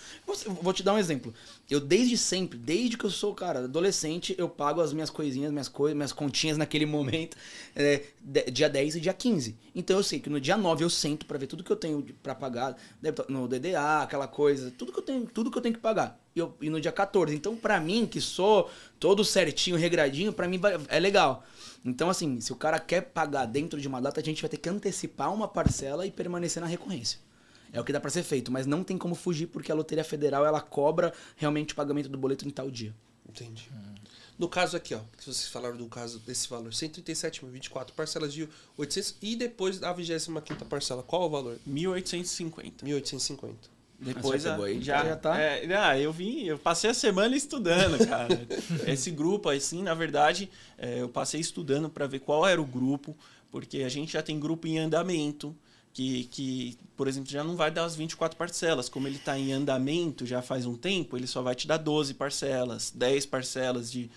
Vou, 0.60 0.72
te 0.72 0.82
dar 0.82 0.94
um 0.94 0.98
exemplo. 0.98 1.32
Eu 1.70 1.80
desde 1.80 2.16
sempre, 2.16 2.58
desde 2.58 2.96
que 2.96 3.04
eu 3.04 3.10
sou, 3.10 3.34
cara, 3.34 3.64
adolescente, 3.64 4.34
eu 4.38 4.48
pago 4.48 4.80
as 4.80 4.90
minhas 4.94 5.10
coisinhas, 5.10 5.52
minhas 5.52 5.68
coisas, 5.68 5.94
minhas 5.94 6.12
continhas 6.14 6.56
naquele 6.56 6.86
momento, 6.86 7.36
é, 7.76 8.04
dia 8.50 8.70
10 8.70 8.96
e 8.96 9.00
dia 9.00 9.12
15. 9.12 9.54
Então 9.74 9.98
eu 9.98 10.02
sei 10.02 10.18
que 10.18 10.30
no 10.30 10.40
dia 10.40 10.56
9 10.56 10.82
eu 10.82 10.88
sento 10.88 11.26
pra 11.26 11.36
ver 11.36 11.46
tudo 11.46 11.62
que 11.62 11.70
eu 11.70 11.76
tenho 11.76 12.02
pra 12.22 12.34
pagar, 12.34 12.74
no 13.28 13.46
DDA, 13.46 14.02
aquela 14.02 14.26
coisa, 14.26 14.70
tudo 14.70 14.92
que 14.92 14.98
eu 14.98 15.02
tenho, 15.02 15.26
tudo 15.26 15.50
que 15.50 15.58
eu 15.58 15.62
tenho 15.62 15.74
que 15.74 15.80
pagar. 15.80 16.18
E, 16.34 16.38
eu- 16.38 16.56
e 16.58 16.70
no 16.70 16.80
dia 16.80 16.90
14. 16.92 17.34
Então, 17.34 17.54
pra 17.54 17.78
mim, 17.78 18.06
que 18.06 18.20
sou 18.20 18.70
todo 18.98 19.22
certinho, 19.22 19.76
regradinho, 19.76 20.32
pra 20.32 20.48
mim 20.48 20.58
é 20.88 20.98
legal. 20.98 21.44
Então, 21.84 22.08
assim, 22.08 22.40
se 22.40 22.50
o 22.50 22.56
cara 22.56 22.78
quer 22.80 23.02
pagar 23.02 23.44
dentro 23.44 23.78
de 23.78 23.86
uma 23.86 24.00
data, 24.00 24.20
a 24.20 24.24
gente 24.24 24.40
vai 24.40 24.48
ter 24.48 24.56
que 24.56 24.70
antecipar 24.70 25.32
uma 25.34 25.46
parcela 25.46 26.06
e 26.06 26.10
permanecer 26.10 26.62
na 26.62 26.66
recorrência. 26.66 27.18
É 27.72 27.80
o 27.80 27.84
que 27.84 27.92
dá 27.92 28.00
pra 28.00 28.10
ser 28.10 28.22
feito, 28.22 28.50
mas 28.50 28.66
não 28.66 28.82
tem 28.82 28.96
como 28.96 29.14
fugir 29.14 29.46
porque 29.46 29.70
a 29.70 29.74
Loteria 29.74 30.04
Federal 30.04 30.44
ela 30.46 30.60
cobra 30.60 31.12
realmente 31.36 31.72
o 31.72 31.76
pagamento 31.76 32.08
do 32.08 32.16
boleto 32.18 32.46
em 32.46 32.50
tal 32.50 32.70
dia. 32.70 32.94
Entendi. 33.28 33.68
No 34.38 34.48
caso 34.48 34.76
aqui, 34.76 34.94
ó, 34.94 35.00
que 35.16 35.24
vocês 35.24 35.48
falaram 35.48 35.76
do 35.76 35.86
caso 35.86 36.20
desse 36.20 36.48
valor, 36.48 36.70
137.024 36.70 37.90
parcelas 37.92 38.32
de 38.32 38.48
800 38.76 39.16
e 39.20 39.36
depois 39.36 39.78
da 39.80 39.92
25ª 39.94 40.64
parcela, 40.64 41.02
qual 41.02 41.22
o 41.22 41.28
valor? 41.28 41.58
1850. 41.66 42.84
1850. 42.84 43.56
Depois 44.00 44.42
já 44.44 44.54
a- 44.56 44.64
aí? 44.64 44.80
já, 44.80 45.04
Já 45.04 45.16
tá? 45.16 45.36
é, 45.40 45.74
ah, 45.74 45.98
eu 45.98 46.12
vim, 46.12 46.44
eu 46.44 46.56
passei 46.56 46.88
a 46.88 46.94
semana 46.94 47.36
estudando, 47.36 47.98
cara. 48.06 48.28
Esse 48.86 49.10
grupo, 49.10 49.48
assim, 49.50 49.82
na 49.82 49.92
verdade, 49.92 50.48
é, 50.78 51.00
eu 51.02 51.08
passei 51.08 51.40
estudando 51.40 51.90
para 51.90 52.06
ver 52.06 52.20
qual 52.20 52.46
era 52.46 52.62
o 52.62 52.64
grupo, 52.64 53.16
porque 53.50 53.78
a 53.82 53.88
gente 53.88 54.12
já 54.12 54.22
tem 54.22 54.38
grupo 54.38 54.68
em 54.68 54.78
andamento, 54.78 55.54
que, 55.92 56.24
que, 56.30 56.78
por 56.96 57.08
exemplo, 57.08 57.30
já 57.30 57.42
não 57.42 57.56
vai 57.56 57.70
dar 57.70 57.84
as 57.84 57.96
24 57.96 58.36
parcelas. 58.38 58.88
Como 58.88 59.08
ele 59.08 59.16
está 59.16 59.38
em 59.38 59.52
andamento 59.52 60.24
já 60.24 60.40
faz 60.40 60.64
um 60.66 60.76
tempo, 60.76 61.16
ele 61.16 61.26
só 61.26 61.42
vai 61.42 61.54
te 61.54 61.66
dar 61.66 61.76
12 61.76 62.14
parcelas, 62.14 62.92
10 62.94 63.26
parcelas 63.26 63.90
de, 63.90 64.08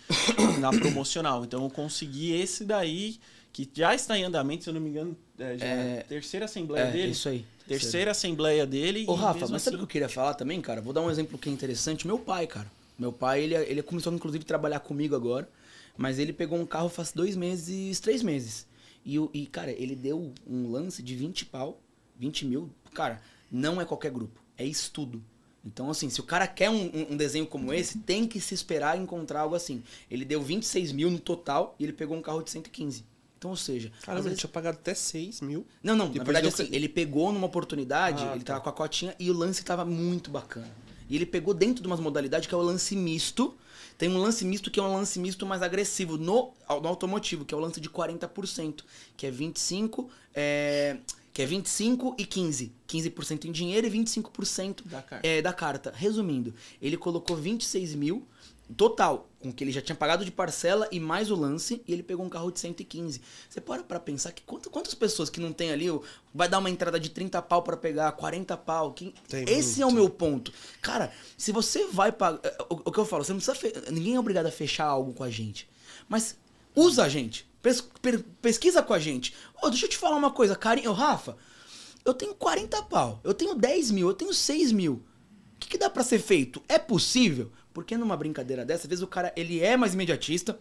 na 0.59 0.69
promocional. 0.78 1.43
Então 1.43 1.63
eu 1.63 1.69
consegui 1.69 2.33
esse 2.33 2.63
daí, 2.66 3.20
que 3.51 3.67
já 3.74 3.95
está 3.95 4.17
em 4.17 4.24
andamento, 4.24 4.63
se 4.63 4.70
eu 4.70 4.74
não 4.74 4.82
me 4.82 4.89
engano, 4.89 5.17
é, 5.39 5.58
já 5.58 5.66
é 5.66 6.05
terceira 6.08 6.45
assembleia 6.45 6.83
É, 6.86 6.91
dele. 6.91 7.12
isso 7.12 7.28
aí. 7.29 7.45
Terceira 7.67 8.12
assembleia 8.12 8.66
dele. 8.66 9.05
Ô, 9.08 9.13
Rafa, 9.13 9.47
mas 9.47 9.50
sabe 9.50 9.54
o 9.54 9.55
assim- 9.55 9.78
que 9.78 9.83
eu 9.83 9.87
queria 9.87 10.09
falar 10.09 10.33
também, 10.36 10.59
cara? 10.62 10.82
Vou 10.82 10.93
dar 10.93 11.01
um 11.01 11.09
exemplo 11.09 11.37
que 11.37 11.50
é 11.50 11.51
interessante. 11.51 12.05
Meu 12.05 12.20
pai, 12.20 12.45
cara. 12.45 12.70
Meu 13.00 13.12
pai, 13.13 13.41
ele, 13.43 13.55
ele 13.55 13.82
começou, 13.82 14.13
inclusive, 14.13 14.43
a 14.43 14.47
trabalhar 14.47 14.79
comigo 14.82 15.16
agora. 15.16 15.50
Mas 15.97 16.20
ele 16.20 16.32
pegou 16.33 16.59
um 16.59 16.66
carro 16.66 16.89
faz 16.89 17.12
dois 17.12 17.36
meses, 17.36 18.00
três 18.00 18.21
meses. 18.24 18.66
E, 19.03 19.17
o- 19.19 19.29
e, 19.33 19.45
cara, 19.47 19.71
ele 19.71 19.95
deu 19.95 20.33
um 20.47 20.69
lance 20.71 21.01
de 21.01 21.15
20 21.15 21.45
pau, 21.45 21.82
20 22.17 22.45
mil. 22.45 22.69
Cara, 22.93 23.21
não 23.51 23.79
é 23.82 23.86
qualquer 23.86 24.11
grupo. 24.11 24.39
É 24.57 24.65
estudo. 24.65 25.23
Então, 25.65 25.89
assim, 25.89 26.09
se 26.09 26.19
o 26.19 26.23
cara 26.23 26.47
quer 26.47 26.69
um, 26.69 27.11
um- 27.11 27.17
desenho 27.17 27.45
como 27.45 27.71
esse, 27.73 27.99
tem 27.99 28.28
que 28.28 28.39
se 28.39 28.53
esperar 28.53 28.97
encontrar 28.97 29.41
algo 29.41 29.55
assim. 29.55 29.83
Ele 30.09 30.25
deu 30.25 30.41
26 30.41 30.91
mil 30.91 31.09
no 31.11 31.19
total 31.19 31.75
e 31.79 31.83
ele 31.83 31.93
pegou 31.93 32.17
um 32.17 32.21
carro 32.21 32.41
de 32.41 32.49
115. 32.49 33.05
Então, 33.37 33.51
ou 33.51 33.57
seja... 33.57 33.91
Caramba, 34.01 34.19
ele 34.21 34.29
vezes- 34.29 34.39
tinha 34.39 34.49
pagado 34.51 34.78
até 34.78 34.93
6 34.93 35.41
mil. 35.41 35.65
não, 35.83 35.95
não, 35.95 36.07
na 36.13 36.23
verdade 36.23 36.47
assim, 36.47 36.67
ele 36.71 36.87
pegou 36.89 37.32
numa 37.32 37.47
oportunidade, 37.47 38.23
Ah, 38.23 38.32
ele 38.36 38.43
tá. 38.43 38.53
tava 38.53 38.61
com 38.63 38.69
a 38.69 38.73
cotinha 38.73 39.15
e 39.19 39.29
o 39.32 39.33
lance 39.33 39.63
tava 39.63 39.83
muito 39.86 40.29
bacana. 40.32 40.69
E 41.12 41.16
ele 41.17 41.25
pegou 41.25 41.54
dentro 41.54 41.82
de 41.83 41.88
umas 41.88 42.00
modalidades 42.00 42.47
que 42.47 42.55
é 42.55 42.58
o 42.58 42.62
lance 42.62 42.96
misto. 42.96 43.54
Tem 43.97 44.08
um 44.08 44.17
lance 44.17 44.46
misto 44.46 44.71
que 44.71 44.79
é 44.79 44.83
um 44.83 44.93
lance 44.93 45.20
misto 45.20 45.46
mais 45.46 45.62
agressivo 45.62 46.17
no, 46.17 46.54
no 46.70 46.88
automotivo, 46.88 47.43
que 47.43 47.54
é 47.54 47.58
o 47.58 47.59
lance 47.59 47.82
de 47.82 47.89
40%, 47.89 48.83
que 49.17 49.28
é 49.28 49.29
25, 49.32 50.09
é, 50.33 50.97
que 51.33 51.42
é 51.42 51.46
25 51.46 52.16
e 52.17 52.25
15. 52.25 52.71
15% 52.88 53.46
em 53.46 53.51
dinheiro 53.51 53.86
e 53.86 53.92
25% 53.92 54.83
Da 54.86 55.01
carta. 55.01 55.28
é, 55.28 55.42
da 55.42 55.51
carta. 55.51 55.93
Resumindo, 55.93 56.54
ele 56.82 56.96
colocou 56.96 57.36
26 57.36 57.93
mil 57.96 58.25
total, 58.73 59.29
com 59.39 59.51
que 59.51 59.63
ele 59.63 59.71
já 59.71 59.81
tinha 59.81 59.95
pagado 59.95 60.23
de 60.23 60.31
parcela 60.31 60.87
e 60.91 60.99
mais 60.99 61.31
o 61.31 61.35
lance, 61.35 61.81
e 61.87 61.91
ele 61.93 62.03
pegou 62.03 62.25
um 62.25 62.29
carro 62.29 62.51
de 62.51 62.59
115. 62.59 63.21
Você 63.49 63.59
para 63.59 63.83
pra 63.83 63.99
pensar 63.99 64.31
que 64.31 64.41
quanto- 64.43 64.69
quantas 64.69 64.93
pessoas 64.93 65.29
que 65.29 65.39
não 65.39 65.51
tem 65.51 65.71
ali, 65.71 65.87
vai 66.33 66.47
dar 66.47 66.59
uma 66.59 66.69
entrada 66.69 66.99
de 66.99 67.09
30 67.09 67.41
pau 67.41 67.63
pra 67.63 67.75
pegar, 67.77 68.11
40 68.13 68.55
pau. 68.57 68.93
que- 68.93 69.13
esse 69.51 69.81
é 69.81 69.85
o 69.85 69.89
muito. 69.91 69.99
meu 70.01 70.09
ponto. 70.09 70.53
Cara, 70.81 71.11
se 71.37 71.51
você 71.51 71.85
vai 71.87 72.11
pagar. 72.11 72.39
O, 72.69 72.75
o 72.85 72.91
que 72.91 72.99
eu 72.99 73.05
falo, 73.05 73.23
você 73.23 73.33
não 73.33 73.39
precisa. 73.39 73.55
fe- 73.55 73.91
Ninguém 73.91 74.15
é 74.15 74.19
obrigado 74.19 74.45
a 74.45 74.51
fechar 74.51 74.85
algo 74.85 75.13
com 75.13 75.23
a 75.23 75.29
gente. 75.29 75.67
Mas 76.07 76.37
usa 76.75 77.03
a 77.03 77.09
gente. 77.09 77.49
Pes- 77.61 77.83
pesquisa 78.41 78.81
com 78.81 78.93
a 78.93 78.99
gente. 78.99 79.33
Ô, 79.61 79.69
deixa 79.69 79.85
eu 79.85 79.89
te 79.89 79.97
falar 79.97 80.15
uma 80.17 80.31
coisa, 80.31 80.55
carinho. 80.55 80.91
Rafa, 80.93 81.37
eu 82.05 82.13
tenho 82.13 82.33
40 82.35 82.81
pau, 82.83 83.19
eu 83.23 83.33
tenho 83.33 83.53
10 83.55 83.91
mil, 83.91 84.07
eu 84.07 84.13
tenho 84.13 84.33
6 84.33 84.71
mil. 84.71 84.93
O 85.55 85.59
que, 85.59 85.69
que 85.69 85.77
dá 85.77 85.89
pra 85.89 86.03
ser 86.03 86.17
feito? 86.19 86.59
É 86.67 86.79
possível? 86.79 87.51
Porque 87.73 87.97
numa 87.97 88.17
brincadeira 88.17 88.65
dessa, 88.65 88.83
às 88.83 88.89
vezes 88.89 89.03
o 89.03 89.07
cara 89.07 89.33
ele 89.35 89.59
é 89.59 89.77
mais 89.77 89.93
imediatista. 89.93 90.59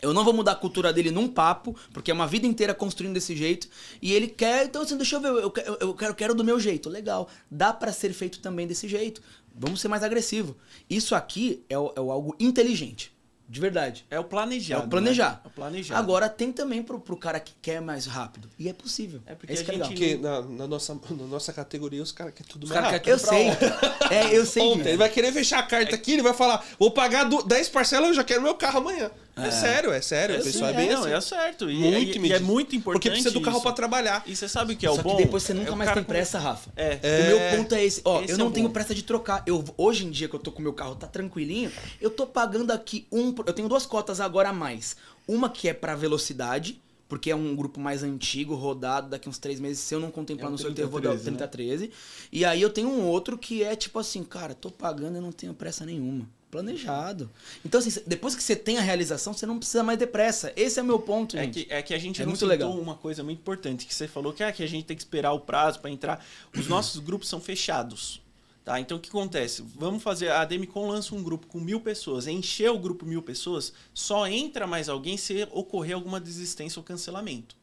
Eu 0.00 0.12
não 0.12 0.24
vou 0.24 0.34
mudar 0.34 0.52
a 0.52 0.56
cultura 0.56 0.92
dele 0.92 1.12
num 1.12 1.28
papo, 1.28 1.76
porque 1.92 2.10
é 2.10 2.14
uma 2.14 2.26
vida 2.26 2.44
inteira 2.44 2.74
construindo 2.74 3.14
desse 3.14 3.36
jeito. 3.36 3.68
E 4.00 4.12
ele 4.12 4.26
quer, 4.26 4.64
então 4.66 4.82
assim, 4.82 4.96
deixa 4.96 5.14
eu 5.14 5.20
ver, 5.20 5.28
eu 5.28 5.50
quero, 5.50 5.76
eu 5.80 5.94
quero, 5.94 6.14
quero 6.14 6.34
do 6.34 6.42
meu 6.42 6.58
jeito. 6.58 6.88
Legal. 6.88 7.28
Dá 7.48 7.72
pra 7.72 7.92
ser 7.92 8.12
feito 8.12 8.40
também 8.40 8.66
desse 8.66 8.88
jeito. 8.88 9.22
Vamos 9.54 9.80
ser 9.80 9.88
mais 9.88 10.02
agressivo. 10.02 10.56
Isso 10.90 11.14
aqui 11.14 11.64
é, 11.68 11.74
é 11.74 11.76
algo 11.76 12.34
inteligente. 12.40 13.11
De 13.52 13.60
verdade. 13.60 14.06
É 14.10 14.18
o 14.18 14.24
planejado. 14.24 14.82
É 14.82 14.86
o 14.86 14.88
planejar. 14.88 15.30
né? 15.32 15.40
É 15.44 15.48
o 15.48 15.50
planejado. 15.50 16.00
Agora 16.00 16.26
tem 16.26 16.50
também 16.50 16.82
pro, 16.82 16.98
pro 16.98 17.18
cara 17.18 17.38
que 17.38 17.52
quer 17.60 17.82
mais 17.82 18.06
rápido. 18.06 18.48
E 18.58 18.66
é 18.66 18.72
possível. 18.72 19.20
É 19.26 19.34
porque 19.34 19.52
Esse 19.52 19.60
a 19.60 19.64
que 19.66 19.70
é 19.72 19.74
gente- 19.74 19.88
Porque 19.88 20.16
na, 20.16 20.40
na 20.40 20.66
nossa, 20.66 20.94
na 21.10 21.26
nossa 21.26 21.52
categoria 21.52 22.02
os 22.02 22.10
caras 22.12 22.32
querem 22.32 22.50
tudo 22.50 22.64
Os 22.64 22.70
mais 22.70 22.80
cara 22.80 22.92
rápido. 22.94 23.04
quer- 23.04 23.10
eu 23.12 23.18
sei. 23.18 23.48
É, 24.10 24.34
eu 24.38 24.46
sei. 24.46 24.62
Ontem, 24.62 24.88
ele 24.88 24.96
vai 24.96 25.10
querer 25.10 25.32
fechar 25.32 25.58
a 25.58 25.62
carta 25.64 25.94
aqui, 25.94 26.12
ele 26.12 26.22
vai 26.22 26.32
falar, 26.32 26.64
vou 26.78 26.90
pagar 26.92 27.24
do- 27.24 27.42
10 27.42 27.68
parcelas, 27.68 28.08
eu 28.08 28.14
já 28.14 28.24
quero 28.24 28.40
meu 28.40 28.54
carro 28.54 28.78
amanhã. 28.78 29.10
É, 29.34 29.50
sério, 29.50 29.90
é 29.92 30.00
sério. 30.02 30.38
o 30.40 30.44
pessoal 30.44 30.70
é 30.70 30.72
bem 30.74 30.90
não, 30.90 31.04
assim. 31.04 31.12
é 31.12 31.20
certo. 31.20 31.70
E, 31.70 31.74
Muito 31.74 32.18
e- 32.18 32.26
e 32.28 32.32
é 32.34 32.38
muito 32.38 32.76
importante. 32.76 33.00
Porque 33.02 33.10
precisa 33.10 33.30
do 33.30 33.40
carro 33.40 33.62
pra 33.62 33.72
trabalhar. 33.72 34.22
E 34.26 34.36
você 34.36 34.46
sabe 34.46 34.74
o 34.74 34.76
que 34.76 34.84
é 34.84 34.90
o 34.90 34.96
Só 34.96 35.02
bom? 35.02 35.16
que 35.16 35.24
depois 35.24 35.42
você 35.42 35.52
É 35.52 35.54
nunca 35.54 35.72
o 35.72 35.76
mais 35.76 35.90
tem 35.92 36.02
com- 36.02 36.08
pressa, 36.08 36.38
Rafa. 36.38 36.70
É. 36.76 36.98
O 37.02 37.26
meu 37.26 37.56
ponto 37.58 37.74
é 37.74 37.82
esse. 37.84 38.02
Ó, 38.04 38.20
Esse 38.20 38.32
eu 38.32 38.34
é 38.34 38.38
não 38.38 38.48
o 38.48 38.50
tenho 38.50 38.66
bom. 38.68 38.72
pressa 38.74 38.94
de 38.94 39.02
trocar. 39.02 39.42
Eu, 39.46 39.64
hoje 39.78 40.04
em 40.04 40.10
dia 40.10 40.28
que 40.28 40.34
eu 40.34 40.40
tô 40.40 40.52
com 40.52 40.58
o 40.58 40.62
meu 40.62 40.74
carro, 40.74 40.94
tá 40.96 41.06
tranquilinho, 41.06 41.72
eu 42.00 42.10
tô 42.10 42.26
pagando 42.26 42.72
aqui 42.72 43.06
um. 43.10 43.34
Eu 43.46 43.52
tenho 43.54 43.68
duas 43.68 43.86
cotas 43.86 44.20
agora 44.20 44.50
a 44.50 44.52
mais. 44.52 44.96
Uma 45.26 45.48
que 45.48 45.66
é 45.66 45.72
pra 45.72 45.94
velocidade, 45.94 46.78
porque 47.08 47.30
é 47.30 47.34
um 47.34 47.56
grupo 47.56 47.80
mais 47.80 48.02
antigo, 48.02 48.54
rodado, 48.54 49.08
daqui 49.08 49.30
uns 49.30 49.38
três 49.38 49.58
meses, 49.58 49.78
se 49.78 49.94
eu 49.94 50.00
não 50.00 50.10
contemplar 50.10 50.46
É 50.46 50.48
um 50.48 50.52
no 50.52 50.58
sorteio, 50.58 50.84
eu 50.84 50.90
vou 50.90 51.00
dar 51.00 51.10
o 51.10 51.18
3013, 51.18 51.84
né? 51.86 51.88
3013. 51.88 52.28
E 52.30 52.44
aí 52.44 52.60
eu 52.60 52.68
tenho 52.68 52.88
um 52.90 53.02
outro 53.06 53.38
que 53.38 53.62
é 53.62 53.74
tipo 53.74 53.98
assim, 53.98 54.22
cara, 54.22 54.52
tô 54.54 54.70
pagando 54.70 55.16
e 55.16 55.20
não 55.22 55.32
tenho 55.32 55.54
pressa 55.54 55.86
nenhuma. 55.86 56.28
Planejado. 56.52 57.30
Então, 57.64 57.80
assim, 57.80 57.98
depois 58.06 58.36
que 58.36 58.42
você 58.42 58.54
tem 58.54 58.76
a 58.76 58.82
realização, 58.82 59.32
você 59.32 59.46
não 59.46 59.58
precisa 59.58 59.82
mais 59.82 59.98
ter 59.98 60.06
pressa. 60.08 60.52
Esse 60.54 60.78
é 60.78 60.82
o 60.82 60.84
meu 60.84 60.98
ponto, 60.98 61.34
É 61.34 61.44
gente. 61.44 61.64
que, 61.64 61.72
é 61.72 61.80
que 61.80 61.94
a 61.94 61.98
gente 61.98 62.20
É 62.20 62.26
não 62.26 62.32
muito 62.32 62.44
legal. 62.44 62.70
uma 62.78 62.94
coisa 62.94 63.22
muito 63.24 63.38
importante, 63.38 63.86
que 63.86 63.94
você 63.94 64.06
falou 64.06 64.34
que, 64.34 64.42
é 64.42 64.52
que 64.52 64.62
a 64.62 64.66
gente 64.68 64.84
tem 64.84 64.94
que 64.94 65.02
esperar 65.02 65.32
o 65.32 65.40
prazo 65.40 65.80
para 65.80 65.90
entrar. 65.90 66.22
Os 66.54 66.68
nossos 66.68 67.00
grupos 67.00 67.26
são 67.26 67.40
fechados. 67.40 68.20
Tá? 68.66 68.78
Então 68.78 68.98
o 68.98 69.00
que 69.00 69.08
acontece? 69.08 69.64
Vamos 69.76 70.02
fazer. 70.02 70.30
A 70.30 70.44
Demicon 70.44 70.86
lança 70.88 71.14
um 71.14 71.22
grupo 71.22 71.46
com 71.46 71.58
mil 71.58 71.80
pessoas. 71.80 72.26
Encher 72.26 72.70
o 72.70 72.78
grupo 72.78 73.06
mil 73.06 73.22
pessoas, 73.22 73.72
só 73.94 74.28
entra 74.28 74.66
mais 74.66 74.90
alguém 74.90 75.16
se 75.16 75.48
ocorrer 75.52 75.94
alguma 75.94 76.20
desistência 76.20 76.78
ou 76.78 76.84
cancelamento. 76.84 77.56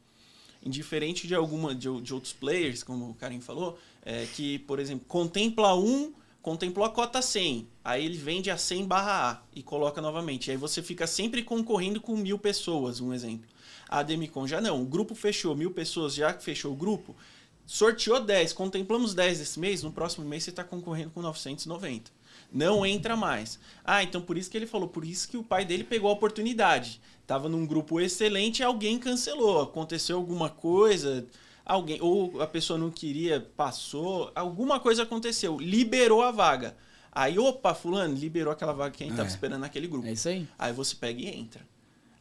Indiferente 0.66 1.28
de 1.28 1.36
alguma 1.36 1.76
de, 1.76 2.02
de 2.02 2.12
outros 2.14 2.34
players, 2.34 2.82
como 2.84 3.12
o 3.12 3.14
Karim 3.14 3.40
falou, 3.40 3.78
é, 4.04 4.26
que, 4.34 4.58
por 4.60 4.80
exemplo, 4.80 5.06
contempla 5.08 5.74
um, 5.76 6.12
contemplou 6.42 6.86
a 6.86 6.90
cota 6.90 7.22
100, 7.22 7.68
aí 7.84 8.06
ele 8.06 8.18
vende 8.18 8.50
a 8.50 8.58
100 8.58 8.86
barra 8.86 9.32
A 9.32 9.42
e 9.54 9.62
coloca 9.62 10.02
novamente. 10.02 10.52
Aí 10.52 10.58
você 10.58 10.82
fica 10.82 11.06
sempre 11.06 11.44
concorrendo 11.44 12.00
com 12.00 12.16
mil 12.16 12.40
pessoas, 12.40 13.02
um 13.02 13.14
exemplo. 13.14 13.48
A 13.88 14.04
Demicon 14.04 14.48
já 14.48 14.62
não, 14.62 14.82
o 14.82 14.86
grupo 14.86 15.16
fechou, 15.16 15.56
mil 15.56 15.72
pessoas 15.72 16.14
já 16.14 16.34
fechou 16.34 16.72
o 16.72 16.76
grupo, 16.76 17.16
sorteou 17.66 18.20
10, 18.20 18.54
contemplamos 18.54 19.14
10 19.14 19.42
esse 19.42 19.60
mês, 19.60 19.84
no 19.84 19.92
próximo 19.92 20.26
mês 20.26 20.44
você 20.44 20.50
está 20.52 20.64
concorrendo 20.64 21.12
com 21.12 21.22
990. 21.22 22.12
Não 22.52 22.86
entra 22.86 23.16
mais. 23.16 23.60
Ah, 23.84 24.02
então 24.04 24.22
por 24.22 24.38
isso 24.38 24.50
que 24.50 24.58
ele 24.58 24.66
falou, 24.66 24.88
por 24.88 25.06
isso 25.06 25.28
que 25.28 25.38
o 25.38 25.44
pai 25.44 25.66
dele 25.66 25.84
pegou 25.84 26.10
a 26.10 26.14
oportunidade. 26.14 27.02
Tava 27.28 27.48
num 27.48 27.66
grupo 27.66 28.00
excelente 28.00 28.60
e 28.60 28.64
alguém 28.64 28.98
cancelou. 28.98 29.62
Aconteceu 29.62 30.18
alguma 30.18 30.50
coisa, 30.50 31.28
alguém 31.70 32.00
ou 32.02 32.42
a 32.42 32.48
pessoa 32.48 32.78
não 32.80 32.90
queria, 32.90 33.40
passou, 33.56 34.32
alguma 34.36 34.80
coisa 34.80 35.04
aconteceu, 35.04 35.58
liberou 35.60 36.22
a 36.22 36.32
vaga. 36.32 36.76
Aí, 37.12 37.38
opa, 37.40 37.74
fulano, 37.74 38.14
liberou 38.16 38.52
aquela 38.52 38.74
vaga 38.74 38.92
que 38.96 39.04
a 39.04 39.08
gente 39.08 39.16
tava 39.16 39.28
É. 39.28 39.32
esperando 39.32 39.62
naquele 39.62 39.88
grupo. 39.88 40.08
É 40.08 40.12
isso 40.12 40.28
aí. 40.30 40.48
Aí 40.58 40.74
você 40.74 40.96
pega 40.96 41.22
e 41.22 41.28
entra. 41.28 41.62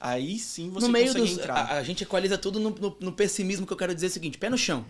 Aí 0.01 0.39
sim 0.39 0.71
você 0.71 0.87
no 0.87 0.93
meio 0.93 1.07
consegue 1.09 1.27
dos, 1.27 1.39
entrar. 1.39 1.55
a, 1.57 1.79
a 1.79 1.83
gente 1.83 2.05
equaliza 2.05 2.39
tudo 2.39 2.61
no, 2.61 2.71
no- 2.71 2.97
no 3.01 3.13
pessimismo 3.13 3.67
que 3.67 3.73
eu 3.73 3.77
quero 3.77 3.95
dizer 3.95 4.07
é 4.07 4.11
o 4.11 4.13
seguinte, 4.13 4.39
pé 4.39 4.49
no 4.49 4.57
chão. 4.59 4.85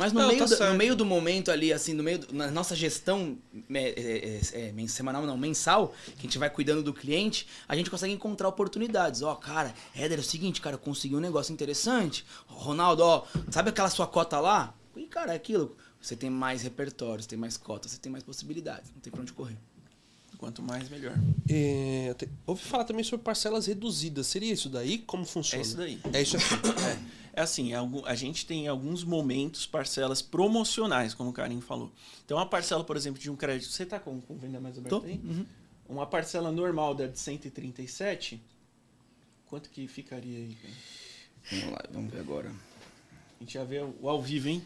Mas 0.00 0.12
no, 0.14 0.20
Não, 0.20 0.28
meio, 0.28 0.38
tá 0.38 0.56
do, 0.56 0.64
no 0.72 0.74
meio 0.74 0.96
do 0.96 1.04
momento 1.04 1.50
ali, 1.50 1.72
assim, 1.72 1.92
no 1.92 2.02
meio 2.02 2.18
do- 2.20 2.34
na 2.34 2.50
nossa 2.50 2.74
gestão 2.74 3.36
é, 3.72 3.78
é, 3.78 4.40
é, 4.58 4.74
é, 4.82 4.86
semanal, 4.88 5.26
não, 5.26 5.36
mensal, 5.36 5.94
que 6.06 6.20
a 6.20 6.22
gente 6.22 6.38
vai 6.38 6.48
cuidando 6.48 6.82
do 6.82 6.92
cliente, 6.94 7.46
a 7.68 7.76
gente 7.76 7.90
consegue 7.90 8.12
encontrar 8.14 8.48
oportunidades. 8.48 9.20
Ó, 9.20 9.34
cara, 9.34 9.74
Éder, 9.94 10.18
é 10.18 10.20
o 10.20 10.24
seguinte, 10.24 10.60
cara, 10.60 10.74
eu 10.76 10.80
consegui 10.80 11.14
um 11.14 11.20
negócio 11.20 11.52
interessante. 11.52 12.24
Ronaldo, 12.46 13.02
ó, 13.02 13.24
sabe 13.50 13.68
aquela 13.68 13.90
sua 13.90 14.06
cota 14.06 14.40
lá? 14.40 14.74
E, 14.96 15.04
cara, 15.06 15.32
é 15.34 15.36
aquilo. 15.36 15.76
Você 16.00 16.16
tem 16.16 16.30
mais 16.30 16.62
repertório, 16.62 17.22
você 17.22 17.28
tem 17.28 17.38
mais 17.38 17.58
cotas, 17.58 17.92
você 17.92 17.98
tem 17.98 18.10
mais 18.10 18.24
possibilidades. 18.24 18.90
Não 18.94 19.00
tem 19.02 19.12
pra 19.12 19.20
onde 19.20 19.34
correr. 19.34 19.58
Quanto 20.38 20.62
mais, 20.62 20.88
melhor. 20.88 21.12
É, 21.46 22.14
te- 22.16 22.26
ouvi 22.46 22.62
falar 22.64 22.84
também 22.84 23.04
sobre 23.04 23.22
parcelas 23.22 23.66
reduzidas. 23.66 24.26
Seria 24.26 24.50
isso 24.54 24.70
daí? 24.70 24.96
Como 24.96 25.26
funciona? 25.26 25.62
É 25.62 25.66
isso 25.66 25.76
daí. 25.76 26.00
É 26.14 26.22
isso 26.22 26.36
aqui. 26.38 26.46
É, 26.82 26.98
é 27.32 27.40
assim, 27.42 27.72
é 27.72 27.78
a 28.04 28.14
gente 28.14 28.46
tem 28.46 28.64
em 28.64 28.68
alguns 28.68 29.04
momentos 29.04 29.66
parcelas 29.66 30.20
promocionais, 30.20 31.14
como 31.14 31.30
o 31.30 31.32
Karim 31.32 31.60
falou. 31.60 31.92
Então, 32.24 32.36
uma 32.36 32.46
parcela, 32.46 32.84
por 32.84 32.96
exemplo, 32.96 33.20
de 33.20 33.30
um 33.30 33.36
crédito. 33.36 33.70
Você 33.70 33.84
está 33.84 33.98
com, 33.98 34.20
com 34.20 34.36
venda 34.36 34.60
mais 34.60 34.76
aberta 34.76 35.00
Tô. 35.00 35.06
aí? 35.06 35.20
Uma 35.88 36.06
parcela 36.06 36.52
normal 36.52 36.94
da 36.94 37.06
de 37.06 37.18
137, 37.18 38.40
quanto 39.46 39.70
que 39.70 39.88
ficaria 39.88 40.38
aí? 40.38 40.56
Vamos 41.50 41.72
lá, 41.72 41.84
vamos 41.90 42.12
ver 42.12 42.20
agora. 42.20 42.48
A 42.48 43.42
gente 43.42 43.54
já 43.54 43.64
vê 43.64 43.80
o 43.80 44.08
ao 44.08 44.22
vivo, 44.22 44.48
hein? 44.48 44.62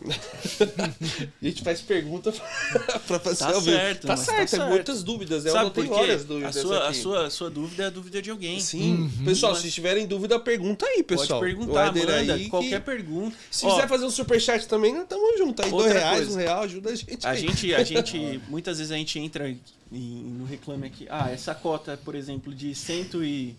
A 1.40 1.44
gente 1.44 1.62
faz 1.62 1.80
pergunta 1.80 2.32
pra 3.06 3.18
fazer 3.18 3.38
Tá 3.38 3.54
ao 3.54 3.60
vivo. 3.60 3.76
certo, 3.76 4.06
Tá 4.06 4.08
tá 4.08 4.16
certo, 4.16 4.40
é 4.42 4.46
certo. 4.46 4.68
muitas 4.70 5.02
dúvidas. 5.02 5.44
Eu 5.46 5.52
Sabe 5.52 5.64
não 5.64 5.70
tenho 5.70 5.86
por 5.88 5.94
quê? 5.94 6.00
várias 6.00 6.22
A 6.22 6.24
dúvidas 6.24 6.56
sua, 6.56 6.78
a, 6.78 6.88
aqui. 6.88 6.98
sua, 6.98 7.26
a 7.26 7.30
sua 7.30 7.50
dúvida 7.50 7.82
é 7.84 7.86
a 7.86 7.90
dúvida 7.90 8.20
de 8.22 8.30
alguém. 8.30 8.60
Sim. 8.60 9.10
Pessoal, 9.24 9.54
se 9.54 9.70
tiverem 9.70 10.06
dúvida, 10.06 10.38
pergunta 10.38 10.84
aí, 10.86 11.02
pessoal. 11.02 11.40
Pode 11.40 11.54
perguntar, 11.54 11.94
manda 11.94 12.14
aí 12.16 12.44
que- 12.44 12.50
qualquer 12.50 12.80
pergunta. 12.82 13.36
Se 13.50 13.64
Ó, 13.66 13.74
quiser 13.74 13.88
fazer 13.88 14.04
um 14.04 14.10
superchat 14.10 14.66
também, 14.68 14.94
nós 14.94 15.06
tamo 15.08 15.38
junto. 15.38 15.62
Aí, 15.62 15.70
dois 15.70 15.92
reais, 15.92 16.16
coisa. 16.18 16.32
um 16.32 16.36
real, 16.36 16.62
ajuda 16.62 16.90
a 16.90 16.94
gente. 16.94 17.26
A 17.26 17.30
aí. 17.30 17.40
gente, 17.40 17.74
a 17.74 17.82
gente, 17.84 18.40
muitas 18.48 18.78
vezes 18.78 18.92
a 18.92 18.96
gente 18.96 19.18
entra 19.18 19.48
em- 19.48 19.60
no 19.92 20.44
reclame 20.44 20.86
aqui. 20.86 21.06
Ah, 21.08 21.30
essa 21.30 21.54
cota, 21.54 21.98
por 22.04 22.14
exemplo, 22.14 22.54
de 22.54 22.74
100 22.74 23.06
e 23.22 23.56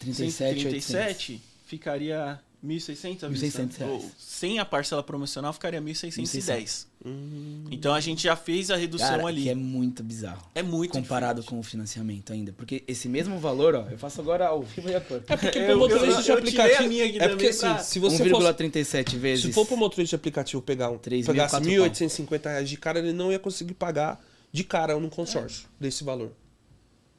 37, 0.00 0.60
137 0.60 1.42
ficaria 1.66 2.38
1.600 2.64 3.24
à 3.24 3.28
vista. 3.28 3.62
1.600 3.62 3.76
reais. 3.78 3.92
Ou, 3.92 4.10
sem 4.18 4.58
a 4.58 4.64
parcela 4.64 5.02
promocional 5.02 5.52
ficaria 5.52 5.80
1.610. 5.82 6.86
Hum. 7.04 7.64
Então 7.70 7.92
a 7.92 8.00
gente 8.00 8.22
já 8.22 8.34
fez 8.34 8.70
a 8.70 8.76
redução 8.76 9.06
Cara, 9.08 9.26
ali. 9.26 9.42
que 9.42 9.48
é 9.50 9.54
muito 9.54 10.02
bizarro. 10.02 10.42
É 10.54 10.62
muito 10.62 10.92
comparado 10.92 11.40
diferente. 11.42 11.50
com 11.50 11.60
o 11.60 11.62
financiamento 11.62 12.32
ainda. 12.32 12.52
Porque 12.52 12.82
esse 12.88 13.08
mesmo 13.08 13.38
valor, 13.38 13.74
ó, 13.74 13.86
eu 13.90 13.98
faço 13.98 14.20
agora 14.20 14.46
ao 14.48 14.62
vivo 14.62 14.88
e 14.88 14.94
a 14.94 15.00
cor. 15.00 15.22
É 15.28 15.36
porque 15.36 15.60
pro 15.66 15.78
motorista 15.78 16.06
eu- 16.06 16.22
de 16.22 16.30
eu 16.30 16.42
tirei 16.42 16.60
a 16.60 16.62
aplicativo. 16.64 16.88
minha 16.88 17.04
aqui 17.06 17.18
É 17.20 17.28
porque 17.28 17.46
assim, 17.48 17.60
pra- 17.60 17.78
se 17.78 17.98
você 17.98 18.28
fosse 18.30 18.44
1,37 18.46 19.16
vezes. 19.18 19.44
Se 19.44 19.52
for 19.52 19.66
pro 19.66 19.76
motorista 19.76 20.10
de 20.16 20.20
aplicativo 20.20 20.62
pegar 20.62 20.90
um, 20.90 20.98
3.000, 20.98 21.26
pegasse 21.26 21.50
quatro 21.50 21.68
1.850 21.70 22.44
reais 22.44 22.68
de 22.70 22.76
cara, 22.78 22.98
ele 22.98 23.12
não 23.12 23.30
ia 23.30 23.38
conseguir 23.38 23.74
pagar 23.74 24.18
de 24.50 24.64
cara 24.64 24.98
no 24.98 25.10
consórcio 25.10 25.66
desse 25.78 26.02
valor. 26.04 26.32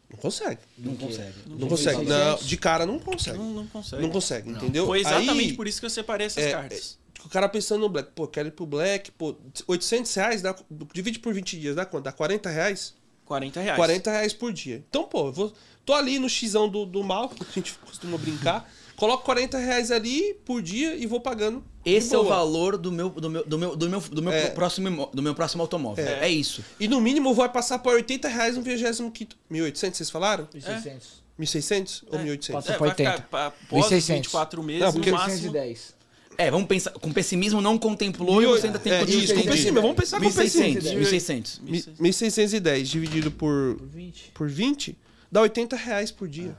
Não 0.09 0.17
consegue. 0.17 0.59
Não 0.77 0.95
consegue. 0.95 1.33
Não, 1.47 1.67
consegue. 1.67 2.05
Não, 2.05 2.35
de 2.37 2.57
cara 2.57 2.85
não 2.85 2.99
consegue. 2.99 3.37
Não, 3.37 3.45
Não, 3.45 3.53
não 3.53 3.67
consegue. 3.67 4.09
consegue, 4.09 4.49
entendeu? 4.51 4.85
Foi 4.85 4.99
exatamente 4.99 5.51
Aí, 5.51 5.53
por 5.53 5.67
isso 5.67 5.79
que 5.79 5.85
eu 5.85 5.89
separei 5.89 6.27
essas 6.27 6.43
é, 6.43 6.51
cartas. 6.51 6.97
O 7.25 7.29
cara 7.29 7.49
pensando 7.49 7.81
no 7.81 7.89
Black, 7.89 8.11
pô, 8.13 8.27
quero 8.27 8.49
ir 8.49 8.51
pro 8.51 8.67
Black, 8.67 9.11
pô, 9.11 9.35
800 9.67 10.13
reais, 10.13 10.41
dá, 10.43 10.55
divide 10.93 11.17
por 11.17 11.33
20 11.33 11.59
dias, 11.59 11.75
dá 11.75 11.85
quanto? 11.85 12.03
Dá 12.03 12.11
40 12.11 12.49
reais? 12.49 12.93
40 13.25 13.59
reais. 13.59 13.75
40 13.75 14.11
reais 14.11 14.33
por 14.33 14.53
dia. 14.53 14.83
Então, 14.87 15.05
pô, 15.05 15.27
eu 15.27 15.33
vou, 15.33 15.53
tô 15.83 15.93
ali 15.93 16.19
no 16.19 16.29
xão 16.29 16.69
do, 16.69 16.85
do 16.85 17.03
mal, 17.03 17.27
que 17.33 17.41
a 17.41 17.51
gente 17.53 17.73
costuma 17.79 18.17
brincar, 18.17 18.69
coloco 18.95 19.23
40 19.25 19.57
reais 19.57 19.91
ali 19.91 20.33
por 20.45 20.61
dia 20.61 20.95
e 20.95 21.05
vou 21.05 21.19
pagando. 21.19 21.63
Esse 21.85 22.15
é 22.15 22.17
o 22.17 22.23
valor 22.23 22.77
do 22.77 22.91
meu, 22.91 23.09
do 23.09 23.29
meu, 23.29 23.45
do 23.45 23.57
meu, 23.59 23.75
do 23.75 23.89
meu, 23.89 23.99
do 24.01 24.21
meu, 24.23 24.33
É. 24.33 24.49
próximo, 24.49 25.09
do 25.13 25.21
meu 25.21 25.35
próximo 25.35 25.61
automóvel. 25.61 26.05
É, 26.05 26.27
isso. 26.29 26.63
E 26.79 26.87
no 26.87 26.99
mínimo 26.99 27.33
vai 27.33 27.47
passar 27.49 27.79
por 27.79 27.93
80 27.93 28.27
reais 28.27 28.55
no 28.55 28.63
25 28.63 29.11
1.800, 29.51 29.95
vocês 29.95 30.09
falaram? 30.09 30.47
1.600. 30.53 31.23
1.600 31.39 32.03
ou 32.09 32.19
É. 32.19 32.23
1.800? 32.23 32.53
Passa 32.53 32.73
É, 32.73 32.77
vai 32.77 32.89
ficar 32.91 33.03
80. 33.11 33.27
pa- 33.29 33.45
após 33.47 33.85
os 33.85 33.91
1.600. 33.91 34.15
24 34.15 34.63
meses, 34.63 34.81
Não, 34.81 34.87
no 34.87 34.93
porque- 34.93 35.11
máximo. 35.11 35.51
610. 35.51 35.95
É, 36.37 36.51
vamos 36.51 36.67
pensar. 36.67 36.91
Com 36.91 37.13
pessimismo 37.13 37.61
não 37.61 37.77
contemplou 37.77 38.41
e 38.41 38.45
você 38.45 38.65
ainda 38.67 38.79
tem 38.79 38.91
é, 38.91 39.05
que 39.05 39.11
isso, 39.11 39.33
com 39.35 39.43
pessimismo, 39.43 39.81
vamos 39.81 39.95
pensar 39.95 40.19
com 40.19 40.25
1.600. 40.25 40.83
pessimismo. 40.83 40.99
1.600. 40.99 41.61
1.610 41.99 42.87
dividido 42.89 43.31
por, 43.31 43.75
Por 43.77 43.87
20. 43.87 44.31
por 44.33 44.49
20 44.49 44.97
dá 45.31 45.41
80 45.41 45.75
reais 45.75 46.11
por 46.11 46.27
dia. 46.27 46.55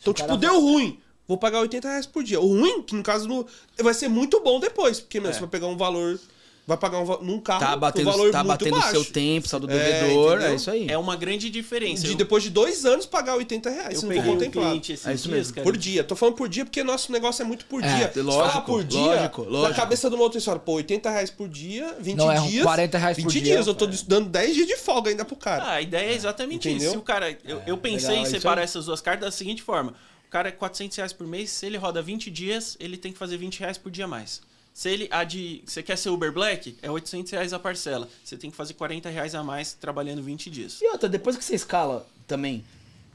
Então, 0.00 0.10
o 0.10 0.14
tipo, 0.14 0.36
deu 0.36 0.60
ruim. 0.60 0.98
Vou 1.28 1.36
pagar 1.36 1.60
80 1.60 1.86
reais 1.86 2.06
por 2.06 2.24
dia. 2.24 2.40
O 2.40 2.48
ruim, 2.48 2.82
que 2.82 2.94
no 2.96 3.02
caso 3.02 3.28
no, 3.28 3.46
vai 3.80 3.92
ser 3.94 4.08
muito 4.08 4.40
bom 4.40 4.58
depois. 4.58 4.98
Porque, 4.98 5.20
meu, 5.20 5.30
É. 5.30 5.34
você 5.34 5.40
vai 5.40 5.48
pegar 5.50 5.66
um 5.66 5.76
valor. 5.76 6.18
Vai 6.66 6.76
pagar 6.76 6.98
um, 7.00 7.22
num 7.22 7.40
carro 7.40 7.60
Tá 7.60 7.76
um 7.76 7.78
batendo, 7.80 8.04
valor 8.10 8.30
tá 8.30 8.44
muito 8.44 8.48
batendo 8.58 8.78
baixo. 8.78 8.90
seu 8.90 9.04
tempo, 9.06 9.48
saldo 9.48 9.66
do 9.66 9.72
É, 9.72 9.78
devedor. 10.02 10.32
entendeu? 10.34 10.52
É 10.52 10.54
isso 10.54 10.70
aí. 10.70 10.86
É 10.90 10.98
uma 10.98 11.16
grande 11.16 11.48
diferença. 11.48 12.02
De 12.02 12.10
Eu- 12.12 12.16
depois 12.18 12.42
de 12.42 12.50
dois 12.50 12.84
anos 12.84 13.06
pagar 13.06 13.36
80 13.36 13.70
reais, 13.70 13.94
eu 13.94 14.00
se 14.00 14.04
não 14.06 14.12
for 14.12 14.16
peguei 14.18 14.30
um 14.30 14.34
contemplado. 14.34 14.68
cliente 14.68 14.92
esses 14.92 15.06
É 15.06 15.14
isso 15.14 15.28
dias, 15.28 15.36
mesmo. 15.38 15.54
cara. 15.54 15.64
Por 15.64 15.76
dia. 15.78 16.04
Tô 16.04 16.14
falando 16.14 16.34
por 16.34 16.46
dia 16.46 16.66
porque 16.66 16.82
nosso 16.84 17.10
negócio 17.10 17.42
é 17.42 17.46
muito 17.46 17.64
por 17.64 17.82
É, 17.82 17.86
dia. 17.88 18.12
Lógico, 18.22 18.48
falar 18.52 18.60
por 18.66 18.84
dia, 18.84 19.00
lógico, 19.00 19.44
na 19.44 19.50
lógico. 19.50 19.76
cabeça 19.80 20.10
do 20.10 20.18
motorista, 20.18 20.50
fala, 20.50 20.60
pô, 20.60 20.72
80 20.72 21.08
reais 21.08 21.30
por 21.30 21.48
dia, 21.48 21.96
20 22.00 22.18
Não, 22.18 22.30
é 22.30 22.38
dias. 22.38 22.62
40 22.62 22.98
reais 22.98 23.16
por 23.16 23.22
20 23.22 23.32
dia. 23.32 23.54
dias, 23.54 23.66
eu 23.66 23.74
tô 23.74 23.86
dando 24.06 24.28
10 24.28 24.54
dias 24.54 24.66
de 24.66 24.76
folga 24.76 25.08
ainda 25.08 25.24
pro 25.24 25.36
cara. 25.36 25.64
Ah, 25.64 25.72
a 25.76 25.80
ideia 25.80 26.10
é 26.10 26.14
exatamente 26.14 26.68
Entendeu? 26.68 26.84
isso. 26.88 26.90
Se 26.92 26.98
o 26.98 27.02
cara, 27.02 27.34
eu, 27.46 27.62
eu 27.66 27.78
pensei 27.78 28.10
legal, 28.10 28.24
em 28.24 28.26
é 28.26 28.30
separar 28.30 28.60
essas 28.62 28.84
duas 28.84 29.00
cartas 29.00 29.24
da 29.24 29.30
seguinte 29.32 29.62
forma: 29.62 29.94
o 30.28 30.30
cara 30.30 30.50
é 30.50 30.52
400 30.52 30.94
reais 30.98 31.12
por 31.14 31.26
mês, 31.26 31.48
se 31.48 31.64
ele 31.64 31.78
roda 31.78 32.02
20 32.02 32.30
dias, 32.30 32.76
ele 32.78 32.98
tem 32.98 33.10
que 33.10 33.18
fazer 33.18 33.38
20 33.38 33.60
reais 33.60 33.78
por 33.78 33.90
dia 33.90 34.04
a 34.04 34.08
mais. 34.08 34.42
Se 34.74 34.90
ele 34.90 35.08
a 35.10 35.24
de, 35.24 35.62
você 35.64 35.82
quer 35.82 35.96
ser 35.96 36.10
Uber 36.10 36.30
Black, 36.30 36.76
é 36.82 36.90
800 36.90 37.32
reais 37.32 37.54
a 37.54 37.58
parcela. 37.58 38.06
Você 38.22 38.36
tem 38.36 38.50
que 38.50 38.56
fazer 38.56 38.74
40 38.74 39.08
reais 39.08 39.34
a 39.34 39.42
mais 39.42 39.72
trabalhando 39.72 40.22
20 40.22 40.50
dias. 40.50 40.82
E 40.82 40.88
outra, 40.88 41.08
depois 41.08 41.34
que 41.34 41.42
você 41.42 41.54
escala 41.54 42.06
também 42.26 42.62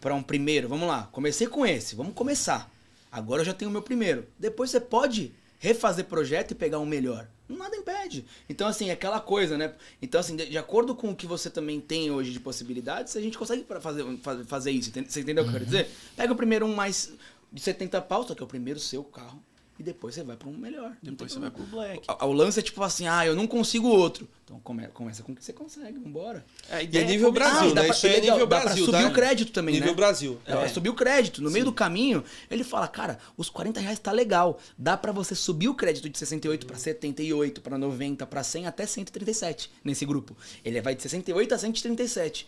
para 0.02 0.15
um 0.15 0.23
primeiro, 0.23 0.68
vamos 0.68 0.88
lá, 0.88 1.07
comecei 1.11 1.45
com 1.45 1.64
esse, 1.64 1.94
vamos 1.94 2.15
começar. 2.15 2.68
Agora 3.11 3.41
eu 3.41 3.45
já 3.45 3.53
tenho 3.53 3.69
o 3.69 3.72
meu 3.72 3.84
primeiro. 3.84 4.27
Depois 4.40 4.72
você 4.72 4.80
pode 4.80 5.31
refazer 5.64 6.03
projeto 6.03 6.52
e 6.52 6.56
pegar 6.56 6.77
um 6.80 6.85
melhor. 6.85 7.26
Nada 7.48 7.73
impede. 7.73 8.26
Então, 8.49 8.68
assim, 8.68 8.90
é 8.90 8.91
aquela 8.91 9.22
coisa, 9.22 9.57
né? 9.57 9.73
Então, 10.02 10.19
assim, 10.19 10.35
de, 10.35 10.49
de 10.49 10.57
acordo 10.57 10.94
com 10.94 11.11
o 11.11 11.15
que 11.15 11.26
você 11.26 11.49
também 11.49 11.80
tem 11.80 12.11
hoje 12.11 12.34
de 12.34 12.40
possibilidades, 12.41 13.15
a 13.15 13.22
gente 13.22 13.38
consegue 13.38 13.65
fazer, 13.80 14.03
fazer, 14.18 14.44
fazer 14.44 14.72
isso. 14.72 14.91
Você 14.91 15.22
entendeu 15.22 15.41
o 15.41 15.48
que 15.48 15.52
eu 15.52 15.60
quero 15.60 15.65
dizer? 15.65 15.90
Pega 16.18 16.34
o 16.34 16.35
primeiro 16.35 16.65
um 16.65 16.76
mais 16.76 17.14
de 17.49 17.61
70 17.61 18.02
pau, 18.02 18.27
só 18.27 18.35
que 18.35 18.44
é 18.44 18.45
o 18.45 18.48
primeiro 18.48 18.77
seu 18.77 19.06
carro. 19.06 19.41
E 19.79 19.81
depois 19.81 20.13
você 20.13 20.23
vai 20.23 20.37
para 20.37 20.47
um 20.47 20.55
melhor. 20.55 20.95
Depois 21.01 21.31
você 21.31 21.39
vai 21.39 21.49
problema. 21.49 21.99
pro 21.99 22.03
Black. 22.07 22.23
O, 22.23 22.27
o 22.27 22.31
lance 22.31 22.59
é 22.59 22.61
tipo 22.61 22.81
assim, 22.83 23.07
ah, 23.07 23.25
eu 23.25 23.35
não 23.35 23.47
consigo 23.47 23.87
outro. 23.87 24.27
Então 24.45 24.59
come, 24.59 24.87
começa 24.89 25.23
com 25.23 25.31
o 25.31 25.35
que 25.35 25.43
você 25.43 25.51
consegue, 25.51 25.97
vambora. 25.97 26.45
A 26.69 26.79
E 26.81 26.85
ideia 26.85 27.03
é 27.03 27.07
nível. 27.07 27.31
Brasil, 27.31 27.59
Ah, 27.59 27.67
e 27.67 27.73
dá 27.73 27.81
né? 27.81 27.87
pra- 27.87 27.95
Isso 27.95 28.05
aí 28.05 28.11
é 28.13 28.19
legal, 28.19 28.35
nível 28.35 28.47
dá 28.47 28.55
pra 28.57 28.65
Brasil, 28.65 28.85
subir 28.85 29.05
o 29.05 29.11
crédito 29.13 29.51
também, 29.51 29.73
Nível 29.73 29.89
né? 29.89 29.95
Brasil. 29.95 30.39
Dá 30.45 30.57
pra 30.57 30.65
É. 30.65 30.69
subir 30.69 30.89
o 30.89 30.93
crédito. 30.93 31.41
No 31.41 31.49
meio 31.49 31.65
do 31.65 31.73
caminho, 31.73 32.23
ele 32.51 32.63
fala, 32.63 32.87
cara, 32.87 33.17
os 33.35 33.49
40 33.49 33.79
reais 33.79 33.97
tá 33.97 34.11
legal. 34.11 34.59
Dá 34.77 34.95
pra 34.95 35.11
você 35.11 35.33
subir 35.33 35.69
o 35.69 35.73
crédito 35.73 36.07
de 36.07 36.19
68 36.19 36.67
pra 36.67 36.77
78, 36.77 37.59
pra 37.61 37.75
90, 37.75 38.27
pra 38.27 38.43
100, 38.43 38.67
até 38.67 38.85
137 38.85 39.71
nesse 39.83 40.05
grupo. 40.05 40.37
Ele 40.63 40.79
vai 40.81 40.93
de 40.93 41.01
68 41.01 41.51
a 41.55 41.57
137. 41.57 42.47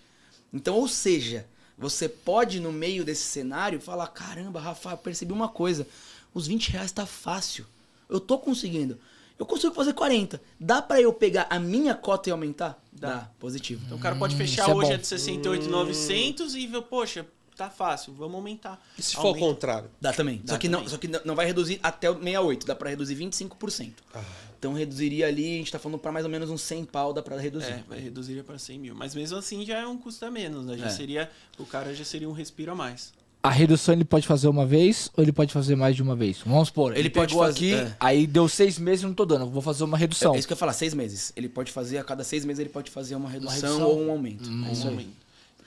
Então, 0.54 0.76
ou 0.76 0.88
seja, 0.88 1.48
você 1.76 2.08
pode, 2.08 2.60
no 2.60 2.72
meio 2.72 3.04
desse 3.04 3.24
cenário, 3.24 3.82
falar, 3.82 4.08
caramba, 4.08 4.60
Rafa, 4.62 4.92
eu 4.92 4.98
percebi 4.98 5.34
uma 5.34 5.50
coisa. 5.50 5.88
Os 6.36 6.46
20 6.46 6.70
reais 6.70 6.92
tá 6.92 7.06
fácil. 7.06 7.66
Eu 8.10 8.20
tô 8.20 8.38
conseguindo. 8.38 9.00
Eu 9.40 9.46
consigo 9.46 9.74
fazer 9.74 9.94
40. 9.94 10.40
Dá 10.60 10.82
pra 10.82 11.02
eu 11.02 11.12
pegar 11.12 11.48
a 11.50 11.58
minha 11.60 11.96
cota 11.96 12.30
e 12.30 12.32
aumentar? 12.32 12.80
Dá. 12.92 13.30
Positivo. 13.40 13.82
Então 13.86 13.98
o 13.98 14.02
cara 14.02 14.16
pode 14.16 14.36
fechar 14.36 14.64
isso 14.64 14.72
é 14.72 14.76
hoje 14.76 14.90
bom. 14.90 14.94
a 14.94 14.98
de 14.98 15.08
68,900 15.08 16.56
e 16.56 16.68
ver, 16.68 16.82
poxa, 16.84 17.26
tá 17.56 17.70
fácil, 17.70 18.14
vamos 18.14 18.36
aumentar. 18.36 18.82
E 18.98 19.02
se 19.02 19.16
for 19.16 19.24
o 19.24 19.28
Aumenta. 19.28 19.46
contrário? 19.46 19.90
Dá 20.00 20.14
também. 20.14 20.42
Dá 20.44 20.54
só 20.54 20.60
que, 20.60 20.70
Não, 20.70 20.80
também. 20.80 20.90
só 20.92 20.98
que 20.98 21.08
não 21.08 21.22
não 21.26 21.36
vai 21.36 21.46
reduzir 21.46 21.80
até 21.82 22.10
o 22.10 22.14
68, 22.14 22.66
dá 22.66 22.76
pra 22.76 22.90
reduzir 22.90 23.16
25%. 23.16 23.94
Ah. 24.14 24.24
Então 24.58 24.74
reduziria 24.74 25.28
ali, 25.28 25.56
a 25.56 25.58
gente 25.58 25.72
tá 25.72 25.80
falando 25.80 26.00
pra 26.00 26.12
mais 26.12 26.26
ou 26.26 26.32
menos 26.32 26.50
uns 26.50 26.62
100 26.62 26.86
pau, 26.86 27.12
dá 27.14 27.22
pra 27.22 27.38
reduzir. 27.38 27.72
É, 27.72 27.84
vai 27.88 28.00
reduzir 28.00 28.42
para 28.44 28.58
100 28.58 28.80
mil. 28.80 28.96
Mas 28.96 29.14
mesmo 29.14 29.38
assim 29.38 29.66
já 29.66 29.78
é 29.80 29.86
um 29.88 29.98
custo 29.98 30.26
a 30.26 30.32
menos, 30.32 30.66
né? 30.66 30.78
Já 30.78 30.88
É. 30.88 30.90
seria, 30.90 31.32
o 31.58 31.66
cara 31.66 31.94
já 31.94 32.04
seria 32.06 32.28
um 32.30 32.34
respiro 32.34 32.72
a 32.72 32.76
mais. 32.76 33.14
A 33.46 33.50
redução 33.52 33.94
ele 33.94 34.04
pode 34.06 34.26
fazer 34.28 34.48
uma 34.48 34.66
vez 34.66 35.12
ou 35.16 35.24
ele 35.24 35.32
pode 35.32 35.54
fazer 35.54 35.76
mais 35.76 35.96
de 35.96 36.02
uma 36.02 36.16
vez? 36.16 36.40
Vamos 36.46 36.68
supor, 36.70 36.92
ele, 36.92 37.02
Ele 37.02 37.10
pode 37.10 37.34
pegou 37.34 37.46
fazer- 37.46 37.76
aqui, 37.80 37.92
é. 37.92 37.96
aí 38.00 38.26
deu 38.28 38.48
seis 38.50 38.80
meses 38.80 39.04
e 39.04 39.06
não 39.06 39.14
tô 39.14 39.26
dando, 39.26 39.46
vou 39.50 39.62
fazer 39.62 39.84
uma 39.84 39.98
redução. 39.98 40.34
É 40.34 40.38
isso 40.40 40.48
que 40.48 40.54
eu 40.54 40.56
ia 40.56 40.60
falar, 40.60 40.74
seis 40.74 40.94
meses. 40.94 41.32
Ele 41.36 41.48
pode 41.48 41.72
fazer, 41.72 41.98
a 41.98 42.04
cada 42.04 42.24
seis 42.24 42.44
meses 42.44 42.60
ele 42.60 42.70
pode 42.70 42.90
fazer 42.90 43.16
uma 43.16 43.30
redução, 43.30 43.54
redução. 43.56 43.88
ou 43.88 44.02
um 44.02 44.12
aumento. 44.12 44.50
É 44.68 44.72
isso 44.72 44.88
aí. 44.88 45.10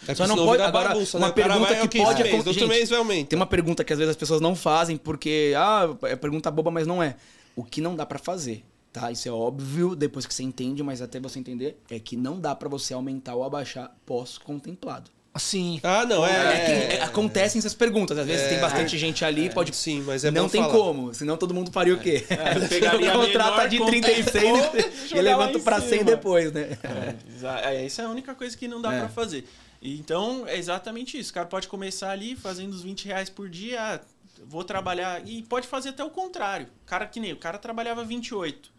É 0.06 0.14
Só 0.14 0.26
não 0.28 0.36
pode- 0.36 0.62
agora, 0.62 0.90
bagunça, 0.90 1.18
uma 1.18 1.26
né? 1.28 1.32
Pergunta 1.32 1.58
vai, 1.60 1.74
que 1.80 1.84
ok, 1.86 2.02
pode 2.04 2.22
mês, 2.22 2.44
gente, 2.44 2.66
mês 2.66 2.88
vai 2.88 2.98
aumentar. 2.98 3.28
Tem 3.28 3.36
uma 3.36 3.46
pergunta 3.46 3.82
que 3.82 3.92
às 3.92 3.98
vezes 3.98 4.10
as 4.10 4.16
pessoas 4.16 4.40
não 4.40 4.54
fazem 4.54 4.96
porque, 4.96 5.52
ah, 5.56 5.88
é 6.04 6.14
pergunta 6.14 6.50
boba, 6.50 6.70
mas 6.70 6.86
não 6.86 7.02
é. 7.02 7.16
O 7.56 7.64
que 7.64 7.80
não 7.80 7.96
dá 7.96 8.06
pra 8.06 8.18
fazer, 8.18 8.64
tá? 8.92 9.10
Isso 9.10 9.28
é 9.28 9.32
óbvio 9.32 9.96
depois 9.96 10.24
que 10.24 10.32
você 10.32 10.44
entende, 10.44 10.82
mas 10.84 11.02
até 11.02 11.18
você 11.18 11.40
entender, 11.40 11.76
é 11.90 11.98
que 11.98 12.16
não 12.16 12.38
dá 12.40 12.54
pra 12.54 12.68
você 12.68 12.94
aumentar 12.94 13.34
ou 13.34 13.42
abaixar 13.42 13.92
pós-contemplado. 14.06 15.10
Assim, 15.38 15.78
Ah, 15.84 16.04
não, 16.04 16.26
é. 16.26 16.30
É 16.32 16.64
que 16.64 16.72
é, 16.72 16.96
é, 16.98 17.02
acontecem 17.02 17.60
essas 17.60 17.72
perguntas. 17.74 18.18
Às 18.18 18.26
vezes 18.26 18.48
tem 18.48 18.58
bastante 18.60 18.98
gente 18.98 19.24
ali, 19.24 19.48
pode. 19.50 19.74
Sim, 19.74 20.02
mas 20.02 20.24
é 20.24 20.30
não 20.32 20.42
bom 20.44 20.48
tem 20.48 20.60
falar. 20.62 20.74
como, 20.74 21.14
senão 21.14 21.36
todo 21.36 21.54
mundo 21.54 21.70
faria 21.70 21.94
o 21.94 21.98
quê? 22.00 22.26
É, 22.28 22.54
Contrata 22.68 22.98
menor, 22.98 23.68
de 23.68 23.78
compra- 23.78 23.92
36 24.00 25.12
e 25.12 25.14
levanta 25.22 25.60
pra 25.60 25.80
100 25.80 25.88
cima. 25.90 26.04
depois, 26.04 26.52
né? 26.52 26.76
É, 26.82 27.74
é, 27.76 27.86
essa 27.86 28.02
é 28.02 28.04
a 28.04 28.08
única 28.08 28.34
coisa 28.34 28.56
que 28.56 28.66
não 28.66 28.82
dá 28.82 28.92
É. 28.92 28.98
pra 28.98 29.08
fazer. 29.08 29.48
Então, 29.80 30.44
é 30.46 30.56
exatamente 30.58 31.16
isso. 31.16 31.30
O 31.30 31.34
cara 31.34 31.46
pode 31.46 31.68
começar 31.68 32.10
ali 32.10 32.34
fazendo 32.34 32.72
os 32.72 32.82
20 32.82 33.06
reais 33.06 33.30
por 33.30 33.48
dia, 33.48 33.80
ah, 33.80 34.00
vou 34.44 34.64
trabalhar. 34.64 35.22
E 35.24 35.42
pode 35.44 35.68
fazer 35.68 35.90
até 35.90 36.02
o 36.02 36.10
contrário. 36.10 36.66
O 36.84 36.86
cara 36.86 37.06
que 37.06 37.20
nem 37.20 37.32
o 37.32 37.36
cara 37.36 37.58
trabalhava 37.58 38.02
28. 38.04 38.76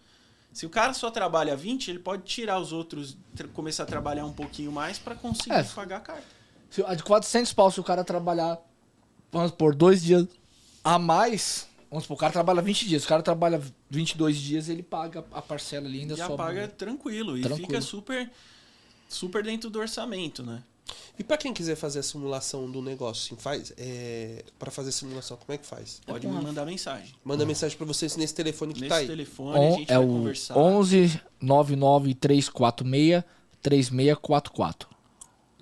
Se 0.51 0.65
o 0.65 0.69
cara 0.69 0.93
só 0.93 1.09
trabalha 1.09 1.55
20, 1.55 1.87
ele 1.89 1.99
pode 1.99 2.23
tirar 2.23 2.59
os 2.59 2.73
outros, 2.73 3.15
começar 3.53 3.83
a 3.83 3.85
trabalhar 3.85 4.25
um 4.25 4.33
pouquinho 4.33 4.71
mais 4.73 4.97
pra 4.99 5.15
conseguir 5.15 5.53
É. 5.55 5.63
pagar 5.63 5.97
a 5.97 6.01
carta. 6.01 6.38
Se- 6.69 6.83
a 6.85 6.93
de 6.95 7.03
400 7.03 7.53
pau, 7.53 7.69
se 7.71 7.79
o 7.79 7.83
cara 7.83 8.03
trabalhar, 8.03 8.59
vamos 9.31 9.51
por 9.51 9.73
dois 9.75 10.01
dias 10.03 10.25
a 10.83 10.97
mais, 10.99 11.67
vamos 11.89 12.03
supor, 12.05 12.15
o 12.17 12.19
cara 12.19 12.33
trabalha 12.33 12.61
20 12.61 12.87
dias, 12.87 13.03
o 13.03 13.07
cara 13.07 13.21
trabalha 13.21 13.61
22 13.89 14.37
dias, 14.37 14.69
ele 14.69 14.83
paga 14.83 15.23
a 15.31 15.41
parcela 15.41 15.87
ali 15.87 16.01
ainda 16.01 16.15
Já 16.15 16.27
sobra. 16.27 16.45
paga 16.45 16.67
tranquilo, 16.67 17.37
e 17.37 17.41
Tranquilo. 17.41 17.67
fica 17.67 17.81
super 17.81 18.29
super 19.07 19.43
dentro 19.43 19.69
do 19.69 19.79
orçamento, 19.79 20.43
né? 20.43 20.61
E 21.19 21.23
pra 21.23 21.37
quem 21.37 21.53
quiser 21.53 21.75
fazer 21.75 21.99
a 21.99 22.03
simulação 22.03 22.69
do 22.69 22.81
negócio, 22.81 23.25
assim, 23.35 23.39
faz. 23.41 23.71
É... 23.77 24.43
Pra 24.57 24.71
fazer 24.71 24.89
a 24.89 24.91
simulação, 24.91 25.37
como 25.37 25.53
é 25.53 25.57
que 25.57 25.65
faz? 25.65 26.01
Pode 26.05 26.25
com 26.25 26.33
me 26.33 26.39
a- 26.39 26.41
mandar 26.41 26.65
mensagem. 26.65 27.13
Manda 27.23 27.45
mensagem 27.45 27.77
pra 27.77 27.85
vocês 27.85 28.15
nesse 28.15 28.33
telefone 28.33 28.73
que 28.73 28.79
Nesse 28.81 28.89
tá 28.89 28.95
aí. 28.95 29.05
telefone 29.07 29.55
a 29.57 29.59
On, 29.59 29.77
gente 29.77 29.91
é 29.91 29.95
vai 29.97 30.05
o 30.05 30.07
conversar. 30.07 30.57
11 30.57 31.21
99 31.39 32.15
346 32.15 33.23
3644. 33.61 34.89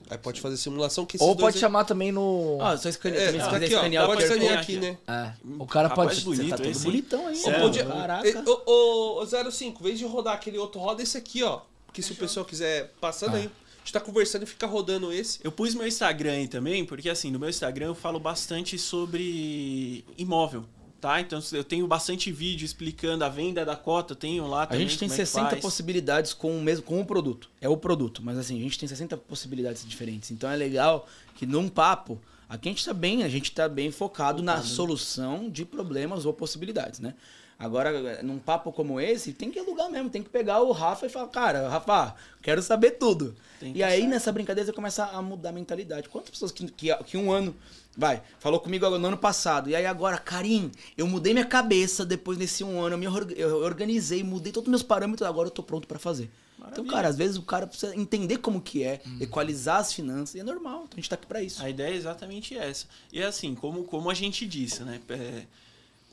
Aí 0.09 0.17
pode 0.17 0.39
fazer 0.39 0.55
simulação 0.57 1.05
que 1.05 1.17
Ou 1.19 1.35
pode 1.35 1.57
aí- 1.57 1.61
chamar 1.61 1.83
tambar 1.83 2.11
no. 2.13 2.57
Ah, 2.61 2.77
só 2.77 2.87
escanear. 2.89 3.21
É, 3.23 3.25
também, 3.27 3.41
tá 3.41 3.55
aqui, 3.57 3.97
ó. 3.97 4.05
Pode 4.07 4.23
escanear 4.23 4.59
aqui, 4.59 4.77
né? 4.77 4.97
É, 5.07 5.31
o 5.59 5.65
cara 5.65 5.87
Rapaz, 5.89 6.23
pode. 6.23 6.37
bonito 6.37 6.49
tá 6.51 6.57
todo 6.57 6.69
esse, 6.69 6.83
bonitão 6.83 7.27
aí, 7.27 7.41
né? 7.41 7.59
podia- 7.59 7.85
Caraca. 7.85 8.43
Ô, 8.49 8.61
ô, 8.65 9.21
ô, 9.21 9.51
05, 9.51 9.81
em 9.81 9.83
vez 9.87 9.99
de 9.99 10.05
rodar 10.05 10.33
aquele 10.35 10.57
outro, 10.57 10.79
roda 10.79 11.03
esse 11.03 11.17
aqui, 11.17 11.43
ó. 11.43 11.61
Porque 11.85 12.01
se 12.01 12.11
o 12.11 12.15
pessoal 12.15 12.45
quiser 12.45 12.93
passando 13.01 13.33
Ah. 13.35 13.37
aí, 13.39 13.45
a 13.45 13.79
gente 13.79 13.93
tá 13.93 13.99
conversando 13.99 14.43
e 14.43 14.45
fica 14.45 14.65
rodando 14.67 15.11
esse. 15.11 15.39
Eu 15.43 15.51
pus 15.51 15.73
meu 15.75 15.87
Instagram 15.87 16.31
aí 16.33 16.47
também, 16.47 16.85
porque 16.85 17.09
assim, 17.09 17.31
no 17.31 17.39
meu 17.39 17.49
Instagram 17.49 17.87
eu 17.87 17.95
falo 17.95 18.19
bastante 18.19 18.77
sobre 18.77 20.05
imóvel, 20.17 20.65
tá? 20.99 21.19
Então 21.21 21.39
eu 21.53 21.63
tenho 21.63 21.87
bastante 21.87 22.31
vídeo 22.31 22.65
explicando 22.65 23.23
a 23.23 23.29
venda 23.29 23.65
da 23.65 23.75
cota, 23.75 24.13
eu 24.13 24.15
tenho 24.17 24.47
lá 24.47 24.63
A 24.63 24.67
também. 24.67 24.87
gente 24.87 24.99
tem 24.99 25.07
como 25.07 25.19
é 25.19 25.23
que 25.23 25.29
60 25.29 25.49
faz. 25.49 25.61
possibilidades 25.61 26.33
com 26.33 26.57
o 26.57 26.61
mesmo 26.61 26.83
com 26.83 26.99
o 26.99 27.05
produto. 27.05 27.49
É 27.61 27.69
o 27.69 27.77
produto, 27.77 28.21
mas 28.23 28.37
assim, 28.37 28.59
a 28.59 28.63
gente 28.63 28.77
tem 28.79 28.87
60 28.87 29.15
possibilidades 29.17 29.87
diferentes. 29.87 30.31
Então 30.31 30.49
é 30.49 30.55
legal 30.55 31.07
que 31.35 31.45
num 31.45 31.69
papo, 31.69 32.19
aqui 32.49 32.69
a 32.69 32.71
gente 32.71 32.85
tá 32.85 32.93
bem, 32.93 33.23
a 33.23 33.29
gente 33.29 33.51
tá 33.51 33.69
bem 33.69 33.91
focado 33.91 34.41
na 34.43 34.61
solução 34.61 35.49
de 35.49 35.63
problemas 35.65 36.25
ou 36.25 36.33
possibilidades, 36.33 36.99
né? 36.99 37.13
Agora, 37.59 38.21
num 38.21 38.37
papo 38.37 38.71
como 38.71 39.01
esse, 39.01 39.33
tem 39.33 39.49
que 39.49 39.57
alugar 39.57 39.89
mesmo, 39.89 40.11
tem 40.11 40.21
que 40.21 40.29
pegar 40.29 40.61
o 40.61 40.71
Rafa 40.71 41.07
e 41.07 41.09
falar, 41.09 41.27
cara, 41.29 41.67
Rafa, 41.67 42.13
quero 42.39 42.61
saber 42.61 42.91
tudo. 42.91 43.35
E 43.73 43.81
aí, 43.81 44.05
nessa 44.05 44.31
brincadeira, 44.31 44.67
você 44.67 44.73
começa 44.73 45.05
a 45.05 45.19
mudar 45.23 45.49
a 45.49 45.51
mentalidade. 45.51 46.07
Quantas 46.07 46.29
pessoas 46.29 46.51
que, 46.51 46.67
que, 46.71 46.95
que 46.97 47.17
um 47.17 47.31
ano, 47.31 47.55
vai, 47.97 48.21
falou 48.39 48.59
comigo 48.59 48.87
no 48.97 49.07
ano 49.07 49.17
passado, 49.17 49.69
e 49.69 49.75
aí 49.75 49.85
agora, 49.85 50.17
Karim, 50.17 50.71
eu 50.95 51.07
mudei 51.07 51.33
minha 51.33 51.45
cabeça 51.45 52.05
depois 52.05 52.37
desse 52.37 52.63
um 52.63 52.79
ano, 52.79 52.93
eu 52.93 52.99
me 52.99 53.05
eu 53.35 53.57
organizei, 53.57 54.23
mudei 54.23 54.51
todos 54.51 54.67
os 54.67 54.71
meus 54.71 54.83
parâmetros, 54.83 55.27
agora 55.27 55.47
eu 55.47 55.51
tô 55.51 55.63
pronto 55.63 55.87
pra 55.87 55.97
fazer. 55.97 56.29
Então, 56.57 56.69
Maravilha. 56.69 56.91
cara, 56.91 57.07
às 57.07 57.17
vezes 57.17 57.37
o 57.37 57.41
cara 57.41 57.65
precisa 57.65 57.95
entender 57.95 58.37
como 58.37 58.61
que 58.61 58.83
é, 58.83 59.01
equalizar 59.19 59.79
as 59.79 59.93
finanças, 59.93 60.35
e 60.35 60.39
é 60.39 60.43
normal, 60.43 60.83
então 60.85 60.93
a 60.93 60.95
gente 60.97 61.09
tá 61.09 61.15
aqui 61.15 61.25
pra 61.25 61.41
isso. 61.41 61.61
A 61.63 61.69
ideia 61.69 61.93
é 61.93 61.95
exatamente 61.95 62.55
essa. 62.55 62.85
E 63.11 63.21
assim, 63.23 63.55
como, 63.55 63.83
como 63.83 64.09
a 64.09 64.13
gente 64.13 64.45
disse, 64.45 64.83
né? 64.83 65.01
é, 65.09 65.43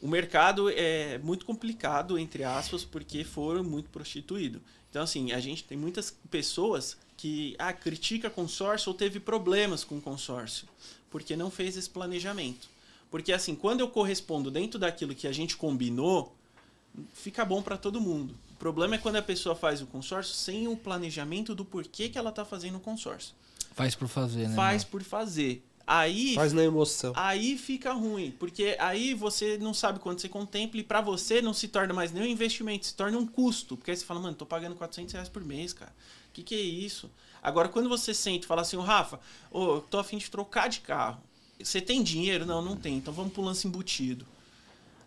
o 0.01 0.09
mercado 0.09 0.71
é 0.71 1.19
muito 1.19 1.45
complicado, 1.45 2.19
entre 2.19 2.45
aspas, 2.45 2.85
porque 2.85 3.25
foram 3.25 3.65
muito 3.65 3.91
prostituído. 3.91 4.61
Então, 4.91 5.03
assim, 5.03 5.33
a 5.33 5.41
gente 5.41 5.65
tem 5.65 5.77
muitas 5.77 6.17
pessoas 6.31 6.97
que 7.17 7.57
ah, 7.59 7.73
critica 7.73 8.29
consórcio 8.29 8.91
ou 8.91 8.95
teve 8.95 9.19
problemas 9.19 9.83
com 9.83 10.01
consórcio, 10.01 10.69
porque 11.15 11.37
não 11.37 11.49
fez 11.49 11.77
esse 11.77 11.89
planejamento. 11.89 12.69
Porque, 13.09 13.33
assim, 13.33 13.55
quando 13.55 13.79
eu 13.79 13.89
correspondo 13.89 14.51
dentro 14.51 14.81
daquilo 14.81 15.15
que 15.15 15.29
a 15.29 15.33
gente 15.33 15.57
combinou, 15.57 16.35
fica 17.13 17.45
bom 17.45 17.63
para 17.63 17.77
todo 17.77 18.01
mundo. 18.01 18.35
O 18.51 18.57
problema 18.57 18.97
é 18.97 18.99
quando 18.99 19.15
a 19.15 19.23
pessoa 19.23 19.55
faz 19.55 19.81
o 19.81 19.87
consórcio 19.87 20.35
sem 20.35 20.67
o 20.67 20.77
planejamento 20.77 21.55
do 21.55 21.65
porquê 21.65 22.09
que 22.09 22.19
ela 22.19 22.31
está 22.31 22.45
fazendo 22.45 22.79
o 22.79 22.81
consórcio. 22.81 23.33
Faz 23.77 23.95
por 23.95 24.09
fazer, 24.09 24.49
né? 24.49 24.57
Faz 24.57 24.83
por 24.83 25.05
fazer. 25.05 25.65
Aí 25.87 26.35
Faz 26.35 26.53
na 26.53 26.65
emoção. 26.65 27.13
Aí 27.15 27.57
fica 27.59 27.93
ruim, 27.93 28.33
porque 28.33 28.77
aí 28.81 29.15
você 29.15 29.57
não 29.57 29.73
sabe 29.73 30.01
quanto 30.01 30.21
você 30.21 30.29
contempla 30.29 30.81
e 30.81 30.83
pra 30.83 31.01
você 31.01 31.41
não 31.41 31.55
se 31.55 31.69
torna 31.69 31.95
mais 31.95 32.11
nem 32.11 32.25
um 32.25 32.27
investimento, 32.27 32.87
se 32.87 32.95
torna 32.95 33.17
um 33.17 33.27
custo. 33.27 33.77
Porque 33.77 33.93
aí 33.93 33.97
você 33.97 34.05
fala, 34.05 34.19
mano, 34.19 34.35
tô 34.35 34.47
pagando 34.47 34.75
400 34.75 35.13
reais 35.13 35.29
por 35.29 35.45
mês, 35.45 35.73
cara. 35.73 35.95
Que 36.33 36.43
que 36.43 36.57
é 36.57 36.61
isso? 36.61 37.09
Agora, 37.45 37.69
quando 37.69 37.91
você 37.91 38.15
sente 38.15 38.45
e 38.45 38.47
fala 38.47 38.63
assim, 38.63 38.79
ô 38.79 38.81
Rafa, 38.81 39.21
ô, 39.51 39.75
eu 39.75 39.81
tô 39.83 39.99
afim 39.99 40.17
de 40.17 40.31
trocar 40.31 40.67
de 40.67 40.81
carro. 40.81 41.21
Você 41.63 41.79
tem 41.79 42.03
dinheiro? 42.03 42.47
Não, 42.47 42.63
não 42.63 42.75
tem. 42.75 42.97
Então 42.97 43.13
vamos 43.13 43.35
pro 43.35 43.43
lance 43.43 43.69
embutido. 43.69 44.27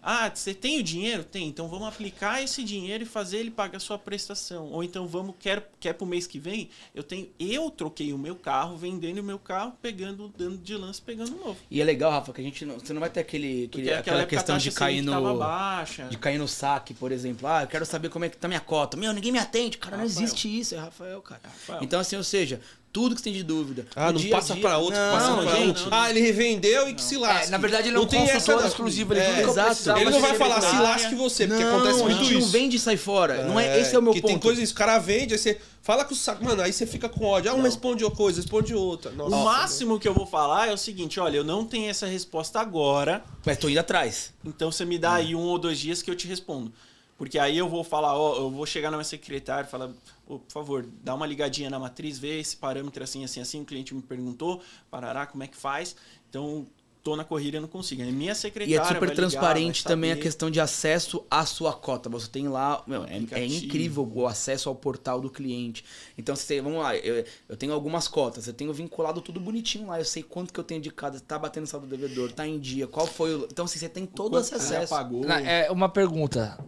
Ah, 0.10 0.32
você 0.34 0.54
tem 0.54 0.80
o 0.80 0.84
dinheiro? 0.84 1.22
Tem. 1.22 1.50
Então 1.50 1.68
vamos 1.68 1.86
aplicar 1.86 2.42
esse 2.42 2.64
dinheiro 2.64 3.04
e 3.04 3.06
fazer 3.06 3.40
ele 3.40 3.52
pagar 3.52 3.76
a 3.76 3.80
sua 3.82 4.00
prestação. 4.00 4.72
Ou 4.72 4.82
então 4.82 5.06
vamos, 5.06 5.36
quer, 5.38 5.70
quer 5.82 5.92
pro 5.92 6.06
mês 6.06 6.26
que 6.26 6.40
vem? 6.40 6.70
Eu 6.96 7.04
tenho. 7.04 7.28
Eu 7.38 7.70
troquei 7.70 8.14
o 8.14 8.18
meu 8.18 8.34
carro, 8.34 8.78
vendendo 8.78 9.20
o 9.20 9.24
meu 9.24 9.38
carro, 9.38 9.74
pegando, 9.82 10.34
dando 10.38 10.58
de 10.60 10.78
lance, 10.78 11.02
pegando 11.02 11.36
um 11.36 11.48
novo. 11.48 11.58
E 11.70 11.82
é 11.82 11.84
legal, 11.84 12.10
Rafa, 12.10 12.32
que 12.32 12.40
a 12.40 12.44
gente 12.46 12.64
não, 12.64 12.80
você 12.80 12.94
não 12.94 13.02
vai 13.02 13.10
ter 13.10 13.20
aquele, 13.20 13.66
aquele 13.66 13.92
aquela 13.92 14.26
questão 14.26 14.58
de 14.58 14.72
cair 14.72 14.96
Selic 14.96 15.12
tava 15.12 15.34
no 15.34 15.40
baixa. 15.40 16.06
de 16.06 16.18
cair 16.18 16.38
no 16.38 16.48
saque, 16.48 16.94
por 16.94 17.12
exemplo. 17.12 17.46
Ah, 17.46 17.64
eu 17.64 17.68
quero 17.68 17.86
saber 17.86 18.08
como 18.08 18.24
é 18.24 18.30
que 18.30 18.38
tá 18.38 18.48
minha 18.48 18.62
cota. 18.62 18.96
Meu, 18.96 19.12
ninguém 19.12 19.34
me 19.34 19.40
atende. 19.40 19.78
Cara, 19.78 19.98
não 19.98 20.06
Rafael. 20.06 20.24
existe 20.24 20.48
isso. 20.48 20.74
É 20.74 20.78
Rafael, 20.78 21.22
cara. 21.22 21.42
Rafael. 21.44 21.84
Então, 21.84 22.00
assim, 22.00 22.16
ou 22.16 22.24
seja, 22.24 22.62
tudo 22.92 23.14
que 23.14 23.22
você 23.22 23.26
tem 23.26 23.34
de 23.34 23.44
dúvida. 23.44 23.86
Ah, 23.96 24.08
no 24.08 24.14
não 24.14 24.20
dia 24.22 24.34
a 24.34 24.38
passa 24.38 24.54
dia- 24.54 24.62
pra 24.64 24.78
outro, 24.80 25.00
não, 25.00 25.12
passa 25.12 25.34
pra 25.36 25.56
gente, 25.58 25.68
outro. 25.84 25.90
Ah, 25.92 26.10
ele 26.10 26.20
revendeu 26.20 26.90
e 26.90 26.94
que 26.96 27.02
se 27.02 27.16
lasque. 27.18 27.48
É, 27.48 27.50
na 27.52 27.58
verdade, 27.60 27.90
ele 27.90 27.98
é 27.98 28.00
um 28.00 28.06
tem 28.08 28.22
essa, 28.24 28.34
consultor 28.34 28.62
não. 28.62 28.68
exclusivo, 28.68 29.14
ele 29.14 29.20
É, 29.22 29.44
eu 29.44 29.50
exato. 29.50 29.90
Ele 30.00 30.10
não 30.10 30.20
vai 30.22 30.34
falar 30.34 30.62
se 30.62 30.76
lasque 30.78 31.14
você, 31.16 31.48
porque 31.48 31.64
não, 31.64 31.76
acontece 31.78 32.00
a 32.00 32.04
muito 32.04 32.18
gente 32.24 32.32
isso. 32.34 32.42
não 32.42 32.48
vende 32.48 32.76
e 32.78 32.80
sai 32.80 32.98
fora. 32.98 33.44
não 33.44 33.60
é, 33.60 33.80
esse 33.80 33.96
é 33.96 34.00
o 34.00 34.02
meu 34.02 34.14
que 34.14 34.22
ponto. 34.22 34.32
tem 34.32 34.40
coisa 34.40 34.62
isso, 34.62 34.74
o 34.74 34.76
cara 34.76 34.98
vende, 34.98 35.34
aí 35.34 35.38
você 35.40 35.60
fala 35.84 36.04
com 36.06 36.14
o 36.14 36.18
saco, 36.18 36.44
mano, 36.44 36.62
aí 36.62 36.74
você 36.74 36.86
fica 36.88 37.08
com 37.08 37.24
ódio. 37.26 37.52
Ah, 37.52 37.54
um 37.54 37.62
responde 37.62 38.04
uma 38.04 38.12
coisa, 38.12 38.42
responde 38.42 38.74
outra. 38.74 39.12
Nossa, 39.12 39.36
O 39.36 39.44
máximo 39.46 40.00
que 40.00 40.08
eu 40.08 40.14
vou 40.14 40.26
falar 40.26 40.68
é 40.70 40.74
o 40.74 40.78
seguinte: 40.78 41.20
olha, 41.20 41.38
eu 41.38 41.44
não 41.44 41.66
tenho 41.66 41.90
essa 41.90 42.08
resposta 42.08 42.60
agora, 42.60 43.24
Mas 43.46 43.58
tô 43.58 43.70
indo 43.70 43.80
atrás. 43.80 44.34
então 44.44 44.72
você 44.72 44.84
me 44.86 44.98
dá 44.98 45.14
aí 45.14 45.36
um 45.36 45.42
ou 45.42 45.60
dois 45.60 45.78
dias 45.78 46.02
que 46.02 46.10
eu 46.10 46.16
te 46.16 46.28
respondo. 46.28 46.72
Porque 47.18 47.40
aí 47.40 47.58
eu 47.58 47.68
vou 47.68 47.84
falar, 47.84 48.16
ó, 48.16 48.36
eu 48.38 48.52
vou 48.52 48.66
chegar 48.66 48.92
na 48.92 48.98
minha 48.98 49.04
secretária 49.04 49.66
e 49.68 49.72
falar, 49.72 49.90
por 50.28 50.42
favor, 50.50 50.88
dá 51.04 51.16
uma 51.16 51.26
ligadinha 51.26 51.70
na 51.70 51.80
matriz, 51.80 52.20
vê 52.20 52.40
esse 52.40 52.58
parâmetro 52.58 53.04
assim, 53.04 53.24
assim, 53.24 53.40
assim, 53.40 53.62
o 53.62 53.66
cliente 53.66 53.96
me 53.96 54.02
perguntou, 54.02 54.62
parará, 54.92 55.26
como 55.26 55.44
é 55.44 55.48
que 55.48 55.56
faz? 55.58 55.96
Então, 56.30 56.68
tô 57.02 57.16
na 57.16 57.24
corrida 57.24 57.56
e 57.56 57.60
não 57.62 57.70
consigo. 57.70 58.02
É 58.02 58.06
minha 58.12 58.36
secretária. 58.36 58.70
E 58.70 58.78
é 58.78 58.84
super 58.84 59.06
ligar, 59.08 59.16
transparente 59.16 59.84
vai 59.84 59.94
também 59.94 60.12
a 60.12 60.18
questão 60.18 60.52
de 60.52 60.60
acesso 60.60 61.26
à 61.32 61.46
sua 61.46 61.72
cota. 61.72 62.10
Você 62.10 62.28
tem 62.28 62.50
lá. 62.50 62.84
Meu, 62.86 63.06
é, 63.06 63.16
é 63.32 63.46
incrível 63.46 64.12
o 64.14 64.28
acesso 64.28 64.68
ao 64.68 64.76
portal 64.76 65.22
do 65.22 65.30
cliente. 65.30 65.86
Então, 66.18 66.36
você, 66.36 66.60
vamos 66.60 66.80
lá, 66.80 66.98
eu, 66.98 67.24
eu 67.48 67.56
tenho 67.56 67.72
algumas 67.72 68.10
cotas, 68.10 68.46
eu 68.46 68.54
tenho 68.54 68.74
vinculado 68.74 69.22
tudo 69.22 69.40
bonitinho 69.40 69.88
lá. 69.88 70.00
Eu 70.00 70.06
sei 70.06 70.22
quanto 70.22 70.52
que 70.54 70.60
eu 70.60 70.66
tenho 70.66 70.82
de 70.82 70.92
cada, 70.92 71.18
tá 71.22 71.40
batendo 71.40 71.66
saldo 71.66 71.88
do 71.88 71.96
devedor, 71.96 72.34
tá 72.34 72.46
em 72.46 72.60
dia, 72.60 72.88
qual 72.88 73.08
foi 73.08 73.34
o. 73.34 73.46
Então, 73.50 73.64
assim, 73.64 73.80
você 73.80 73.88
tem 73.88 74.06
todo 74.06 74.38
esse 74.38 74.50
você 74.50 74.56
acesso. 74.56 74.94
apagou. 74.94 75.24
Na- 75.24 75.40
É 75.40 75.72
uma 75.72 75.88
pergunta. 75.88 76.60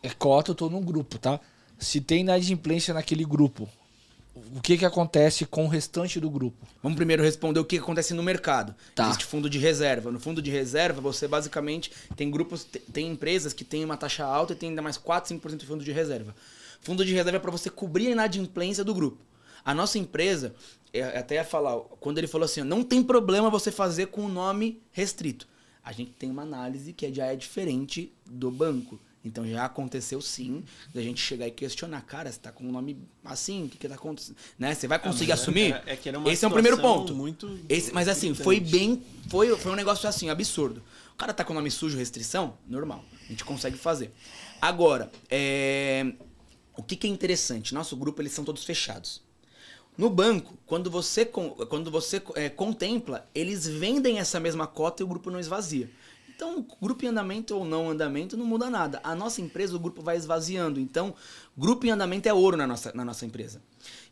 É 0.00 0.10
cota, 0.10 0.52
eu 0.52 0.54
tô 0.54 0.70
num 0.70 0.80
grupo, 0.80 1.18
tá? 1.18 1.40
Se 1.78 2.00
tem 2.00 2.20
inadimplência 2.20 2.92
naquele 2.92 3.24
grupo, 3.24 3.68
o 4.56 4.60
que 4.60 4.76
que 4.78 4.84
acontece 4.84 5.44
com 5.46 5.64
o 5.64 5.68
restante 5.68 6.18
do 6.20 6.28
grupo? 6.30 6.66
Vamos 6.82 6.96
primeiro 6.96 7.22
responder 7.22 7.60
o 7.60 7.64
que 7.64 7.78
acontece 7.78 8.14
no 8.14 8.22
mercado. 8.22 8.74
Tá. 8.94 9.04
Existe 9.06 9.24
fundo 9.24 9.48
de 9.48 9.58
reserva. 9.58 10.10
No 10.10 10.18
fundo 10.18 10.40
de 10.42 10.50
reserva, 10.50 11.00
você 11.00 11.28
basicamente 11.28 11.90
tem 12.16 12.30
grupos, 12.30 12.64
te- 12.64 12.78
tem 12.78 13.08
empresas 13.08 13.52
que 13.52 13.64
têm 13.64 13.84
uma 13.84 13.96
taxa 13.96 14.24
alta 14.24 14.52
e 14.52 14.56
tem 14.56 14.70
ainda 14.70 14.82
mais 14.82 14.96
4, 14.96 15.34
5% 15.36 15.56
de 15.58 15.66
fundo 15.66 15.84
de 15.84 15.92
reserva. 15.92 16.34
Fundo 16.80 17.04
de 17.04 17.12
reserva 17.12 17.36
é 17.36 17.40
para 17.40 17.50
você 17.50 17.68
cobrir 17.70 18.08
a 18.08 18.10
inadimplência 18.10 18.84
do 18.84 18.94
grupo. 18.94 19.18
A 19.64 19.74
nossa 19.74 19.98
empresa, 19.98 20.54
é, 20.92 21.02
até 21.18 21.34
ia 21.34 21.44
falar, 21.44 21.76
quando 22.00 22.18
ele 22.18 22.26
falou 22.28 22.44
assim, 22.44 22.62
não 22.62 22.82
tem 22.82 23.02
problema 23.02 23.50
você 23.50 23.70
fazer 23.70 24.06
com 24.06 24.22
o 24.22 24.28
nome 24.28 24.80
restrito. 24.92 25.46
A 25.84 25.92
gente 25.92 26.12
tem 26.12 26.30
uma 26.30 26.42
análise 26.42 26.92
que 26.92 27.12
já 27.12 27.26
é 27.26 27.36
diferente 27.36 28.12
do 28.24 28.50
banco. 28.50 28.98
Então 29.24 29.46
já 29.46 29.64
aconteceu 29.64 30.20
sim, 30.20 30.64
da 30.94 31.02
gente 31.02 31.20
chegar 31.20 31.46
e 31.46 31.50
questionar, 31.50 32.00
cara, 32.02 32.30
você 32.30 32.38
tá 32.38 32.52
com 32.52 32.64
um 32.64 32.70
nome 32.72 32.96
assim, 33.24 33.64
o 33.64 33.68
que 33.68 33.76
que 33.76 33.88
tá 33.88 33.96
acontecendo? 33.96 34.36
Né? 34.58 34.74
Você 34.74 34.86
vai 34.86 34.98
conseguir 34.98 35.30
mas 35.32 35.40
assumir? 35.40 35.72
é- 35.74 35.82
é 35.86 35.96
que 35.96 36.08
era 36.08 36.18
uma 36.18 36.30
Esse 36.32 36.44
é 36.44 36.48
o 36.48 36.50
primeiro 36.50 36.78
ponto. 36.78 37.14
muito 37.14 37.58
Esse- 37.68 37.92
mas 37.92 38.08
assim, 38.08 38.32
foi 38.32 38.60
bem. 38.60 39.02
Foi, 39.28 39.56
foi 39.58 39.72
um 39.72 39.74
negócio 39.74 40.08
assim, 40.08 40.30
absurdo. 40.30 40.82
O 41.12 41.16
cara 41.16 41.34
tá 41.34 41.44
com 41.44 41.52
o 41.52 41.56
nome 41.56 41.70
sujo, 41.70 41.98
restrição? 41.98 42.56
Normal. 42.66 43.04
A 43.24 43.26
gente 43.32 43.44
consegue 43.44 43.76
fazer. 43.76 44.12
Agora, 44.60 45.10
é, 45.28 46.12
o 46.76 46.82
que, 46.82 46.94
que 46.96 47.06
é 47.06 47.10
interessante? 47.10 47.74
Nosso 47.74 47.96
grupo, 47.96 48.22
eles 48.22 48.32
são 48.32 48.44
todos 48.44 48.64
fechados. 48.64 49.20
No 49.96 50.08
banco, 50.08 50.56
quando 50.64 50.88
você, 50.88 51.24
quando 51.24 51.90
você 51.90 52.22
é, 52.36 52.48
contempla, 52.48 53.28
eles 53.34 53.66
vendem 53.66 54.20
essa 54.20 54.38
mesma 54.38 54.64
cota 54.64 55.02
e 55.02 55.04
o 55.04 55.08
grupo 55.08 55.28
não 55.28 55.40
esvazia. 55.40 55.90
Então, 56.38 56.64
grupo 56.80 57.04
em 57.04 57.08
andamento 57.08 57.56
ou 57.56 57.64
não 57.64 57.90
andamento 57.90 58.36
não 58.36 58.46
muda 58.46 58.70
nada. 58.70 59.00
A 59.02 59.12
nossa 59.12 59.40
empresa, 59.40 59.74
o 59.74 59.78
grupo 59.80 60.00
vai 60.00 60.16
esvaziando. 60.16 60.78
Então, 60.78 61.12
grupo 61.56 61.84
em 61.84 61.90
andamento 61.90 62.28
é 62.28 62.32
ouro 62.32 62.56
na 62.56 62.64
nossa, 62.64 62.92
na 62.94 63.04
nossa 63.04 63.26
empresa. 63.26 63.60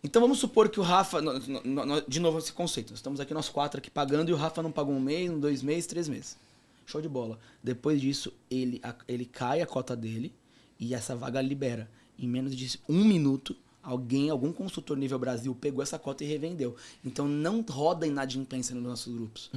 Então, 0.03 0.21
vamos 0.21 0.41
supor 0.41 0.69
que 0.69 0.81
o 0.81 0.83
Rafa. 0.83 1.23
no- 1.23 1.39
no- 1.39 1.87
no- 1.87 2.03
de 2.03 2.19
novo, 2.19 2.39
esse 2.39 2.53
conceito. 2.53 2.91
Nós 2.91 2.99
estamos 2.99 3.21
aqui, 3.21 3.33
nós 3.33 3.49
quatro 3.49 3.79
aqui 3.79 3.89
pagando 3.89 4.29
e 4.29 4.33
o 4.33 4.37
Rafa 4.37 4.61
não 4.61 4.73
pagou 4.73 4.93
um 4.93 4.99
mês, 5.01 5.31
um, 5.31 5.39
dois 5.39 5.63
meses, 5.63 5.87
três 5.87 6.09
meses. 6.09 6.37
Show 6.85 7.01
de 7.01 7.09
bola. 7.09 7.39
Depois 7.63 8.01
disso, 8.01 8.33
ele, 8.51 8.83
ele 9.07 9.25
cai 9.25 9.63
a 9.63 9.67
cota 9.67 9.95
dele 9.95 10.33
e 10.81 10.97
essa 10.97 11.15
vaga 11.15 11.41
libera. 11.41 11.89
Em 12.19 12.27
menos 12.27 12.57
de 12.57 12.81
um 12.89 13.05
minuto, 13.05 13.55
alguém, 13.87 14.29
algum 14.29 14.53
consultor 14.53 14.97
nível 14.97 15.19
Brasil 15.19 15.55
pegou 15.55 15.83
essa 15.83 15.99
cota 15.99 16.25
e 16.25 16.27
revendeu. 16.27 16.75
Então 17.05 17.29
não 17.29 17.61
roda 17.63 18.07
inadimplência 18.07 18.75
nos 18.75 18.85
nossos 18.85 19.15
grupos. 19.15 19.51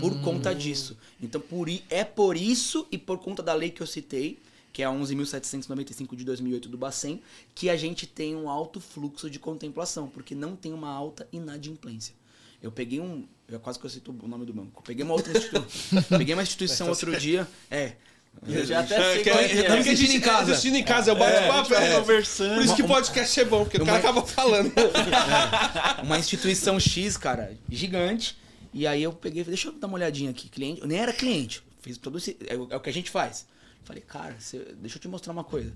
Por 0.00 0.20
conta 0.22 0.54
disso. 0.54 0.96
Então 1.20 1.40
por, 1.40 1.68
é 1.90 2.04
por 2.04 2.36
isso 2.36 2.86
e 2.90 2.96
por 2.96 3.18
conta 3.18 3.42
da 3.42 3.52
lei 3.52 3.70
que 3.70 3.82
eu 3.82 3.86
citei, 3.86 4.38
que 4.72 4.82
é 4.82 4.86
a 4.86 4.90
11.795 4.90 6.14
de 6.14 6.24
2008 6.24 6.68
do 6.68 6.78
Bacen, 6.78 7.20
que 7.54 7.68
a 7.68 7.76
gente 7.76 8.06
tem 8.06 8.36
um 8.36 8.48
alto 8.48 8.80
fluxo 8.80 9.28
de 9.28 9.38
contemplação, 9.38 10.08
porque 10.08 10.34
não 10.34 10.54
tem 10.54 10.72
uma 10.72 10.90
alta 10.90 11.26
inadimplência. 11.32 12.14
Eu 12.62 12.70
peguei 12.70 13.00
um. 13.00 13.26
Eu 13.48 13.60
quase 13.60 13.78
que 13.78 13.86
eu 13.86 13.90
cito 13.90 14.10
o 14.10 14.28
nome 14.28 14.44
do 14.44 14.52
banco. 14.52 14.78
Eu 14.78 14.82
peguei 14.82 15.04
uma 15.04 15.14
outra 15.14 15.36
instituição. 15.36 16.02
peguei 16.18 16.34
uma 16.34 16.42
instituição 16.42 16.88
outro 16.88 17.18
dia. 17.18 17.48
É. 17.70 17.96
Eu 18.46 18.64
já 18.64 18.80
até 18.80 18.96
sei 19.14 19.22
Que 19.22 19.30
é- 19.30 19.48
que 19.48 19.58
é 19.58 19.60
é. 19.60 19.62
porque 19.64 19.90
assistindo 19.90 20.14
em 20.16 20.20
casa. 20.20 20.52
Assistindo 20.52 20.76
em 20.76 20.84
casa, 20.84 21.10
eu 21.10 21.16
bato 21.16 21.46
papo. 21.48 21.68
vai 21.70 21.92
é. 21.92 21.96
conversando. 21.98 22.54
Por 22.54 22.64
isso 22.64 22.76
que 22.76 22.82
podcast 22.84 23.40
é 23.40 23.44
bom, 23.44 23.64
porque 23.64 23.76
o 23.78 23.84
cara 23.86 23.98
acaba 23.98 24.22
falando. 24.26 24.72
uma 26.02 26.18
instituição 26.18 26.78
X, 26.78 27.16
cara, 27.16 27.56
gigante. 27.70 28.36
E 28.72 28.86
aí 28.86 29.02
eu 29.02 29.12
peguei 29.12 29.40
e 29.40 29.44
falei, 29.44 29.56
deixa 29.56 29.68
eu 29.68 29.72
dar 29.78 29.86
uma 29.86 29.96
olhadinha 29.96 30.30
aqui. 30.30 30.48
Cliente, 30.48 30.80
eu 30.80 30.86
nem 30.86 30.98
era 30.98 31.12
cliente. 31.12 31.62
Fiz 31.80 31.96
todo 31.96 32.18
esse. 32.18 32.36
É, 32.46 32.56
o 32.56 32.68
é 32.70 32.76
o 32.76 32.80
que 32.80 32.90
a 32.90 32.92
gente 32.92 33.10
faz. 33.10 33.46
Falei, 33.84 34.02
cara, 34.02 34.36
você- 34.38 34.74
deixa 34.80 34.96
eu 34.96 35.00
te 35.00 35.08
mostrar 35.08 35.32
uma 35.32 35.44
coisa. 35.44 35.72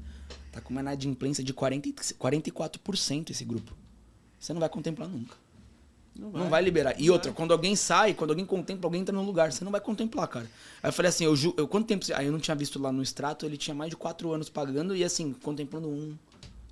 Tá 0.53 0.61
com 0.61 0.71
uma 0.71 0.81
inadimplência 0.81 1.43
de 1.43 1.53
40, 1.53 1.89
e- 1.89 1.93
44% 1.93 3.31
esse 3.31 3.45
grupo. 3.45 3.73
Você 4.39 4.53
não 4.53 4.61
vai 4.61 4.69
contemplar 4.69 5.09
nunca. 5.09 5.37
Não 6.21 6.49
vai, 6.51 6.63
liberar. 6.63 6.95
E 7.01 7.11
outra, 7.11 7.33
quando 7.33 7.53
alguém 7.53 7.75
sai, 7.75 8.13
quando 8.15 8.31
alguém 8.31 8.45
contempla, 8.45 8.87
alguém 8.87 9.01
entra 9.01 9.15
no 9.15 9.23
lugar, 9.25 9.51
você 9.53 9.65
não 9.65 9.73
vai 9.73 9.81
contemplar, 9.81 10.29
cara. 10.29 10.51
Aí 10.83 10.89
eu 10.89 10.93
falei 10.93 11.09
assim, 11.09 11.25
eu, 11.25 11.35
eu 11.57 11.67
quanto 11.67 11.87
tempo. 11.87 12.05
você- 12.05 12.13
Aí 12.13 12.27
eu 12.27 12.33
não 12.33 12.39
tinha 12.39 12.55
visto 12.55 12.79
lá 12.79 12.93
no 12.93 13.03
extrato, 13.03 13.47
ele 13.47 13.57
tinha 13.57 13.75
mais 13.75 13.91
de 13.91 13.97
4 13.97 14.31
anos 14.33 14.49
pagando 14.49 14.95
e 14.95 15.03
assim, 15.03 15.33
contemplando 15.33 15.89
um, 15.89 16.15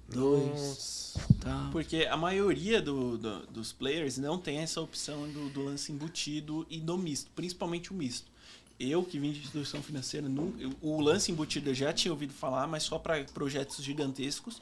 dois. 0.09 1.15
Tá. 1.41 1.69
Porque 1.73 2.07
a 2.11 2.16
maioria 2.16 2.81
do- 2.81 3.16
do- 3.19 3.47
dos 3.47 3.73
players 3.73 4.19
não 4.19 4.39
tem 4.39 4.59
essa 4.59 4.81
opção 4.81 5.29
do, 5.29 5.49
do 5.51 5.65
lance 5.65 5.93
embutido 5.93 6.66
e 6.70 6.79
do 6.81 6.97
misto, 6.97 7.31
principalmente 7.35 7.91
o 7.93 7.95
misto. 7.95 8.27
Eu 8.79 9.03
que 9.03 9.19
vim 9.19 9.33
de 9.33 9.41
instituição 9.41 9.83
financeira, 9.83 10.27
eu- 10.59 10.73
o 10.81 11.01
lance 11.01 11.33
embutido 11.33 11.70
eu 11.70 11.75
já 11.75 11.93
tinha 11.93 12.12
ouvido 12.12 12.33
falar, 12.33 12.66
mas 12.66 12.85
só 12.85 12.99
para 12.99 13.25
projetos 13.35 13.83
gigantescos. 13.85 14.61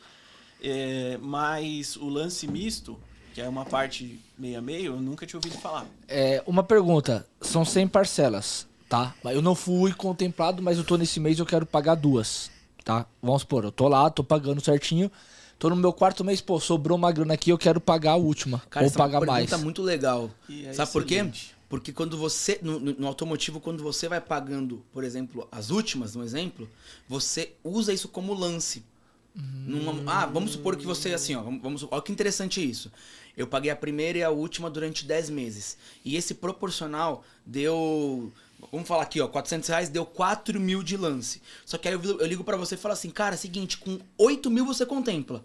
É, 0.63 1.19
mas 1.21 1.97
o 1.97 2.09
lance 2.09 2.49
misto, 2.49 2.99
que 3.37 3.43
é 3.43 3.47
uma 3.51 3.67
parte 3.67 4.19
meio 4.39 4.59
a 4.59 4.63
meio, 4.63 4.95
eu 4.95 4.97
nunca 5.03 5.27
tinha 5.27 5.37
ouvido 5.37 5.59
falar. 5.59 5.85
É, 6.09 6.43
uma 6.47 6.63
pergunta. 6.63 7.27
São 7.43 7.67
100 7.67 7.87
parcelas, 7.87 8.67
tá? 8.89 9.15
Eu 9.25 9.43
não 9.43 9.55
fui 9.55 9.93
contemplado, 9.93 10.63
mas 10.63 10.79
eu 10.79 10.85
tô 10.85 10.97
nesse 10.97 11.21
mês 11.21 11.39
eu 11.39 11.45
quero 11.45 11.67
pagar 11.67 11.97
duas, 11.97 12.51
tá? 12.83 13.05
Vamos 13.23 13.43
supor, 13.43 13.65
eu 13.65 13.71
tô 13.71 13.89
lá, 13.89 14.09
tô 14.09 14.25
pagando 14.25 14.65
certinho. 14.65 15.13
Tô 15.59 15.69
no 15.69 15.77
meu 15.77 15.93
quarto 15.93 16.25
mês, 16.25 16.41
pô, 16.41 16.59
sobrou 16.59 16.97
uma 16.97 17.13
grana 17.13 17.35
aqui, 17.35 17.51
eu 17.51 17.59
quero 17.59 17.79
pagar 17.79 18.13
a 18.13 18.17
última. 18.17 18.63
Cara, 18.71 18.87
ou 18.87 18.91
é 18.91 18.95
pagar 18.95 19.21
pergunta 19.21 19.33
mais. 19.59 19.63
muito 19.63 19.83
legal. 19.83 20.31
E 20.49 20.65
é 20.65 20.73
Sabe 20.73 20.91
por 20.91 21.05
quê? 21.05 21.17
excelente. 21.17 21.55
Porque 21.69 21.93
quando 21.93 22.17
você, 22.17 22.59
no, 22.63 22.81
no- 22.81 23.07
automotivo, 23.07 23.61
quando 23.61 23.83
você 23.83 24.09
vai 24.09 24.21
pagando, 24.21 24.83
por 24.95 25.05
exemplo, 25.05 25.47
as 25.53 25.69
últimas, 25.69 26.17
um 26.17 26.23
exemplo, 26.23 26.67
você 27.07 27.53
usa 27.63 27.93
isso 27.93 28.09
como 28.09 28.33
lance. 28.33 28.83
Numa- 29.35 30.03
ah, 30.11 30.25
vamos 30.25 30.53
supor 30.53 30.77
que 30.77 30.87
você, 30.87 31.13
assim, 31.13 31.35
ó, 31.35 31.43
vamos, 31.43 31.61
vamos, 31.63 31.87
olha 31.91 32.01
que 32.01 32.11
interessante 32.11 32.67
isso. 32.67 32.91
Eu 33.37 33.47
paguei 33.47 33.71
a 33.71 33.77
primeira 33.77 34.19
e 34.19 34.23
a 34.25 34.31
última 34.31 34.71
durante 34.71 35.05
10 35.05 35.29
meses. 35.31 35.77
E 36.05 36.17
esse 36.17 36.35
proporcional 36.35 37.23
deu, 37.45 38.33
vamos 38.73 38.89
falar 38.89 39.03
aqui, 39.03 39.21
ó, 39.21 39.29
400 39.29 39.69
reais 39.69 39.89
deu 39.91 40.07
4 40.07 40.59
mil 40.59 40.83
de 40.83 40.97
lance. 40.97 41.43
Só 41.65 41.77
que 41.77 41.87
aí 41.87 41.95
eu, 41.95 42.03
eu 42.03 42.27
ligo 42.27 42.43
pra 42.43 42.57
você 42.57 42.75
e 42.77 42.79
falo 42.79 42.95
assim, 42.95 43.11
cara, 43.11 43.35
é 43.35 43.39
o 43.39 43.41
seguinte, 43.41 43.77
com 43.77 43.99
8 44.17 44.51
mil 44.51 44.65
você 44.65 44.87
contempla. 44.87 45.45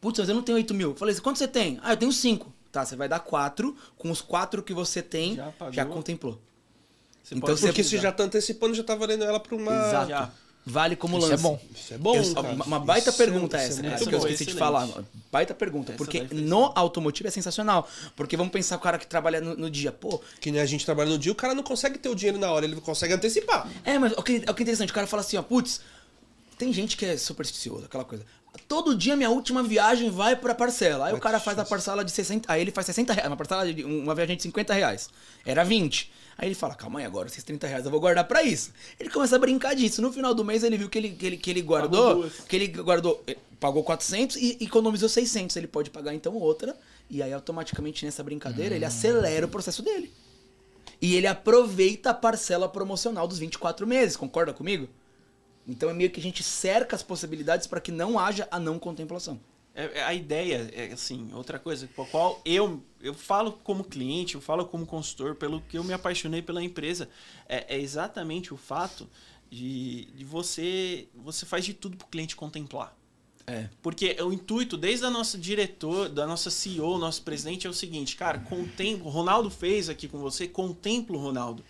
Putz, 0.00 0.20
mas 0.20 0.28
eu 0.28 0.34
não 0.34 0.42
tenho 0.42 0.56
8 0.56 0.72
mil. 0.74 0.90
Eu 0.90 0.96
Falei, 0.96 1.14
quanto 1.16 1.38
você 1.38 1.48
tem? 1.48 1.80
Ah, 1.82 1.92
eu 1.92 1.96
tenho 1.96 2.12
5. 2.12 2.52
Tá, 2.70 2.84
você 2.84 2.94
vai 2.94 3.08
dar 3.08 3.20
4. 3.20 3.74
Com 3.96 4.10
os 4.10 4.20
4 4.20 4.62
que 4.62 4.72
você 4.74 5.02
tem, 5.02 5.34
Já 5.36 5.52
já, 5.72 5.84
contemplou. 5.86 6.40
Você 7.22 7.34
Então 7.34 7.46
pode 7.48 7.60
você- 7.60 7.66
Porque 7.68 7.82
se 7.82 7.96
já 7.98 8.12
tá 8.12 8.22
antecipando, 8.24 8.74
já 8.74 8.84
tá 8.84 8.94
valendo 8.94 9.24
ela 9.24 9.40
pra 9.40 9.56
uma. 9.56 9.72
Exato. 9.72 10.08
já. 10.10 10.30
Vale 10.66 10.96
como 10.96 11.18
Isso 11.18 11.28
lance. 11.28 11.40
é 11.40 11.42
bom. 11.46 11.60
Isso 11.74 11.94
é 11.94 11.98
bom, 11.98 12.16
Eu- 12.16 12.34
cara. 12.34 12.52
uma, 12.54 12.80
baita 12.80 13.10
Isso 13.10 13.22
é- 13.22 13.24
pergunta 13.26 13.56
isso 13.58 13.66
é 13.66 13.68
essa, 13.68 13.82
cara, 13.82 13.96
que 14.10 14.14
eu 14.14 14.18
esqueci 14.20 14.46
de 14.46 14.54
falar. 14.54 14.88
Baita 15.30 15.54
pergunta. 15.54 15.92
Essa 15.92 15.98
porque 15.98 16.26
no 16.32 16.72
automotivo 16.74 17.28
é 17.28 17.30
sensacional. 17.30 17.86
Porque 18.16 18.34
vamos 18.36 18.50
pensar 18.52 18.76
o 18.76 18.80
cara 18.80 18.96
que 18.98 19.06
trabalha 19.06 19.40
no, 19.42 19.54
no 19.56 19.70
dia. 19.70 19.92
Pô, 19.92 20.20
Que 20.40 20.50
nem 20.50 20.60
a 20.62 20.66
gente 20.66 20.84
trabalha 20.86 21.10
no 21.10 21.18
dia, 21.18 21.30
o 21.32 21.34
cara 21.34 21.54
não 21.54 21.62
consegue 21.62 21.98
ter 21.98 22.08
o 22.08 22.14
dinheiro 22.14 22.38
na 22.38 22.50
hora, 22.50 22.64
ele 22.64 22.76
consegue 22.76 23.12
antecipar. 23.12 23.68
É, 23.84 23.98
mas 23.98 24.12
o 24.12 24.22
que, 24.22 24.36
o 24.48 24.54
que 24.54 24.62
é 24.62 24.64
interessante, 24.64 24.90
o 24.90 24.94
cara 24.94 25.06
fala 25.06 25.20
assim, 25.20 25.36
ó, 25.36 25.42
putz, 25.42 25.82
tem 26.56 26.72
gente 26.72 26.96
que 26.96 27.04
é 27.04 27.16
supersticioso, 27.18 27.84
aquela 27.84 28.04
coisa. 28.04 28.24
Todo 28.66 28.94
dia 28.96 29.16
minha 29.16 29.28
última 29.28 29.62
viagem 29.62 30.08
vai 30.10 30.34
pra 30.36 30.54
parcela. 30.54 31.08
Aí 31.08 31.12
o 31.14 31.18
cara 31.20 31.38
faz 31.40 31.58
a 31.58 31.64
parcela 31.64 32.04
de 32.04 32.10
60. 32.12 32.50
Aí 32.50 32.62
ele 32.62 32.70
faz 32.70 32.86
60 32.86 33.12
reais, 33.12 33.28
uma 33.28 33.36
parcela 33.36 33.70
de 33.70 33.84
uma 33.84 34.14
viagem 34.14 34.36
de 34.36 34.42
50 34.44 34.72
reais. 34.72 35.10
Era 35.44 35.62
20. 35.64 36.10
Aí 36.36 36.48
ele 36.48 36.54
fala, 36.54 36.74
calma 36.74 36.98
aí 36.98 37.04
agora, 37.04 37.28
esses 37.28 37.44
30 37.44 37.66
reais 37.66 37.84
eu 37.84 37.90
vou 37.90 38.00
guardar 38.00 38.26
pra 38.26 38.42
isso. 38.42 38.72
Ele 38.98 39.08
começa 39.08 39.36
a 39.36 39.38
brincar 39.38 39.74
disso. 39.74 40.02
No 40.02 40.12
final 40.12 40.34
do 40.34 40.44
mês 40.44 40.62
ele 40.62 40.76
viu 40.76 40.88
que 40.88 40.98
ele, 40.98 41.10
que 41.10 41.26
ele, 41.26 41.36
que 41.36 41.50
ele 41.50 41.62
guardou, 41.62 42.28
que 42.48 42.56
ele 42.56 42.66
guardou, 42.68 43.22
eh, 43.26 43.36
pagou 43.60 43.84
400 43.84 44.36
e 44.36 44.58
economizou 44.60 45.08
600. 45.08 45.56
Ele 45.56 45.66
pode 45.66 45.90
pagar 45.90 46.12
então 46.14 46.34
outra. 46.34 46.76
E 47.08 47.22
aí 47.22 47.32
automaticamente 47.32 48.04
nessa 48.04 48.22
brincadeira 48.22 48.74
ele 48.74 48.84
acelera 48.84 49.46
o 49.46 49.48
processo 49.48 49.82
dele. 49.82 50.12
E 51.00 51.14
ele 51.14 51.26
aproveita 51.26 52.10
a 52.10 52.14
parcela 52.14 52.68
promocional 52.68 53.28
dos 53.28 53.38
24 53.38 53.86
meses, 53.86 54.16
concorda 54.16 54.52
comigo? 54.52 54.88
Então 55.66 55.88
é 55.88 55.94
meio 55.94 56.10
que 56.10 56.20
a 56.20 56.22
gente 56.22 56.42
cerca 56.42 56.96
as 56.96 57.02
possibilidades 57.02 57.66
para 57.66 57.80
que 57.80 57.92
não 57.92 58.18
haja 58.18 58.48
a 58.50 58.58
não 58.58 58.78
contemplação. 58.78 59.38
É, 59.74 59.98
é, 59.98 60.02
a 60.04 60.14
ideia 60.14 60.70
é 60.72 60.92
assim, 60.92 61.30
outra 61.32 61.58
coisa, 61.58 61.88
por 61.96 62.08
qual 62.08 62.40
eu 62.44 62.82
eu 63.00 63.12
falo 63.12 63.52
como 63.52 63.84
cliente, 63.84 64.34
eu 64.34 64.40
falo 64.40 64.64
como 64.64 64.86
consultor, 64.86 65.34
pelo 65.34 65.60
que 65.60 65.76
eu 65.76 65.84
me 65.84 65.92
apaixonei 65.92 66.40
pela 66.40 66.62
empresa, 66.62 67.08
é, 67.48 67.76
é 67.76 67.80
exatamente 67.80 68.54
o 68.54 68.56
fato 68.56 69.08
de, 69.50 70.06
de 70.06 70.24
você 70.24 71.08
você 71.14 71.44
faz 71.44 71.64
de 71.64 71.74
tudo 71.74 71.96
para 71.96 72.06
o 72.06 72.08
cliente 72.08 72.36
contemplar. 72.36 72.96
É. 73.46 73.68
Porque 73.82 74.16
o 74.22 74.32
intuito, 74.32 74.76
desde 74.76 75.04
a 75.04 75.10
nossa 75.10 75.36
diretor, 75.36 76.08
da 76.08 76.26
nossa 76.26 76.50
CEO, 76.50 76.96
nosso 76.96 77.22
presidente, 77.22 77.66
é 77.66 77.70
o 77.70 77.74
seguinte, 77.74 78.16
cara, 78.16 78.38
contempla, 78.38 79.06
o 79.06 79.10
Ronaldo 79.10 79.50
fez 79.50 79.88
aqui 79.88 80.08
com 80.08 80.18
você, 80.18 80.48
contempla 80.48 81.16
o 81.16 81.20
Ronaldo. 81.20 81.62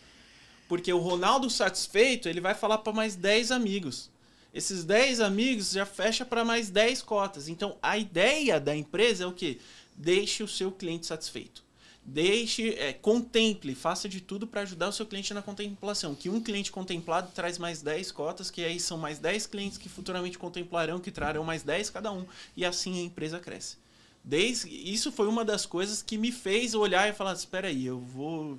Porque 0.69 0.93
o 0.93 0.99
Ronaldo 0.99 1.51
satisfeito, 1.51 2.29
ele 2.29 2.41
vai 2.41 2.55
falar 2.55 2.79
para 2.79 2.93
mais 2.93 3.17
10 3.17 3.51
amigos. 3.51 4.11
Esses 4.55 4.85
10 4.85 5.21
amigos 5.21 5.73
já 5.73 5.85
fecha 5.85 6.25
para 6.25 6.45
mais 6.45 6.71
10 6.71 7.03
cotas. 7.03 7.49
Então, 7.49 7.77
a 7.83 7.99
ideia 7.99 8.61
da 8.61 8.75
empresa 8.75 9.25
é 9.25 9.27
o 9.27 9.33
quê? 9.33 9.59
Deixe 9.97 10.45
o 10.45 10.49
seu 10.49 10.71
cliente 10.71 11.07
satisfeito. 11.07 11.65
Deixe, 12.05 12.69
é, 12.75 12.93
contemple, 12.93 13.75
faça 13.75 14.09
de 14.09 14.21
tudo 14.21 14.47
para 14.47 14.61
ajudar 14.61 14.91
o 14.91 14.93
seu 14.93 15.07
cliente 15.07 15.35
na 15.35 15.43
contemplação. 15.43 16.15
Que 16.15 16.29
um 16.29 16.41
cliente 16.41 16.71
contemplado 16.71 17.33
traz 17.35 17.59
mais 17.59 17.83
10 17.83 18.13
cotas, 18.13 18.49
que 18.49 18.63
aí 18.63 18.79
são 18.79 18.97
mais 18.97 19.19
10 19.19 19.49
clientes 19.49 19.77
que 19.77 19.89
futuramente 19.89 20.39
contemplarão, 20.39 21.01
que 21.01 21.11
trarão 21.11 21.43
mais 21.43 21.65
10 21.65 21.91
cada 21.91 22.13
um, 22.13 22.25
e 22.57 22.65
assim 22.65 23.01
a 23.01 23.03
empresa 23.03 23.41
cresce. 23.41 23.77
Desde, 24.23 24.69
isso 24.69 25.11
foi 25.11 25.27
uma 25.27 25.45
das 25.45 25.67
coisas 25.67 26.01
que 26.01 26.17
me 26.17 26.31
fez 26.31 26.77
olhar 26.77 27.09
e 27.09 27.13
falar: 27.13 27.33
espera 27.33 27.69
aí, 27.69 27.85
eu 27.85 27.99
vou, 27.99 28.59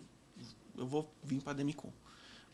eu 0.77 0.85
vou 0.85 1.09
vir 1.23 1.41
para 1.41 1.53
Demicon. 1.53 1.91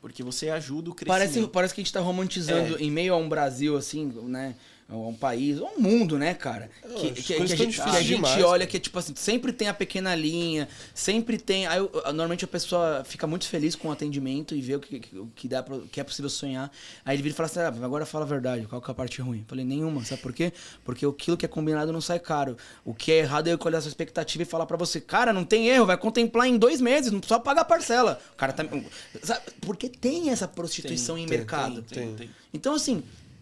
Porque 0.01 0.23
você 0.23 0.49
ajuda 0.49 0.89
o 0.89 0.95
crescimento. 0.95 1.19
Parece, 1.31 1.47
parece 1.47 1.73
que 1.75 1.81
a 1.81 1.83
gente 1.83 1.93
tá 1.93 1.99
romantizando 1.99 2.75
É. 2.77 2.81
em 2.81 2.89
meio 2.89 3.13
a 3.13 3.17
um 3.17 3.29
Brasil, 3.29 3.77
assim, 3.77 4.11
né? 4.23 4.55
A 4.91 4.97
um 4.97 5.13
país, 5.13 5.57
a 5.57 5.63
um 5.63 5.79
mundo, 5.79 6.17
né, 6.17 6.33
cara? 6.33 6.69
Não, 6.85 6.95
Que, 6.97 7.11
que- 7.11 7.21
que 7.23 7.33
a 7.35 7.45
gente, 7.45 7.81
que 7.81 7.89
a 7.89 8.01
gente 8.01 8.43
olha 8.43 8.67
que, 8.67 8.77
tipo 8.77 8.99
assim, 8.99 9.13
sempre 9.15 9.53
tem 9.53 9.69
a 9.69 9.73
pequena 9.73 10.13
linha, 10.13 10.67
sempre 10.93 11.37
tem. 11.37 11.65
Aí, 11.65 11.79
normalmente 12.07 12.43
a 12.43 12.47
pessoa 12.47 13.01
fica 13.05 13.25
muito 13.25 13.47
feliz 13.47 13.73
com 13.73 13.87
o 13.87 13.91
atendimento 13.91 14.53
e 14.53 14.59
vê 14.61 14.75
o 14.75 14.81
que, 14.81 15.01
o 15.17 15.27
que, 15.33 15.47
dá 15.47 15.63
pra, 15.63 15.77
que 15.89 16.01
é 16.01 16.03
possível 16.03 16.29
sonhar. 16.29 16.69
Aí 17.05 17.15
ele 17.15 17.23
vira 17.23 17.33
e 17.33 17.37
fala 17.37 17.47
assim: 17.47 17.59
ah, 17.61 17.67
agora 17.85 18.05
fala 18.05 18.25
a 18.25 18.27
verdade, 18.27 18.65
qual 18.67 18.81
que 18.81 18.89
é 18.89 18.91
a 18.91 18.95
parte 18.95 19.21
ruim? 19.21 19.39
Eu 19.39 19.45
falei, 19.47 19.63
nenhuma, 19.63 20.03
sabe 20.03 20.21
por 20.21 20.33
quê? 20.33 20.51
Porque 20.83 21.05
aquilo 21.05 21.37
que 21.37 21.45
é 21.45 21.49
combinado 21.49 21.93
não 21.93 22.01
sai 22.01 22.19
caro. 22.19 22.57
O 22.83 22.93
que 22.93 23.13
é 23.13 23.19
errado 23.19 23.47
é 23.47 23.53
eu 23.53 23.59
olhar 23.63 23.77
essa 23.77 23.87
expectativa 23.87 24.43
e 24.43 24.45
falar 24.45 24.65
pra 24.65 24.75
você, 24.75 24.99
cara, 24.99 25.31
não 25.31 25.45
tem 25.45 25.69
erro, 25.69 25.85
vai 25.85 25.95
contemplar 25.97 26.47
em 26.47 26.57
dois 26.57 26.81
meses, 26.81 27.13
não 27.13 27.21
precisa 27.21 27.39
pagar 27.39 27.61
a 27.61 27.65
parcela. 27.65 28.19
O 28.33 28.35
cara 28.35 28.51
tá. 28.51 28.65
Sabe? 29.23 29.41
Porque 29.61 29.87
tem 29.87 30.31
essa 30.31 30.49
prostituição 30.49 31.17
em 31.17 31.25
tem, 31.25 31.37
mercado. 31.37 31.81
Tem, 31.83 32.13
tem. 32.15 32.29
Então, 32.53 32.73
assim, 32.75 33.01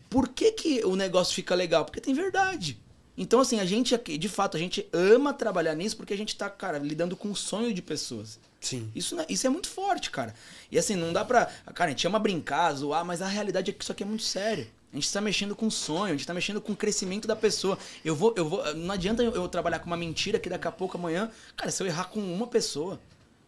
por 0.09 0.27
que, 0.29 0.51
que 0.51 0.83
o 0.85 0.95
negócio 0.95 1.33
fica 1.35 1.53
legal? 1.55 1.85
Porque 1.85 2.01
tem 2.01 2.13
verdade. 2.13 2.79
Então, 3.17 3.41
assim, 3.41 3.59
a 3.59 3.65
gente 3.65 3.93
aqui, 3.93 4.17
de 4.17 4.29
fato, 4.29 4.55
a 4.55 4.59
gente 4.59 4.87
ama 4.93 5.33
trabalhar 5.33 5.75
nisso 5.75 5.97
porque 5.97 6.13
a 6.13 6.17
gente 6.17 6.35
tá, 6.37 6.49
cara, 6.49 6.77
lidando 6.77 7.17
com 7.17 7.29
o 7.29 7.35
sonho 7.35 7.73
de 7.73 7.81
pessoas. 7.81 8.39
Sim. 8.61 8.89
Isso, 8.95 9.15
não- 9.15 9.25
isso 9.27 9.45
é 9.45 9.49
muito 9.49 9.69
forte, 9.69 10.09
cara. 10.09 10.33
E 10.71 10.77
assim, 10.79 10.95
não 10.95 11.11
dá 11.11 11.23
pra. 11.25 11.45
Cara, 11.73 11.89
a 11.89 11.91
gente 11.91 12.07
ama 12.07 12.17
brincar, 12.17 12.73
zoar, 12.73 13.03
mas 13.05 13.21
a 13.21 13.27
realidade 13.27 13.71
é 13.71 13.73
que 13.73 13.83
isso 13.83 13.91
aqui 13.91 14.03
é 14.03 14.05
muito 14.05 14.23
sério. 14.23 14.67
A 14.91 14.95
gente 14.95 15.11
tá 15.11 15.21
mexendo 15.21 15.55
com 15.55 15.67
o 15.67 15.71
sonho, 15.71 16.13
a 16.13 16.17
gente 16.17 16.25
tá 16.25 16.33
mexendo 16.33 16.59
com 16.59 16.71
o 16.71 16.75
crescimento 16.75 17.27
da 17.27 17.35
pessoa. 17.35 17.77
Eu 18.03 18.15
vou, 18.15 18.33
eu 18.37 18.47
vou. 18.47 18.73
Não 18.73 18.93
adianta 18.93 19.21
eu, 19.21 19.33
eu 19.35 19.47
trabalhar 19.47 19.79
com 19.79 19.85
uma 19.87 19.97
mentira 19.97 20.39
que 20.39 20.49
daqui 20.49 20.67
a 20.67 20.71
pouco 20.71 20.97
amanhã. 20.97 21.29
Cara, 21.55 21.71
se 21.71 21.83
eu 21.83 21.87
errar 21.87 22.05
com 22.05 22.19
uma 22.19 22.47
pessoa. 22.47 22.99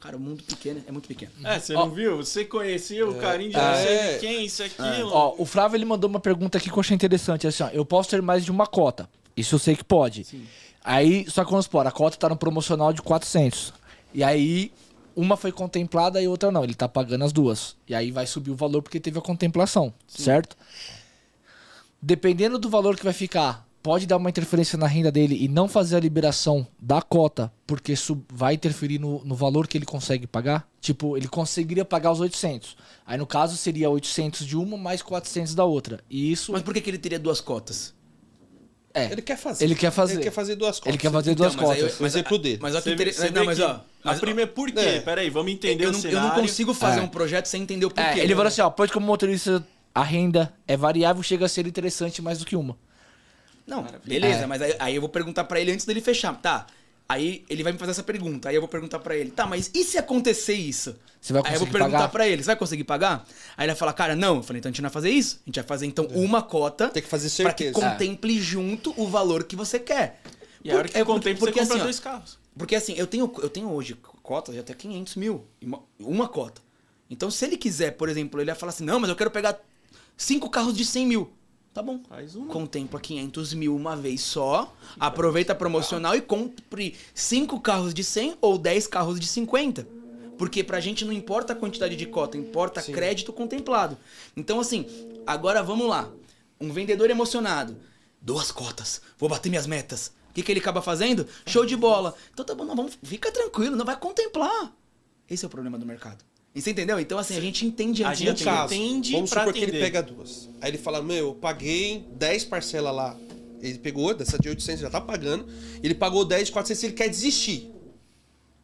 Cara, 0.01 0.17
o 0.17 0.19
mundo 0.19 0.41
pequeno 0.43 0.83
é 0.87 0.91
muito 0.91 1.07
pequeno. 1.07 1.31
É, 1.43 1.59
você 1.59 1.73
não 1.73 1.89
viu? 1.91 2.17
Você 2.17 2.43
conhecia 2.43 3.07
o 3.07 3.13
carinho 3.15 3.51
de 3.51 3.55
não 3.57 3.63
É. 3.63 3.85
sei 3.85 4.17
quem, 4.19 4.45
isso, 4.45 4.63
aquilo. 4.63 5.11
Ó, 5.13 5.35
o 5.37 5.45
Flávio 5.45 5.77
ele 5.77 5.85
mandou 5.85 6.09
uma 6.09 6.19
pergunta 6.19 6.57
aqui 6.57 6.69
que 6.71 6.75
eu 6.75 6.79
achei 6.79 6.95
interessante. 6.95 7.45
Assim, 7.45 7.61
ó, 7.63 7.69
eu 7.69 7.85
posso 7.85 8.09
ter 8.09 8.19
mais 8.21 8.43
de 8.43 8.49
uma 8.49 8.65
cota. 8.65 9.07
Isso 9.37 9.53
eu 9.55 9.59
sei 9.59 9.75
que 9.75 9.83
pode. 9.83 10.25
Aí, 10.83 11.29
só 11.29 11.45
que 11.45 11.51
vamos 11.51 11.65
supor, 11.65 11.85
a 11.85 11.91
cota 11.91 12.17
tá 12.17 12.27
no 12.27 12.35
promocional 12.35 12.91
de 12.91 13.01
400. 13.03 13.71
E 14.11 14.23
aí, 14.23 14.73
uma 15.15 15.37
foi 15.37 15.51
contemplada 15.51 16.19
e 16.19 16.27
outra 16.27 16.49
não. 16.51 16.63
Ele 16.63 16.73
tá 16.73 16.89
pagando 16.89 17.23
as 17.23 17.31
duas. 17.31 17.75
E 17.87 17.93
aí 17.93 18.09
vai 18.09 18.25
subir 18.25 18.49
o 18.49 18.55
valor 18.55 18.81
porque 18.81 18.99
teve 18.99 19.19
a 19.19 19.21
contemplação, 19.21 19.93
certo? 20.07 20.57
Dependendo 22.01 22.57
do 22.57 22.69
valor 22.71 22.97
que 22.97 23.03
vai 23.03 23.13
ficar, 23.13 23.67
pode 23.83 24.05
dar 24.05 24.17
uma 24.17 24.29
interferência 24.29 24.77
na 24.77 24.87
renda 24.87 25.11
dele 25.11 25.35
e 25.43 25.47
não 25.47 25.67
fazer 25.67 25.95
a 25.95 25.99
liberação 25.99 26.65
da 26.79 27.01
cota, 27.01 27.51
porque 27.65 27.93
isso 27.93 28.21
vai 28.31 28.53
interferir 28.53 28.99
no, 28.99 29.23
no 29.25 29.35
valor 29.35 29.67
que 29.67 29.77
ele 29.77 29.85
consegue 29.85 30.27
pagar. 30.27 30.67
Tipo, 30.79 31.17
ele 31.17 31.27
conseguiria 31.27 31.83
pagar 31.85 32.11
os 32.11 32.19
800. 32.19 32.75
Aí, 33.05 33.17
no 33.17 33.25
caso, 33.25 33.57
seria 33.57 33.89
800 33.89 34.45
de 34.45 34.55
uma 34.57 34.77
mais 34.77 35.01
400 35.01 35.55
da 35.55 35.63
outra. 35.65 35.99
E 36.09 36.31
isso... 36.31 36.51
Mas 36.51 36.61
por 36.61 36.73
que, 36.73 36.81
que 36.81 36.89
ele 36.89 36.97
teria 36.97 37.19
duas 37.19 37.41
cotas? 37.41 37.93
é, 38.93 39.05
Ele 39.11 39.21
quer 39.21 39.37
fazer. 39.37 39.63
Ele 39.63 39.75
quer 39.75 39.91
fazer. 39.91 40.13
Ele 40.15 40.23
quer 40.23 40.31
fazer 40.31 40.55
duas 40.55 40.77
cotas. 40.79 40.89
Ele 40.93 40.97
quer 40.97 41.11
fazer 41.11 41.33
duas 41.35 41.53
Então, 41.53 41.67
mas 41.67 41.75
aí 41.77 41.81
cotas. 41.83 41.99
eu- 41.99 42.03
Um 42.03 42.07
exemplo 42.07 42.37
dele. 42.37 42.59
Mas 42.61 42.73
olha 42.75 42.81
que 42.83 42.91
interessante. 42.91 43.33
Não, 43.33 43.45
mas 43.45 43.59
ó. 43.59 43.85
Mas, 44.03 44.17
a 44.17 44.19
primeira, 44.19 44.51
por 44.51 44.71
quê? 44.71 44.79
É. 44.79 44.99
Peraí, 45.01 45.29
vamos 45.29 45.51
entender 45.51 45.85
eu, 45.85 45.89
o 45.89 45.91
não, 45.93 45.99
eu 45.99 46.01
cenário. 46.01 46.29
não 46.29 46.41
consigo 46.41 46.73
fazer 46.73 46.99
É. 46.99 47.03
um 47.03 47.07
projeto 47.07 47.45
sem 47.45 47.61
entender 47.61 47.85
o 47.85 47.89
porquê. 47.91 48.19
É, 48.19 48.23
ele 48.23 48.33
falou 48.35 48.47
assim, 48.47 48.61
ó, 48.61 48.69
pode 48.69 48.91
como 48.91 49.05
motorista 49.05 49.65
a 49.93 50.03
renda 50.03 50.53
é 50.67 50.75
variável, 50.77 51.21
chega 51.23 51.45
a 51.45 51.49
ser 51.49 51.65
interessante 51.67 52.21
mais 52.21 52.39
do 52.39 52.45
que 52.45 52.55
uma. 52.55 52.77
Não, 53.71 53.85
beleza, 54.05 54.43
É. 54.43 54.45
mas 54.45 54.61
aí, 54.61 54.75
aí 54.79 54.95
eu 54.95 55.01
vou 55.01 55.09
perguntar 55.09 55.45
pra 55.45 55.59
ele 55.59 55.71
antes 55.71 55.85
dele 55.85 56.01
fechar. 56.01 56.33
Tá. 56.41 56.67
Aí 57.07 57.43
ele 57.49 57.61
vai 57.63 57.73
me 57.73 57.77
fazer 57.79 57.91
essa 57.91 58.03
pergunta. 58.03 58.47
Aí 58.49 58.55
eu 58.55 58.61
vou 58.61 58.67
perguntar 58.69 58.99
pra 58.99 59.15
ele. 59.15 59.31
Tá, 59.31 59.45
mas 59.45 59.69
e 59.73 59.83
se 59.83 59.97
acontecer 59.97 60.53
isso? 60.53 60.95
Você 61.19 61.33
vai 61.33 61.41
aí 61.45 61.53
eu 61.55 61.59
vou 61.59 61.67
conseguir 61.67 61.71
perguntar 61.79 61.97
pagar? 61.97 62.09
pra 62.09 62.27
ele. 62.27 62.41
Você 62.41 62.47
vai 62.47 62.55
conseguir 62.55 62.83
pagar? 62.85 63.25
Aí 63.57 63.65
ele 63.65 63.73
vai 63.73 63.75
falar, 63.75 63.93
cara, 63.93 64.15
não. 64.15 64.37
Eu 64.37 64.43
falei, 64.43 64.59
então 64.59 64.69
a 64.69 64.71
gente 64.71 64.81
não 64.81 64.89
vai 64.89 64.93
fazer 64.93 65.09
isso. 65.09 65.39
A 65.45 65.49
gente 65.49 65.55
vai 65.55 65.63
fazer 65.65 65.85
então 65.87 66.05
uma 66.07 66.41
cota. 66.41 66.85
É. 66.85 66.89
Tem 66.89 67.03
que 67.03 67.09
fazer 67.09 67.29
Pra 67.43 67.53
que 67.53 67.65
certeza. 67.65 67.85
contemple 67.91 68.39
junto 68.41 68.93
o 68.95 69.07
valor 69.07 69.43
que 69.43 69.55
você 69.57 69.77
quer. 69.79 70.21
E 70.63 70.71
a 70.71 70.75
hora 70.77 70.87
que 70.87 70.97
é 70.97 71.03
contempla, 71.03 71.47
você 71.47 71.51
compra 71.59 71.75
assim, 71.75 71.83
dois 71.83 71.99
carros. 71.99 72.37
Porque 72.57 72.75
assim, 72.75 72.93
eu 72.93 73.07
tenho, 73.07 73.31
eu 73.41 73.49
tenho 73.49 73.69
hoje 73.71 73.95
cotas 74.23 74.53
de 74.55 74.61
até 74.61 74.73
500 74.73 75.15
mil. 75.15 75.45
Uma, 75.61 75.81
uma 75.99 76.27
cota. 76.29 76.61
Então, 77.09 77.29
se 77.29 77.43
ele 77.43 77.57
quiser, 77.57 77.91
por 77.91 78.07
exemplo, 78.07 78.39
ele 78.39 78.51
vai 78.51 78.55
falar 78.59 78.69
assim: 78.69 78.85
não, 78.85 78.99
mas 78.99 79.09
eu 79.09 79.15
quero 79.17 79.31
pegar 79.31 79.59
cinco 80.15 80.49
carros 80.49 80.75
de 80.77 80.85
100 80.85 81.05
mil. 81.07 81.33
Tá 81.73 81.81
bom. 81.81 82.01
Faz 82.09 82.35
uma. 82.35 82.47
Contempla 82.47 82.99
500 82.99 83.53
mil 83.53 83.75
uma 83.75 83.95
vez 83.95 84.21
só. 84.21 84.73
Aproveita 84.99 85.53
a 85.53 85.55
promocional 85.55 86.15
e 86.15 86.21
compre 86.21 86.95
cinco 87.13 87.59
carros 87.61 87.93
de 87.93 88.03
100 88.03 88.37
ou 88.41 88.57
10 88.57 88.87
carros 88.87 89.19
de 89.19 89.27
50. 89.27 89.87
Porque 90.37 90.63
pra 90.63 90.79
gente 90.81 91.05
não 91.05 91.13
importa 91.13 91.53
a 91.53 91.55
quantidade 91.55 91.95
de 91.95 92.05
cota, 92.05 92.37
importa 92.37 92.81
crédito 92.81 93.31
contemplado. 93.31 93.97
Então, 94.35 94.59
assim, 94.59 94.85
agora 95.25 95.63
vamos 95.63 95.87
lá. 95.87 96.11
Um 96.59 96.73
vendedor 96.73 97.09
emocionado. 97.09 97.77
Duas 98.21 98.51
cotas. 98.51 99.01
Vou 99.17 99.29
bater 99.29 99.49
minhas 99.49 99.67
metas. 99.67 100.11
O 100.29 100.33
que, 100.33 100.43
que 100.43 100.51
ele 100.51 100.59
acaba 100.59 100.81
fazendo? 100.81 101.27
Show 101.45 101.65
de 101.65 101.75
bola. 101.75 102.15
Então 102.33 102.45
tá 102.45 102.53
bom, 102.55 102.65
não, 102.65 102.75
vamos, 102.75 102.97
fica 103.03 103.31
tranquilo, 103.31 103.75
não 103.75 103.85
vai 103.85 103.97
contemplar. 103.97 104.73
Esse 105.29 105.45
é 105.45 105.47
o 105.47 105.51
problema 105.51 105.77
do 105.77 105.85
mercado. 105.85 106.23
E 106.53 106.61
você 106.61 106.71
entendeu? 106.71 106.99
Então, 106.99 107.17
assim, 107.17 107.37
a 107.37 107.41
gente 107.41 107.65
entende 107.65 108.03
A 108.03 108.13
gente 108.13 108.29
atender. 108.29 108.43
caso, 108.45 108.73
entende 108.73 109.11
vamos 109.13 109.29
supor 109.29 109.53
que 109.53 109.59
ele 109.59 109.65
atender. 109.71 109.79
pega 109.85 110.03
duas. 110.03 110.49
Aí 110.59 110.69
ele 110.71 110.77
fala, 110.77 111.01
meu, 111.01 111.27
eu 111.27 111.33
paguei 111.35 112.05
10 112.15 112.45
parcelas 112.45 112.93
lá. 112.93 113.15
Ele 113.61 113.77
pegou, 113.77 114.13
dessa 114.13 114.37
de 114.37 114.49
800 114.49 114.81
já 114.81 114.89
tá 114.89 114.99
pagando. 114.99 115.45
Ele 115.81 115.95
pagou 115.95 116.25
10 116.25 116.47
de 116.47 116.51
400 116.51 116.83
ele 116.83 116.93
quer 116.93 117.07
desistir. 117.09 117.71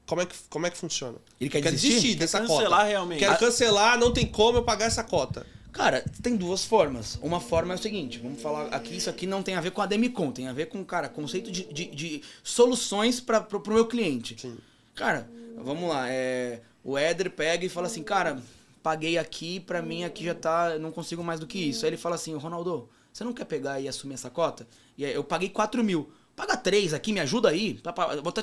Como 0.06 0.22
é 0.22 0.26
que, 0.26 0.36
como 0.50 0.66
é 0.66 0.70
que 0.70 0.78
funciona? 0.78 1.18
Ele 1.40 1.50
quer 1.50 1.62
desistir? 1.62 2.16
dessa 2.16 2.40
cancelar 2.40 2.70
cota. 2.70 2.84
realmente. 2.84 3.20
Quero 3.20 3.34
Ah. 3.34 3.38
cancelar, 3.38 4.00
não 4.00 4.12
tem 4.12 4.26
como 4.26 4.58
eu 4.58 4.64
pagar 4.64 4.86
essa 4.86 5.04
cota. 5.04 5.46
Cara, 5.72 6.04
tem 6.24 6.36
duas 6.36 6.66
formas. 6.66 7.20
Uma 7.22 7.40
forma 7.40 7.74
é 7.74 7.76
o 7.76 7.80
seguinte, 7.80 8.18
vamos 8.18 8.42
falar 8.42 8.68
aqui, 8.70 8.96
isso 8.98 9.10
aqui 9.10 9.28
não 9.28 9.44
tem 9.44 9.54
a 9.56 9.62
ver 9.62 9.70
com 9.72 9.82
a 9.82 9.86
Demicon, 9.86 10.32
tem 10.32 10.48
a 10.48 10.54
ver 10.54 10.68
com, 10.68 10.84
cara, 10.84 11.08
conceito 11.08 11.52
de, 11.52 11.66
de, 11.72 11.86
de 11.86 12.22
soluções 12.44 13.20
para 13.20 13.40
pro, 13.42 13.60
pro 13.60 13.74
meu 13.76 13.86
cliente. 13.86 14.36
Sim. 14.42 14.58
Cara, 14.96 15.30
vamos 15.64 15.88
lá, 15.90 16.10
é, 16.10 16.62
o 16.88 16.98
Éder 16.98 17.30
pega 17.32 17.66
e 17.66 17.70
fala 17.70 17.88
assim, 17.88 18.02
cara, 18.02 18.42
paguei 18.82 19.18
aqui, 19.18 19.60
pra 19.60 19.82
mim 19.82 20.04
aqui 20.06 20.24
já 20.24 20.34
tá, 20.34 20.72
eu 20.76 20.80
não 20.80 20.92
consigo 20.92 21.24
mais 21.24 21.40
do 21.40 21.46
que 21.46 21.58
isso. 21.60 21.86
Aí 21.86 21.90
ele 21.90 21.98
fala 21.98 22.16
assim, 22.16 22.34
Ronaldo, 22.36 22.88
você 23.12 23.24
não 23.24 23.34
quer 23.34 23.46
pegar 23.46 23.82
e 23.82 23.88
assumir 23.88 24.14
essa 24.14 24.30
cota? 24.30 24.66
E 24.98 25.04
aí 25.06 25.14
eu 25.14 25.24
paguei 25.24 25.50
4 25.50 25.84
mil. 25.84 26.10
Paga 26.36 26.56
3 26.56 26.94
aqui, 26.94 27.12
me 27.12 27.20
ajuda 27.20 27.50
aí. 27.50 27.80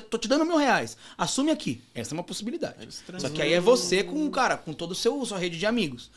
Tô 0.09 0.17
te 0.17 0.27
dando 0.27 0.45
mil 0.45 0.57
reais. 0.57 0.97
Assume 1.17 1.49
aqui. 1.49 1.81
Essa 1.93 2.13
é 2.13 2.15
uma 2.15 2.23
possibilidade. 2.25 2.75
Só 3.21 3.29
que 3.29 3.41
aí 3.41 3.53
é 3.53 3.59
você 3.61 4.03
com, 4.03 4.29
cara, 4.29 4.57
com 4.57 4.73
toda 4.73 4.91
a 4.91 4.95
sua 4.95 5.37
rede 5.39 5.57
de 5.57 5.65
amigos. 5.65 6.11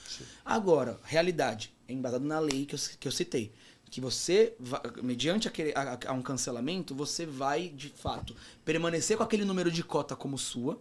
Agora, 0.44 0.98
realidade. 1.04 1.72
É 1.86 1.92
embasado 1.92 2.24
na 2.24 2.38
lei 2.40 2.66
que 2.66 2.74
eu, 2.74 2.78
que 2.98 3.06
eu 3.08 3.12
citei. 3.12 3.52
Que 3.90 4.00
você, 4.00 4.54
mediante 5.02 5.48
aquele, 5.48 5.72
a- 5.74 5.98
a 6.08 6.12
um 6.12 6.20
cancelamento, 6.20 6.94
você 6.94 7.24
vai, 7.24 7.68
de 7.68 7.88
fato, 7.88 8.34
permanecer 8.64 9.16
com 9.16 9.22
aquele 9.22 9.44
número 9.44 9.70
de 9.70 9.82
cota 9.82 10.14
como 10.16 10.36
sua, 10.36 10.78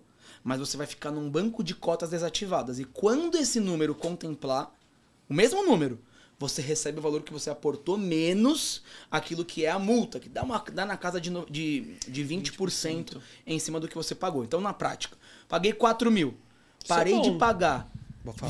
mas 0.47 0.61
você 0.61 0.77
vai 0.77 0.87
ficar 0.87 1.11
num 1.11 1.29
banco 1.29 1.61
de 1.61 1.75
cotas 1.75 2.09
desativadas. 2.09 2.79
E 2.79 2.85
quando 2.85 3.35
esse 3.35 3.59
número 3.59 3.93
contemplar, 3.93 4.73
o 5.27 5.33
mesmo 5.33 5.61
número, 5.61 5.99
você 6.39 6.61
recebe 6.61 6.99
o 6.99 7.01
valor 7.01 7.21
que 7.21 7.33
você 7.33 7.49
aportou 7.49 7.97
menos 7.97 8.81
aquilo 9.11 9.43
que 9.43 9.65
é 9.65 9.69
a 9.69 9.77
multa, 9.77 10.21
que 10.21 10.29
dá, 10.29 10.43
uma, 10.43 10.63
dá 10.71 10.85
na 10.85 10.95
casa 10.95 11.19
de, 11.19 11.29
de, 11.51 11.97
de 12.07 12.23
20%, 12.23 13.17
em 13.45 13.59
cima 13.59 13.77
do 13.77 13.89
que 13.89 13.95
você 13.95 14.15
pagou. 14.15 14.45
Então, 14.45 14.61
na 14.61 14.71
prática, 14.71 15.17
paguei 15.49 15.73
4 15.73 16.09
mil, 16.09 16.33
é 16.85 16.87
parei 16.87 17.19
de 17.19 17.31
bom. 17.31 17.37
pagar. 17.37 17.91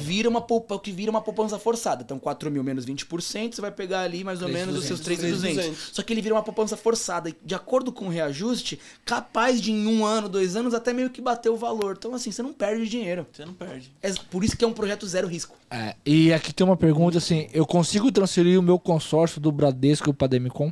Vira 0.01 0.29
uma, 0.29 0.41
poupa, 0.41 0.79
que 0.79 0.91
vira 0.91 1.09
uma 1.11 1.21
poupança 1.21 1.57
forçada. 1.59 2.03
Então, 2.03 2.19
4 2.19 2.49
mil 2.51 2.63
menos 2.63 2.85
20%, 2.85 3.53
você 3.53 3.61
vai 3.61 3.71
pegar 3.71 4.01
ali 4.01 4.23
mais 4.23 4.41
ou 4.41 4.49
menos 4.49 4.77
os 4.77 4.85
seus 4.85 5.01
3.200. 5.01 5.55
3.200. 5.55 5.73
Só 5.93 6.01
que 6.01 6.13
ele 6.13 6.21
vira 6.21 6.35
uma 6.35 6.43
poupança 6.43 6.77
forçada. 6.77 7.33
De 7.43 7.55
acordo 7.55 7.91
com 7.91 8.05
o 8.05 8.09
reajuste, 8.09 8.79
capaz 9.05 9.61
de 9.61 9.71
em 9.71 9.87
um 9.87 10.05
ano, 10.05 10.29
dois 10.29 10.55
anos, 10.55 10.73
até 10.73 10.93
meio 10.93 11.09
que 11.09 11.21
bater 11.21 11.49
o 11.49 11.55
valor. 11.55 11.95
Então, 11.97 12.13
assim, 12.13 12.31
você 12.31 12.41
não 12.41 12.53
perde 12.53 12.87
dinheiro. 12.87 13.25
Você 13.31 13.45
não 13.45 13.53
perde. 13.53 13.91
É 14.01 14.11
por 14.29 14.43
isso 14.43 14.57
que 14.57 14.63
é 14.63 14.67
um 14.67 14.73
projeto 14.73 15.05
zero 15.07 15.27
risco. 15.27 15.55
É, 15.69 15.95
e 16.05 16.31
aqui 16.31 16.53
tem 16.53 16.65
uma 16.65 16.77
pergunta 16.77 17.17
assim: 17.17 17.47
eu 17.53 17.65
consigo 17.65 18.11
transferir 18.11 18.57
o 18.59 18.63
meu 18.63 18.79
consórcio 18.79 19.41
do 19.41 19.51
Bradesco 19.51 20.13
para 20.13 20.27
Demicon? 20.27 20.71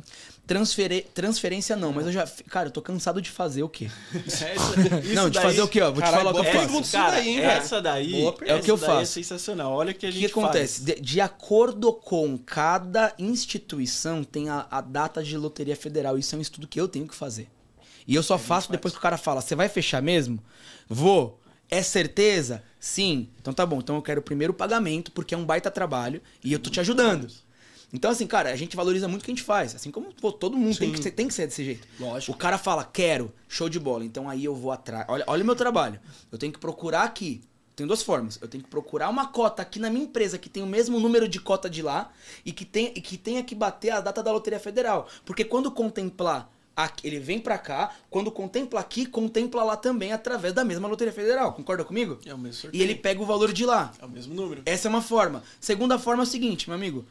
Transferência 1.14 1.74
não, 1.76 1.92
mas 1.92 2.06
eu 2.06 2.12
já. 2.12 2.26
Cara, 2.48 2.68
eu 2.68 2.72
tô 2.72 2.80
cansado 2.80 3.20
de 3.20 3.30
fazer 3.30 3.62
o 3.62 3.68
quê? 3.68 3.90
Essa- 4.26 4.52
isso 5.02 5.14
não, 5.14 5.28
de 5.28 5.34
daí- 5.34 5.42
fazer 5.42 5.62
o 5.62 5.68
quê? 5.68 5.80
Ó, 5.80 5.90
vou 5.90 6.00
Caralho, 6.00 6.16
te 6.16 6.18
falar 6.24 6.30
o 6.30 6.42
que 6.44 6.56
eu 6.58 6.78
faço. 6.78 6.92
Cara, 6.92 7.10
daí, 7.12 7.34
velho? 7.36 7.46
essa 7.50 7.82
daí, 7.82 8.12
Boa. 8.12 8.36
É 8.42 8.54
o 8.54 8.62
que 8.62 8.70
eu 8.70 8.74
essa 8.76 8.86
daí 8.86 8.96
faço. 8.98 9.12
sensacional. 9.12 9.72
Olha 9.72 9.90
o 9.90 9.94
que 9.94 10.06
a 10.06 10.08
O 10.08 10.12
que 10.12 10.18
gente 10.20 10.30
acontece? 10.30 10.84
faz. 10.84 10.96
De, 10.96 11.00
de 11.02 11.20
acordo 11.20 11.92
com 11.92 12.38
cada 12.38 13.12
instituição, 13.18 14.22
tem 14.24 14.48
a, 14.48 14.66
a 14.70 14.80
data 14.80 15.22
de 15.22 15.36
loteria 15.36 15.76
federal. 15.76 16.16
Isso 16.18 16.34
é 16.34 16.38
um 16.38 16.42
estudo 16.42 16.66
que 16.68 16.80
eu 16.80 16.86
tenho 16.88 17.06
que 17.08 17.14
fazer. 17.14 17.48
E 18.06 18.14
eu 18.14 18.22
só 18.22 18.38
faço 18.38 18.70
depois 18.70 18.92
que 18.94 18.98
o 18.98 19.02
cara 19.02 19.16
fala: 19.18 19.40
você 19.40 19.54
vai 19.56 19.68
fechar 19.68 20.00
mesmo? 20.00 20.38
Vou. 20.88 21.40
É 21.68 21.82
certeza? 21.82 22.62
Sim. 22.78 23.28
Então 23.40 23.52
tá 23.52 23.66
bom. 23.66 23.78
Então 23.78 23.96
eu 23.96 24.02
quero 24.02 24.20
o 24.20 24.22
primeiro 24.22 24.54
pagamento, 24.54 25.10
porque 25.10 25.34
é 25.34 25.36
um 25.38 25.44
baita 25.44 25.70
trabalho 25.72 26.22
e 26.44 26.52
eu 26.52 26.60
tô 26.60 26.70
te 26.70 26.78
ajudando. 26.78 27.26
Então, 27.92 28.10
assim, 28.10 28.26
cara, 28.26 28.50
a 28.50 28.56
gente 28.56 28.76
valoriza 28.76 29.06
muito 29.08 29.22
o 29.22 29.24
que 29.24 29.30
a 29.30 29.34
gente 29.34 29.44
faz. 29.44 29.74
Assim 29.74 29.90
como 29.90 30.12
pô, 30.14 30.32
todo 30.32 30.56
mundo 30.56 30.76
tem 30.76 30.92
que, 30.92 31.02
ser, 31.02 31.10
tem 31.12 31.28
que 31.28 31.34
ser 31.34 31.46
desse 31.46 31.64
jeito. 31.64 31.86
Lógico. 32.00 32.32
O 32.32 32.36
cara 32.36 32.58
fala, 32.58 32.84
quero, 32.84 33.32
show 33.48 33.68
de 33.68 33.78
bola. 33.78 34.04
Então 34.04 34.28
aí 34.28 34.44
eu 34.44 34.54
vou 34.54 34.72
atrás. 34.72 35.06
Olha, 35.08 35.24
olha 35.26 35.42
o 35.42 35.46
meu 35.46 35.56
trabalho. 35.56 36.00
Eu 36.30 36.36
tenho 36.38 36.52
que 36.52 36.58
procurar 36.58 37.04
aqui. 37.04 37.40
Tem 37.76 37.86
duas 37.86 38.02
formas. 38.02 38.38
Eu 38.40 38.48
tenho 38.48 38.64
que 38.64 38.70
procurar 38.70 39.08
uma 39.08 39.26
cota 39.26 39.62
aqui 39.62 39.78
na 39.78 39.88
minha 39.90 40.04
empresa 40.04 40.38
que 40.38 40.48
tem 40.48 40.62
o 40.62 40.66
mesmo 40.66 40.98
número 40.98 41.28
de 41.28 41.38
cota 41.38 41.68
de 41.70 41.82
lá 41.82 42.10
e 42.44 42.50
que, 42.52 42.64
tem, 42.64 42.92
e 42.94 43.00
que 43.00 43.16
tenha 43.16 43.42
que 43.44 43.54
bater 43.54 43.90
a 43.90 44.00
data 44.00 44.22
da 44.22 44.32
Loteria 44.32 44.58
Federal. 44.58 45.06
Porque 45.24 45.44
quando 45.44 45.70
contemplar 45.70 46.50
aqui, 46.74 47.06
ele 47.06 47.18
vem 47.20 47.38
pra 47.38 47.56
cá, 47.56 47.94
quando 48.10 48.30
contempla 48.30 48.80
aqui, 48.80 49.06
contempla 49.06 49.62
lá 49.62 49.76
também 49.76 50.12
através 50.12 50.52
da 50.52 50.64
mesma 50.64 50.88
Loteria 50.88 51.12
Federal. 51.12 51.52
Concorda 51.52 51.84
comigo? 51.84 52.18
É 52.26 52.34
o 52.34 52.38
mesmo 52.38 52.58
E 52.58 52.62
sorteio. 52.62 52.82
ele 52.82 52.94
pega 52.94 53.22
o 53.22 53.26
valor 53.26 53.52
de 53.52 53.64
lá. 53.64 53.92
É 54.00 54.04
o 54.04 54.08
mesmo 54.08 54.34
número. 54.34 54.62
Essa 54.66 54.88
é 54.88 54.90
uma 54.90 55.02
forma. 55.02 55.42
Segunda 55.60 55.98
forma 55.98 56.22
é 56.22 56.24
o 56.24 56.26
seguinte, 56.26 56.68
meu 56.68 56.74
amigo. 56.76 57.04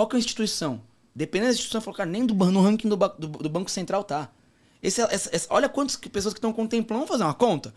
Qual 0.00 0.08
que 0.08 0.16
é 0.16 0.18
a 0.18 0.20
instituição? 0.20 0.80
Dependendo 1.14 1.48
da 1.50 1.52
instituição, 1.52 1.78
falou, 1.82 1.94
cara, 1.94 2.08
nem 2.08 2.24
do, 2.24 2.32
no 2.34 2.62
ranking 2.62 2.88
do, 2.88 2.96
do, 2.96 3.28
do 3.28 3.48
Banco 3.50 3.70
Central 3.70 4.02
tá. 4.02 4.30
Esse, 4.82 5.02
essa- 5.02 5.28
essa- 5.30 5.46
olha 5.50 5.68
quantas 5.68 5.94
pessoas 5.96 6.32
que 6.32 6.38
estão 6.38 6.54
contemplando. 6.54 7.06
Fazer 7.06 7.22
uma 7.22 7.34
conta? 7.34 7.74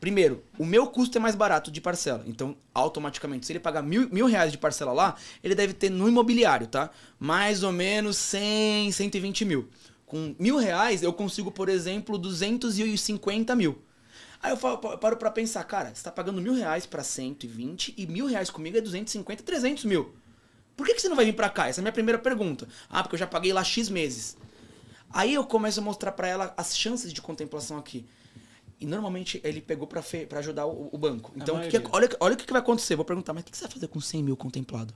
Primeiro, 0.00 0.42
o 0.58 0.64
meu 0.64 0.86
custo 0.86 1.18
é 1.18 1.20
mais 1.20 1.34
barato 1.34 1.70
de 1.70 1.82
parcela. 1.82 2.24
Então, 2.26 2.56
automaticamente, 2.74 3.44
se 3.44 3.52
ele 3.52 3.60
pagar 3.60 3.82
mil, 3.82 4.08
mil 4.08 4.24
reais 4.24 4.52
de 4.52 4.56
parcela 4.56 4.90
lá, 4.94 5.16
ele 5.42 5.54
deve 5.54 5.74
ter 5.74 5.90
no 5.90 6.08
imobiliário, 6.08 6.66
tá? 6.66 6.88
Mais 7.18 7.62
ou 7.62 7.72
menos 7.72 8.16
100, 8.16 8.90
120 8.92 9.44
mil. 9.44 9.68
Com 10.06 10.34
mil 10.38 10.56
reais, 10.56 11.02
eu 11.02 11.12
consigo, 11.12 11.50
por 11.50 11.68
exemplo, 11.68 12.16
250 12.16 13.54
mil. 13.54 13.82
Aí 14.42 14.50
eu 14.50 14.56
falo- 14.56 14.78
pa- 14.78 14.96
paro 14.96 15.18
pra 15.18 15.30
pensar, 15.30 15.62
cara, 15.64 15.94
você 15.94 16.02
tá 16.02 16.10
pagando 16.10 16.40
mil 16.40 16.54
reais 16.54 16.86
pra 16.86 17.04
120 17.04 17.92
e 17.98 18.06
mil 18.06 18.24
reais 18.24 18.48
comigo 18.48 18.78
é 18.78 18.80
250, 18.80 19.42
300 19.42 19.84
mil. 19.84 20.14
Por 20.76 20.86
que, 20.86 20.94
que 20.94 21.00
você 21.00 21.08
não 21.08 21.16
vai 21.16 21.24
vir 21.24 21.34
pra 21.34 21.48
cá? 21.48 21.68
Essa 21.68 21.80
é 21.80 21.82
a 21.82 21.84
minha 21.84 21.92
primeira 21.92 22.18
pergunta. 22.18 22.66
Ah, 22.90 23.02
porque 23.02 23.14
eu 23.14 23.18
já 23.18 23.26
paguei 23.26 23.52
lá 23.52 23.62
X 23.62 23.88
meses. 23.88 24.36
Aí 25.12 25.32
eu 25.34 25.44
começo 25.44 25.78
a 25.80 25.82
mostrar 25.82 26.12
pra 26.12 26.26
ela 26.26 26.52
as 26.56 26.76
chances 26.76 27.12
de 27.12 27.22
contemplação 27.22 27.78
aqui. 27.78 28.04
E 28.80 28.86
normalmente 28.86 29.40
ele 29.44 29.60
pegou 29.60 29.86
pra 29.86 30.02
ajudar 30.38 30.66
o, 30.66 30.88
o 30.92 30.98
banco. 30.98 31.32
Então, 31.36 31.56
que 31.70 31.78
que- 31.80 31.88
olha, 31.92 32.08
olha 32.18 32.34
o 32.34 32.36
que 32.36 32.44
que 32.44 32.52
vai 32.52 32.60
acontecer. 32.60 32.96
Vou 32.96 33.04
perguntar, 33.04 33.32
mas 33.32 33.42
o 33.42 33.44
que 33.46 33.52
que 33.52 33.56
você 33.56 33.64
vai 33.64 33.72
fazer 33.72 33.86
com 33.86 34.00
100 34.00 34.22
mil 34.24 34.36
contemplado? 34.36 34.92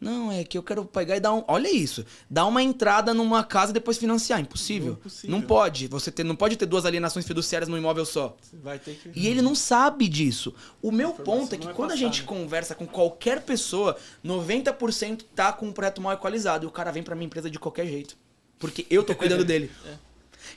Não, 0.00 0.30
é 0.30 0.44
que 0.44 0.58
eu 0.58 0.62
quero 0.62 0.84
pegar 0.84 1.16
e 1.16 1.20
dar 1.20 1.32
um. 1.32 1.42
Olha 1.48 1.70
isso. 1.70 2.04
Dar 2.28 2.44
uma 2.46 2.62
entrada 2.62 3.14
numa 3.14 3.42
casa 3.42 3.70
e 3.70 3.74
depois 3.74 3.96
financiar. 3.96 4.38
Impossível. 4.40 4.92
Impossível. 4.94 5.30
Não 5.30 5.40
pode. 5.40 5.88
Você 5.88 6.10
ter, 6.10 6.24
não 6.24 6.36
pode 6.36 6.56
ter 6.56 6.66
duas 6.66 6.84
alienações 6.84 7.26
fiduciárias 7.26 7.68
num 7.68 7.78
imóvel 7.78 8.04
só. 8.04 8.36
Você 8.42 8.56
vai 8.56 8.78
ter 8.78 8.96
que. 8.96 9.10
E 9.18 9.26
ele 9.26 9.40
não 9.40 9.54
sabe 9.54 10.06
disso. 10.08 10.54
O 10.82 10.92
meu 10.92 11.12
ponto 11.12 11.54
é 11.54 11.58
que 11.58 11.64
não 11.64 11.72
é 11.72 11.74
quando 11.74 11.92
a 11.92 11.94
passada. 11.94 12.12
gente 12.12 12.24
conversa 12.24 12.74
com 12.74 12.86
qualquer 12.86 13.42
pessoa, 13.42 13.96
90% 14.24 15.24
tá 15.34 15.52
com 15.52 15.66
um 15.68 15.72
projeto 15.72 16.02
mal 16.02 16.12
equalizado. 16.12 16.66
E 16.66 16.68
o 16.68 16.70
cara 16.70 16.90
vem 16.90 17.02
pra 17.02 17.14
minha 17.14 17.26
empresa 17.26 17.48
de 17.48 17.58
qualquer 17.58 17.86
jeito. 17.86 18.16
Porque 18.58 18.86
eu 18.90 19.02
tô 19.02 19.14
cuidando 19.14 19.44
dele. 19.46 19.70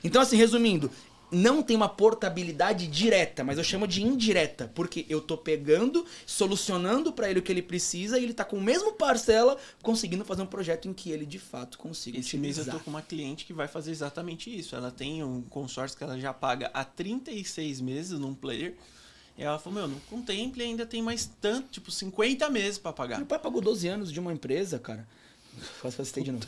Então, 0.04 0.20
assim, 0.20 0.36
resumindo, 0.36 0.90
não 1.30 1.62
tem 1.62 1.76
uma 1.76 1.88
portabilidade 1.88 2.86
direta, 2.86 3.44
mas 3.44 3.58
eu 3.58 3.64
chamo 3.64 3.86
de 3.86 4.02
indireta, 4.02 4.70
porque 4.74 5.04
eu 5.08 5.20
tô 5.20 5.36
pegando, 5.36 6.04
solucionando 6.26 7.12
pra 7.12 7.30
ele 7.30 7.40
o 7.40 7.42
que 7.42 7.52
ele 7.52 7.62
precisa 7.62 8.18
e 8.18 8.24
ele 8.24 8.34
tá 8.34 8.44
com 8.44 8.56
o 8.56 8.60
mesmo 8.62 8.92
parcela 8.92 9.56
conseguindo 9.82 10.24
fazer 10.24 10.42
um 10.42 10.46
projeto 10.46 10.88
em 10.88 10.92
que 10.92 11.10
ele 11.10 11.26
de 11.26 11.38
fato 11.38 11.78
consiga 11.78 12.18
Esse 12.18 12.36
mês 12.36 12.56
eu 12.56 12.62
utilizar. 12.62 12.78
tô 12.78 12.84
com 12.84 12.90
uma 12.90 13.02
cliente 13.02 13.44
que 13.44 13.52
vai 13.52 13.68
fazer 13.68 13.90
exatamente 13.90 14.56
isso. 14.56 14.74
Ela 14.74 14.90
tem 14.90 15.22
um 15.22 15.42
consórcio 15.42 15.96
que 15.96 16.04
ela 16.04 16.18
já 16.18 16.32
paga 16.32 16.70
há 16.72 16.84
36 16.84 17.80
meses 17.80 18.18
num 18.18 18.34
player. 18.34 18.74
E 19.36 19.42
ela 19.42 19.58
falou, 19.58 19.78
meu, 19.78 19.88
não 19.88 20.00
contemple 20.10 20.62
ainda 20.64 20.84
tem 20.84 21.00
mais 21.00 21.30
tanto, 21.40 21.68
tipo, 21.70 21.92
50 21.92 22.50
meses 22.50 22.76
pra 22.76 22.92
pagar. 22.92 23.18
Meu 23.18 23.26
pai 23.26 23.38
pagou 23.38 23.60
12 23.60 23.86
anos 23.86 24.10
de 24.12 24.18
uma 24.18 24.32
empresa, 24.32 24.78
cara. 24.80 25.06
Faz 25.80 26.12
de 26.12 26.32
novo. 26.32 26.44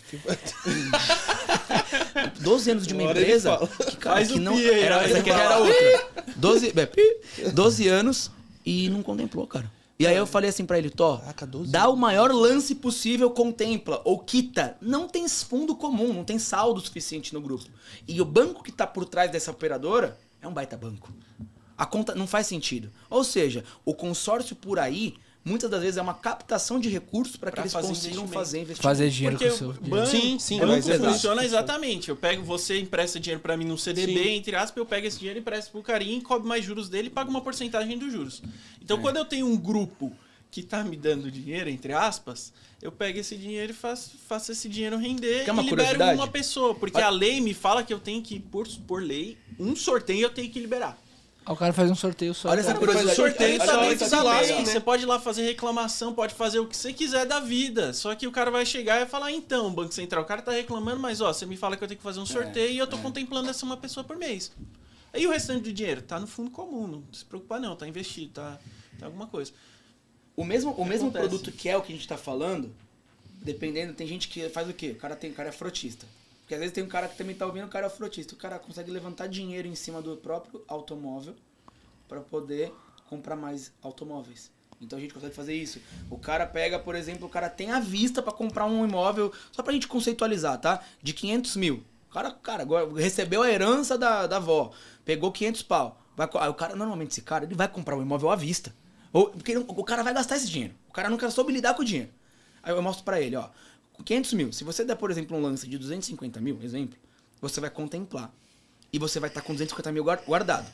12 2.41 2.71
anos 2.73 2.87
de 2.87 2.95
uma 2.95 3.03
Agora 3.03 3.21
empresa 3.21 3.59
que, 3.89 3.97
cara, 3.97 4.27
que 4.27 4.39
não 4.39 4.57
pi 4.57 4.71
aí, 4.71 4.81
era, 4.81 5.05
essa 5.05 5.19
aqui 5.19 5.31
falar. 5.31 5.43
era 5.43 5.59
outra. 5.59 6.25
12, 6.37 6.73
é, 6.77 6.87
pi, 6.87 7.21
12 7.53 7.89
anos 7.89 8.31
e 8.65 8.89
não 8.89 9.03
contemplou, 9.03 9.47
cara. 9.47 9.71
E 9.99 10.07
aí 10.07 10.17
eu 10.17 10.27
falei 10.27 10.49
assim 10.49 10.65
pra 10.65 10.79
ele, 10.79 10.89
Tó, 10.89 11.19
Caraca, 11.19 11.47
12 11.47 11.71
dá 11.71 11.87
o 11.91 11.95
maior 11.95 12.33
lance 12.33 12.75
possível, 12.75 13.31
contempla 13.31 14.01
ou 14.03 14.19
quita. 14.19 14.75
Não 14.81 15.07
tem 15.07 15.29
fundo 15.29 15.77
comum, 15.77 16.13
não 16.13 16.25
tem 16.25 16.39
saldo 16.39 16.81
suficiente 16.81 17.35
no 17.35 17.41
grupo. 17.43 17.67
E 18.09 18.19
o 18.19 18.25
banco 18.25 18.63
que 18.63 18.73
tá 18.73 18.87
por 18.87 19.05
trás 19.05 19.31
dessa 19.31 19.51
operadora 19.51 20.19
é 20.41 20.49
um 20.49 20.55
baita 20.55 20.75
banco. 20.75 21.13
A 21.77 21.85
conta 21.85 22.15
não 22.15 22.27
faz 22.27 22.47
sentido. 22.47 22.91
Ou 23.11 23.23
seja, 23.23 23.63
o 23.85 23.95
consórcio 23.95 24.57
por 24.57 24.79
aí, 24.79 25.17
muitas 25.45 25.71
das 25.71 25.81
vezes 25.81 25.97
é 25.97 26.03
uma 26.03 26.15
captação 26.15 26.79
de 26.79 26.89
recursos 26.89 27.37
para 27.37 27.51
que 27.51 27.61
eles 27.61 27.73
fazer 27.73 27.89
consigam 27.89 28.29
fazer 28.29 28.59
investimento. 28.59 28.83
Fazer 28.83 29.11
dinheiro 29.11 29.37
Porque 29.37 29.49
com 29.49 29.55
o 29.55 29.59
seu 29.59 29.69
o 29.71 29.73
dinheiro. 29.73 29.97
banco, 29.97 30.11
Sim, 30.11 30.39
sim, 30.39 30.59
banco 30.59 30.73
mas 30.73 30.89
é 30.89 30.95
isso. 30.97 31.05
funciona 31.05 31.45
exatamente. 31.45 32.09
Eu 32.09 32.17
pego, 32.17 32.43
você 32.43 32.79
empresta 32.79 33.19
dinheiro 33.19 33.41
pra 33.41 33.57
mim 33.57 33.65
num 33.65 33.77
CDB, 33.77 34.23
Sim. 34.23 34.31
entre 34.35 34.57
aspas, 34.57 34.77
eu 34.77 34.87
pego 34.87 35.07
esse 35.07 35.19
dinheiro, 35.19 35.39
empresto 35.41 35.73
pro 35.73 35.83
carinha, 35.83 36.21
cobre 36.23 36.47
mais 36.49 36.65
juros 36.65 36.89
dele 36.89 37.09
e 37.09 37.11
pago 37.11 37.31
uma 37.31 37.41
porcentagem 37.41 37.99
dos 37.99 38.13
juros. 38.13 38.43
Então, 38.83 39.01
quando 39.01 39.17
eu 39.17 39.25
tenho 39.25 39.47
um 39.47 39.57
grupo 39.57 40.13
que 40.51 40.63
tá 40.63 40.83
me 40.83 40.97
dando 40.97 41.31
dinheiro, 41.31 41.71
entre 41.71 41.93
aspas, 41.93 42.53
eu 42.83 42.91
pego 42.91 43.19
esse 43.21 43.37
dinheiro 43.37 43.71
e 43.73 43.75
faço, 43.75 44.11
faço 44.29 44.51
esse 44.51 44.69
dinheiro 44.69 44.97
render 44.97 45.49
uma 45.51 45.63
e 45.63 45.67
libero 45.67 45.83
curiosidade? 45.83 46.19
uma 46.19 46.27
pessoa. 46.27 46.75
Porque 46.75 47.01
a 47.01 47.09
lei 47.09 47.41
me 47.41 47.55
fala 47.55 47.85
que 47.85 47.95
eu 47.95 48.01
tenho 48.01 48.21
que, 48.21 48.41
por, 48.41 48.67
por 48.87 49.01
lei, 49.03 49.39
um 49.59 49.77
sorteio 49.77 50.23
eu 50.23 50.31
tenho 50.31 50.51
que 50.51 50.59
liberar. 50.59 50.99
Aí 51.45 51.55
o 51.55 51.57
cara 51.57 51.73
faz 51.73 51.91
um 51.91 51.95
sorteio 51.95 52.35
só. 52.35 52.51
Olha 52.51 52.61
essa 52.61 52.75
curiosidade. 52.75 53.17
Sorteio 53.17 53.59
tá 53.59 53.77
dentro 53.81 54.11
da 54.11 54.23
lei. 54.23 54.65
Você 54.65 54.79
pode 54.79 55.03
ir 55.03 55.07
lá 55.07 55.19
fazer 55.19 55.43
reclamação, 55.43 56.15
pode 56.15 56.35
fazer 56.35 56.59
o 56.59 56.67
que 56.67 56.77
você 56.77 56.93
quiser 56.93 57.27
da 57.27 57.41
vida. 57.41 57.93
Só 57.93 58.15
que 58.15 58.27
o 58.27 58.33
cara 58.33 58.51
vai 58.51 58.65
chegar 58.67 59.01
e 59.01 59.07
falar, 59.07 59.33
então, 59.33 59.73
Banco 59.73 59.93
Central, 59.93 60.23
o 60.23 60.27
cara 60.27 60.43
tá 60.43 60.53
reclamando, 60.53 61.01
mas 61.01 61.21
ó, 61.21 61.33
você 61.33 61.47
me 61.47 61.57
fala 61.57 61.77
que 61.77 61.83
eu 61.83 61.89
tenho 61.89 61.99
que 61.99 62.05
fazer 62.05 62.21
um 62.21 62.27
sorteio 62.27 62.73
e 62.73 62.79
eu 62.79 62.87
tô 62.87 62.99
contemplando 62.99 63.49
essa 63.49 63.65
uma 63.65 63.77
pessoa 63.77 64.05
por 64.05 64.17
mês. 64.17 64.53
Aí 65.13 65.27
o 65.27 65.31
restante 65.31 65.65
do 65.65 65.73
dinheiro 65.73 66.03
tá 66.03 66.21
no 66.21 66.27
fundo 66.27 66.51
comum, 66.51 66.87
não 66.87 67.03
se 67.13 67.25
preocupa 67.25 67.59
não, 67.59 67.75
tá 67.75 67.89
investido, 67.89 68.33
tá, 68.35 68.59
tá 68.99 69.07
alguma 69.07 69.27
coisa. 69.27 69.53
O 70.37 70.45
mesmo, 70.45 70.71
o 70.73 70.85
mesmo 70.85 71.09
Acontece. 71.09 71.29
produto 71.29 71.53
que 71.53 71.69
é 71.69 71.77
o 71.77 71.83
que 71.83 71.93
a 71.93 71.97
gente 71.97 72.07
tá 72.07 72.17
falando, 72.17 72.73
dependendo, 73.43 73.93
tem 73.93 74.07
gente 74.07 74.29
que 74.29 74.49
faz 74.51 74.69
o 74.69 74.73
quê? 74.73 74.91
O 74.91 74.95
cara, 74.95 75.17
tem, 75.17 75.31
o 75.31 75.35
cara 75.35 75.49
é 75.49 75.53
frotista. 75.53 76.07
Porque 76.51 76.57
às 76.57 76.61
vezes 76.63 76.75
tem 76.75 76.83
um 76.83 76.89
cara 76.89 77.07
que 77.07 77.17
também 77.17 77.37
tá 77.37 77.47
ouvindo, 77.47 77.67
o 77.67 77.69
cara 77.69 77.87
é 77.87 77.89
frotista. 77.89 78.35
O 78.35 78.37
cara 78.37 78.59
consegue 78.59 78.91
levantar 78.91 79.29
dinheiro 79.29 79.69
em 79.69 79.77
cima 79.77 80.03
do 80.03 80.17
próprio 80.17 80.65
automóvel 80.67 81.37
para 82.09 82.21
poder 82.23 82.75
comprar 83.09 83.37
mais 83.37 83.73
automóveis. 83.81 84.51
Então 84.81 84.99
a 84.99 85.01
gente 85.01 85.15
consegue 85.15 85.33
fazer 85.33 85.55
isso. 85.55 85.81
O 86.11 86.19
cara 86.19 86.45
pega, 86.45 86.77
por 86.77 86.97
exemplo, 86.97 87.29
o 87.29 87.31
cara 87.31 87.49
tem 87.49 87.71
a 87.71 87.79
vista 87.79 88.21
para 88.21 88.33
comprar 88.33 88.65
um 88.67 88.85
imóvel, 88.85 89.33
só 89.53 89.63
pra 89.63 89.73
gente 89.73 89.87
conceitualizar, 89.87 90.61
tá? 90.61 90.83
De 91.01 91.13
500 91.13 91.55
mil. 91.55 91.85
O 92.09 92.13
cara, 92.13 92.33
cara, 92.33 92.67
recebeu 92.97 93.45
a 93.45 93.49
herança 93.49 93.97
da, 93.97 94.27
da 94.27 94.39
avó, 94.39 94.73
pegou 95.05 95.31
500 95.31 95.63
pau. 95.63 96.03
Vai, 96.17 96.27
o 96.27 96.55
cara, 96.55 96.75
normalmente, 96.75 97.13
esse 97.13 97.23
cara, 97.23 97.45
ele 97.45 97.55
vai 97.55 97.69
comprar 97.69 97.95
um 97.95 98.03
imóvel 98.03 98.29
à 98.29 98.35
vista. 98.35 98.75
Ou, 99.13 99.29
porque 99.31 99.53
ele- 99.53 99.65
o 99.69 99.85
cara 99.85 100.03
vai 100.03 100.13
gastar 100.13 100.35
esse 100.35 100.51
dinheiro. 100.51 100.75
O 100.89 100.93
cara 100.93 101.09
nunca 101.09 101.31
soube 101.31 101.53
lidar 101.53 101.75
com 101.75 101.83
o 101.83 101.85
dinheiro. 101.85 102.11
Aí 102.61 102.73
eu 102.73 102.83
mostro 102.83 103.05
pra 103.05 103.21
ele, 103.21 103.37
ó. 103.37 103.49
Com 104.01 104.05
500 104.05 104.33
mil, 104.33 104.51
se 104.51 104.65
você 104.65 104.83
der, 104.83 104.97
por 104.97 105.11
exemplo, 105.11 105.37
um 105.37 105.43
lance 105.43 105.69
de 105.69 105.77
250 105.77 106.41
mil, 106.41 106.59
exemplo, 106.63 106.99
você 107.39 107.61
vai 107.61 107.69
contemplar. 107.69 108.33
E 108.91 108.99
você 108.99 109.21
vai 109.21 109.29
estar 109.29 109.43
com 109.43 109.53
250 109.53 109.93
mil 109.93 110.03
guar- 110.03 110.23
guardado. 110.27 110.67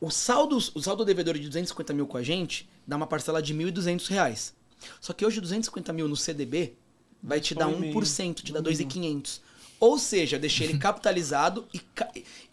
O 0.00 0.10
saldo, 0.10 0.56
o 0.56 0.82
saldo 0.82 1.04
devedor 1.04 1.34
de 1.34 1.46
250 1.46 1.92
mil 1.92 2.06
com 2.06 2.16
a 2.16 2.22
gente 2.22 2.66
dá 2.86 2.96
uma 2.96 3.06
parcela 3.06 3.42
de 3.42 3.54
1.200 3.54 4.08
reais. 4.08 4.54
Só 4.98 5.12
que 5.12 5.26
hoje 5.26 5.42
250 5.42 5.92
mil 5.92 6.08
no 6.08 6.16
CDB 6.16 6.74
vai 7.22 7.38
te 7.38 7.52
Só 7.52 7.60
dar 7.60 7.68
um 7.68 7.76
e 7.76 7.80
meio, 7.80 7.94
1%, 7.94 8.42
te 8.42 8.50
dá 8.52 8.60
no 8.62 8.70
2.500. 8.70 9.40
Ou 9.78 9.98
seja, 9.98 10.38
deixei 10.38 10.66
ele 10.68 10.78
capitalizado 10.80 11.68
e, 11.72 11.82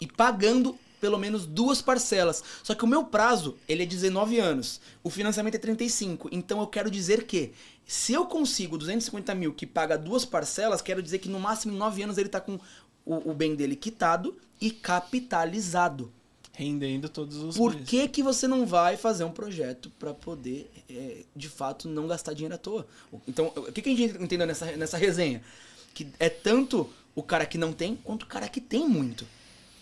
e 0.02 0.08
pagando 0.08 0.78
pelo 1.02 1.18
menos 1.18 1.48
duas 1.48 1.82
parcelas. 1.82 2.44
Só 2.64 2.76
que 2.76 2.86
o 2.86 2.88
meu 2.88 3.04
prazo, 3.04 3.58
ele 3.68 3.84
é 3.84 3.86
19 3.86 4.40
anos. 4.40 4.80
O 5.04 5.10
financiamento 5.10 5.56
é 5.56 5.58
35. 5.58 6.30
Então 6.32 6.62
eu 6.62 6.68
quero 6.68 6.90
dizer 6.90 7.26
que 7.26 7.52
se 7.86 8.14
eu 8.14 8.26
consigo 8.26 8.78
250 8.78 9.34
mil 9.36 9.54
que 9.54 9.66
paga 9.66 9.98
duas 9.98 10.24
parcelas, 10.24 10.82
quero 10.82 11.02
dizer 11.02 11.18
que 11.18 11.28
no 11.28 11.40
máximo 11.40 11.74
em 11.74 11.78
9 11.78 12.04
anos 12.04 12.18
ele 12.18 12.30
tá 12.30 12.40
com 12.40 12.60
o, 13.04 13.32
o 13.32 13.34
bem 13.34 13.56
dele 13.56 13.76
quitado 13.76 14.38
e 14.62 14.70
capitalizado. 14.70 16.14
Rendendo 16.54 17.10
todos 17.10 17.38
os 17.38 17.58
Por 17.58 17.74
meses. 17.74 17.90
que, 17.90 18.08
que 18.08 18.22
você 18.22 18.48
não 18.48 18.66
vai 18.66 18.96
fazer 18.96 19.24
um 19.24 19.32
projeto 19.32 19.90
para 19.98 20.14
poder, 20.14 20.70
é, 20.90 21.24
de 21.36 21.50
fato, 21.50 21.88
não 21.88 22.08
gastar 22.08 22.34
dinheiro 22.34 22.54
à 22.54 22.58
toa? 22.58 22.86
Então, 23.28 23.52
o 23.56 23.72
que, 23.72 23.82
que 23.82 23.90
a 23.90 23.96
gente 23.96 24.22
entendeu 24.22 24.46
nessa, 24.46 24.66
nessa 24.78 24.98
resenha? 24.98 25.42
Que 25.94 26.08
é 26.20 26.30
tanto 26.30 26.90
o 27.16 27.24
cara 27.24 27.46
que 27.46 27.58
não 27.58 27.74
tem, 27.74 27.96
quanto 27.96 28.24
o 28.24 28.28
cara 28.28 28.48
que 28.48 28.62
tem 28.62 28.88
muito. 28.88 29.26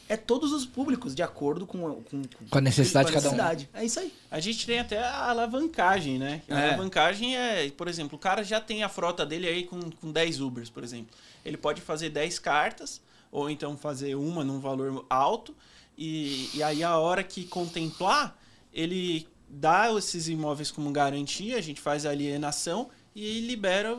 É 0.10 0.18
todos 0.18 0.52
os 0.52 0.66
públicos, 0.66 1.14
de 1.14 1.22
acordo 1.22 1.68
com, 1.68 1.80
com, 2.04 2.22
Com 2.50 2.58
a 2.58 2.62
necessidade 2.62 3.12
com 3.12 3.18
a 3.18 3.22
de 3.22 3.24
cada 3.28 3.36
um. 3.36 3.38
necessidade. 3.38 3.70
É 3.74 3.86
isso 3.86 4.00
aí. 4.00 4.12
A 4.32 4.40
gente 4.40 4.66
tem 4.66 4.80
até 4.80 4.98
a 4.98 5.30
alavancagem, 5.30 6.18
né? 6.18 6.42
A 6.50 6.60
É. 6.60 6.68
alavancagem 6.70 7.38
é, 7.38 7.70
por 7.70 7.88
exemplo, 7.88 8.16
o 8.18 8.20
cara 8.20 8.44
já 8.44 8.60
tem 8.60 8.82
a 8.84 8.90
frota 8.90 9.24
dele 9.26 9.48
aí 9.48 9.64
com, 9.66 9.80
com 9.92 10.12
10 10.12 10.42
Ubers, 10.42 10.70
por 10.70 10.84
exemplo. 10.84 11.16
Ele 11.46 11.56
pode 11.58 11.80
fazer 11.80 12.10
10 12.10 12.40
cartas, 12.40 13.00
ou 13.32 13.50
então 13.52 13.78
fazer 13.78 14.16
uma 14.16 14.44
num 14.44 14.60
valor 14.60 15.06
alto, 15.10 15.56
e, 15.98 16.50
e 16.56 16.64
aí 16.64 16.84
a 16.84 16.98
hora 16.98 17.24
que 17.24 17.44
contemplar, 17.46 18.36
ele 18.74 19.28
dá 19.48 19.92
esses 19.96 20.28
imóveis 20.28 20.72
como 20.72 20.92
garantia, 20.92 21.58
a 21.58 21.62
gente 21.62 21.80
faz 21.80 22.06
a 22.06 22.10
alienação 22.10 22.90
e 23.16 23.42
libera 23.42 23.98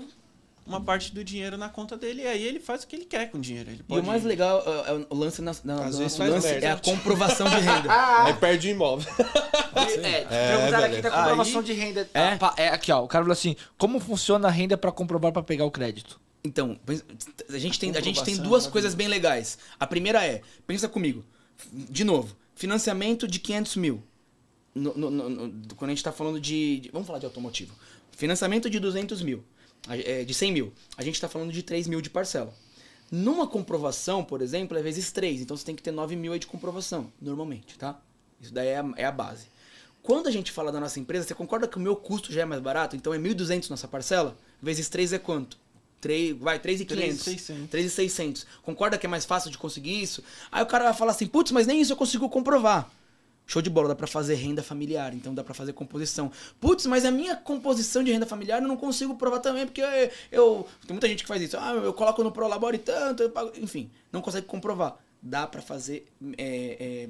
uma 0.71 0.81
parte 0.81 1.13
do 1.15 1.23
dinheiro 1.23 1.57
na 1.59 1.69
conta 1.69 1.97
dele 1.97 2.23
e 2.23 2.27
aí 2.27 2.43
ele 2.43 2.59
faz 2.61 2.83
o 2.83 2.87
que 2.87 2.97
ele 2.97 3.05
quer 3.05 3.31
com 3.31 3.39
o 3.39 3.41
dinheiro. 3.41 3.71
Ele 3.71 3.81
E 3.81 3.83
pode... 3.83 4.01
o 4.01 4.07
mais 4.07 4.25
legal 4.25 4.63
é, 4.67 4.91
é 4.93 5.07
o 5.11 5.15
lance, 5.17 5.43
na, 5.43 5.53
na- 5.65 5.85
Às 5.85 5.95
na- 5.95 5.99
vezes 6.03 6.19
o 6.19 6.23
lance 6.25 6.47
merda. 6.47 6.67
é 6.67 6.71
a 6.71 6.77
comprovação 6.79 7.49
de 7.49 7.57
renda. 7.57 7.89
Aí 8.25 8.35
perde 8.35 8.69
o 8.69 8.71
imóvel. 8.71 9.13
É, 10.03 10.25
perguntaram 10.25 10.85
aqui 10.87 11.03
da 11.03 11.11
comprovação 11.11 11.61
Aí- 11.61 11.67
de 11.67 11.73
renda. 11.73 12.09
É? 12.15 12.39
Ah, 12.41 12.55
É 12.57 12.69
aqui, 12.69 12.91
ó. 12.93 13.03
O 13.05 13.09
cara 13.09 13.25
falou 13.25 13.33
assim: 13.33 13.57
como 13.79 14.01
funciona 14.01 14.49
a 14.49 14.51
renda 14.51 14.77
pra 14.77 14.91
comprovar 14.93 15.33
pra 15.33 15.43
pegar 15.43 15.65
o 15.65 15.71
crédito? 15.71 16.21
Então, 16.43 16.79
a 17.49 17.59
gente 17.59 17.79
tem, 17.79 17.91
a 17.95 18.01
gente 18.01 18.23
tem 18.25 18.35
duas 18.37 18.45
maravilhoso. 18.45 18.71
coisas 18.71 18.95
bem 18.95 19.09
legais. 19.09 19.59
A 19.79 19.87
primeira 19.87 20.25
é, 20.25 20.41
pensa 20.67 20.89
comigo, 20.89 21.23
de 21.73 22.03
novo, 22.03 22.35
financiamento 22.55 23.29
de 23.29 23.39
500 23.39 23.77
mil. 23.77 24.03
No- 24.75 24.95
no- 24.97 25.11
no- 25.11 25.53
quando 25.77 25.91
a 25.91 25.95
gente 25.95 26.03
tá 26.05 26.13
falando 26.13 26.41
de, 26.41 26.81
de- 26.81 26.91
Vamos 26.93 27.07
falar 27.07 27.19
de 27.19 27.27
automotivo. 27.27 27.75
Financiamento 28.13 28.71
de 28.71 28.79
200 28.79 29.21
mil, 29.23 29.39
é, 29.39 29.43
de 30.27 30.35
100 30.35 30.53
mil. 30.53 30.73
A 30.97 31.03
gente 31.03 31.21
tá 31.21 31.29
falando 31.29 31.53
de 31.53 31.63
3 31.63 31.89
mil 31.89 32.01
de 32.01 32.11
parcela. 32.11 32.55
Numa 33.11 33.47
comprovação, 33.47 34.25
por 34.25 34.41
exemplo, 34.41 34.79
é 34.79 34.83
vezes 34.83 35.11
3. 35.11 35.41
Então 35.41 35.57
você 35.57 35.65
tem 35.65 35.75
que 35.75 35.83
ter 35.83 35.91
9 35.91 36.15
mil 36.15 36.33
aí 36.33 36.39
de 36.39 36.47
comprovação, 36.47 37.13
normalmente, 37.21 37.77
tá? 37.77 38.01
Isso 38.41 38.53
daí 38.55 38.69
é 38.69 38.79
a, 38.79 38.93
é 38.97 39.05
a 39.05 39.13
base. 39.13 39.47
Quando 40.03 40.29
a 40.29 40.31
gente 40.31 40.53
fala 40.53 40.73
da 40.73 40.81
nossa 40.81 40.99
empresa, 40.99 41.27
você 41.27 41.35
concorda 41.35 41.69
que 41.69 41.77
o 41.77 41.81
meu 41.81 41.97
custo 41.97 42.33
já 42.33 42.43
é 42.43 42.45
mais 42.45 42.61
barato? 42.63 42.97
Então 42.97 43.13
é 43.13 43.19
1.200 43.19 43.69
nossa 43.69 43.87
parcela? 43.87 44.37
Vezes 44.63 44.89
3 44.89 45.15
é 45.15 45.19
quanto? 45.19 45.59
3, 46.01 46.39
vai, 46.39 46.59
3.500. 46.59 46.89
3.600. 46.89 47.69
3.600. 47.69 48.47
Concorda 48.63 48.97
que 48.97 49.07
é 49.07 49.09
mais 49.09 49.27
fácil 49.27 49.51
de 49.51 49.59
conseguir 49.59 50.01
isso? 50.01 50.23
Aí 50.51 50.63
o 50.63 50.67
cara 50.67 50.85
vai 50.85 50.95
falar 50.95 51.11
assim, 51.11 51.27
putz, 51.27 51.53
mas 51.53 51.67
nem 51.67 51.81
isso 51.81 51.93
eu 51.93 51.97
consigo 51.97 52.29
comprovar. 52.31 52.91
Show 53.51 53.61
de 53.61 53.69
bola, 53.69 53.89
dá 53.89 53.97
pra 53.97 54.07
fazer 54.07 54.37
renda 54.37 54.63
familiar, 54.63 55.13
então 55.13 55.35
dá 55.35 55.43
pra 55.43 55.53
fazer 55.53 55.73
composição. 55.73 56.31
Putz, 56.61 56.87
mas 56.87 57.05
a 57.05 57.11
minha 57.11 57.35
composição 57.35 58.01
de 58.05 58.13
renda 58.13 58.25
familiar 58.25 58.63
eu 58.63 58.69
não 58.69 58.77
consigo 58.77 59.17
provar 59.17 59.41
também, 59.41 59.67
porque 59.67 59.81
eu, 59.81 59.89
eu- 60.31 60.67
Tem 60.87 60.95
muita 60.95 61.09
gente 61.09 61.25
que 61.25 61.29
faz 61.29 61.43
isso. 61.43 61.57
Ah, 61.59 61.73
eu 61.73 61.93
coloco 61.93 62.23
no 62.23 62.31
Prolabore 62.31 62.79
tanto, 62.79 63.25
eu 63.25 63.31
pago. 63.31 63.51
Enfim, 63.57 63.91
não 64.13 64.23
consegue 64.23 64.47
comprovar. 64.47 64.97
Dá 65.21 65.49
pra 65.49 65.61
fazer 65.61 66.07
é, 66.39 67.09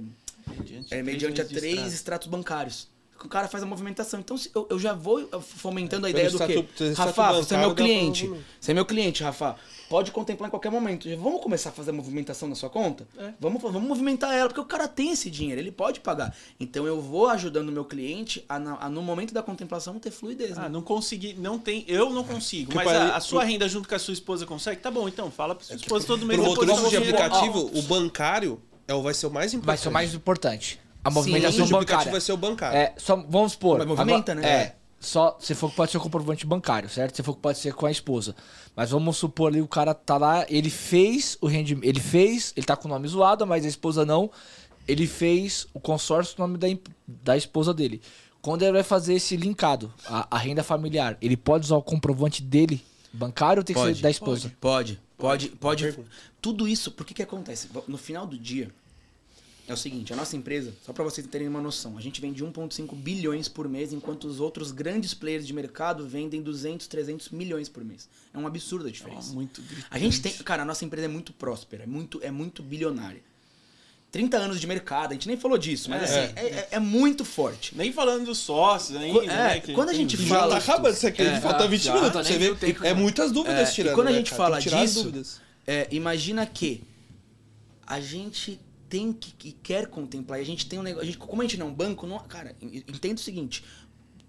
é, 0.48 0.50
Mediante, 0.56 0.86
é, 0.86 0.88
três 0.88 1.04
mediante 1.04 1.40
a 1.42 1.44
meses 1.44 1.48
de 1.54 1.60
três 1.60 1.74
extrato. 1.74 1.94
extratos 1.94 2.28
bancários. 2.28 2.88
O 3.24 3.28
cara 3.28 3.48
faz 3.48 3.62
a 3.62 3.66
movimentação. 3.66 4.20
Então 4.20 4.36
eu, 4.54 4.66
eu 4.70 4.78
já 4.78 4.94
vou 4.94 5.28
fomentando 5.42 6.06
a 6.06 6.10
Pelo 6.10 6.18
ideia 6.26 6.30
do 6.30 6.66
quê? 6.74 6.92
Rafa, 6.94 7.32
você 7.34 7.54
é 7.54 7.58
meu 7.58 7.74
cliente. 7.74 8.30
Você 8.60 8.70
é 8.70 8.74
meu 8.74 8.84
cliente, 8.84 9.22
Rafa. 9.22 9.56
Pode 9.90 10.12
contemplar 10.12 10.46
em 10.46 10.50
qualquer 10.50 10.70
momento. 10.70 11.08
Vamos 11.16 11.42
começar 11.42 11.70
a 11.70 11.72
fazer 11.72 11.90
a 11.90 11.92
movimentação 11.92 12.48
na 12.48 12.54
sua 12.54 12.70
conta? 12.70 13.08
É. 13.18 13.32
Vamos, 13.40 13.60
vamos 13.60 13.82
movimentar 13.82 14.32
ela, 14.32 14.48
porque 14.48 14.60
o 14.60 14.64
cara 14.64 14.86
tem 14.86 15.10
esse 15.10 15.28
dinheiro, 15.28 15.60
ele 15.60 15.72
pode 15.72 15.98
pagar. 15.98 16.32
Então 16.60 16.86
eu 16.86 17.00
vou 17.00 17.28
ajudando 17.28 17.70
o 17.70 17.72
meu 17.72 17.84
cliente 17.84 18.44
a, 18.48 18.54
a, 18.54 18.88
no 18.88 19.02
momento 19.02 19.34
da 19.34 19.42
contemplação, 19.42 19.98
ter 19.98 20.12
fluidez. 20.12 20.56
Ah, 20.56 20.62
né? 20.62 20.68
não 20.68 20.80
consegui, 20.80 21.34
não 21.34 21.58
tem, 21.58 21.84
eu 21.88 22.10
não 22.10 22.22
consigo. 22.22 22.70
Porque 22.70 22.84
Mas 22.84 22.96
pra- 22.96 23.14
a, 23.14 23.16
a 23.16 23.20
sua 23.20 23.42
renda 23.42 23.68
junto 23.68 23.88
com 23.88 23.94
a 23.96 23.98
sua 23.98 24.14
esposa 24.14 24.46
consegue? 24.46 24.80
Tá 24.80 24.92
bom, 24.92 25.08
então 25.08 25.28
fala 25.28 25.56
pra 25.56 25.64
sua 25.64 25.74
esposa 25.74 26.06
todo 26.06 26.24
mês. 26.24 26.40
Pro 26.40 26.50
motorista 26.50 26.82
eu 26.82 26.90
de 26.90 26.96
aplicativo, 26.96 27.70
o 27.74 27.82
bancário 27.82 28.62
é 28.86 28.94
o, 28.94 29.02
vai 29.02 29.12
ser 29.12 29.26
o 29.26 29.30
mais 29.30 29.52
importante. 29.52 29.66
Vai 29.66 29.76
ser 29.76 29.88
o 29.88 29.92
mais 29.92 30.14
importante. 30.14 30.80
A 31.02 31.10
Sim, 31.10 31.14
movimentação 31.14 31.64
de 31.66 31.74
aplicativo 31.74 31.80
bancária. 31.86 32.12
vai 32.12 32.20
ser 32.20 32.32
o 32.32 32.36
bancário. 32.36 32.76
É, 32.78 32.94
só 32.98 33.16
vamos 33.16 33.52
supor. 33.52 33.78
Mas 33.78 33.86
movimenta, 33.86 34.32
agora- 34.32 34.46
né? 34.46 34.54
É. 34.54 34.76
Só 35.02 35.38
se 35.40 35.54
for 35.54 35.70
que 35.70 35.76
pode 35.76 35.90
ser 35.90 35.96
o 35.96 36.00
comprovante 36.00 36.44
bancário, 36.44 36.86
certo? 36.90 37.16
Se 37.16 37.22
for 37.22 37.34
que 37.34 37.40
pode 37.40 37.58
ser 37.58 37.72
com 37.72 37.86
a 37.86 37.90
esposa. 37.90 38.36
Mas 38.76 38.90
vamos 38.90 39.16
supor 39.16 39.48
ali 39.50 39.62
o 39.62 39.66
cara 39.66 39.94
tá 39.94 40.18
lá, 40.18 40.44
ele 40.46 40.68
fez 40.68 41.38
o 41.40 41.46
rendimento, 41.46 41.86
ele 41.88 42.00
fez, 42.00 42.52
ele 42.54 42.66
tá 42.66 42.76
com 42.76 42.86
o 42.86 42.90
nome 42.90 43.08
zoado, 43.08 43.46
mas 43.46 43.64
a 43.64 43.68
esposa 43.68 44.04
não. 44.04 44.30
Ele 44.86 45.06
fez 45.06 45.66
o 45.72 45.80
consórcio 45.80 46.34
no 46.38 46.46
nome 46.46 46.58
da, 46.58 46.66
da 47.06 47.34
esposa 47.36 47.72
dele. 47.72 48.02
Quando 48.42 48.62
ele 48.62 48.72
vai 48.72 48.82
fazer 48.82 49.14
esse 49.14 49.36
linkado, 49.36 49.90
a, 50.06 50.26
a 50.36 50.38
renda 50.38 50.62
familiar, 50.62 51.16
ele 51.22 51.36
pode 51.36 51.64
usar 51.64 51.76
o 51.76 51.82
comprovante 51.82 52.42
dele 52.42 52.84
bancário 53.12 53.60
ou 53.60 53.64
tem 53.64 53.74
que 53.74 53.82
ser 53.82 54.02
da 54.02 54.10
esposa? 54.10 54.52
Pode, 54.60 55.00
pode, 55.16 55.48
pode. 55.48 55.98
Tudo 56.42 56.68
isso, 56.68 56.90
por 56.90 57.06
que 57.06 57.14
que 57.14 57.22
acontece? 57.22 57.68
No 57.88 57.96
final 57.96 58.26
do 58.26 58.36
dia, 58.38 58.70
é 59.70 59.74
o 59.74 59.76
seguinte, 59.76 60.12
a 60.12 60.16
nossa 60.16 60.36
empresa, 60.36 60.74
só 60.84 60.92
para 60.92 61.04
vocês 61.04 61.26
terem 61.26 61.46
uma 61.48 61.60
noção, 61.60 61.96
a 61.96 62.00
gente 62.00 62.20
vende 62.20 62.44
1.5 62.44 62.94
bilhões 62.94 63.48
por 63.48 63.68
mês, 63.68 63.92
enquanto 63.92 64.24
os 64.24 64.40
outros 64.40 64.72
grandes 64.72 65.14
players 65.14 65.46
de 65.46 65.52
mercado 65.52 66.06
vendem 66.06 66.42
200, 66.42 66.86
300 66.86 67.28
milhões 67.30 67.68
por 67.68 67.84
mês. 67.84 68.08
É 68.34 68.38
um 68.38 68.46
absurdo 68.46 68.88
a 68.88 68.90
diferença. 68.90 69.32
muito 69.32 69.62
gritante. 69.62 69.86
A 69.90 69.98
gente 69.98 70.20
tem, 70.20 70.32
cara, 70.38 70.62
a 70.62 70.64
nossa 70.64 70.84
empresa 70.84 71.04
é 71.06 71.08
muito 71.08 71.32
próspera, 71.32 71.84
é 71.84 71.86
muito, 71.86 72.20
é 72.22 72.30
muito 72.30 72.62
bilionária. 72.62 73.22
30 74.12 74.36
anos 74.38 74.60
de 74.60 74.66
mercado, 74.66 75.12
a 75.12 75.14
gente 75.14 75.28
nem 75.28 75.36
falou 75.36 75.56
disso, 75.56 75.88
mas 75.88 76.02
É. 76.02 76.04
assim, 76.24 76.32
é, 76.34 76.40
é- 76.46 76.68
é 76.72 76.78
muito 76.80 77.24
forte. 77.24 77.76
Nem 77.76 77.92
falando 77.92 78.24
dos 78.24 78.38
sócios 78.38 78.98
ainda, 78.98 79.22
É, 79.22 79.26
né? 79.26 79.60
que 79.60 79.72
quando 79.72 79.90
a 79.90 79.94
gente 79.94 80.14
E 80.14 80.26
já 80.26 80.34
fala- 80.34 80.58
tá 80.58 80.58
acabando 80.58 80.94
isso 80.96 81.06
aqui, 81.06 81.22
É, 81.22 81.40
falta 81.40 81.68
20 81.68 81.82
já, 81.84 81.94
minutos. 81.94 82.12
tá 82.14 82.24
Você 82.24 82.36
vê, 82.36 82.52
tempo, 82.56 82.84
é 82.84 82.88
né? 82.92 82.94
muitas 82.94 83.30
dúvidas 83.30 83.68
É, 83.68 83.72
tirando. 83.72 83.92
e 83.92 83.94
quando 83.94 84.08
a 84.08 84.10
né, 84.10 84.16
gente? 84.18 84.30
Tem 84.30 84.36
fala 84.36 84.58
disso, 84.60 85.12
é, 85.64 85.86
imagina 85.92 86.44
que 86.44 86.82
a 87.86 88.00
gente 88.00 88.58
tem 88.90 89.12
que, 89.12 89.30
que 89.32 89.52
quer 89.52 89.86
contemplar. 89.86 90.38
E 90.38 90.42
a 90.42 90.46
gente 90.46 90.66
tem 90.66 90.78
um 90.78 90.82
negócio. 90.82 91.04
a 91.04 91.06
gente- 91.10 91.16
como 91.18 91.40
a 91.40 91.44
gente 91.46 91.56
não 91.56 91.68
é 91.68 91.70
um 91.70 91.74
banco, 91.74 92.06
não, 92.06 92.18
cara, 92.18 92.54
en- 92.60 92.84
entenda 92.88 93.14
o 93.14 93.18
seguinte: 93.24 93.64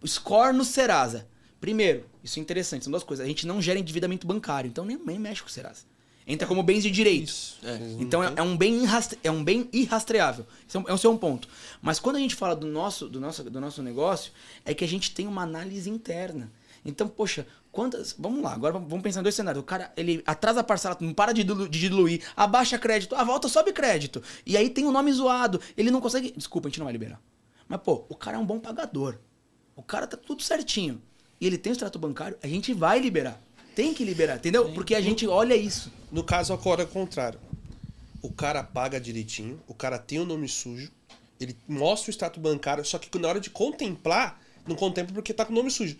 score 0.05 0.55
no 0.55 0.63
Serasa. 0.63 1.27
Primeiro, 1.59 2.05
isso 2.23 2.39
é 2.39 2.41
interessante, 2.41 2.83
são 2.85 2.91
duas 2.91 3.03
coisas. 3.03 3.23
A 3.25 3.27
gente 3.27 3.45
não 3.45 3.61
gera 3.61 3.77
endividamento 3.77 4.25
bancário, 4.25 4.67
então 4.67 4.83
nem, 4.85 4.97
nem 5.05 5.19
mexe 5.19 5.41
com 5.41 5.47
o 5.47 5.51
Serasa. 5.51 5.81
Entra 6.25 6.47
como 6.47 6.63
bens 6.63 6.81
de 6.83 6.89
direito. 6.91 7.27
Isso. 7.27 7.57
Então 7.99 8.23
é, 8.23 8.33
é 8.35 8.41
um 8.41 8.55
bem 8.55 8.83
irrastre- 8.83 9.19
é 9.23 9.29
um 9.31 9.43
bem 9.43 9.67
irrastreável. 9.73 10.45
Esse 10.67 10.77
é 10.77 10.79
um, 10.79 10.95
esse 10.95 11.05
é 11.05 11.09
um 11.09 11.17
ponto. 11.17 11.47
Mas 11.81 11.99
quando 11.99 12.15
a 12.15 12.19
gente 12.19 12.35
fala 12.35 12.55
do 12.55 12.65
nosso, 12.67 13.07
do, 13.09 13.19
nosso, 13.19 13.43
do 13.43 13.59
nosso 13.59 13.81
negócio, 13.83 14.31
é 14.63 14.73
que 14.73 14.83
a 14.83 14.87
gente 14.87 15.11
tem 15.11 15.27
uma 15.27 15.41
análise 15.43 15.89
interna. 15.89 16.51
Então, 16.85 17.07
poxa, 17.07 17.45
quantas. 17.71 18.15
Vamos 18.17 18.41
lá, 18.43 18.53
agora 18.53 18.73
vamos 18.73 19.01
pensar 19.01 19.19
em 19.19 19.23
dois 19.23 19.35
cenários. 19.35 19.61
O 19.61 19.65
cara, 19.65 19.91
ele 19.95 20.21
atrasa 20.25 20.59
a 20.59 20.63
parcela, 20.63 20.97
não 20.99 21.13
para 21.13 21.31
de 21.31 21.43
dilu- 21.43 21.69
de 21.69 21.79
diluir, 21.79 22.21
abaixa 22.35 22.77
crédito, 22.77 23.15
a 23.15 23.23
volta 23.23 23.47
sobe 23.47 23.71
crédito. 23.71 24.21
E 24.45 24.57
aí 24.57 24.69
tem 24.69 24.85
o 24.85 24.91
nome 24.91 25.11
zoado. 25.11 25.59
Ele 25.77 25.91
não 25.91 26.01
consegue. 26.01 26.33
Desculpa, 26.35 26.67
a 26.67 26.69
gente 26.69 26.79
não 26.79 26.85
vai 26.85 26.93
liberar. 26.93 27.21
Mas, 27.67 27.81
pô, 27.81 28.05
o 28.09 28.15
cara 28.15 28.37
é 28.37 28.39
um 28.39 28.45
bom 28.45 28.59
pagador. 28.59 29.17
O 29.75 29.81
cara 29.81 30.05
tá 30.05 30.17
tudo 30.17 30.43
certinho. 30.43 31.01
E 31.39 31.47
ele 31.47 31.57
tem 31.57 31.71
o 31.71 31.73
extrato 31.73 31.97
bancário, 31.97 32.37
a 32.43 32.47
gente 32.47 32.73
vai 32.73 32.99
liberar. 32.99 33.41
Tem 33.73 33.93
que 33.93 34.03
liberar, 34.03 34.35
entendeu? 34.35 34.71
Porque 34.73 34.93
a 34.93 35.01
gente 35.01 35.25
olha 35.25 35.55
isso. 35.55 35.91
No 36.11 36.23
caso, 36.23 36.53
agora 36.53 36.81
é 36.81 36.85
o 36.85 36.87
contrário. 36.87 37.39
O 38.21 38.29
cara 38.31 38.61
paga 38.63 38.99
direitinho, 38.99 39.59
o 39.67 39.73
cara 39.73 39.97
tem 39.97 40.19
o 40.19 40.25
nome 40.25 40.47
sujo, 40.47 40.91
ele 41.39 41.57
mostra 41.67 42.09
o 42.09 42.11
extrato 42.11 42.39
bancário, 42.39 42.85
só 42.85 42.99
que 42.99 43.17
na 43.17 43.27
hora 43.27 43.39
de 43.39 43.49
contemplar, 43.49 44.39
não 44.67 44.75
contempla 44.75 45.15
porque 45.15 45.33
tá 45.33 45.43
com 45.43 45.51
o 45.51 45.55
nome 45.55 45.71
sujo. 45.71 45.97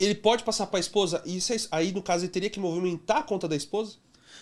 Ele 0.00 0.14
pode 0.14 0.42
passar 0.42 0.66
pra 0.66 0.80
esposa, 0.80 1.22
e 1.26 1.36
é- 1.52 1.58
aí 1.70 1.92
no 1.92 2.02
caso 2.02 2.24
ele 2.24 2.32
teria 2.32 2.48
que 2.50 2.58
movimentar 2.58 3.18
a 3.18 3.22
conta 3.22 3.46
da 3.46 3.54
esposa? 3.54 3.96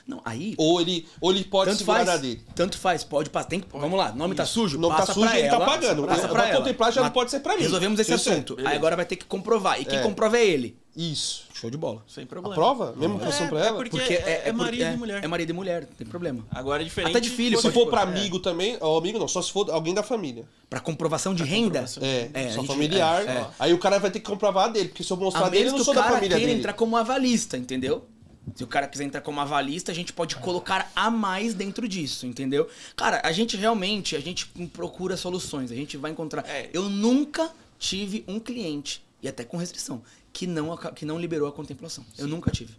Não, 0.09 0.23
aí. 0.25 0.55
Ou 0.57 0.81
ele, 0.81 1.07
ou 1.21 1.31
ele 1.31 1.45
pode 1.45 1.71
tanto 1.71 1.81
segurar 1.81 1.99
faz, 2.07 2.09
a 2.09 2.17
dele? 2.17 2.43
Tanto 2.55 2.79
faz, 2.79 3.05
pode 3.05 3.29
passar. 3.29 3.49
Tem 3.49 3.61
que, 3.61 3.67
vamos 3.71 3.99
lá, 3.99 4.11
nome 4.11 4.35
tá 4.35 4.47
sujo? 4.47 4.79
O 4.79 4.81
nome 4.81 4.97
tá 4.97 5.05
sujo 5.05 5.21
pra 5.27 5.37
e 5.37 5.41
ele 5.43 5.49
tá 5.51 5.57
ela, 5.57 5.67
pagando. 5.67 6.05
Passa 6.07 6.29
Pra 6.29 6.49
ela. 6.49 6.59
contemplar 6.61 6.91
já 6.93 7.01
não 7.03 7.09
Mas 7.09 7.13
pode 7.13 7.31
ser 7.31 7.41
pra 7.41 7.55
mim. 7.57 7.63
Resolvemos 7.63 8.01
esse 8.01 8.15
Isso 8.15 8.29
é, 8.31 8.33
assunto. 8.33 8.57
beleza. 8.57 8.71
Aí 8.73 8.77
agora 8.79 8.97
vai 8.97 9.05
ter 9.05 9.17
que 9.17 9.27
comprovar. 9.27 9.79
E 9.79 9.85
quem 9.85 9.99
É. 9.99 10.03
comprova 10.03 10.39
é 10.39 10.47
ele. 10.47 10.79
Isso. 10.97 11.45
Show 11.53 11.69
de 11.71 11.77
bola. 11.77 12.03
Sem 12.09 12.25
problema. 12.25 12.55
Aprova? 12.55 12.95
Mesmo 12.97 13.19
passando 13.21 13.45
é, 13.47 13.49
pra 13.51 13.61
é 13.61 13.67
ela? 13.69 13.77
porque 13.77 13.99
é, 14.15 14.43
é 14.49 14.53
marido 14.53 14.81
porque- 14.81 14.95
e 14.95 14.97
mulher. 14.97 15.25
É 15.25 15.29
marido 15.29 15.51
e 15.51 15.53
mulher, 15.53 15.83
não 15.83 15.97
tem 15.97 16.07
problema. 16.07 16.45
Agora 16.51 16.83
é 16.83 16.85
diferente. 16.85 17.11
Até 17.11 17.21
de 17.21 17.29
filho, 17.31 17.61
Se 17.61 17.71
for 17.71 17.87
pra 17.89 18.01
É. 18.01 18.05
amigo 18.05 18.39
também, 18.41 18.79
ou 18.81 18.97
amigo 18.99 19.19
não, 19.19 19.29
só 19.29 19.43
se 19.43 19.53
for 19.53 19.71
alguém 19.71 19.93
da 19.93 20.03
família. 20.03 20.45
Pra 20.71 20.81
comprovação 20.81 21.35
de 21.35 21.45
renda. 21.45 21.81
comprovação. 21.81 22.03
É, 22.03 22.31
É, 22.33 22.47
a 22.47 22.51
só 22.53 22.61
gente- 22.61 22.67
familiar. 22.67 23.23
é, 23.27 23.31
é. 23.31 23.47
Aí 23.59 23.75
o 23.75 23.79
cara 23.79 23.99
vai 23.99 24.11
ter 24.11 24.21
que 24.21 24.27
comprovar 24.27 24.65
a 24.65 24.69
dele, 24.69 24.89
porque 24.89 25.05
se 25.05 25.13
eu 25.13 25.17
mostrar 25.19 25.47
A 25.47 25.49
dele, 25.51 25.67
eu 25.69 25.73
não 25.73 25.79
que 25.79 25.85
sou 25.85 25.93
o 25.93 25.95
da 25.95 26.03
cara 26.03 26.15
família 26.17 26.37
dele. 26.39 26.53
entrar 26.53 26.73
como 26.73 26.97
avalista, 26.97 27.57
entendeu? 27.59 28.07
Se 28.55 28.65
o 28.65 28.67
cara 28.67 28.87
quiser 28.89 29.05
entrar 29.05 29.21
como 29.21 29.41
avalista, 29.41 29.91
a 29.93 29.95
gente 29.95 30.13
pode 30.13 30.37
colocar 30.37 30.91
a 30.95 31.11
mais 31.11 31.55
dentro 31.55 31.87
disso, 31.89 32.27
entendeu? 32.27 32.69
Cara, 32.97 33.21
a 33.25 33.33
gente 33.33 33.57
realmente, 33.57 34.15
a 34.17 34.21
gente 34.21 34.47
procura 34.73 35.17
soluções, 35.17 35.71
a 35.71 35.75
gente 35.75 35.97
vai 35.97 36.11
encontrar. 36.11 36.45
É. 36.49 36.71
Eu 36.73 36.89
nunca 36.89 37.51
tive 37.79 38.25
um 38.27 38.39
cliente, 38.41 39.03
e 39.23 39.29
até 39.29 39.45
com 39.45 39.57
restrição, 39.57 40.03
que 40.33 40.47
não, 40.47 40.77
que 40.95 41.05
não 41.05 41.19
liberou 41.19 41.49
a 41.49 41.53
contemplação. 41.53 42.05
Eu 42.17 42.27
nunca 42.29 42.51
tive. 42.51 42.75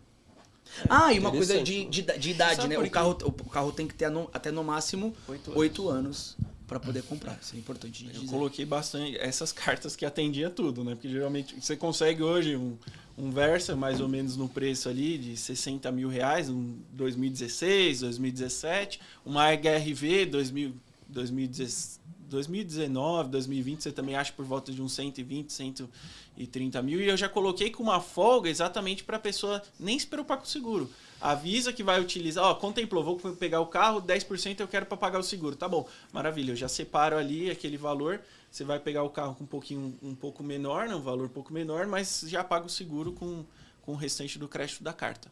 ah, 0.90 1.12
e 1.14 1.20
uma 1.20 1.32
coisa 1.32 1.62
de, 1.64 1.86
de, 1.86 2.02
de 2.02 2.30
idade, 2.30 2.58
Sabe 2.62 2.68
né? 2.70 2.78
O 2.78 2.90
carro, 2.90 3.18
o 3.24 3.32
carro 3.50 3.72
tem 3.72 3.88
que 3.88 3.94
ter 3.94 4.10
no- 4.10 4.30
até 4.34 4.52
no 4.52 4.64
máximo 4.64 5.16
Oito 5.28 5.52
oito 5.58 5.90
anos 5.90 6.38
pra 6.68 6.80
poder 6.80 7.02
comprar. 7.04 7.38
Isso 7.42 7.56
é 7.56 7.58
importante 7.58 8.06
Eu 8.06 8.12
dizer. 8.22 8.28
coloquei 8.28 8.64
bastante 8.66 9.18
essas 9.18 9.52
cartas 9.54 9.96
que 9.96 10.06
atendia 10.06 10.50
tudo, 10.50 10.84
né? 10.84 10.94
Porque 10.94 11.10
geralmente 11.10 11.56
você 11.60 11.76
consegue 11.76 12.22
hoje 12.22 12.56
um, 12.56 12.78
um 13.20 13.32
Versa 13.32 13.76
mais 13.76 14.00
ou 14.00 14.08
menos 14.08 14.38
no 14.38 14.48
preço 14.48 14.88
ali 14.88 15.18
de 15.18 15.36
60 15.36 15.92
mil 15.92 16.08
reais, 16.08 16.50
um 16.50 16.78
2016, 16.94 18.00
2017, 18.02 19.00
uma 19.26 19.50
HRV 19.52 20.26
2000, 20.26 20.74
2010 21.08 22.00
2019, 22.30 23.30
2020, 23.30 23.84
você 23.84 23.92
também 23.92 24.16
acha 24.16 24.32
por 24.32 24.46
volta 24.46 24.72
de 24.72 24.82
uns 24.82 24.94
120, 24.94 25.52
130 25.52 26.82
mil. 26.82 27.02
E 27.02 27.08
eu 27.08 27.18
já 27.18 27.28
coloquei 27.28 27.72
com 27.72 27.84
uma 27.84 28.00
folga 28.00 28.50
exatamente 28.50 29.04
para 29.04 29.18
a 29.18 29.20
pessoa 29.20 29.62
nem 29.80 29.98
se 29.98 30.06
preocupar 30.06 30.38
com 30.38 30.44
o 30.44 30.48
seguro. 30.48 30.90
Avisa 31.20 31.74
que 31.74 31.84
vai 31.84 32.00
utilizar, 32.00 32.46
ó, 32.46 32.54
contemplou, 32.56 33.04
vou 33.04 33.18
pegar 33.36 33.60
o 33.60 33.66
carro, 33.66 34.02
10% 34.02 34.60
eu 34.60 34.68
quero 34.68 34.86
para 34.86 34.96
pagar 34.96 35.20
o 35.20 35.24
seguro. 35.24 35.56
Tá 35.56 35.68
bom, 35.68 35.88
maravilha, 36.14 36.52
eu 36.52 36.56
já 36.56 36.70
separo 36.70 37.18
ali 37.18 37.50
aquele 37.50 37.76
valor. 37.76 38.22
Você 38.52 38.64
vai 38.64 38.80
pegar 38.80 39.04
o 39.04 39.10
carro 39.10 39.36
com 39.36 39.44
um 39.44 39.48
pouquinho 39.48 39.98
um 40.02 40.16
pouco 40.16 40.44
menor, 40.44 40.88
né, 40.88 40.96
um 40.96 41.02
valor 41.02 41.26
um 41.26 41.30
pouco 41.30 41.54
menor, 41.54 41.86
mas 41.88 42.24
já 42.28 42.44
paga 42.44 42.66
o 42.66 42.70
seguro 42.70 43.12
com, 43.14 43.44
com 43.84 43.92
o 43.94 43.96
restante 43.96 44.40
do 44.40 44.48
crédito 44.48 44.84
da 44.84 44.92
carta. 44.94 45.32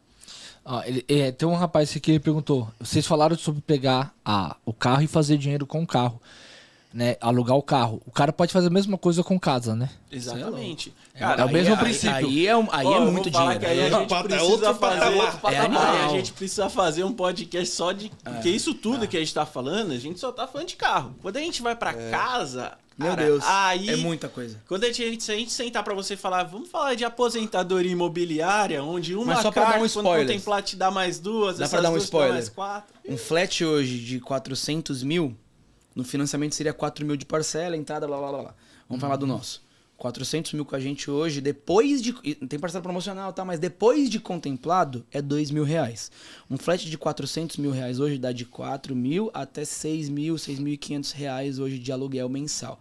Ó, 0.64 0.82
ele- 0.84 1.04
é, 1.08 1.32
tem 1.32 1.48
um 1.48 1.54
rapaz 1.54 1.90
aqui 1.90 2.00
que 2.00 2.20
perguntou: 2.20 2.70
vocês 2.78 3.06
falaram 3.06 3.36
sobre 3.36 3.60
pegar 3.60 4.14
a, 4.24 4.56
o 4.64 4.72
carro 4.72 5.02
e 5.02 5.06
fazer 5.06 5.36
dinheiro 5.38 5.66
com 5.66 5.82
o 5.82 5.86
carro, 5.86 6.20
né? 6.92 7.16
Alugar 7.20 7.56
o 7.56 7.62
carro. 7.62 8.00
O 8.06 8.10
cara 8.10 8.32
pode 8.32 8.52
fazer 8.52 8.68
a 8.68 8.70
mesma 8.70 8.96
coisa 8.96 9.22
com 9.22 9.38
casa, 9.38 9.74
né? 9.76 9.90
Exatamente. 10.10 10.92
é 11.14 11.44
o 11.44 11.52
mesmo 11.52 11.74
aí, 11.74 11.80
princípio. 11.80 12.14
Aí, 12.28 12.46
é, 12.46 12.56
um- 12.56 12.68
aí 12.70 12.86
Ó, 12.86 12.96
é 12.96 13.10
muito 13.10 13.30
dinheiro. 13.30 13.66
aí 13.66 13.80
a 13.80 13.90
gente 13.90 14.08
patamar, 14.08 14.20
é 14.24 14.28
precisa 14.28 14.44
outro 14.52 14.74
fazer, 14.74 14.78
patamar. 15.00 15.24
Outro 15.24 15.38
patamar. 15.38 16.04
a 16.04 16.08
gente 16.08 16.32
precisa 16.32 16.70
fazer 16.70 17.04
um 17.04 17.12
podcast 17.12 17.74
só 17.74 17.92
de. 17.92 18.10
Porque 18.24 18.48
isso 18.48 18.72
tudo 18.74 19.06
que 19.06 19.16
a 19.16 19.20
gente 19.20 19.34
tá 19.34 19.44
falando, 19.44 19.92
a 19.92 19.98
gente 19.98 20.18
só 20.18 20.32
tá 20.32 20.46
falando 20.46 20.68
de 20.68 20.76
carro. 20.76 21.14
Quando 21.20 21.36
a 21.36 21.40
gente 21.40 21.60
vai 21.62 21.76
pra 21.76 21.92
casa. 21.92 22.72
Meu 22.96 23.10
cara, 23.10 23.24
Deus, 23.26 23.44
Aí, 23.46 23.90
é 23.90 23.96
muita 23.96 24.28
coisa. 24.28 24.60
Quando 24.66 24.82
a 24.82 24.90
gente, 24.90 25.22
se 25.22 25.30
a 25.30 25.36
gente 25.36 25.52
sentar 25.52 25.84
pra 25.84 25.94
você 25.94 26.16
falar, 26.16 26.42
vamos 26.42 26.68
falar 26.68 26.96
de 26.96 27.04
aposentadoria 27.04 27.92
imobiliária, 27.92 28.82
onde 28.82 29.14
uma 29.14 29.26
Mas 29.34 29.42
só 29.42 29.52
pra 29.52 29.62
dar 29.62 29.68
carta, 29.78 29.84
um 29.86 29.88
quando 29.88 30.06
contemplar, 30.06 30.62
te 30.62 30.74
dá 30.74 30.90
mais 30.90 31.20
duas, 31.20 31.58
Dá 31.58 31.64
essas 31.66 31.70
pra 31.78 31.80
dar 31.82 31.90
um 31.90 31.92
duas 31.92 32.02
te 32.02 32.06
dá 32.06 32.16
spoiler? 32.18 32.32
mais 32.34 32.48
quatro. 32.48 32.92
Um 33.08 33.16
flat 33.16 33.64
hoje 33.64 34.00
de 34.00 34.18
400 34.18 35.04
mil, 35.04 35.36
no 35.98 36.04
financiamento 36.04 36.54
seria 36.54 36.72
4 36.72 37.04
mil 37.04 37.16
de 37.16 37.26
parcela, 37.26 37.76
entrada, 37.76 38.06
blá 38.06 38.18
blá 38.18 38.28
blá. 38.28 38.42
blá. 38.42 38.54
Vamos 38.88 39.00
falar 39.00 39.16
do 39.16 39.26
nosso. 39.26 39.60
400 39.96 40.52
mil 40.52 40.64
com 40.64 40.76
a 40.76 40.78
gente 40.78 41.10
hoje, 41.10 41.40
depois 41.40 42.00
de. 42.00 42.12
Tem 42.46 42.56
parcela 42.56 42.80
promocional, 42.80 43.32
tá? 43.32 43.44
Mas 43.44 43.58
depois 43.58 44.08
de 44.08 44.20
contemplado, 44.20 45.04
é 45.10 45.20
2 45.20 45.50
mil 45.50 45.64
reais. 45.64 46.12
Um 46.48 46.56
flat 46.56 46.88
de 46.88 46.96
400 46.96 47.56
mil 47.56 47.72
reais 47.72 47.98
hoje 47.98 48.16
dá 48.16 48.30
de 48.30 48.44
4 48.44 48.94
mil 48.94 49.28
até 49.34 49.64
6 49.64 50.08
mil, 50.08 50.36
6.500 50.36 51.12
reais 51.14 51.58
hoje 51.58 51.80
de 51.80 51.90
aluguel 51.90 52.28
mensal. 52.28 52.78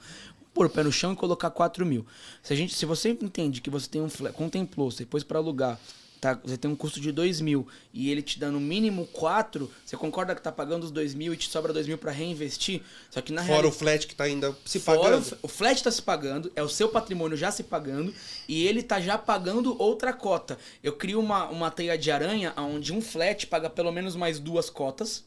Pôr 0.54 0.68
o 0.68 0.70
pé 0.70 0.84
no 0.84 0.92
chão 0.92 1.14
e 1.14 1.16
colocar 1.16 1.50
4 1.50 1.84
mil. 1.88 2.06
Se, 2.44 2.54
a 2.54 2.56
gente, 2.56 2.76
se 2.76 2.86
você 2.86 3.10
entende 3.10 3.62
que 3.62 3.70
você 3.72 3.90
tem 3.90 4.00
um 4.00 4.10
flat, 4.10 4.36
contemplou, 4.36 4.92
você 4.92 5.06
depois 5.06 5.24
para 5.24 5.40
alugar, 5.40 5.80
tá, 6.20 6.40
você 6.44 6.58
tem 6.58 6.70
um 6.70 6.76
custo 6.76 7.00
de 7.00 7.12
2 7.12 7.42
mil 7.42 7.68
e 7.94 8.10
ele 8.10 8.22
te 8.22 8.40
dá 8.40 8.50
no 8.50 8.60
mínimo 8.60 9.06
4, 9.08 9.70
você 9.86 9.98
concorda 9.98 10.36
que 10.36 10.42
tá 10.42 10.52
pagando 10.52 10.84
os 10.84 10.92
2 10.92 11.14
mil 11.14 11.34
e 11.34 11.38
te 11.38 11.50
sobra 11.50 11.74
2 11.74 11.88
mil 11.88 11.98
para 11.98 12.12
reinvestir? 12.12 12.82
Só 13.10 13.22
que 13.22 13.32
na 13.32 13.44
Fora 13.44 13.68
o 13.68 13.72
flat 13.72 14.06
que 14.06 14.16
tá 14.16 14.26
ainda 14.26 14.56
se 14.66 14.80
Fora 14.80 15.00
pagando. 15.00 15.38
o 15.42 15.48
o 15.48 15.48
flat 15.48 15.84
tá 15.84 15.92
se 15.92 16.02
pagando, 16.02 16.52
é 16.56 16.62
o 16.62 16.70
seu 16.70 16.90
patrimônio 16.90 17.38
já 17.38 17.52
se 17.52 17.64
pagando 17.64 18.14
e 18.48 18.68
ele 18.68 18.84
tá 18.84 19.00
já 19.00 19.18
pagando 19.18 19.82
outra 19.82 20.14
cota. 20.14 20.58
Eu 20.84 20.94
crio 20.94 21.20
uma, 21.20 21.48
uma 21.50 21.72
teia 21.72 21.98
de 21.98 22.12
aranha 22.12 22.54
onde 22.58 22.94
um 22.94 23.02
flat 23.02 23.48
paga 23.48 23.70
pelo 23.70 23.92
menos 23.92 24.16
mais 24.16 24.40
duas 24.40 24.70
cotas 24.70 25.24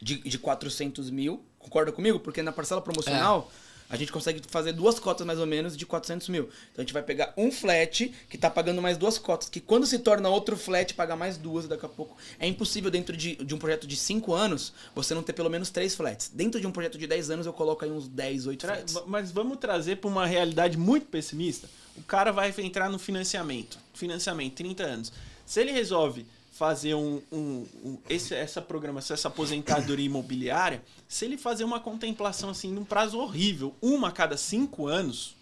de, 0.00 0.18
de 0.18 0.38
400 0.38 1.10
mil. 1.10 1.44
Concorda 1.58 1.92
comigo? 1.92 2.18
Porque 2.18 2.42
na 2.42 2.52
parcela 2.52 2.80
promocional 2.80 3.50
a 3.90 3.96
gente 3.96 4.12
consegue 4.12 4.40
fazer 4.48 4.72
duas 4.72 4.98
cotas 5.00 5.26
mais 5.26 5.38
ou 5.38 5.46
menos 5.46 5.76
de 5.76 5.84
400 5.84 6.28
mil. 6.28 6.44
Então 6.44 6.76
a 6.78 6.80
gente 6.82 6.92
vai 6.92 7.02
pegar 7.02 7.34
um 7.36 7.50
flat 7.50 8.12
que 8.28 8.38
tá 8.38 8.48
pagando 8.48 8.80
mais 8.80 8.96
duas 8.96 9.18
cotas, 9.18 9.48
que 9.48 9.60
quando 9.60 9.84
se 9.86 9.98
torna 9.98 10.28
outro 10.28 10.56
flat, 10.56 10.94
paga 10.94 11.16
mais 11.16 11.36
duas 11.36 11.66
daqui 11.66 11.84
a 11.84 11.88
pouco. 11.88 12.16
É 12.38 12.46
impossível 12.46 12.90
dentro 12.90 13.16
de, 13.16 13.34
de 13.36 13.54
um 13.54 13.58
projeto 13.58 13.86
de 13.86 13.96
5 13.96 14.32
anos 14.32 14.72
você 14.94 15.14
não 15.14 15.22
ter 15.22 15.32
pelo 15.32 15.50
menos 15.50 15.70
três 15.70 15.94
flats. 15.94 16.30
Dentro 16.32 16.60
de 16.60 16.66
um 16.66 16.72
projeto 16.72 16.96
de 16.96 17.06
10 17.06 17.30
anos 17.30 17.46
eu 17.46 17.52
coloco 17.52 17.84
aí 17.84 17.90
uns 17.90 18.06
10, 18.08 18.46
8 18.46 18.60
Tra- 18.60 18.74
flats. 18.76 18.96
Mas 19.06 19.32
vamos 19.32 19.58
trazer 19.58 19.96
para 19.96 20.08
uma 20.08 20.26
realidade 20.26 20.78
muito 20.78 21.06
pessimista. 21.06 21.68
O 21.96 22.02
cara 22.02 22.30
vai 22.32 22.54
entrar 22.58 22.88
no 22.88 22.98
financiamento. 22.98 23.78
Financiamento, 23.92 24.54
30 24.54 24.82
anos. 24.84 25.12
Se 25.44 25.60
ele 25.60 25.72
resolve 25.72 26.24
fazer 26.60 26.94
um, 26.94 27.22
um- 27.32 27.66
um- 27.82 27.98
esse- 28.06 28.34
essa 28.34 28.60
programação, 28.60 29.14
essa 29.14 29.28
aposentadoria 29.28 30.04
imobiliária, 30.04 30.82
se 31.08 31.24
ele 31.24 31.38
fazer 31.38 31.64
uma 31.64 31.80
contemplação 31.80 32.50
assim 32.50 32.70
num 32.70 32.84
prazo 32.84 33.18
horrível, 33.18 33.74
uma 33.80 34.08
a 34.08 34.12
cada 34.12 34.36
cinco 34.36 34.86
anos, 34.86 35.34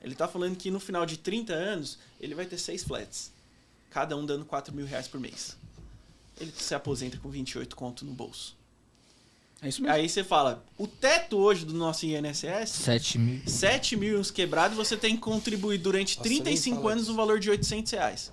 ele 0.00 0.14
tá 0.14 0.26
falando 0.26 0.56
que 0.56 0.70
no 0.70 0.80
final 0.80 1.04
de 1.04 1.18
30 1.18 1.52
anos 1.52 1.98
ele 2.18 2.34
vai 2.34 2.46
ter 2.46 2.56
seis 2.56 2.82
flats. 2.82 3.30
Cada 3.90 4.16
um 4.16 4.24
dando 4.24 4.46
4 4.46 4.74
mil 4.74 4.86
reais 4.86 5.06
por 5.06 5.20
mês. 5.20 5.58
Ele 6.40 6.50
se 6.56 6.74
aposenta 6.74 7.18
com 7.18 7.28
28 7.28 7.76
conto 7.76 8.02
no 8.06 8.12
bolso. 8.14 8.56
É 9.60 9.68
isso 9.68 9.82
mesmo. 9.82 9.94
Aí 9.94 10.08
você 10.08 10.24
fala, 10.24 10.64
o 10.78 10.86
teto 10.86 11.36
hoje 11.36 11.66
do 11.66 11.74
nosso 11.74 12.06
INSS 12.06 12.70
7 12.70 13.18
mil. 13.18 13.42
7 13.46 13.94
mil 13.94 14.16
e 14.16 14.18
uns 14.18 14.30
quebrados, 14.30 14.74
você 14.74 14.96
tem 14.96 15.16
que 15.16 15.20
contribuir 15.20 15.76
durante 15.76 16.16
Nossa, 16.16 16.26
nem 16.30 16.38
35 16.42 16.76
fala 16.76 16.92
anos 16.92 17.02
disso. 17.04 17.10
no 17.12 17.16
valor 17.18 17.38
de 17.38 17.50
800 17.50 17.92
reais. 17.92 18.32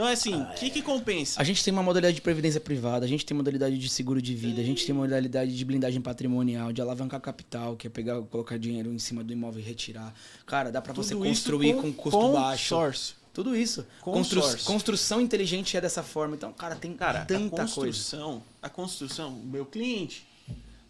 Então, 0.00 0.08
é 0.08 0.14
assim, 0.14 0.34
o 0.34 0.46
que, 0.54 0.70
que 0.70 0.80
compensa? 0.80 1.38
A 1.38 1.44
gente 1.44 1.62
tem 1.62 1.70
uma 1.70 1.82
modalidade 1.82 2.14
de 2.14 2.22
previdência 2.22 2.58
privada, 2.58 3.04
a 3.04 3.08
gente 3.08 3.26
tem 3.26 3.36
modalidade 3.36 3.76
de 3.76 3.86
seguro 3.86 4.22
de 4.22 4.34
vida, 4.34 4.58
a 4.58 4.64
gente 4.64 4.86
tem 4.86 4.94
modalidade 4.94 5.54
de 5.54 5.62
blindagem 5.62 6.00
patrimonial, 6.00 6.72
de 6.72 6.80
alavancar 6.80 7.20
capital, 7.20 7.76
que 7.76 7.86
é 7.86 7.90
pegar, 7.90 8.18
colocar 8.22 8.58
dinheiro 8.58 8.90
em 8.90 8.98
cima 8.98 9.22
do 9.22 9.30
imóvel 9.30 9.60
e 9.60 9.62
retirar. 9.62 10.14
Cara, 10.46 10.72
dá 10.72 10.80
pra 10.80 10.94
você 10.94 11.14
construir 11.14 11.74
com, 11.74 11.92
custo 11.92 12.32
baixo. 12.32 12.74
consórcio. 12.74 13.14
Tudo 13.34 13.54
isso. 13.54 13.86
Constru- 14.00 14.64
construção 14.64 15.20
inteligente 15.20 15.76
é 15.76 15.82
dessa 15.82 16.02
forma. 16.02 16.34
Então, 16.34 16.50
cara, 16.50 16.76
tem 16.76 16.94
Cara, 16.94 17.26
tanta 17.26 17.56
a 17.56 17.68
coisa. 17.68 17.74
construção, 17.74 18.42
a 18.62 18.70
construção, 18.70 19.34
o 19.34 19.46
meu 19.46 19.66
cliente, 19.66 20.26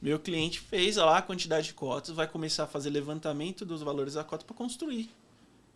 meu 0.00 0.20
cliente 0.20 0.60
fez 0.60 0.94
lá 0.94 1.18
a 1.18 1.22
quantidade 1.22 1.66
de 1.66 1.74
cotas, 1.74 2.14
vai 2.14 2.28
começar 2.28 2.62
a 2.62 2.66
fazer 2.68 2.90
levantamento 2.90 3.64
dos 3.64 3.82
valores 3.82 4.14
da 4.14 4.22
cota 4.22 4.44
para 4.44 4.54
construir 4.54 5.10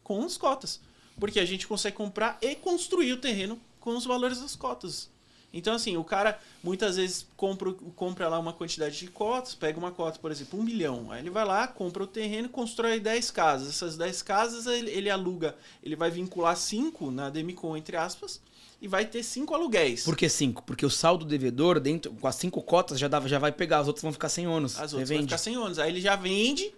com 0.04 0.22
as 0.22 0.36
cotas. 0.36 0.78
Porque 1.18 1.40
a 1.40 1.44
gente 1.44 1.66
consegue 1.66 1.96
comprar 1.96 2.38
e 2.42 2.54
construir 2.54 3.12
o 3.12 3.16
terreno 3.16 3.60
com 3.80 3.96
os 3.96 4.04
valores 4.04 4.40
das 4.40 4.56
cotas. 4.56 5.08
Então, 5.56 5.72
assim, 5.72 5.96
o 5.96 6.02
cara 6.02 6.36
muitas 6.64 6.96
vezes 6.96 7.26
compra, 7.36 7.72
compra 7.94 8.28
lá 8.28 8.40
uma 8.40 8.52
quantidade 8.52 8.98
de 8.98 9.06
cotas, 9.06 9.54
pega 9.54 9.78
uma 9.78 9.92
cota, 9.92 10.18
por 10.18 10.32
exemplo, 10.32 10.58
um 10.58 10.64
milhão. 10.64 11.12
Aí 11.12 11.22
ele 11.22 11.30
vai 11.30 11.44
lá, 11.44 11.68
compra 11.68 12.02
o 12.02 12.08
terreno 12.08 12.46
e 12.46 12.50
constrói 12.50 12.98
10 12.98 13.30
casas. 13.30 13.68
Essas 13.68 13.96
10 13.96 14.22
casas 14.22 14.66
ele, 14.66 14.90
ele 14.90 15.08
aluga, 15.08 15.54
ele 15.80 15.94
vai 15.94 16.10
vincular 16.10 16.56
5 16.56 17.08
na 17.12 17.30
Demicon, 17.30 17.76
entre 17.76 17.96
aspas, 17.96 18.40
e 18.82 18.88
vai 18.88 19.06
ter 19.06 19.22
5 19.22 19.54
aluguéis. 19.54 20.02
Por 20.02 20.16
que 20.16 20.28
cinco? 20.28 20.62
Porque 20.64 20.84
o 20.84 20.90
saldo 20.90 21.24
devedor, 21.24 21.78
dentro, 21.78 22.12
com 22.12 22.26
as 22.26 22.34
cinco 22.34 22.60
cotas, 22.60 22.98
já, 22.98 23.06
dava, 23.06 23.28
já 23.28 23.38
vai 23.38 23.52
pegar, 23.52 23.78
as 23.78 23.86
outras 23.86 24.02
vão 24.02 24.12
ficar 24.12 24.28
sem 24.28 24.48
ônus. 24.48 24.74
As 24.78 24.92
outras 24.92 25.08
vão 25.08 25.22
ficar 25.22 25.38
sem 25.38 25.56
ônus. 25.56 25.78
Aí 25.78 25.88
ele 25.88 26.00
já 26.00 26.16
vende, 26.16 26.74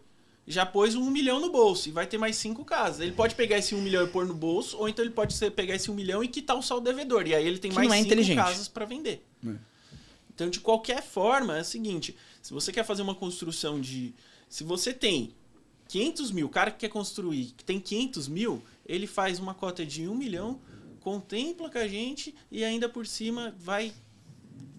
já 0.46 0.64
pôs 0.64 0.94
um 0.94 1.10
milhão 1.10 1.40
no 1.40 1.50
bolso 1.50 1.88
e 1.88 1.92
vai 1.92 2.06
ter 2.06 2.18
mais 2.18 2.36
cinco 2.36 2.64
casas. 2.64 3.00
Ele 3.00 3.12
pode 3.12 3.34
pegar 3.34 3.58
esse 3.58 3.74
um 3.74 3.82
milhão 3.82 4.04
e 4.04 4.08
pôr 4.08 4.26
no 4.26 4.34
bolso, 4.34 4.76
ou 4.78 4.88
então 4.88 5.04
ele 5.04 5.12
pode 5.12 5.34
ser- 5.34 5.50
pegar 5.50 5.74
esse 5.74 5.90
um 5.90 5.94
milhão 5.94 6.22
e 6.22 6.28
quitar 6.28 6.56
o 6.56 6.62
saldo 6.62 6.84
devedor. 6.84 7.26
E 7.26 7.34
aí 7.34 7.46
ele 7.46 7.58
tem 7.58 7.70
Que 7.70 7.76
mais 7.76 7.88
é 7.90 8.02
cinco 8.02 8.06
casas 8.36 8.68
para 8.68 8.84
vender. 8.84 9.26
É. 9.46 9.54
Então, 10.34 10.48
de 10.50 10.60
qualquer 10.60 11.02
forma, 11.02 11.56
é 11.58 11.62
o 11.62 11.64
seguinte: 11.64 12.14
se 12.42 12.52
você 12.52 12.70
quer 12.72 12.84
fazer 12.84 13.02
uma 13.02 13.14
construção 13.14 13.80
de. 13.80 14.14
Se 14.48 14.62
você 14.62 14.92
tem 14.92 15.34
500 15.88 16.30
mil, 16.30 16.46
o 16.46 16.50
cara 16.50 16.70
que 16.70 16.78
quer 16.78 16.88
construir, 16.90 17.54
que 17.56 17.64
tem 17.64 17.80
500 17.80 18.28
mil, 18.28 18.62
ele 18.84 19.06
faz 19.06 19.38
uma 19.40 19.54
cota 19.54 19.84
de 19.84 20.06
um 20.06 20.14
milhão, 20.14 20.60
contempla 21.00 21.70
com 21.70 21.78
a 21.78 21.88
gente 21.88 22.34
e 22.50 22.62
ainda 22.64 22.88
por 22.88 23.06
cima 23.06 23.54
vai. 23.58 23.92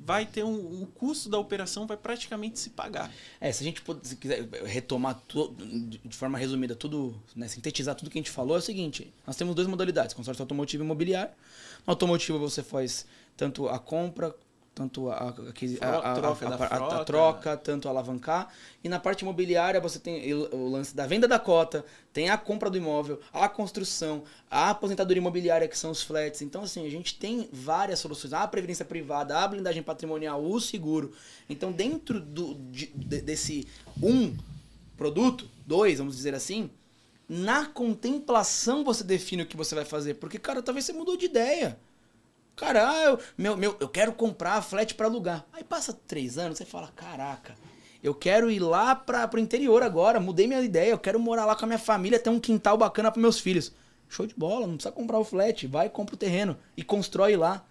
Vai 0.08 0.26
ter 0.26 0.46
um. 0.46 0.84
O 0.84 0.88
custo 0.88 1.28
da 1.28 1.38
operação 1.38 1.86
vai 1.86 1.98
praticamente 1.98 2.58
se 2.60 2.70
pagar. 2.70 3.12
É, 3.42 3.52
se 3.52 3.62
a 3.62 3.66
gente 3.66 3.84
se 4.04 4.16
quiser 4.16 4.48
retomar 4.64 5.22
de 5.28 5.98
de 5.98 6.16
forma 6.16 6.38
resumida 6.38 6.74
tudo, 6.74 7.22
né, 7.36 7.46
sintetizar 7.50 7.94
tudo 7.94 8.10
que 8.10 8.18
a 8.18 8.22
gente 8.22 8.32
falou, 8.32 8.56
é 8.56 8.60
o 8.60 8.62
seguinte: 8.62 9.14
nós 9.26 9.36
temos 9.36 9.54
duas 9.54 9.68
modalidades, 9.68 10.14
consórcio 10.14 10.42
automotivo 10.44 10.82
e 10.82 10.86
imobiliário. 10.86 11.34
No 11.86 11.92
automotivo 11.92 12.40
você 12.40 12.64
faz 12.64 13.06
tanto 13.36 13.68
a 13.68 13.78
compra, 13.78 14.34
tanto 14.78 15.10
a, 15.10 15.16
a, 15.16 15.30
a- 15.30 15.32
a- 15.32 16.36
Troca 16.68 17.06
troca, 17.06 17.58
tanto 17.58 17.90
alavancar. 17.90 18.54
E 18.84 18.90
na 18.90 19.00
parte 19.00 19.22
imobiliária 19.22 19.80
você 19.82 20.00
tem 20.00 20.34
o 20.34 20.68
lance 20.70 20.96
da 20.96 21.08
venda 21.08 21.28
da 21.28 21.40
cota, 21.40 21.84
tem 22.14 22.30
a 22.30 22.38
compra 22.38 22.70
do 22.70 22.78
imóvel, 22.78 23.20
a 23.34 23.50
construção, 23.50 24.24
a 24.50 24.70
aposentadoria 24.72 25.20
imobiliária, 25.22 25.68
que 25.68 25.78
são 25.78 25.92
os 25.92 26.02
flats. 26.04 26.42
Então, 26.42 26.64
assim, 26.64 26.86
a 26.86 26.90
gente 26.90 27.16
tem 27.18 27.50
várias 27.52 28.00
soluções. 28.00 28.34
A 28.34 28.48
previdência 28.48 28.86
privada, 28.86 29.38
a 29.40 29.48
blindagem 29.48 29.84
patrimonial, 29.84 30.44
o 30.44 30.60
seguro. 30.62 31.12
Então, 31.50 31.72
dentro 31.72 32.20
do, 32.20 32.56
de- 32.72 32.88
desse 33.22 33.68
um 34.02 34.36
produto, 34.96 35.50
dois, 35.66 35.98
vamos 36.00 36.16
dizer 36.16 36.34
assim, 36.34 36.70
na 37.28 37.66
contemplação 37.66 38.84
você 38.84 39.04
define 39.04 39.44
o 39.44 39.46
que 39.46 39.58
você 39.58 39.76
vai 39.76 39.86
fazer. 39.86 40.16
Porque, 40.16 40.40
cara, 40.40 40.62
talvez 40.62 40.86
você 40.86 40.94
mudou 40.94 41.18
de 41.18 41.26
ideia. 41.26 41.78
Cara, 42.58 42.90
ah, 42.90 43.04
eu, 43.04 43.20
meu, 43.38 43.56
meu, 43.56 43.78
eu 43.80 43.88
quero 43.88 44.12
comprar 44.12 44.60
flat 44.64 44.96
para 44.96 45.06
alugar. 45.06 45.46
Aí 45.54 45.64
passa 45.64 45.94
três 45.94 46.40
anos, 46.40 46.58
você 46.58 46.66
fala, 46.66 46.92
caraca, 46.96 47.54
eu 48.04 48.16
quero 48.16 48.50
ir 48.50 48.60
lá 48.60 48.96
para 48.96 49.28
pro 49.28 49.40
interior 49.40 49.84
agora, 49.84 50.20
mudei 50.20 50.48
minha 50.48 50.62
ideia, 50.62 50.90
eu 50.90 50.98
quero 50.98 51.20
morar 51.20 51.46
lá 51.46 51.56
com 51.56 51.66
a 51.66 51.68
minha 51.68 51.78
família, 51.78 52.20
ter 52.20 52.32
um 52.32 52.40
quintal 52.40 52.76
bacana 52.76 53.12
para 53.12 53.22
meus 53.22 53.40
filhos. 53.40 53.72
Show 54.10 54.26
de 54.26 54.34
bola, 54.34 54.66
não 54.66 54.74
precisa 54.74 54.92
comprar 54.92 55.20
o 55.20 55.24
flat, 55.24 55.68
vai, 55.68 55.88
compra 55.88 56.16
o 56.16 56.18
terreno 56.18 56.58
e 56.76 56.84
constrói 56.84 57.36
lá. 57.36 57.64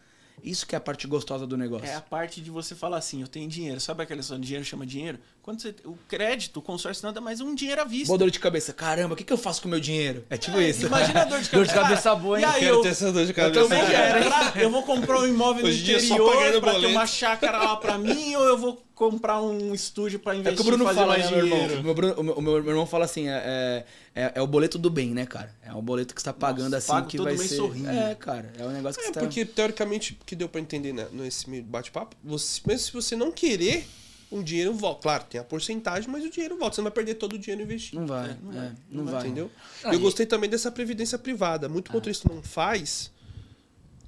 Isso 0.45 0.67
que 0.67 0.75
é 0.75 0.79
a 0.79 0.81
parte 0.81 1.07
gostosa 1.07 1.47
do 1.47 1.57
negócio. 1.57 1.87
É 1.87 1.95
a 1.95 2.01
parte 2.01 2.41
de 2.41 2.51
você 2.51 2.75
falar 2.75 2.99
assim, 2.99 3.21
eu 3.21 3.27
tenho 3.29 3.49
dinheiro. 3.49 3.81
Sabe 3.81 4.03
aquela 4.03 4.21
história 4.21 4.41
de 4.41 4.47
dinheiro 4.47 4.65
chama 4.65 4.87
dinheiro? 4.87 5.19
Quando 5.43 5.61
você, 5.61 5.75
o 5.85 5.97
crédito, 6.09 6.59
o 6.59 6.63
consórcio 6.63 7.05
nada 7.05 7.21
mais 7.21 7.41
é 7.41 7.45
um 7.45 7.55
dinheiro 7.55 7.81
à 7.81 7.85
vista. 7.85 8.07
Boa 8.09 8.19
dor 8.19 8.31
de 8.31 8.39
cabeça. 8.39 8.73
Caramba, 8.73 9.15
o 9.15 9.17
que, 9.17 9.25
que 9.25 9.33
eu 9.33 9.39
faço 9.39 9.61
com 9.63 9.69
o 9.69 9.71
meu 9.71 9.81
dinheiro? 9.81 10.25
É 10.31 10.37
tipo 10.37 10.61
isso. 10.61 10.87
Imagina 10.87 11.23
a 11.23 11.25
dor 11.25 11.41
de 11.41 11.49
cabeça. 11.49 11.57
Dor 11.57 11.67
de 11.67 11.75
cabeça 11.75 12.15
boa, 12.15 12.39
E 12.39 12.43
hein? 12.45 12.49
aí 12.53 12.61
Quero 12.61 12.75
eu, 12.77 12.83
ter 12.83 12.89
essa 12.91 13.13
dor 13.13 13.25
de 13.25 13.31
eu 13.31 13.35
cabeça. 13.35 13.63
também 13.69 13.87
quero. 13.87 14.27
Eu 14.61 14.71
vou 14.71 14.83
comprar 14.83 15.21
um 15.21 15.27
imóvel 15.27 15.63
no 15.63 15.69
Hoje 15.69 15.95
é 15.95 15.99
interior 15.99 16.31
pra 16.33 16.43
ter 16.51 16.61
boleto. 16.61 16.89
uma 16.89 17.07
chácara 17.07 17.59
lá 17.59 17.77
pra 17.77 17.99
mim, 17.99 18.35
ou 18.37 18.45
eu 18.45 18.59
vou 18.59 18.86
comprar 18.97 19.41
um 19.43 19.73
estúdio 19.75 20.19
pra 20.19 20.35
É 20.35 20.39
investir 20.39 20.57
que 20.57 20.63
o 20.63 20.65
Bruno 20.65 20.83
e 20.83 20.87
fazer 20.87 20.99
fala, 21.01 21.13
mais 21.19 21.31
né, 21.31 21.37
meu 21.37 21.45
dinheiro. 21.47 21.65
irmão? 21.75 21.81
O 21.81 21.85
meu, 21.85 21.95
Bruno- 21.95 22.15
o 22.15 22.23
meu- 22.25 22.35
o 22.39 22.43
meu 22.43 22.57
irmão 22.71 22.87
fala 22.87 23.05
assim, 23.05 23.29
é, 23.29 23.85
é, 24.15 24.33
é 24.35 24.43
o 24.43 24.47
boleto 24.47 24.79
do 24.79 24.89
bem, 24.91 25.11
né, 25.11 25.27
cara? 25.27 25.55
É 25.63 25.73
o 25.73 25.83
boleto 25.83 26.15
que 26.15 26.21
você 26.21 26.25
tá 26.25 26.33
pagando 26.33 26.65
Nossa, 26.73 26.79
assim 26.79 26.87
pago 26.93 27.07
que 27.07 27.17
todo 27.19 27.27
vai 27.27 27.37
mês 27.37 27.49
ser... 27.51 27.57
sorrindo. 27.57 27.91
É, 27.91 28.15
cara, 28.15 28.51
é 28.59 28.65
um 28.65 28.71
negócio 28.71 28.99
que 29.01 29.05
É, 29.05 29.09
você 29.09 29.13
tá... 29.13 29.21
porque 29.21 29.45
teoricamente, 29.45 30.19
o 30.21 30.25
que 30.25 30.35
deu 30.35 30.49
pra 30.49 30.61
entender 30.61 30.93
né, 30.95 31.07
nesse 31.13 31.49
meio 31.49 31.63
bate-papo, 31.63 32.17
você, 32.25 32.61
mesmo 32.67 32.81
se 32.87 32.93
você 32.93 33.15
não 33.15 33.31
querer, 33.31 33.87
o 34.31 34.43
dinheiro 34.43 34.73
volta. 34.73 35.03
Claro, 35.03 35.25
tem 35.29 35.41
a 35.41 35.45
porcentagem, 35.45 36.11
mas 36.11 36.25
o 36.25 36.31
dinheiro 36.31 36.57
volta. 36.57 36.75
Você 36.77 36.81
não 36.81 36.87
vai 36.87 36.93
perder 36.93 37.15
todo 37.17 37.35
o 37.35 37.39
dinheiro 37.39 37.63
investido. 37.63 38.01
Não 38.01 38.07
vai, 38.09 38.31
é, 38.31 38.73
não, 38.91 39.05
vai. 39.05 39.21
Entendeu? 39.27 39.51
Ah, 39.85 39.93
eu 39.93 40.01
gostei 40.01 40.25
também 40.27 40.49
dessa 40.51 40.71
previdência 40.71 41.17
privada. 41.19 41.69
Muito 41.69 41.93
motorista 41.93 42.29
não 42.33 42.43
faz 42.43 43.11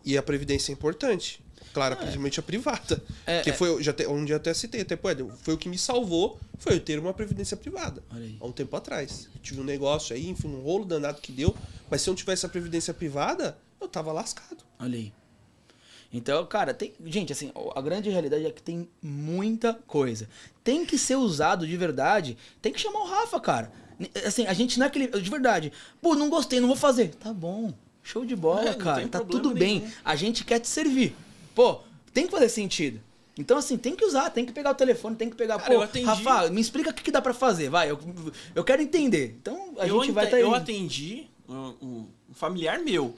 e 0.04 0.16
a 0.16 0.22
previdência 0.22 0.72
é 0.72 0.74
importante. 0.74 1.40
Claro, 1.78 1.96
principalmente 1.96 2.40
a 2.40 2.42
privada. 2.42 3.02
É, 3.26 3.42
que 3.42 3.50
é. 3.50 3.52
foi, 3.52 3.82
já 3.82 3.92
te, 3.92 4.06
onde 4.06 4.32
eu 4.32 4.36
até 4.36 4.52
citei, 4.52 4.80
até 4.80 4.96
pô, 4.96 5.08
foi 5.42 5.54
o 5.54 5.58
que 5.58 5.68
me 5.68 5.78
salvou, 5.78 6.38
foi 6.58 6.74
eu 6.74 6.80
ter 6.80 6.98
uma 6.98 7.14
previdência 7.14 7.56
privada. 7.56 8.02
Olha 8.10 8.24
aí. 8.24 8.36
Há 8.40 8.46
um 8.46 8.52
tempo 8.52 8.74
atrás. 8.76 9.28
Eu 9.34 9.40
tive 9.40 9.60
um 9.60 9.64
negócio 9.64 10.14
aí, 10.14 10.28
enfim, 10.28 10.48
um 10.48 10.60
rolo 10.60 10.84
danado 10.84 11.20
que 11.20 11.30
deu. 11.30 11.54
Mas 11.88 12.02
se 12.02 12.08
eu 12.08 12.12
não 12.12 12.16
tivesse 12.16 12.44
a 12.44 12.48
previdência 12.48 12.92
privada, 12.92 13.56
eu 13.80 13.88
tava 13.88 14.12
lascado. 14.12 14.58
Olha 14.78 14.98
aí. 14.98 15.12
Então, 16.12 16.44
cara, 16.46 16.72
tem. 16.72 16.94
Gente, 17.04 17.32
assim, 17.32 17.52
a 17.74 17.80
grande 17.82 18.08
realidade 18.08 18.46
é 18.46 18.50
que 18.50 18.62
tem 18.62 18.88
muita 19.02 19.74
coisa. 19.86 20.28
Tem 20.64 20.84
que 20.84 20.96
ser 20.98 21.16
usado 21.16 21.66
de 21.66 21.76
verdade. 21.76 22.36
Tem 22.62 22.72
que 22.72 22.80
chamar 22.80 23.00
o 23.00 23.06
Rafa, 23.06 23.38
cara. 23.40 23.72
Assim, 24.26 24.46
a 24.46 24.52
gente 24.52 24.78
não 24.78 24.86
é 24.86 24.88
aquele. 24.88 25.06
De 25.08 25.30
verdade. 25.30 25.72
Pô, 26.00 26.14
não 26.14 26.30
gostei, 26.30 26.60
não 26.60 26.68
vou 26.68 26.76
fazer. 26.76 27.14
Tá 27.14 27.32
bom. 27.32 27.72
Show 28.02 28.24
de 28.24 28.34
bola, 28.34 28.70
É, 28.70 28.74
cara. 28.74 29.06
Tá 29.06 29.20
tudo 29.20 29.52
bem. 29.52 29.80
nenhum. 29.80 29.92
A 30.02 30.16
gente 30.16 30.44
quer 30.44 30.60
te 30.60 30.68
servir. 30.68 31.14
Pô, 31.58 31.80
tem 32.14 32.26
que 32.26 32.30
fazer 32.30 32.48
sentido. 32.48 33.00
Então, 33.36 33.58
assim, 33.58 33.76
tem 33.76 33.96
que 33.96 34.04
usar, 34.04 34.30
tem 34.30 34.46
que 34.46 34.52
pegar 34.52 34.70
o 34.70 34.74
telefone, 34.76 35.16
tem 35.16 35.28
que 35.28 35.34
pegar. 35.34 35.58
Cara, 35.58 35.88
Pô, 35.88 36.00
Rafa, 36.04 36.50
me 36.50 36.60
explica 36.60 36.90
o 36.90 36.94
que, 36.94 37.02
que 37.02 37.10
dá 37.10 37.20
pra 37.20 37.34
fazer. 37.34 37.68
Vai, 37.68 37.90
eu, 37.90 37.98
eu 38.54 38.62
quero 38.62 38.80
entender. 38.80 39.36
Então, 39.42 39.74
a 39.76 39.84
eu, 39.88 40.00
gente 40.00 40.12
vai 40.12 40.32
aí. 40.32 40.40
eu 40.40 40.54
atendi 40.54 41.26
um, 41.48 41.74
um- 41.82 42.06
familiar 42.32 42.78
meu 42.78 43.12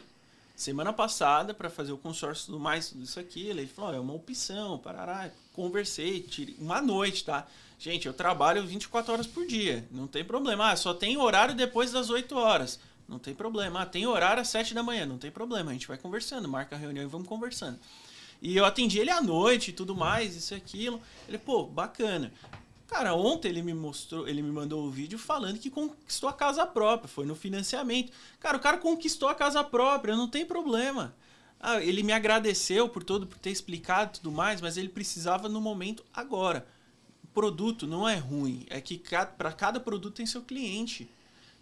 semana 0.56 0.90
passada 0.90 1.52
pra 1.52 1.68
fazer 1.68 1.92
o 1.92 1.98
consórcio 1.98 2.50
do 2.50 2.58
mais 2.58 2.92
isso 2.92 3.20
aqui. 3.20 3.46
Ele 3.46 3.66
falou: 3.66 3.90
"Ó, 3.90 3.94
é 3.94 4.00
uma 4.00 4.14
opção, 4.14 4.78
parará. 4.78 5.30
Conversei, 5.52 6.22
tirei 6.22 6.56
uma 6.58 6.80
noite, 6.80 7.26
tá? 7.26 7.46
Gente, 7.78 8.06
eu 8.06 8.14
trabalho 8.14 8.66
24 8.66 9.12
horas 9.12 9.26
por 9.26 9.46
dia, 9.46 9.86
não 9.90 10.06
tem 10.06 10.24
problema. 10.24 10.70
Ah, 10.70 10.76
só 10.76 10.94
tem 10.94 11.18
horário 11.18 11.54
depois 11.54 11.92
das 11.92 12.08
8 12.08 12.34
horas. 12.38 12.80
Não 13.06 13.18
tem 13.18 13.34
problema. 13.34 13.82
Ah, 13.82 13.86
tem 13.86 14.06
horário 14.06 14.40
às 14.40 14.48
7 14.48 14.72
da 14.72 14.82
manhã, 14.82 15.04
não 15.04 15.18
tem 15.18 15.30
problema. 15.30 15.70
A 15.72 15.74
gente 15.74 15.88
vai 15.88 15.98
conversando, 15.98 16.48
marca 16.48 16.74
a 16.74 16.78
reunião 16.78 17.04
e 17.04 17.08
vamos 17.08 17.28
conversando. 17.28 17.78
E 18.40 18.56
eu 18.56 18.64
atendi 18.64 18.98
ele 18.98 19.10
à 19.10 19.20
noite 19.20 19.70
e 19.70 19.72
tudo 19.72 19.94
mais, 19.94 20.34
isso 20.34 20.54
e 20.54 20.56
aquilo. 20.56 21.00
Ele, 21.28 21.38
pô, 21.38 21.64
bacana. 21.64 22.32
Cara, 22.86 23.14
ontem 23.14 23.48
ele 23.48 23.62
me 23.62 23.72
mostrou, 23.72 24.26
ele 24.26 24.42
me 24.42 24.50
mandou 24.50 24.84
o 24.84 24.90
vídeo 24.90 25.18
falando 25.18 25.58
que 25.58 25.70
conquistou 25.70 26.28
a 26.28 26.32
casa 26.32 26.66
própria, 26.66 27.06
foi 27.06 27.24
no 27.24 27.36
financiamento. 27.36 28.10
Cara, 28.40 28.56
o 28.56 28.60
cara 28.60 28.78
conquistou 28.78 29.28
a 29.28 29.34
casa 29.34 29.62
própria, 29.62 30.16
não 30.16 30.26
tem 30.26 30.44
problema. 30.44 31.14
Ah, 31.60 31.80
ele 31.80 32.02
me 32.02 32.12
agradeceu 32.12 32.88
por 32.88 33.04
todo, 33.04 33.26
por 33.26 33.38
ter 33.38 33.50
explicado 33.50 34.18
tudo 34.18 34.32
mais, 34.32 34.60
mas 34.60 34.76
ele 34.76 34.88
precisava 34.88 35.48
no 35.48 35.60
momento 35.60 36.04
agora. 36.12 36.66
O 37.22 37.28
produto 37.28 37.86
não 37.86 38.08
é 38.08 38.16
ruim, 38.16 38.66
é 38.68 38.80
que 38.80 39.00
para 39.36 39.52
cada 39.52 39.78
produto 39.78 40.16
tem 40.16 40.26
seu 40.26 40.42
cliente. 40.42 41.08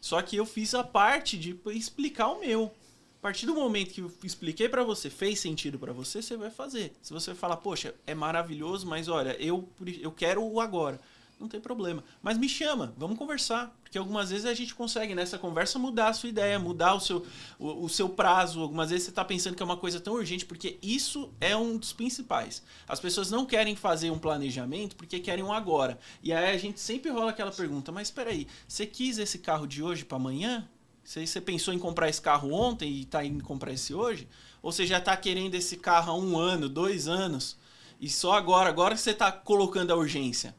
Só 0.01 0.23
que 0.23 0.37
eu 0.37 0.47
fiz 0.47 0.75
a 0.75 0.85
parte 0.85 1.37
de 1.37 1.59
explicar 1.67 2.29
o 2.29 2.41
meu. 2.41 2.73
A 3.19 3.21
partir 3.21 3.47
do 3.47 3.55
momento 3.55 3.93
que 3.93 4.01
eu 4.01 4.13
expliquei 4.23 4.69
pra 4.69 4.85
você, 4.85 5.11
fez 5.11 5.41
sentido 5.41 5.77
pra 5.77 5.93
você, 5.93 6.23
você 6.23 6.37
vai 6.37 6.51
fazer. 6.51 6.97
Se 7.03 7.13
você 7.13 7.35
falar, 7.35 7.57
poxa, 7.57 7.93
é 8.07 8.15
maravilhoso, 8.15 8.87
mas 8.87 9.09
olha, 9.09 9.37
eu, 9.43 9.69
eu 10.01 10.13
quero 10.13 10.43
o 10.45 10.61
agora. 10.61 11.01
Não 11.39 11.49
tem 11.49 11.61
problema. 11.61 12.03
Mas 12.21 12.37
me 12.37 12.49
chama, 12.49 12.93
vamos 12.97 13.19
conversar. 13.19 13.77
Porque 13.83 13.97
algumas 13.97 14.31
vezes 14.31 14.45
a 14.45 14.55
gente 14.55 14.75
consegue 14.75 15.15
nessa 15.15 15.39
conversa 15.39 15.79
mudar 15.79 16.09
a 16.09 16.13
sua 16.13 16.29
ideia, 16.29 16.59
mudar 16.59 16.95
o 16.95 17.01
seu, 17.01 17.25
o, 17.59 17.85
o 17.85 17.89
seu 17.89 18.09
prazo. 18.09 18.61
Algumas 18.61 18.91
vezes 18.91 19.05
você 19.05 19.11
está 19.11 19.25
pensando 19.25 19.57
que 19.57 19.63
é 19.63 19.67
uma 19.67 19.77
coisa 19.77 20.01
tão 20.01 20.15
urgente, 20.15 20.45
porque 20.45 20.79
isso 20.83 21.33
é 21.41 21.57
um 21.57 21.77
dos 21.77 21.93
principais. 21.93 22.63
As 22.89 23.01
pessoas 23.01 23.31
não 23.31 23.47
querem 23.47 23.75
fazer 23.75 24.11
um 24.11 24.19
planejamento 24.19 24.95
porque 24.95 25.21
querem 25.21 25.45
um 25.45 25.53
agora. 25.53 25.99
E 26.23 26.33
aí 26.33 26.55
a 26.55 26.59
gente 26.59 26.81
sempre 26.81 27.11
rola 27.11 27.31
aquela 27.31 27.53
pergunta: 27.53 27.91
mas 27.91 28.09
espera 28.09 28.31
aí, 28.31 28.47
você 28.67 28.85
quis 28.85 29.19
esse 29.19 29.39
carro 29.39 29.67
de 29.67 29.83
hoje 29.83 30.05
para 30.05 30.17
amanhã? 30.17 30.69
Você, 31.09 31.27
você 31.27 31.41
pensou 31.41 31.73
em 31.73 31.79
comprar 31.79 32.11
esse 32.11 32.21
carro 32.21 32.53
ontem 32.53 32.91
e 32.91 33.03
está 33.05 33.25
indo 33.25 33.43
comprar 33.43 33.73
esse 33.73 33.95
hoje? 33.95 34.29
Ou 34.61 34.71
você 34.71 34.87
já 34.87 34.99
está 34.99 35.17
querendo 35.17 35.55
esse 35.55 35.79
carro 35.79 36.13
há 36.13 36.15
um 36.15 36.37
ano, 36.37 36.69
dois 36.69 37.09
anos, 37.09 37.57
e 37.99 38.11
só 38.11 38.35
agora, 38.35 38.69
agora 38.69 38.95
que 38.95 39.01
você 39.01 39.13
está 39.13 39.33
colocando 39.33 39.91
a 39.91 39.97
urgência? 39.97 40.55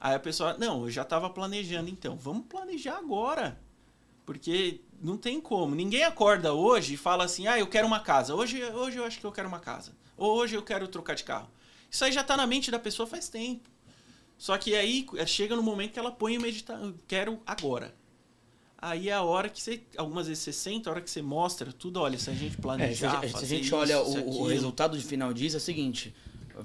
Aí 0.00 0.14
a 0.14 0.20
pessoa, 0.20 0.56
não, 0.56 0.84
eu 0.84 0.90
já 0.92 1.02
estava 1.02 1.28
planejando 1.28 1.90
então. 1.90 2.14
Vamos 2.14 2.46
planejar 2.46 2.96
agora. 2.96 3.60
Porque 4.24 4.82
não 5.02 5.16
tem 5.16 5.40
como. 5.40 5.74
Ninguém 5.74 6.04
acorda 6.04 6.54
hoje 6.54 6.94
e 6.94 6.96
fala 6.96 7.24
assim: 7.24 7.48
ah, 7.48 7.58
eu 7.58 7.66
quero 7.66 7.88
uma 7.88 7.98
casa. 7.98 8.36
Hoje, 8.36 8.62
hoje 8.62 8.98
eu 8.98 9.04
acho 9.04 9.18
que 9.18 9.26
eu 9.26 9.32
quero 9.32 9.48
uma 9.48 9.58
casa. 9.58 9.90
Ou 10.16 10.36
hoje 10.36 10.54
eu 10.54 10.62
quero 10.62 10.86
trocar 10.86 11.16
de 11.16 11.24
carro. 11.24 11.50
Isso 11.90 12.04
aí 12.04 12.12
já 12.12 12.20
está 12.20 12.36
na 12.36 12.46
mente 12.46 12.70
da 12.70 12.78
pessoa 12.78 13.04
faz 13.04 13.28
tempo. 13.28 13.68
Só 14.38 14.56
que 14.58 14.76
aí 14.76 15.04
eh, 15.16 15.26
chega 15.26 15.56
no 15.56 15.62
momento 15.62 15.92
que 15.92 15.98
ela 15.98 16.12
põe 16.12 16.38
o 16.38 16.40
meditado, 16.40 16.96
quero 17.08 17.42
agora. 17.44 17.92
Aí 18.78 19.08
é 19.08 19.12
a 19.12 19.22
hora 19.22 19.48
que 19.48 19.60
você, 19.62 19.80
algumas 19.96 20.26
vezes 20.28 20.42
você 20.44 20.52
senta, 20.52 20.90
a 20.90 20.92
hora 20.92 21.00
que 21.00 21.10
você 21.10 21.22
mostra 21.22 21.72
tudo, 21.72 22.00
olha, 22.00 22.18
se 22.18 22.28
a 22.30 22.34
gente 22.34 22.56
É, 22.78 22.94
se 22.94 23.06
planejar, 23.06 23.18
a, 23.20 23.26
gente- 23.26 23.28
se 23.28 23.36
a 23.36 23.40
fazer 23.40 23.46
gente 23.46 23.74
isso, 23.74 23.76
olha 23.76 24.00
o, 24.02 24.40
o 24.42 24.46
resultado 24.46 24.98
de 24.98 25.04
final 25.04 25.32
disso, 25.32 25.56
é 25.56 25.58
o 25.58 25.60
seguinte. 25.60 26.14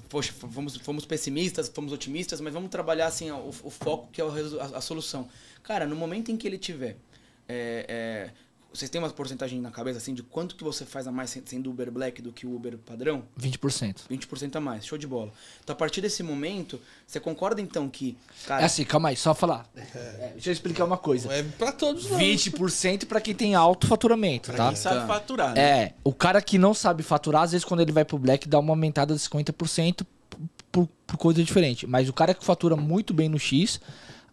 Poxa, 0.09 0.31
fomos, 0.33 0.77
fomos 0.77 1.05
pessimistas, 1.05 1.67
fomos 1.69 1.91
otimistas, 1.91 2.39
mas 2.39 2.53
vamos 2.53 2.69
trabalhar 2.69 3.07
assim 3.07 3.29
o, 3.31 3.49
o 3.49 3.69
foco 3.69 4.09
que 4.11 4.21
é 4.21 4.23
a, 4.25 4.77
a 4.77 4.81
solução. 4.81 5.27
Cara, 5.63 5.85
no 5.85 5.95
momento 5.95 6.31
em 6.31 6.37
que 6.37 6.47
ele 6.47 6.57
tiver. 6.57 6.97
é, 7.47 7.85
é, 8.29 8.31
vocês 8.73 8.89
têm 8.89 8.99
uma 9.01 9.09
porcentagem 9.09 9.59
na 9.59 9.69
cabeça 9.71 9.97
assim 9.97 10.13
de 10.13 10.23
quanto 10.23 10.55
que 10.55 10.63
você 10.63 10.85
faz 10.85 11.05
a 11.07 11.11
mais 11.11 11.29
sen- 11.29 11.41
sendo 11.45 11.69
Uber 11.69 11.91
Black 11.91 12.21
do 12.21 12.31
que 12.31 12.45
o 12.47 12.55
Uber 12.55 12.77
padrão? 12.77 13.23
20%. 13.39 14.03
20% 14.09 14.55
a 14.55 14.59
mais, 14.61 14.85
show 14.85 14.97
de 14.97 15.05
bola. 15.05 15.31
Então 15.63 15.73
a 15.73 15.77
partir 15.77 16.01
desse 16.01 16.23
momento, 16.23 16.79
você 17.05 17.19
concorda 17.19 17.59
então 17.61 17.89
que. 17.89 18.17
Cara, 18.45 18.61
É 18.61 18.65
assim, 18.65 18.83
calma 18.85 19.09
aí, 19.09 19.17
só 19.17 19.33
falar. 19.33 19.69
É, 19.75 20.29
deixa 20.33 20.49
eu 20.49 20.53
explicar 20.53 20.85
uma 20.85 20.97
coisa. 20.97 21.31
É 21.33 21.43
pra 21.43 21.71
todos, 21.71 22.09
não. 22.09 22.17
20% 22.17 23.05
pra 23.05 23.19
quem 23.19 23.35
tem 23.35 23.55
alto 23.55 23.87
faturamento, 23.87 24.51
tá? 24.53 24.67
Quem 24.67 24.75
sabe 24.75 25.01
Tá. 25.01 25.07
faturar, 25.07 25.53
né? 25.53 25.61
É, 25.61 25.93
o 26.03 26.13
cara 26.13 26.41
que 26.41 26.57
não 26.57 26.73
sabe 26.73 27.03
faturar, 27.03 27.43
às 27.43 27.51
vezes 27.51 27.65
quando 27.65 27.81
ele 27.81 27.91
vai 27.91 28.05
pro 28.05 28.17
black 28.17 28.47
dá 28.47 28.59
uma 28.59 28.71
aumentada 28.71 29.13
de 29.13 29.19
50% 29.19 30.05
por, 30.71 30.87
por 31.05 31.17
coisa 31.17 31.43
diferente. 31.43 31.85
Mas 31.85 32.07
o 32.07 32.13
cara 32.13 32.33
que 32.33 32.43
fatura 32.45 32.75
muito 32.75 33.13
bem 33.13 33.27
no 33.27 33.37
X, 33.37 33.79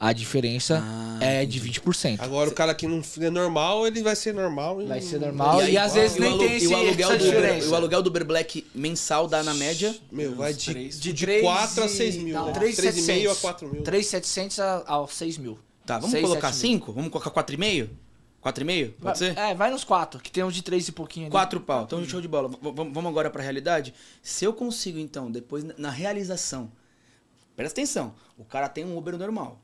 a 0.01 0.13
diferença 0.13 0.81
Ah, 0.85 1.19
é 1.21 1.45
de 1.45 1.61
20%. 1.61 2.21
Agora 2.21 2.49
o 2.49 2.53
cara 2.55 2.75
que 2.75 2.87
não 2.87 3.03
é 3.21 3.31
normal, 3.31 3.87
ele 3.87 4.03
vai 4.03 4.15
ser 4.15 4.33
normal. 4.33 4.81
e 4.81 4.87
Vai 4.87 5.01
ser 5.01 5.19
normal 5.19 5.59
aí, 5.61 5.73
e 5.73 5.79
às 5.79 5.95
vezes 5.95 6.17
e 6.17 6.21
nem 6.21 6.39
tem 6.39 6.53
e 6.53 6.57
esse, 6.57 6.73
aluguel 6.75 7.09
essa 7.11 7.19
do 7.19 7.25
Uber, 7.29 7.41
diferença. 7.41 7.69
o 7.71 7.75
aluguel 7.75 8.03
do 8.03 8.07
Uber 8.09 8.25
Black 8.25 8.67
mensal 8.75 9.27
dá 9.27 9.43
na 9.43 9.55
média. 9.55 9.95
Meu, 10.13 10.35
vai 10.37 10.55
de, 10.55 10.67
três. 10.71 11.01
de, 11.01 11.13
três 11.15 11.43
4 11.43 11.83
a 11.83 11.87
e- 11.87 11.89
6 11.89 12.17
mil. 12.17 12.35
não, 12.35 12.47
né? 12.47 12.53
3.700. 12.53 12.93
3,5 13.07 13.31
a 13.31 13.35
4 13.37 13.69
mil. 13.69 13.83
3.700 13.83 14.59
a- 14.61 14.85
aos 14.87 15.15
6 15.15 15.37
mil. 15.39 15.59
Tá, 15.85 15.97
vamos 15.97 16.11
Seis, 16.13 16.23
colocar 16.23 16.53
sete 16.53 16.69
mil. 16.69 16.79
5? 16.79 16.93
Vamos 16.93 17.11
colocar 17.11 17.31
4,5? 17.31 17.89
4,5? 18.43 18.95
Vai- 19.01 19.13
Pode 19.15 19.19
ser? 19.19 19.37
É, 19.39 19.55
vai 19.55 19.71
nos 19.71 19.83
4, 19.85 20.21
que 20.21 20.31
tem 20.31 20.45
uns 20.45 20.55
de 20.55 20.63
3 20.63 20.87
e 20.87 20.93
pouquinho 20.93 21.27
ali. 21.27 21.33
Quatro 21.33 21.61
pau. 21.61 21.83
Então, 21.85 22.05
show 22.05 22.21
de 22.21 22.29
bola. 22.29 22.49
V- 22.49 22.57
vamos 22.61 23.07
agora 23.07 23.31
pra 23.31 23.43
realidade. 23.43 23.93
Se 24.23 24.45
eu 24.45 24.53
consigo, 24.53 24.99
então, 24.99 25.29
depois 25.31 25.65
na 25.77 25.91
realização. 25.91 26.71
Presta 27.57 27.81
atenção. 27.81 28.15
O 28.37 28.45
cara 28.45 28.69
tem 28.69 28.85
um 28.85 28.97
Uber 28.97 29.17
normal. 29.19 29.61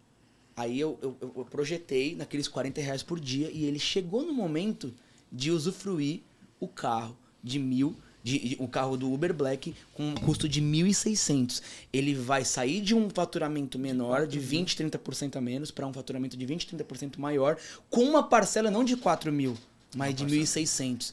Aí 0.57 0.79
eu, 0.79 0.99
eu, 1.03 1.17
eu- 1.21 1.45
projetei 1.51 2.15
naqueles 2.15 2.47
40 2.49 2.81
reais 2.81 3.03
por 3.03 3.19
dia 3.19 3.51
e 3.53 3.65
ele 3.65 3.79
chegou 3.79 4.23
no 4.25 4.33
momento 4.33 4.95
de 5.31 5.51
usufruir 5.51 6.21
o 6.61 6.69
carro 6.69 7.17
de 7.43 7.59
mil. 7.59 7.95
De, 8.23 8.39
de- 8.39 8.57
o 8.59 8.67
carro 8.67 8.97
do 8.97 9.13
Uber 9.13 9.35
Black 9.35 9.75
com 9.93 10.11
um 10.11 10.15
custo 10.15 10.49
de 10.49 10.63
1.600. 10.63 11.61
Ele 11.93 12.15
vai 12.15 12.43
sair 12.45 12.81
de 12.81 12.95
um 12.95 13.11
faturamento 13.11 13.79
menor, 13.79 14.27
de 14.27 14.39
20, 14.39 14.77
30% 14.77 15.37
a 15.37 15.41
menos, 15.43 15.71
para 15.71 15.87
um 15.87 15.93
faturamento 15.93 16.35
de 16.37 16.47
20, 16.47 16.75
30% 16.75 17.19
maior, 17.19 17.59
com 17.91 18.03
uma 18.03 18.23
parcela 18.23 18.71
não 18.71 18.83
de 18.83 18.97
4 18.97 19.31
mil, 19.31 19.59
mas 19.95 20.15
de 20.15 20.25
1.600. 20.25 21.13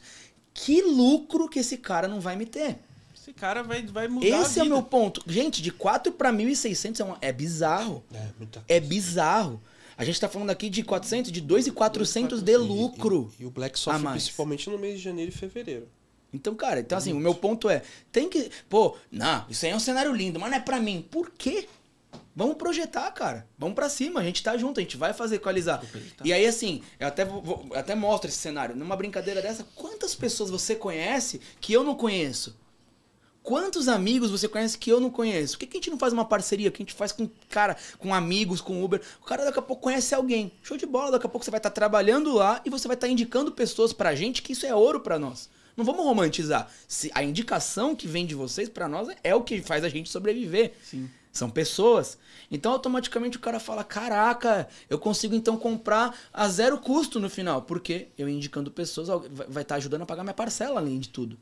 Que 0.54 0.80
lucro 0.82 1.48
que 1.50 1.58
esse 1.58 1.76
cara 1.76 2.08
não 2.08 2.18
vai 2.20 2.34
me 2.34 2.46
ter? 2.46 2.78
Esse 3.22 3.32
cara 3.32 3.62
vai, 3.62 3.86
vai 3.86 4.08
mudar 4.08 4.26
Esse 4.26 4.58
a 4.58 4.64
é 4.64 4.66
o 4.66 4.68
meu 4.68 4.82
ponto. 4.82 5.22
Gente, 5.28 5.62
de 5.62 5.70
4 5.70 6.10
para 6.12 6.32
1.600 6.32 6.98
é, 7.00 7.04
uma- 7.04 7.18
é 7.20 7.32
bizarro. 7.32 8.02
É, 8.12 8.26
muita 8.36 8.64
É 8.68 8.80
bizarro. 8.80 9.62
A 9.96 10.04
gente 10.04 10.18
tá 10.20 10.28
falando 10.28 10.50
aqui 10.50 10.68
de 10.68 10.82
400, 10.82 11.30
de 11.30 11.40
2.400 11.40 12.42
de 12.42 12.56
lucro. 12.56 13.30
E, 13.38 13.42
e 13.44 13.46
o 13.46 13.50
Black 13.50 13.78
sofre 13.78 14.02
mais. 14.02 14.22
principalmente 14.24 14.68
no 14.68 14.76
mês 14.78 14.98
de 14.98 15.04
janeiro 15.04 15.30
e 15.30 15.34
fevereiro. 15.34 15.86
Então, 16.32 16.54
cara, 16.56 16.80
então 16.80 16.96
assim, 16.98 17.12
o 17.12 17.20
meu 17.20 17.34
ponto 17.34 17.68
é, 17.68 17.82
tem 18.10 18.28
que, 18.28 18.50
pô, 18.68 18.96
não, 19.10 19.44
isso 19.50 19.66
aí 19.66 19.70
é 19.70 19.76
um 19.76 19.78
cenário 19.80 20.12
lindo, 20.14 20.40
mas 20.40 20.50
não 20.50 20.56
é 20.56 20.60
pra 20.60 20.80
mim. 20.80 21.06
Por 21.10 21.30
quê? 21.30 21.68
Vamos 22.34 22.56
projetar, 22.56 23.10
cara. 23.12 23.46
Vamos 23.58 23.74
pra 23.74 23.88
cima, 23.90 24.18
a 24.20 24.24
gente 24.24 24.42
tá 24.42 24.56
junto, 24.56 24.80
a 24.80 24.82
gente 24.82 24.96
vai 24.96 25.12
fazer 25.12 25.36
equalizar. 25.36 25.84
E 26.24 26.32
aí 26.32 26.46
assim, 26.46 26.82
eu 26.98 27.06
até 27.06 27.24
vou- 27.24 27.66
até 27.74 27.94
mostro 27.94 28.28
esse 28.30 28.38
cenário. 28.38 28.74
Numa 28.74 28.96
brincadeira 28.96 29.42
dessa, 29.42 29.64
quantas 29.76 30.14
pessoas 30.14 30.48
você 30.48 30.74
conhece 30.74 31.38
que 31.60 31.72
eu 31.72 31.84
não 31.84 31.94
conheço? 31.94 32.56
Quantos 33.42 33.88
amigos 33.88 34.30
você 34.30 34.46
conhece 34.46 34.78
que 34.78 34.90
eu 34.90 35.00
não 35.00 35.10
conheço? 35.10 35.54
Por 35.54 35.60
que, 35.60 35.66
que 35.66 35.76
a 35.76 35.80
gente 35.80 35.90
não 35.90 35.98
faz 35.98 36.12
uma 36.12 36.24
parceria? 36.24 36.70
que 36.70 36.80
a 36.80 36.84
gente 36.84 36.94
faz 36.94 37.10
com 37.10 37.28
cara, 37.48 37.76
com 37.98 38.14
amigos, 38.14 38.60
com 38.60 38.82
Uber? 38.82 39.00
O 39.20 39.24
cara 39.24 39.44
daqui 39.44 39.58
a 39.58 39.62
pouco 39.62 39.82
conhece 39.82 40.14
alguém. 40.14 40.52
Show 40.62 40.76
de 40.76 40.86
bola, 40.86 41.12
daqui 41.12 41.26
a 41.26 41.28
pouco 41.28 41.44
você 41.44 41.50
vai 41.50 41.58
estar 41.58 41.70
trabalhando 41.70 42.32
lá 42.32 42.60
e 42.64 42.70
você 42.70 42.86
vai 42.86 42.94
estar 42.94 43.08
indicando 43.08 43.50
pessoas 43.50 43.92
pra 43.92 44.14
gente 44.14 44.42
que 44.42 44.52
isso 44.52 44.64
é 44.64 44.74
ouro 44.74 45.00
pra 45.00 45.18
nós. 45.18 45.50
Não 45.76 45.84
vamos 45.84 46.04
romantizar. 46.04 46.70
Se 46.86 47.10
a 47.14 47.22
indicação 47.24 47.96
que 47.96 48.06
vem 48.06 48.26
de 48.26 48.34
vocês 48.34 48.68
pra 48.68 48.88
nós 48.88 49.08
é 49.24 49.34
o 49.34 49.42
que 49.42 49.60
faz 49.60 49.82
a 49.82 49.88
gente 49.88 50.08
sobreviver. 50.08 50.74
Sim. 50.84 51.10
São 51.32 51.48
pessoas. 51.48 52.18
Então, 52.50 52.72
automaticamente 52.72 53.38
o 53.38 53.40
cara 53.40 53.58
fala: 53.58 53.82
Caraca, 53.82 54.68
eu 54.88 54.98
consigo 54.98 55.34
então 55.34 55.56
comprar 55.56 56.14
a 56.32 56.46
zero 56.46 56.76
custo 56.78 57.18
no 57.18 57.30
final. 57.30 57.62
Porque 57.62 58.08
eu 58.18 58.28
indicando 58.28 58.70
pessoas 58.70 59.08
vai 59.08 59.46
vai 59.48 59.62
estar 59.62 59.76
ajudando 59.76 60.02
a 60.02 60.06
pagar 60.06 60.22
minha 60.22 60.34
parcela, 60.34 60.78
além 60.78 61.00
de 61.00 61.08
tudo. 61.08 61.38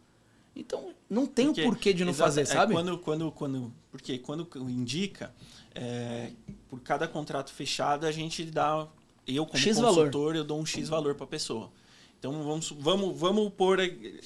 Então, 0.60 0.92
não 1.08 1.26
tem 1.26 1.46
Porque- 1.46 1.62
o 1.62 1.64
porquê 1.64 1.92
de 1.94 2.04
não 2.04 2.12
exato, 2.12 2.28
fazer, 2.28 2.42
é 2.42 2.44
sabe? 2.44 2.74
quando, 2.74 2.98
quando, 2.98 3.32
quando, 3.32 3.72
porque 3.90 4.18
quando 4.18 4.46
indica, 4.68 5.32
é, 5.74 6.30
por 6.68 6.80
cada 6.80 7.08
contrato 7.08 7.50
fechado, 7.50 8.06
a 8.06 8.12
gente 8.12 8.44
dá. 8.44 8.86
Eu, 9.26 9.46
como 9.46 9.58
X 9.58 9.78
valor. 9.78 9.94
consultor, 9.94 10.36
eu 10.36 10.44
dou 10.44 10.60
um 10.60 10.66
X 10.66 10.88
valor 10.88 11.14
para 11.14 11.24
a 11.24 11.28
pessoa. 11.28 11.70
Então 12.18 12.44
vamos, 12.44 12.70
vamos, 12.78 13.18
vamos 13.18 13.52
pôr 13.54 13.78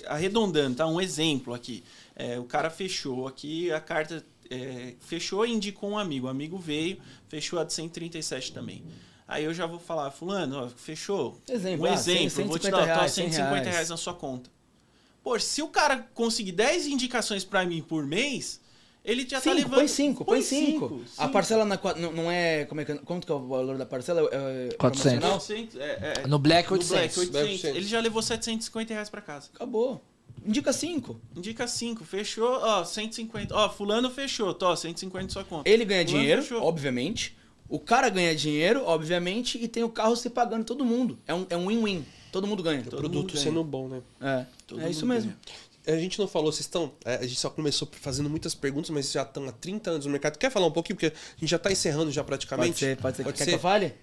arredondando, 0.06 0.76
tá? 0.76 0.86
Um 0.86 1.00
exemplo 1.00 1.54
aqui. 1.54 1.84
É, 2.16 2.38
o 2.38 2.44
cara 2.44 2.68
fechou 2.68 3.28
aqui, 3.28 3.70
a 3.70 3.80
carta 3.80 4.24
é, 4.50 4.94
fechou 4.98 5.46
e 5.46 5.52
indicou 5.52 5.90
um 5.90 5.98
amigo. 5.98 6.26
O 6.26 6.30
amigo 6.30 6.58
veio, 6.58 6.98
fechou 7.28 7.60
a 7.60 7.64
de 7.64 7.72
137 7.72 8.52
também. 8.52 8.82
Aí 9.28 9.44
eu 9.44 9.54
já 9.54 9.66
vou 9.66 9.78
falar, 9.78 10.10
fulano, 10.10 10.64
ó, 10.64 10.68
fechou. 10.68 11.40
Exemplo, 11.48 11.86
um 11.86 11.90
ah, 11.90 11.94
exemplo, 11.94 12.30
100, 12.30 12.42
eu 12.42 12.48
vou 12.48 12.58
te 12.58 12.64
150 12.64 12.76
dar 12.76 12.84
reais, 12.84 13.12
150 13.12 13.32
100 13.32 13.62
reais. 13.62 13.74
reais 13.74 13.88
na 13.90 13.96
sua 13.96 14.14
conta. 14.14 14.50
Pô, 15.24 15.40
se 15.40 15.62
o 15.62 15.68
cara 15.68 16.06
conseguir 16.12 16.52
10 16.52 16.86
indicações 16.86 17.44
pra 17.44 17.64
mim 17.64 17.80
por 17.80 18.06
mês, 18.06 18.60
ele 19.02 19.22
já 19.22 19.38
tá 19.40 19.44
Cinco, 19.44 19.56
levando. 19.56 19.74
põe 19.76 19.88
5, 19.88 20.24
põe 20.24 20.42
5. 20.42 21.00
A 21.16 21.28
parcela 21.28 21.64
na, 21.64 21.80
não, 21.96 22.12
não 22.12 22.30
é. 22.30 22.66
Como 22.66 22.82
é 22.82 22.84
que, 22.84 22.94
quanto 22.98 23.26
que 23.26 23.32
é 23.32 23.34
o 23.34 23.46
valor 23.46 23.78
da 23.78 23.86
parcela? 23.86 24.20
É, 24.30 24.68
é 24.70 24.74
400. 24.74 25.18
promocional? 25.18 25.34
800, 25.36 25.76
é, 25.80 26.12
é, 26.22 26.26
No 26.26 26.38
Black, 26.38 26.68
no 26.70 26.76
800. 26.76 26.88
Black, 26.90 27.18
800. 27.18 27.40
800. 27.52 27.76
Ele 27.76 27.86
já 27.86 28.00
levou 28.00 28.20
750 28.20 28.92
reais 28.92 29.08
pra 29.08 29.22
casa. 29.22 29.48
Acabou. 29.54 30.04
Indica 30.44 30.74
5. 30.74 31.18
Indica 31.34 31.66
5, 31.66 32.04
fechou, 32.04 32.58
ó, 32.60 32.84
150. 32.84 33.54
Ó, 33.56 33.70
fulano 33.70 34.10
fechou, 34.10 34.52
tô, 34.52 34.76
150 34.76 35.24
na 35.24 35.30
sua 35.30 35.44
conta. 35.44 35.68
Ele 35.68 35.86
ganha 35.86 36.04
Fulano 36.04 36.20
dinheiro, 36.22 36.42
fechou. 36.42 36.62
obviamente. 36.62 37.34
O 37.66 37.78
cara 37.78 38.10
ganha 38.10 38.36
dinheiro, 38.36 38.82
obviamente, 38.84 39.56
e 39.56 39.66
tem 39.66 39.82
o 39.82 39.88
carro 39.88 40.14
se 40.16 40.28
pagando 40.28 40.64
todo 40.64 40.84
mundo. 40.84 41.18
É 41.26 41.32
um 41.32 41.46
é 41.48 41.56
um 41.56 41.68
win-win. 41.68 42.04
Todo 42.34 42.46
mundo 42.48 42.62
ganha. 42.62 42.80
O 42.80 42.84
Todo 42.84 42.98
produto 42.98 43.20
mundo 43.22 43.32
ganha. 43.32 43.44
sendo 43.44 43.62
bom, 43.64 43.88
né? 43.88 44.00
É, 44.20 44.44
Todo 44.66 44.82
é 44.82 44.90
isso 44.90 45.06
mesmo. 45.06 45.32
ganha. 45.86 45.96
A 45.96 46.00
gente 46.00 46.18
não 46.18 46.26
falou, 46.26 46.50
vocês 46.50 46.60
estão. 46.66 46.90
é, 47.04 47.16
A 47.16 47.22
gente 47.26 47.38
só 47.38 47.48
começou 47.50 47.86
fazendo 48.00 48.28
muitas 48.28 48.54
perguntas, 48.54 48.90
mas 48.90 49.12
já 49.12 49.22
estão 49.22 49.46
há 49.48 49.52
30 49.52 49.90
anos 49.90 50.06
no 50.06 50.12
mercado. 50.12 50.36
Quer 50.38 50.50
falar 50.50 50.66
um 50.66 50.70
pouquinho? 50.72 50.96
Porque 50.96 51.14
a 51.14 51.40
gente 51.40 51.50
já 51.50 51.58
tá 51.58 51.70
encerrando 51.70 52.10
já 52.10 52.24
praticamente. 52.24 52.70
Pode 52.72 52.78
ser, 52.80 52.96
pode 52.96 53.16
ser. 53.18 53.22
Pode 53.24 53.36
Quer 53.38 53.44
ser. 53.44 53.50
que 53.50 53.56
eu 53.56 53.60
fale? 53.60 53.94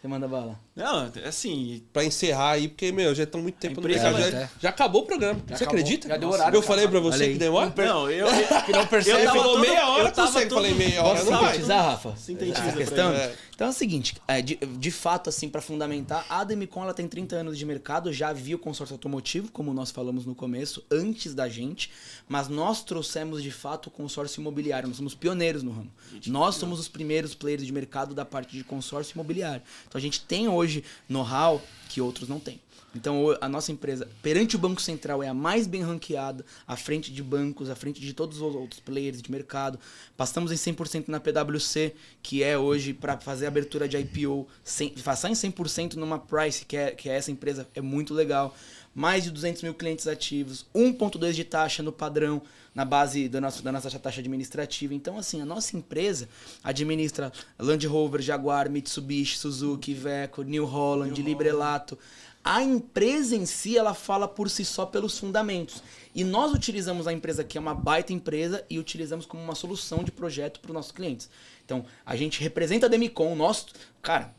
Você 0.00 0.06
manda 0.08 0.28
bala. 0.28 0.60
Não, 0.76 1.10
assim, 1.26 1.82
Pra 1.90 2.04
encerrar 2.04 2.50
aí, 2.52 2.68
porque, 2.68 2.92
meu, 2.92 3.14
já 3.14 3.22
estão 3.24 3.40
muito 3.40 3.54
tempo 3.56 3.80
no 3.80 3.88
mercado. 3.88 4.12
vai- 4.12 4.30
Já, 4.30 4.48
já 4.60 4.68
acabou 4.68 5.00
o 5.02 5.06
programa. 5.06 5.40
Você 5.48 5.64
acabou. 5.64 5.80
acredita? 5.80 6.08
Já 6.08 6.16
deu 6.18 6.28
Nossa, 6.28 6.40
horário, 6.42 6.58
Eu 6.58 6.62
falei 6.62 6.86
pra 6.86 7.00
você 7.00 7.24
Olha 7.24 7.32
que 7.32 7.38
demora? 7.38 7.72
não, 7.74 8.10
eu, 8.10 8.26
eu, 8.26 8.32
Que 8.66 8.72
não 8.72 8.86
percebe. 8.86 9.18
Você 9.20 9.24
tava 9.24 9.38
falou 9.38 9.58
meia 9.60 9.88
hora, 9.88 10.02
eu 10.02 10.06
eu 10.08 10.12
tava 10.12 10.30
consigo. 10.30 10.48
todo- 10.50 10.56
Falei 10.62 10.74
meia 10.74 11.02
hora. 11.02 11.18
Posso 11.18 11.30
não 11.30 11.40
vai. 11.40 11.48
sintetizar, 11.52 11.84
Rafa? 11.86 12.16
Sintetiza 12.16 12.58
Essa 12.58 12.66
pra 12.68 12.76
questão? 12.76 13.12
É. 13.12 13.32
Então 13.54 13.68
é 13.68 13.70
o 13.70 13.72
seguinte, 13.72 14.16
é, 14.26 14.42
de, 14.42 14.56
de 14.56 14.90
fato, 14.90 15.30
assim, 15.30 15.48
para 15.48 15.60
fundamentar, 15.60 16.26
a 16.28 16.42
Demicon 16.42 16.82
ela 16.82 16.92
tem 16.92 17.06
30 17.06 17.36
anos 17.36 17.56
de 17.56 17.64
mercado, 17.64 18.12
já 18.12 18.28
havia 18.30 18.56
o 18.56 18.58
consórcio 18.58 18.94
automotivo, 18.94 19.50
como 19.52 19.72
nós 19.72 19.92
falamos 19.92 20.26
no 20.26 20.34
começo, 20.34 20.84
antes 20.90 21.34
da 21.34 21.48
gente, 21.48 21.90
mas 22.28 22.48
nós 22.48 22.82
trouxemos 22.82 23.42
de 23.42 23.52
fato 23.52 23.86
o 23.86 23.90
consórcio 23.90 24.40
imobiliário, 24.40 24.88
nós 24.88 24.96
somos 24.96 25.14
pioneiros 25.14 25.62
no 25.62 25.70
ramo. 25.70 25.90
Nós 26.26 26.56
somos 26.56 26.80
os 26.80 26.88
primeiros 26.88 27.34
players 27.34 27.64
de 27.64 27.72
mercado 27.72 28.14
da 28.14 28.24
parte 28.24 28.56
de 28.56 28.64
consórcio 28.64 29.14
imobiliário. 29.14 29.62
Então 29.86 29.98
a 29.98 30.02
gente 30.02 30.20
tem 30.22 30.48
hoje 30.48 30.82
know-how 31.08 31.62
que 31.88 32.00
outros 32.00 32.28
não 32.28 32.40
têm. 32.40 32.60
Então 32.94 33.36
a 33.40 33.48
nossa 33.48 33.72
empresa, 33.72 34.08
perante 34.22 34.56
o 34.56 34.58
Banco 34.58 34.80
Central, 34.80 35.22
é 35.22 35.28
a 35.28 35.34
mais 35.34 35.66
bem 35.66 35.82
ranqueada, 35.82 36.44
à 36.66 36.76
frente 36.76 37.12
de 37.12 37.22
bancos, 37.22 37.68
à 37.68 37.74
frente 37.74 38.00
de 38.00 38.12
todos 38.12 38.40
os 38.40 38.54
outros 38.54 38.80
players 38.80 39.20
de 39.20 39.30
mercado. 39.30 39.78
Passamos 40.16 40.52
em 40.52 40.54
100% 40.54 41.08
na 41.08 41.18
PwC, 41.18 41.94
que 42.22 42.42
é 42.42 42.56
hoje 42.56 42.94
para 42.94 43.18
fazer 43.18 43.46
a 43.46 43.48
abertura 43.48 43.88
de 43.88 43.96
IPO, 43.96 44.46
sem, 44.62 44.90
passar 44.90 45.30
em 45.30 45.34
100% 45.34 45.94
numa 45.94 46.18
Price, 46.18 46.64
que 46.64 46.76
é, 46.76 46.90
que 46.92 47.08
é 47.08 47.16
essa 47.16 47.30
empresa, 47.30 47.68
é 47.74 47.80
muito 47.80 48.14
legal. 48.14 48.56
Mais 48.94 49.24
de 49.24 49.30
200 49.32 49.62
mil 49.62 49.74
clientes 49.74 50.06
ativos, 50.06 50.64
1,2 50.72 51.32
de 51.32 51.42
taxa 51.42 51.82
no 51.82 51.90
padrão, 51.90 52.40
na 52.74 52.84
base 52.84 53.28
da 53.28 53.40
nossa, 53.40 53.62
da 53.62 53.72
nossa 53.72 53.98
taxa 53.98 54.20
administrativa. 54.20 54.94
Então, 54.94 55.18
assim, 55.18 55.40
a 55.40 55.44
nossa 55.44 55.76
empresa 55.76 56.28
administra 56.62 57.32
Land 57.58 57.86
Rover, 57.86 58.20
Jaguar, 58.20 58.70
Mitsubishi, 58.70 59.38
Suzuki, 59.38 59.92
Iveco, 59.92 60.42
New 60.42 60.64
Holland, 60.64 61.20
Librelato. 61.22 61.98
A 62.44 62.62
empresa 62.62 63.34
em 63.34 63.46
si, 63.46 63.78
ela 63.78 63.94
fala 63.94 64.28
por 64.28 64.50
si 64.50 64.66
só 64.66 64.84
pelos 64.84 65.18
fundamentos. 65.18 65.82
E 66.14 66.22
nós 66.22 66.52
utilizamos 66.52 67.06
a 67.06 67.12
empresa 67.12 67.42
que 67.42 67.56
é 67.56 67.60
uma 67.60 67.74
baita 67.74 68.12
empresa 68.12 68.62
e 68.68 68.78
utilizamos 68.78 69.24
como 69.24 69.42
uma 69.42 69.54
solução 69.54 70.04
de 70.04 70.12
projeto 70.12 70.60
para 70.60 70.68
os 70.68 70.74
nossos 70.74 70.92
clientes. 70.92 71.30
Então, 71.64 71.86
a 72.04 72.14
gente 72.14 72.42
representa 72.42 72.84
a 72.84 72.88
Demicon, 72.88 73.34
nós, 73.34 73.66
cara, 74.02 74.34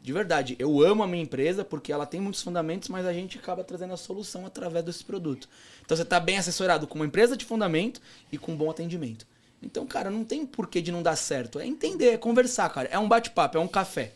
de 0.00 0.12
verdade, 0.12 0.54
eu 0.58 0.80
amo 0.80 1.02
a 1.02 1.06
minha 1.08 1.22
empresa 1.22 1.64
porque 1.64 1.92
ela 1.92 2.06
tem 2.06 2.20
muitos 2.20 2.42
fundamentos, 2.42 2.88
mas 2.88 3.04
a 3.04 3.12
gente 3.12 3.38
acaba 3.38 3.64
trazendo 3.64 3.92
a 3.92 3.96
solução 3.96 4.46
através 4.46 4.84
desse 4.84 5.04
produto. 5.04 5.48
Então 5.84 5.96
você 5.96 6.04
está 6.04 6.20
bem 6.20 6.38
assessorado 6.38 6.86
com 6.86 6.94
uma 6.94 7.06
empresa 7.06 7.36
de 7.36 7.44
fundamento 7.44 8.00
e 8.30 8.38
com 8.38 8.56
bom 8.56 8.70
atendimento. 8.70 9.26
Então, 9.60 9.84
cara, 9.84 10.08
não 10.08 10.24
tem 10.24 10.46
porquê 10.46 10.80
de 10.80 10.92
não 10.92 11.02
dar 11.02 11.16
certo. 11.16 11.58
É 11.58 11.66
entender, 11.66 12.10
é 12.10 12.16
conversar, 12.16 12.68
cara. 12.70 12.88
É 12.90 12.98
um 12.98 13.08
bate-papo, 13.08 13.58
é 13.58 13.60
um 13.60 13.66
café. 13.66 14.12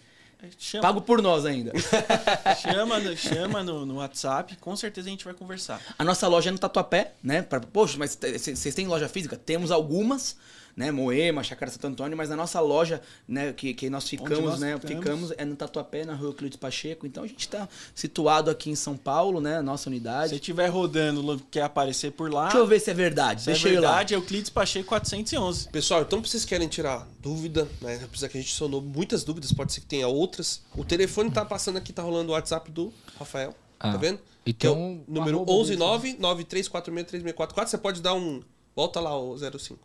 Chama, 0.59 0.83
Pago 0.83 1.01
por 1.03 1.21
nós 1.23 1.45
ainda. 1.47 1.73
chama, 2.61 2.99
no, 2.99 3.17
chama 3.17 3.63
no, 3.63 3.87
no 3.87 3.97
WhatsApp, 3.97 4.57
com 4.57 4.75
certeza 4.77 5.09
a 5.09 5.11
gente 5.11 5.25
vai 5.25 5.35
conversar. 5.35 5.81
A 5.99 6.05
nossa 6.05 6.27
loja 6.29 6.51
é 6.51 6.53
no 6.53 6.59
Tatuapé, 6.59 7.13
né? 7.23 7.43
Pra- 7.43 7.61
Poxa, 7.61 7.97
mas 7.99 8.17
vocês 8.17 8.75
têm 8.75 8.87
loja 8.87 9.09
física? 9.09 9.37
Temos 9.37 9.71
algumas, 9.71 10.37
né? 10.77 10.91
Moema, 10.91 11.43
Chácara 11.43 11.71
Santo 11.71 11.87
Antônio, 11.87 12.17
mas 12.17 12.31
a 12.31 12.37
nossa 12.37 12.61
loja, 12.61 13.01
né, 13.27 13.53
que, 13.53 13.75
que 13.75 13.91
nós 13.91 14.09
ficamos, 14.09 14.45
nós 14.45 14.61
né? 14.61 14.79
ficamos. 14.79 14.99
Ficamos 15.05 15.33
é 15.37 15.45
no 15.45 15.57
Tatuapé, 15.57 16.05
na 16.05 16.15
rua 16.15 16.31
Euclides 16.31 16.57
Pacheco. 16.57 17.07
Então 17.07 17.25
a 17.25 17.27
gente 17.27 17.49
tá 17.49 17.69
situado 17.95 18.51
aqui 18.51 18.71
em 18.71 18.75
São 18.75 18.97
Paulo, 18.97 19.41
né? 19.41 19.59
a 19.59 19.63
Nossa 19.63 19.85
Se 19.85 19.89
unidade. 19.89 20.31
você 20.31 20.37
estiver 20.37 20.69
rodando, 20.69 21.41
quer 21.51 21.63
aparecer 21.63 22.13
por 22.13 22.33
lá, 22.33 22.45
Deixa 22.45 22.59
eu 22.59 22.67
ver 22.67 22.81
se 22.81 22.91
é 22.91 22.95
verdade. 22.95 23.43
se 23.43 23.51
é 23.51 23.53
Deixa 23.53 23.69
eu 23.69 23.73
ir 23.75 23.81
lá. 23.81 23.89
verdade, 23.89 24.15
Euclides 24.15 24.51
Pacheco 24.51 24.89
411. 24.89 25.69
Pessoal, 25.69 26.03
então 26.03 26.23
vocês 26.23 26.45
querem 26.45 26.69
tirar 26.69 27.07
dúvida, 27.21 27.69
né? 27.81 28.01
Apesar 28.05 28.29
que 28.29 28.39
a 28.39 28.41
gente 28.41 28.53
sonou 28.55 28.81
muitas 28.81 29.25
dúvidas, 29.25 29.53
pode 29.53 29.73
ser 29.73 29.81
que 29.81 29.87
tenha 29.87 30.09
outras. 30.09 30.63
O 30.77 30.85
telefone 30.85 31.31
tá 31.31 31.45
passando 31.45 31.77
aqui, 31.77 31.93
tá 31.93 32.03
rolando 32.03 32.31
o 32.31 32.35
WhatsApp 32.35 32.71
do 32.71 32.93
Rafael. 33.19 33.55
Ah, 33.79 33.93
tá 33.93 33.99
vendo? 33.99 34.21
e 34.47 34.53
Que 34.53 34.67
é 34.67 34.71
o 34.71 35.01
número 35.09 35.39
arroba 35.39 35.53
119 35.53 36.17
93463644. 36.19 37.67
Você 37.69 37.79
pode 37.79 38.01
dar 38.01 38.15
um. 38.15 38.43
Volta 38.75 39.01
lá 39.01 39.19
o 39.19 39.37
05. 39.37 39.79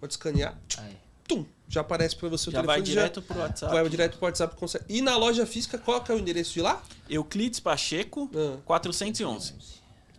Pode 0.00 0.12
escanear. 0.12 0.56
Aí. 0.78 0.96
Tum! 1.26 1.44
Já 1.68 1.82
aparece 1.82 2.16
pra 2.16 2.28
você 2.28 2.48
o 2.48 2.52
Já 2.52 2.62
vai 2.62 2.76
telefone. 2.76 2.94
direto 2.94 3.20
pro 3.22 3.38
WhatsApp. 3.38 3.72
Vai 3.74 3.88
direto 3.88 4.16
pro 4.16 4.26
WhatsApp. 4.26 4.56
consegue- 4.56 4.84
E 4.88 5.02
na 5.02 5.16
loja 5.16 5.44
física, 5.44 5.76
qual 5.76 6.00
que 6.02 6.10
é 6.10 6.14
o 6.14 6.18
endereço 6.18 6.54
de 6.54 6.62
lá? 6.62 6.82
Euclides 7.10 7.60
Pacheco 7.60 8.30
Ah. 8.34 8.56
411. 8.64 9.54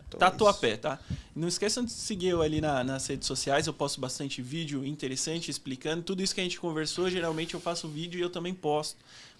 Então, 0.06 0.18
Tatuapé, 0.18 0.76
tá? 0.76 0.98
Não 1.36 1.46
esqueçam 1.46 1.84
de 1.84 1.92
seguir 1.92 2.28
eu 2.28 2.42
ali 2.42 2.60
na- 2.60 2.82
nas 2.82 3.06
redes 3.06 3.26
sociais, 3.28 3.66
eu 3.68 3.72
posto 3.72 4.00
bastante 4.00 4.42
vídeo 4.42 4.84
interessante 4.84 5.50
explicando 5.50 6.02
tudo 6.02 6.20
isso 6.22 6.34
que 6.34 6.40
a 6.40 6.44
gente 6.44 6.58
conversou. 6.58 7.08
Geralmente 7.08 7.54
eu 7.54 7.60
faço 7.60 7.88
vídeo 7.88 8.18
e 8.18 8.20
eu 8.22 8.28
também 8.30 8.52
posto. 8.52 8.96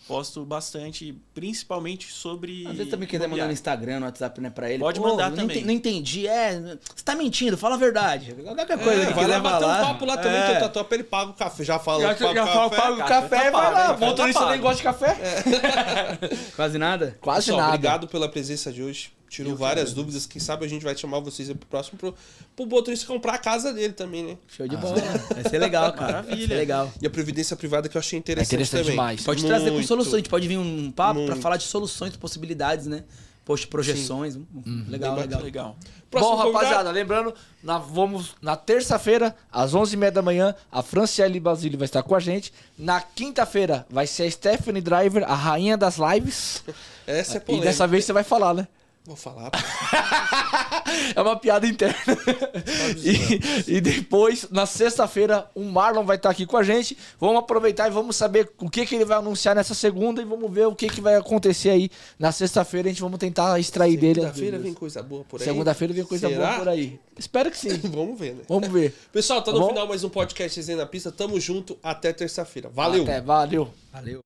Posto 0.09 0.45
bastante, 0.45 1.15
principalmente 1.35 2.11
sobre. 2.13 2.67
Às 2.67 2.75
vezes 2.77 2.91
também 2.91 3.07
quiser 3.07 3.29
mandar 3.29 3.47
no. 3.47 3.53
Instagram, 3.53 4.01
no 4.01 4.07
WhatsApp, 4.07 4.41
né, 4.41 4.51
pra 4.51 4.69
ele. 4.69 4.81
Pode 4.81 4.99
mandar 4.99 5.31
também. 5.33 5.63
Não 5.65 5.73
entendi. 5.73 6.27
É, 6.27 6.59
você 6.59 7.05
tá 7.05 7.15
mentindo, 7.15 7.57
fala 7.57 7.77
a 7.77 7.79
verdade. 7.79 8.35
Qualquer 8.35 8.67
coisa 8.79 9.07
que 9.07 9.13
vai 9.13 9.25
quiser 9.25 9.37
lá 9.37 9.41
bater 9.41 9.57
um 9.57 9.61
falar. 9.69 9.81
papo 9.87 10.05
lá 10.07 10.17
também, 10.17 10.39
É. 10.41 10.51
que 10.51 10.57
o 10.57 10.61
Tatuapé 10.61 10.95
ele 10.97 11.05
paga 11.05 11.31
o 11.31 11.35
café. 11.35 11.65
Já 11.65 11.79
falou 11.79 12.03
Já, 12.03 12.15
que 12.15 12.25
paga 12.25 12.35
já 12.35 12.43
o 12.45 12.47
fala, 12.53 12.71
café. 12.71 12.83
paga 12.83 12.95
o 12.95 12.99
café 12.99 13.21
café, 13.37 13.51
tá 13.51 13.61
vai 13.61 13.73
lá. 13.73 13.95
tá 13.95 14.07
Motorista 14.07 14.51
nem 14.51 14.61
gosta 14.61 14.77
de 14.79 14.83
café. 14.83 15.17
Quase 16.57 16.79
nada. 16.79 17.17
Quase 17.21 17.47
Pessoal, 17.47 17.59
nada. 17.61 17.75
obrigado 17.75 18.09
pela 18.09 18.29
presença 18.29 18.73
de 18.73 18.83
hoje. 18.83 19.13
Tirou 19.29 19.55
várias 19.55 19.93
dúvidas. 19.93 20.27
Quem 20.27 20.41
sabe 20.41 20.67
a 20.67 20.69
gente 20.69 20.83
vai 20.83 20.97
chamar 20.97 21.21
vocês 21.21 21.49
aí 21.49 21.55
pro 21.55 21.69
próximo 21.69 21.97
pro, 21.97 22.13
pro 22.57 22.67
motorista 22.67 23.07
comprar 23.07 23.35
a 23.35 23.39
casa 23.39 23.73
dele 23.73 23.93
também, 23.93 24.25
né? 24.25 24.37
Show 24.49 24.67
de 24.67 24.77
bola. 24.77 24.97
Vai 25.33 25.45
ser 25.49 25.59
legal, 25.61 25.93
cara. 25.93 26.15
Vai 26.15 26.23
Maravilha. 26.23 26.49
ser 26.49 26.55
legal. 26.57 26.93
E 27.01 27.07
a 27.07 27.11
previdência 27.11 27.55
privada 27.55 27.89
que 27.89 27.97
eu 27.97 28.01
achei 28.01 28.19
interessante, 28.19 28.51
É 28.51 28.55
interessante 28.57 28.81
também. 28.81 28.91
demais. 28.91 29.23
Pode 29.23 29.47
trazer 29.47 29.67
com 29.67 29.75
Muito. 29.75 29.87
Soluções. 29.91 30.15
A 30.15 30.19
gente 30.19 30.31
pode 30.31 30.47
vir 30.49 30.57
um 30.59 30.91
papo 30.91 31.21
pra 31.21 31.31
Muito. 31.33 31.43
falar 31.43 31.57
de 31.57 31.65
soluções, 31.65 32.17
possibilidades, 32.17 32.87
né? 32.87 33.05
Poxa, 33.45 33.67
projeções. 33.67 34.37
Hum, 34.37 34.85
Legal, 34.89 35.15
Bem 35.15 35.23
legal. 35.25 35.43
Legal. 35.43 35.77
Próximo 36.11 36.31
Bom, 36.37 36.43
convidado- 36.43 36.65
rapaziada, 36.65 36.91
lembrando, 36.91 37.35
na, 37.62 37.79
vamos 37.79 38.35
na 38.43 38.55
terça-feira, 38.57 39.35
às 39.51 39.75
11h30 39.75 40.11
da 40.12 40.23
manhã, 40.23 40.55
a 40.71 40.83
Franciele 40.83 41.41
Basílio 41.41 41.79
vai 41.79 41.87
estar 41.87 42.03
com 42.03 42.15
a 42.15 42.21
gente. 42.21 42.53
Na 42.79 43.01
quinta-feira 43.01 43.87
vai 43.91 44.07
ser 44.07 44.25
a 44.25 44.31
Stephanie 44.31 44.81
Driver, 44.83 45.25
a 45.29 45.35
rainha 45.35 45.77
das 45.77 45.97
lives. 45.99 46.62
Essa 47.07 47.35
é 47.35 47.37
e 47.39 47.41
polêmica. 47.41 47.71
dessa 47.71 47.87
vez 47.87 48.05
você 48.05 48.12
vai 48.12 48.23
falar, 48.25 48.55
né? 48.55 48.69
Vou 49.11 49.16
falar. 49.16 49.51
pô. 49.51 49.59
É 51.15 51.20
uma 51.20 51.37
piada 51.37 51.66
interna. 51.66 51.97
e, 53.66 53.77
e 53.77 53.81
depois, 53.81 54.47
na 54.51 54.66
sexta-feira, 54.66 55.49
o 55.55 55.62
Marlon 55.65 56.05
vai 56.05 56.16
estar 56.16 56.31
aqui 56.31 56.47
com 56.47 56.57
a 56.57 56.62
gente. 56.62 56.97
Vamos 57.19 57.39
aproveitar 57.39 57.89
e 57.89 57.91
vamos 57.91 58.15
saber 58.16 58.51
o 58.59 58.69
que, 58.70 58.87
que 58.87 58.95
ele 58.95 59.05
vai 59.05 59.19
anunciar 59.19 59.55
nessa 59.55 59.74
segunda 59.74 60.23
e 60.23 60.24
vamos 60.24 60.51
ver 60.53 60.66
o 60.66 60.74
que, 60.74 60.89
que 60.89 61.01
vai 61.01 61.16
acontecer 61.16 61.70
aí 61.70 61.91
na 62.19 62.31
sexta-feira. 62.32 62.89
A 62.89 62.93
gente 62.93 63.03
vamos 63.03 63.19
tentar 63.19 63.59
extrair 63.59 63.97
dele. 63.97 64.20
as 64.20 64.27
Segunda-feira 64.27 64.59
vem 64.59 64.74
coisa 64.74 65.03
boa 65.03 65.24
por 65.24 65.41
aí. 65.41 65.45
Segunda-feira 65.47 65.95
vem 65.95 66.05
coisa 66.05 66.28
Será? 66.28 66.47
boa 66.47 66.59
por 66.59 66.69
aí. 66.69 67.01
Espero 67.19 67.51
que 67.51 67.59
sim. 67.59 67.77
Vamos 67.91 68.19
ver, 68.19 68.35
né? 68.35 68.43
Vamos 68.49 68.69
ver. 68.69 68.95
Pessoal, 69.12 69.41
tá 69.43 69.47
Tá 69.47 69.53
no 69.53 69.61
bom? 69.61 69.69
final 69.69 69.87
mais 69.89 70.05
um 70.05 70.09
podcast 70.09 70.57
Resenha 70.57 70.78
na 70.78 70.87
Pista. 70.87 71.11
Tamo 71.11 71.39
junto. 71.41 71.77
Até 71.82 72.12
terça-feira. 72.12 72.69
Valeu! 72.69 73.03
Até, 73.03 73.20
valeu. 73.20 73.70
Valeu. 73.93 74.20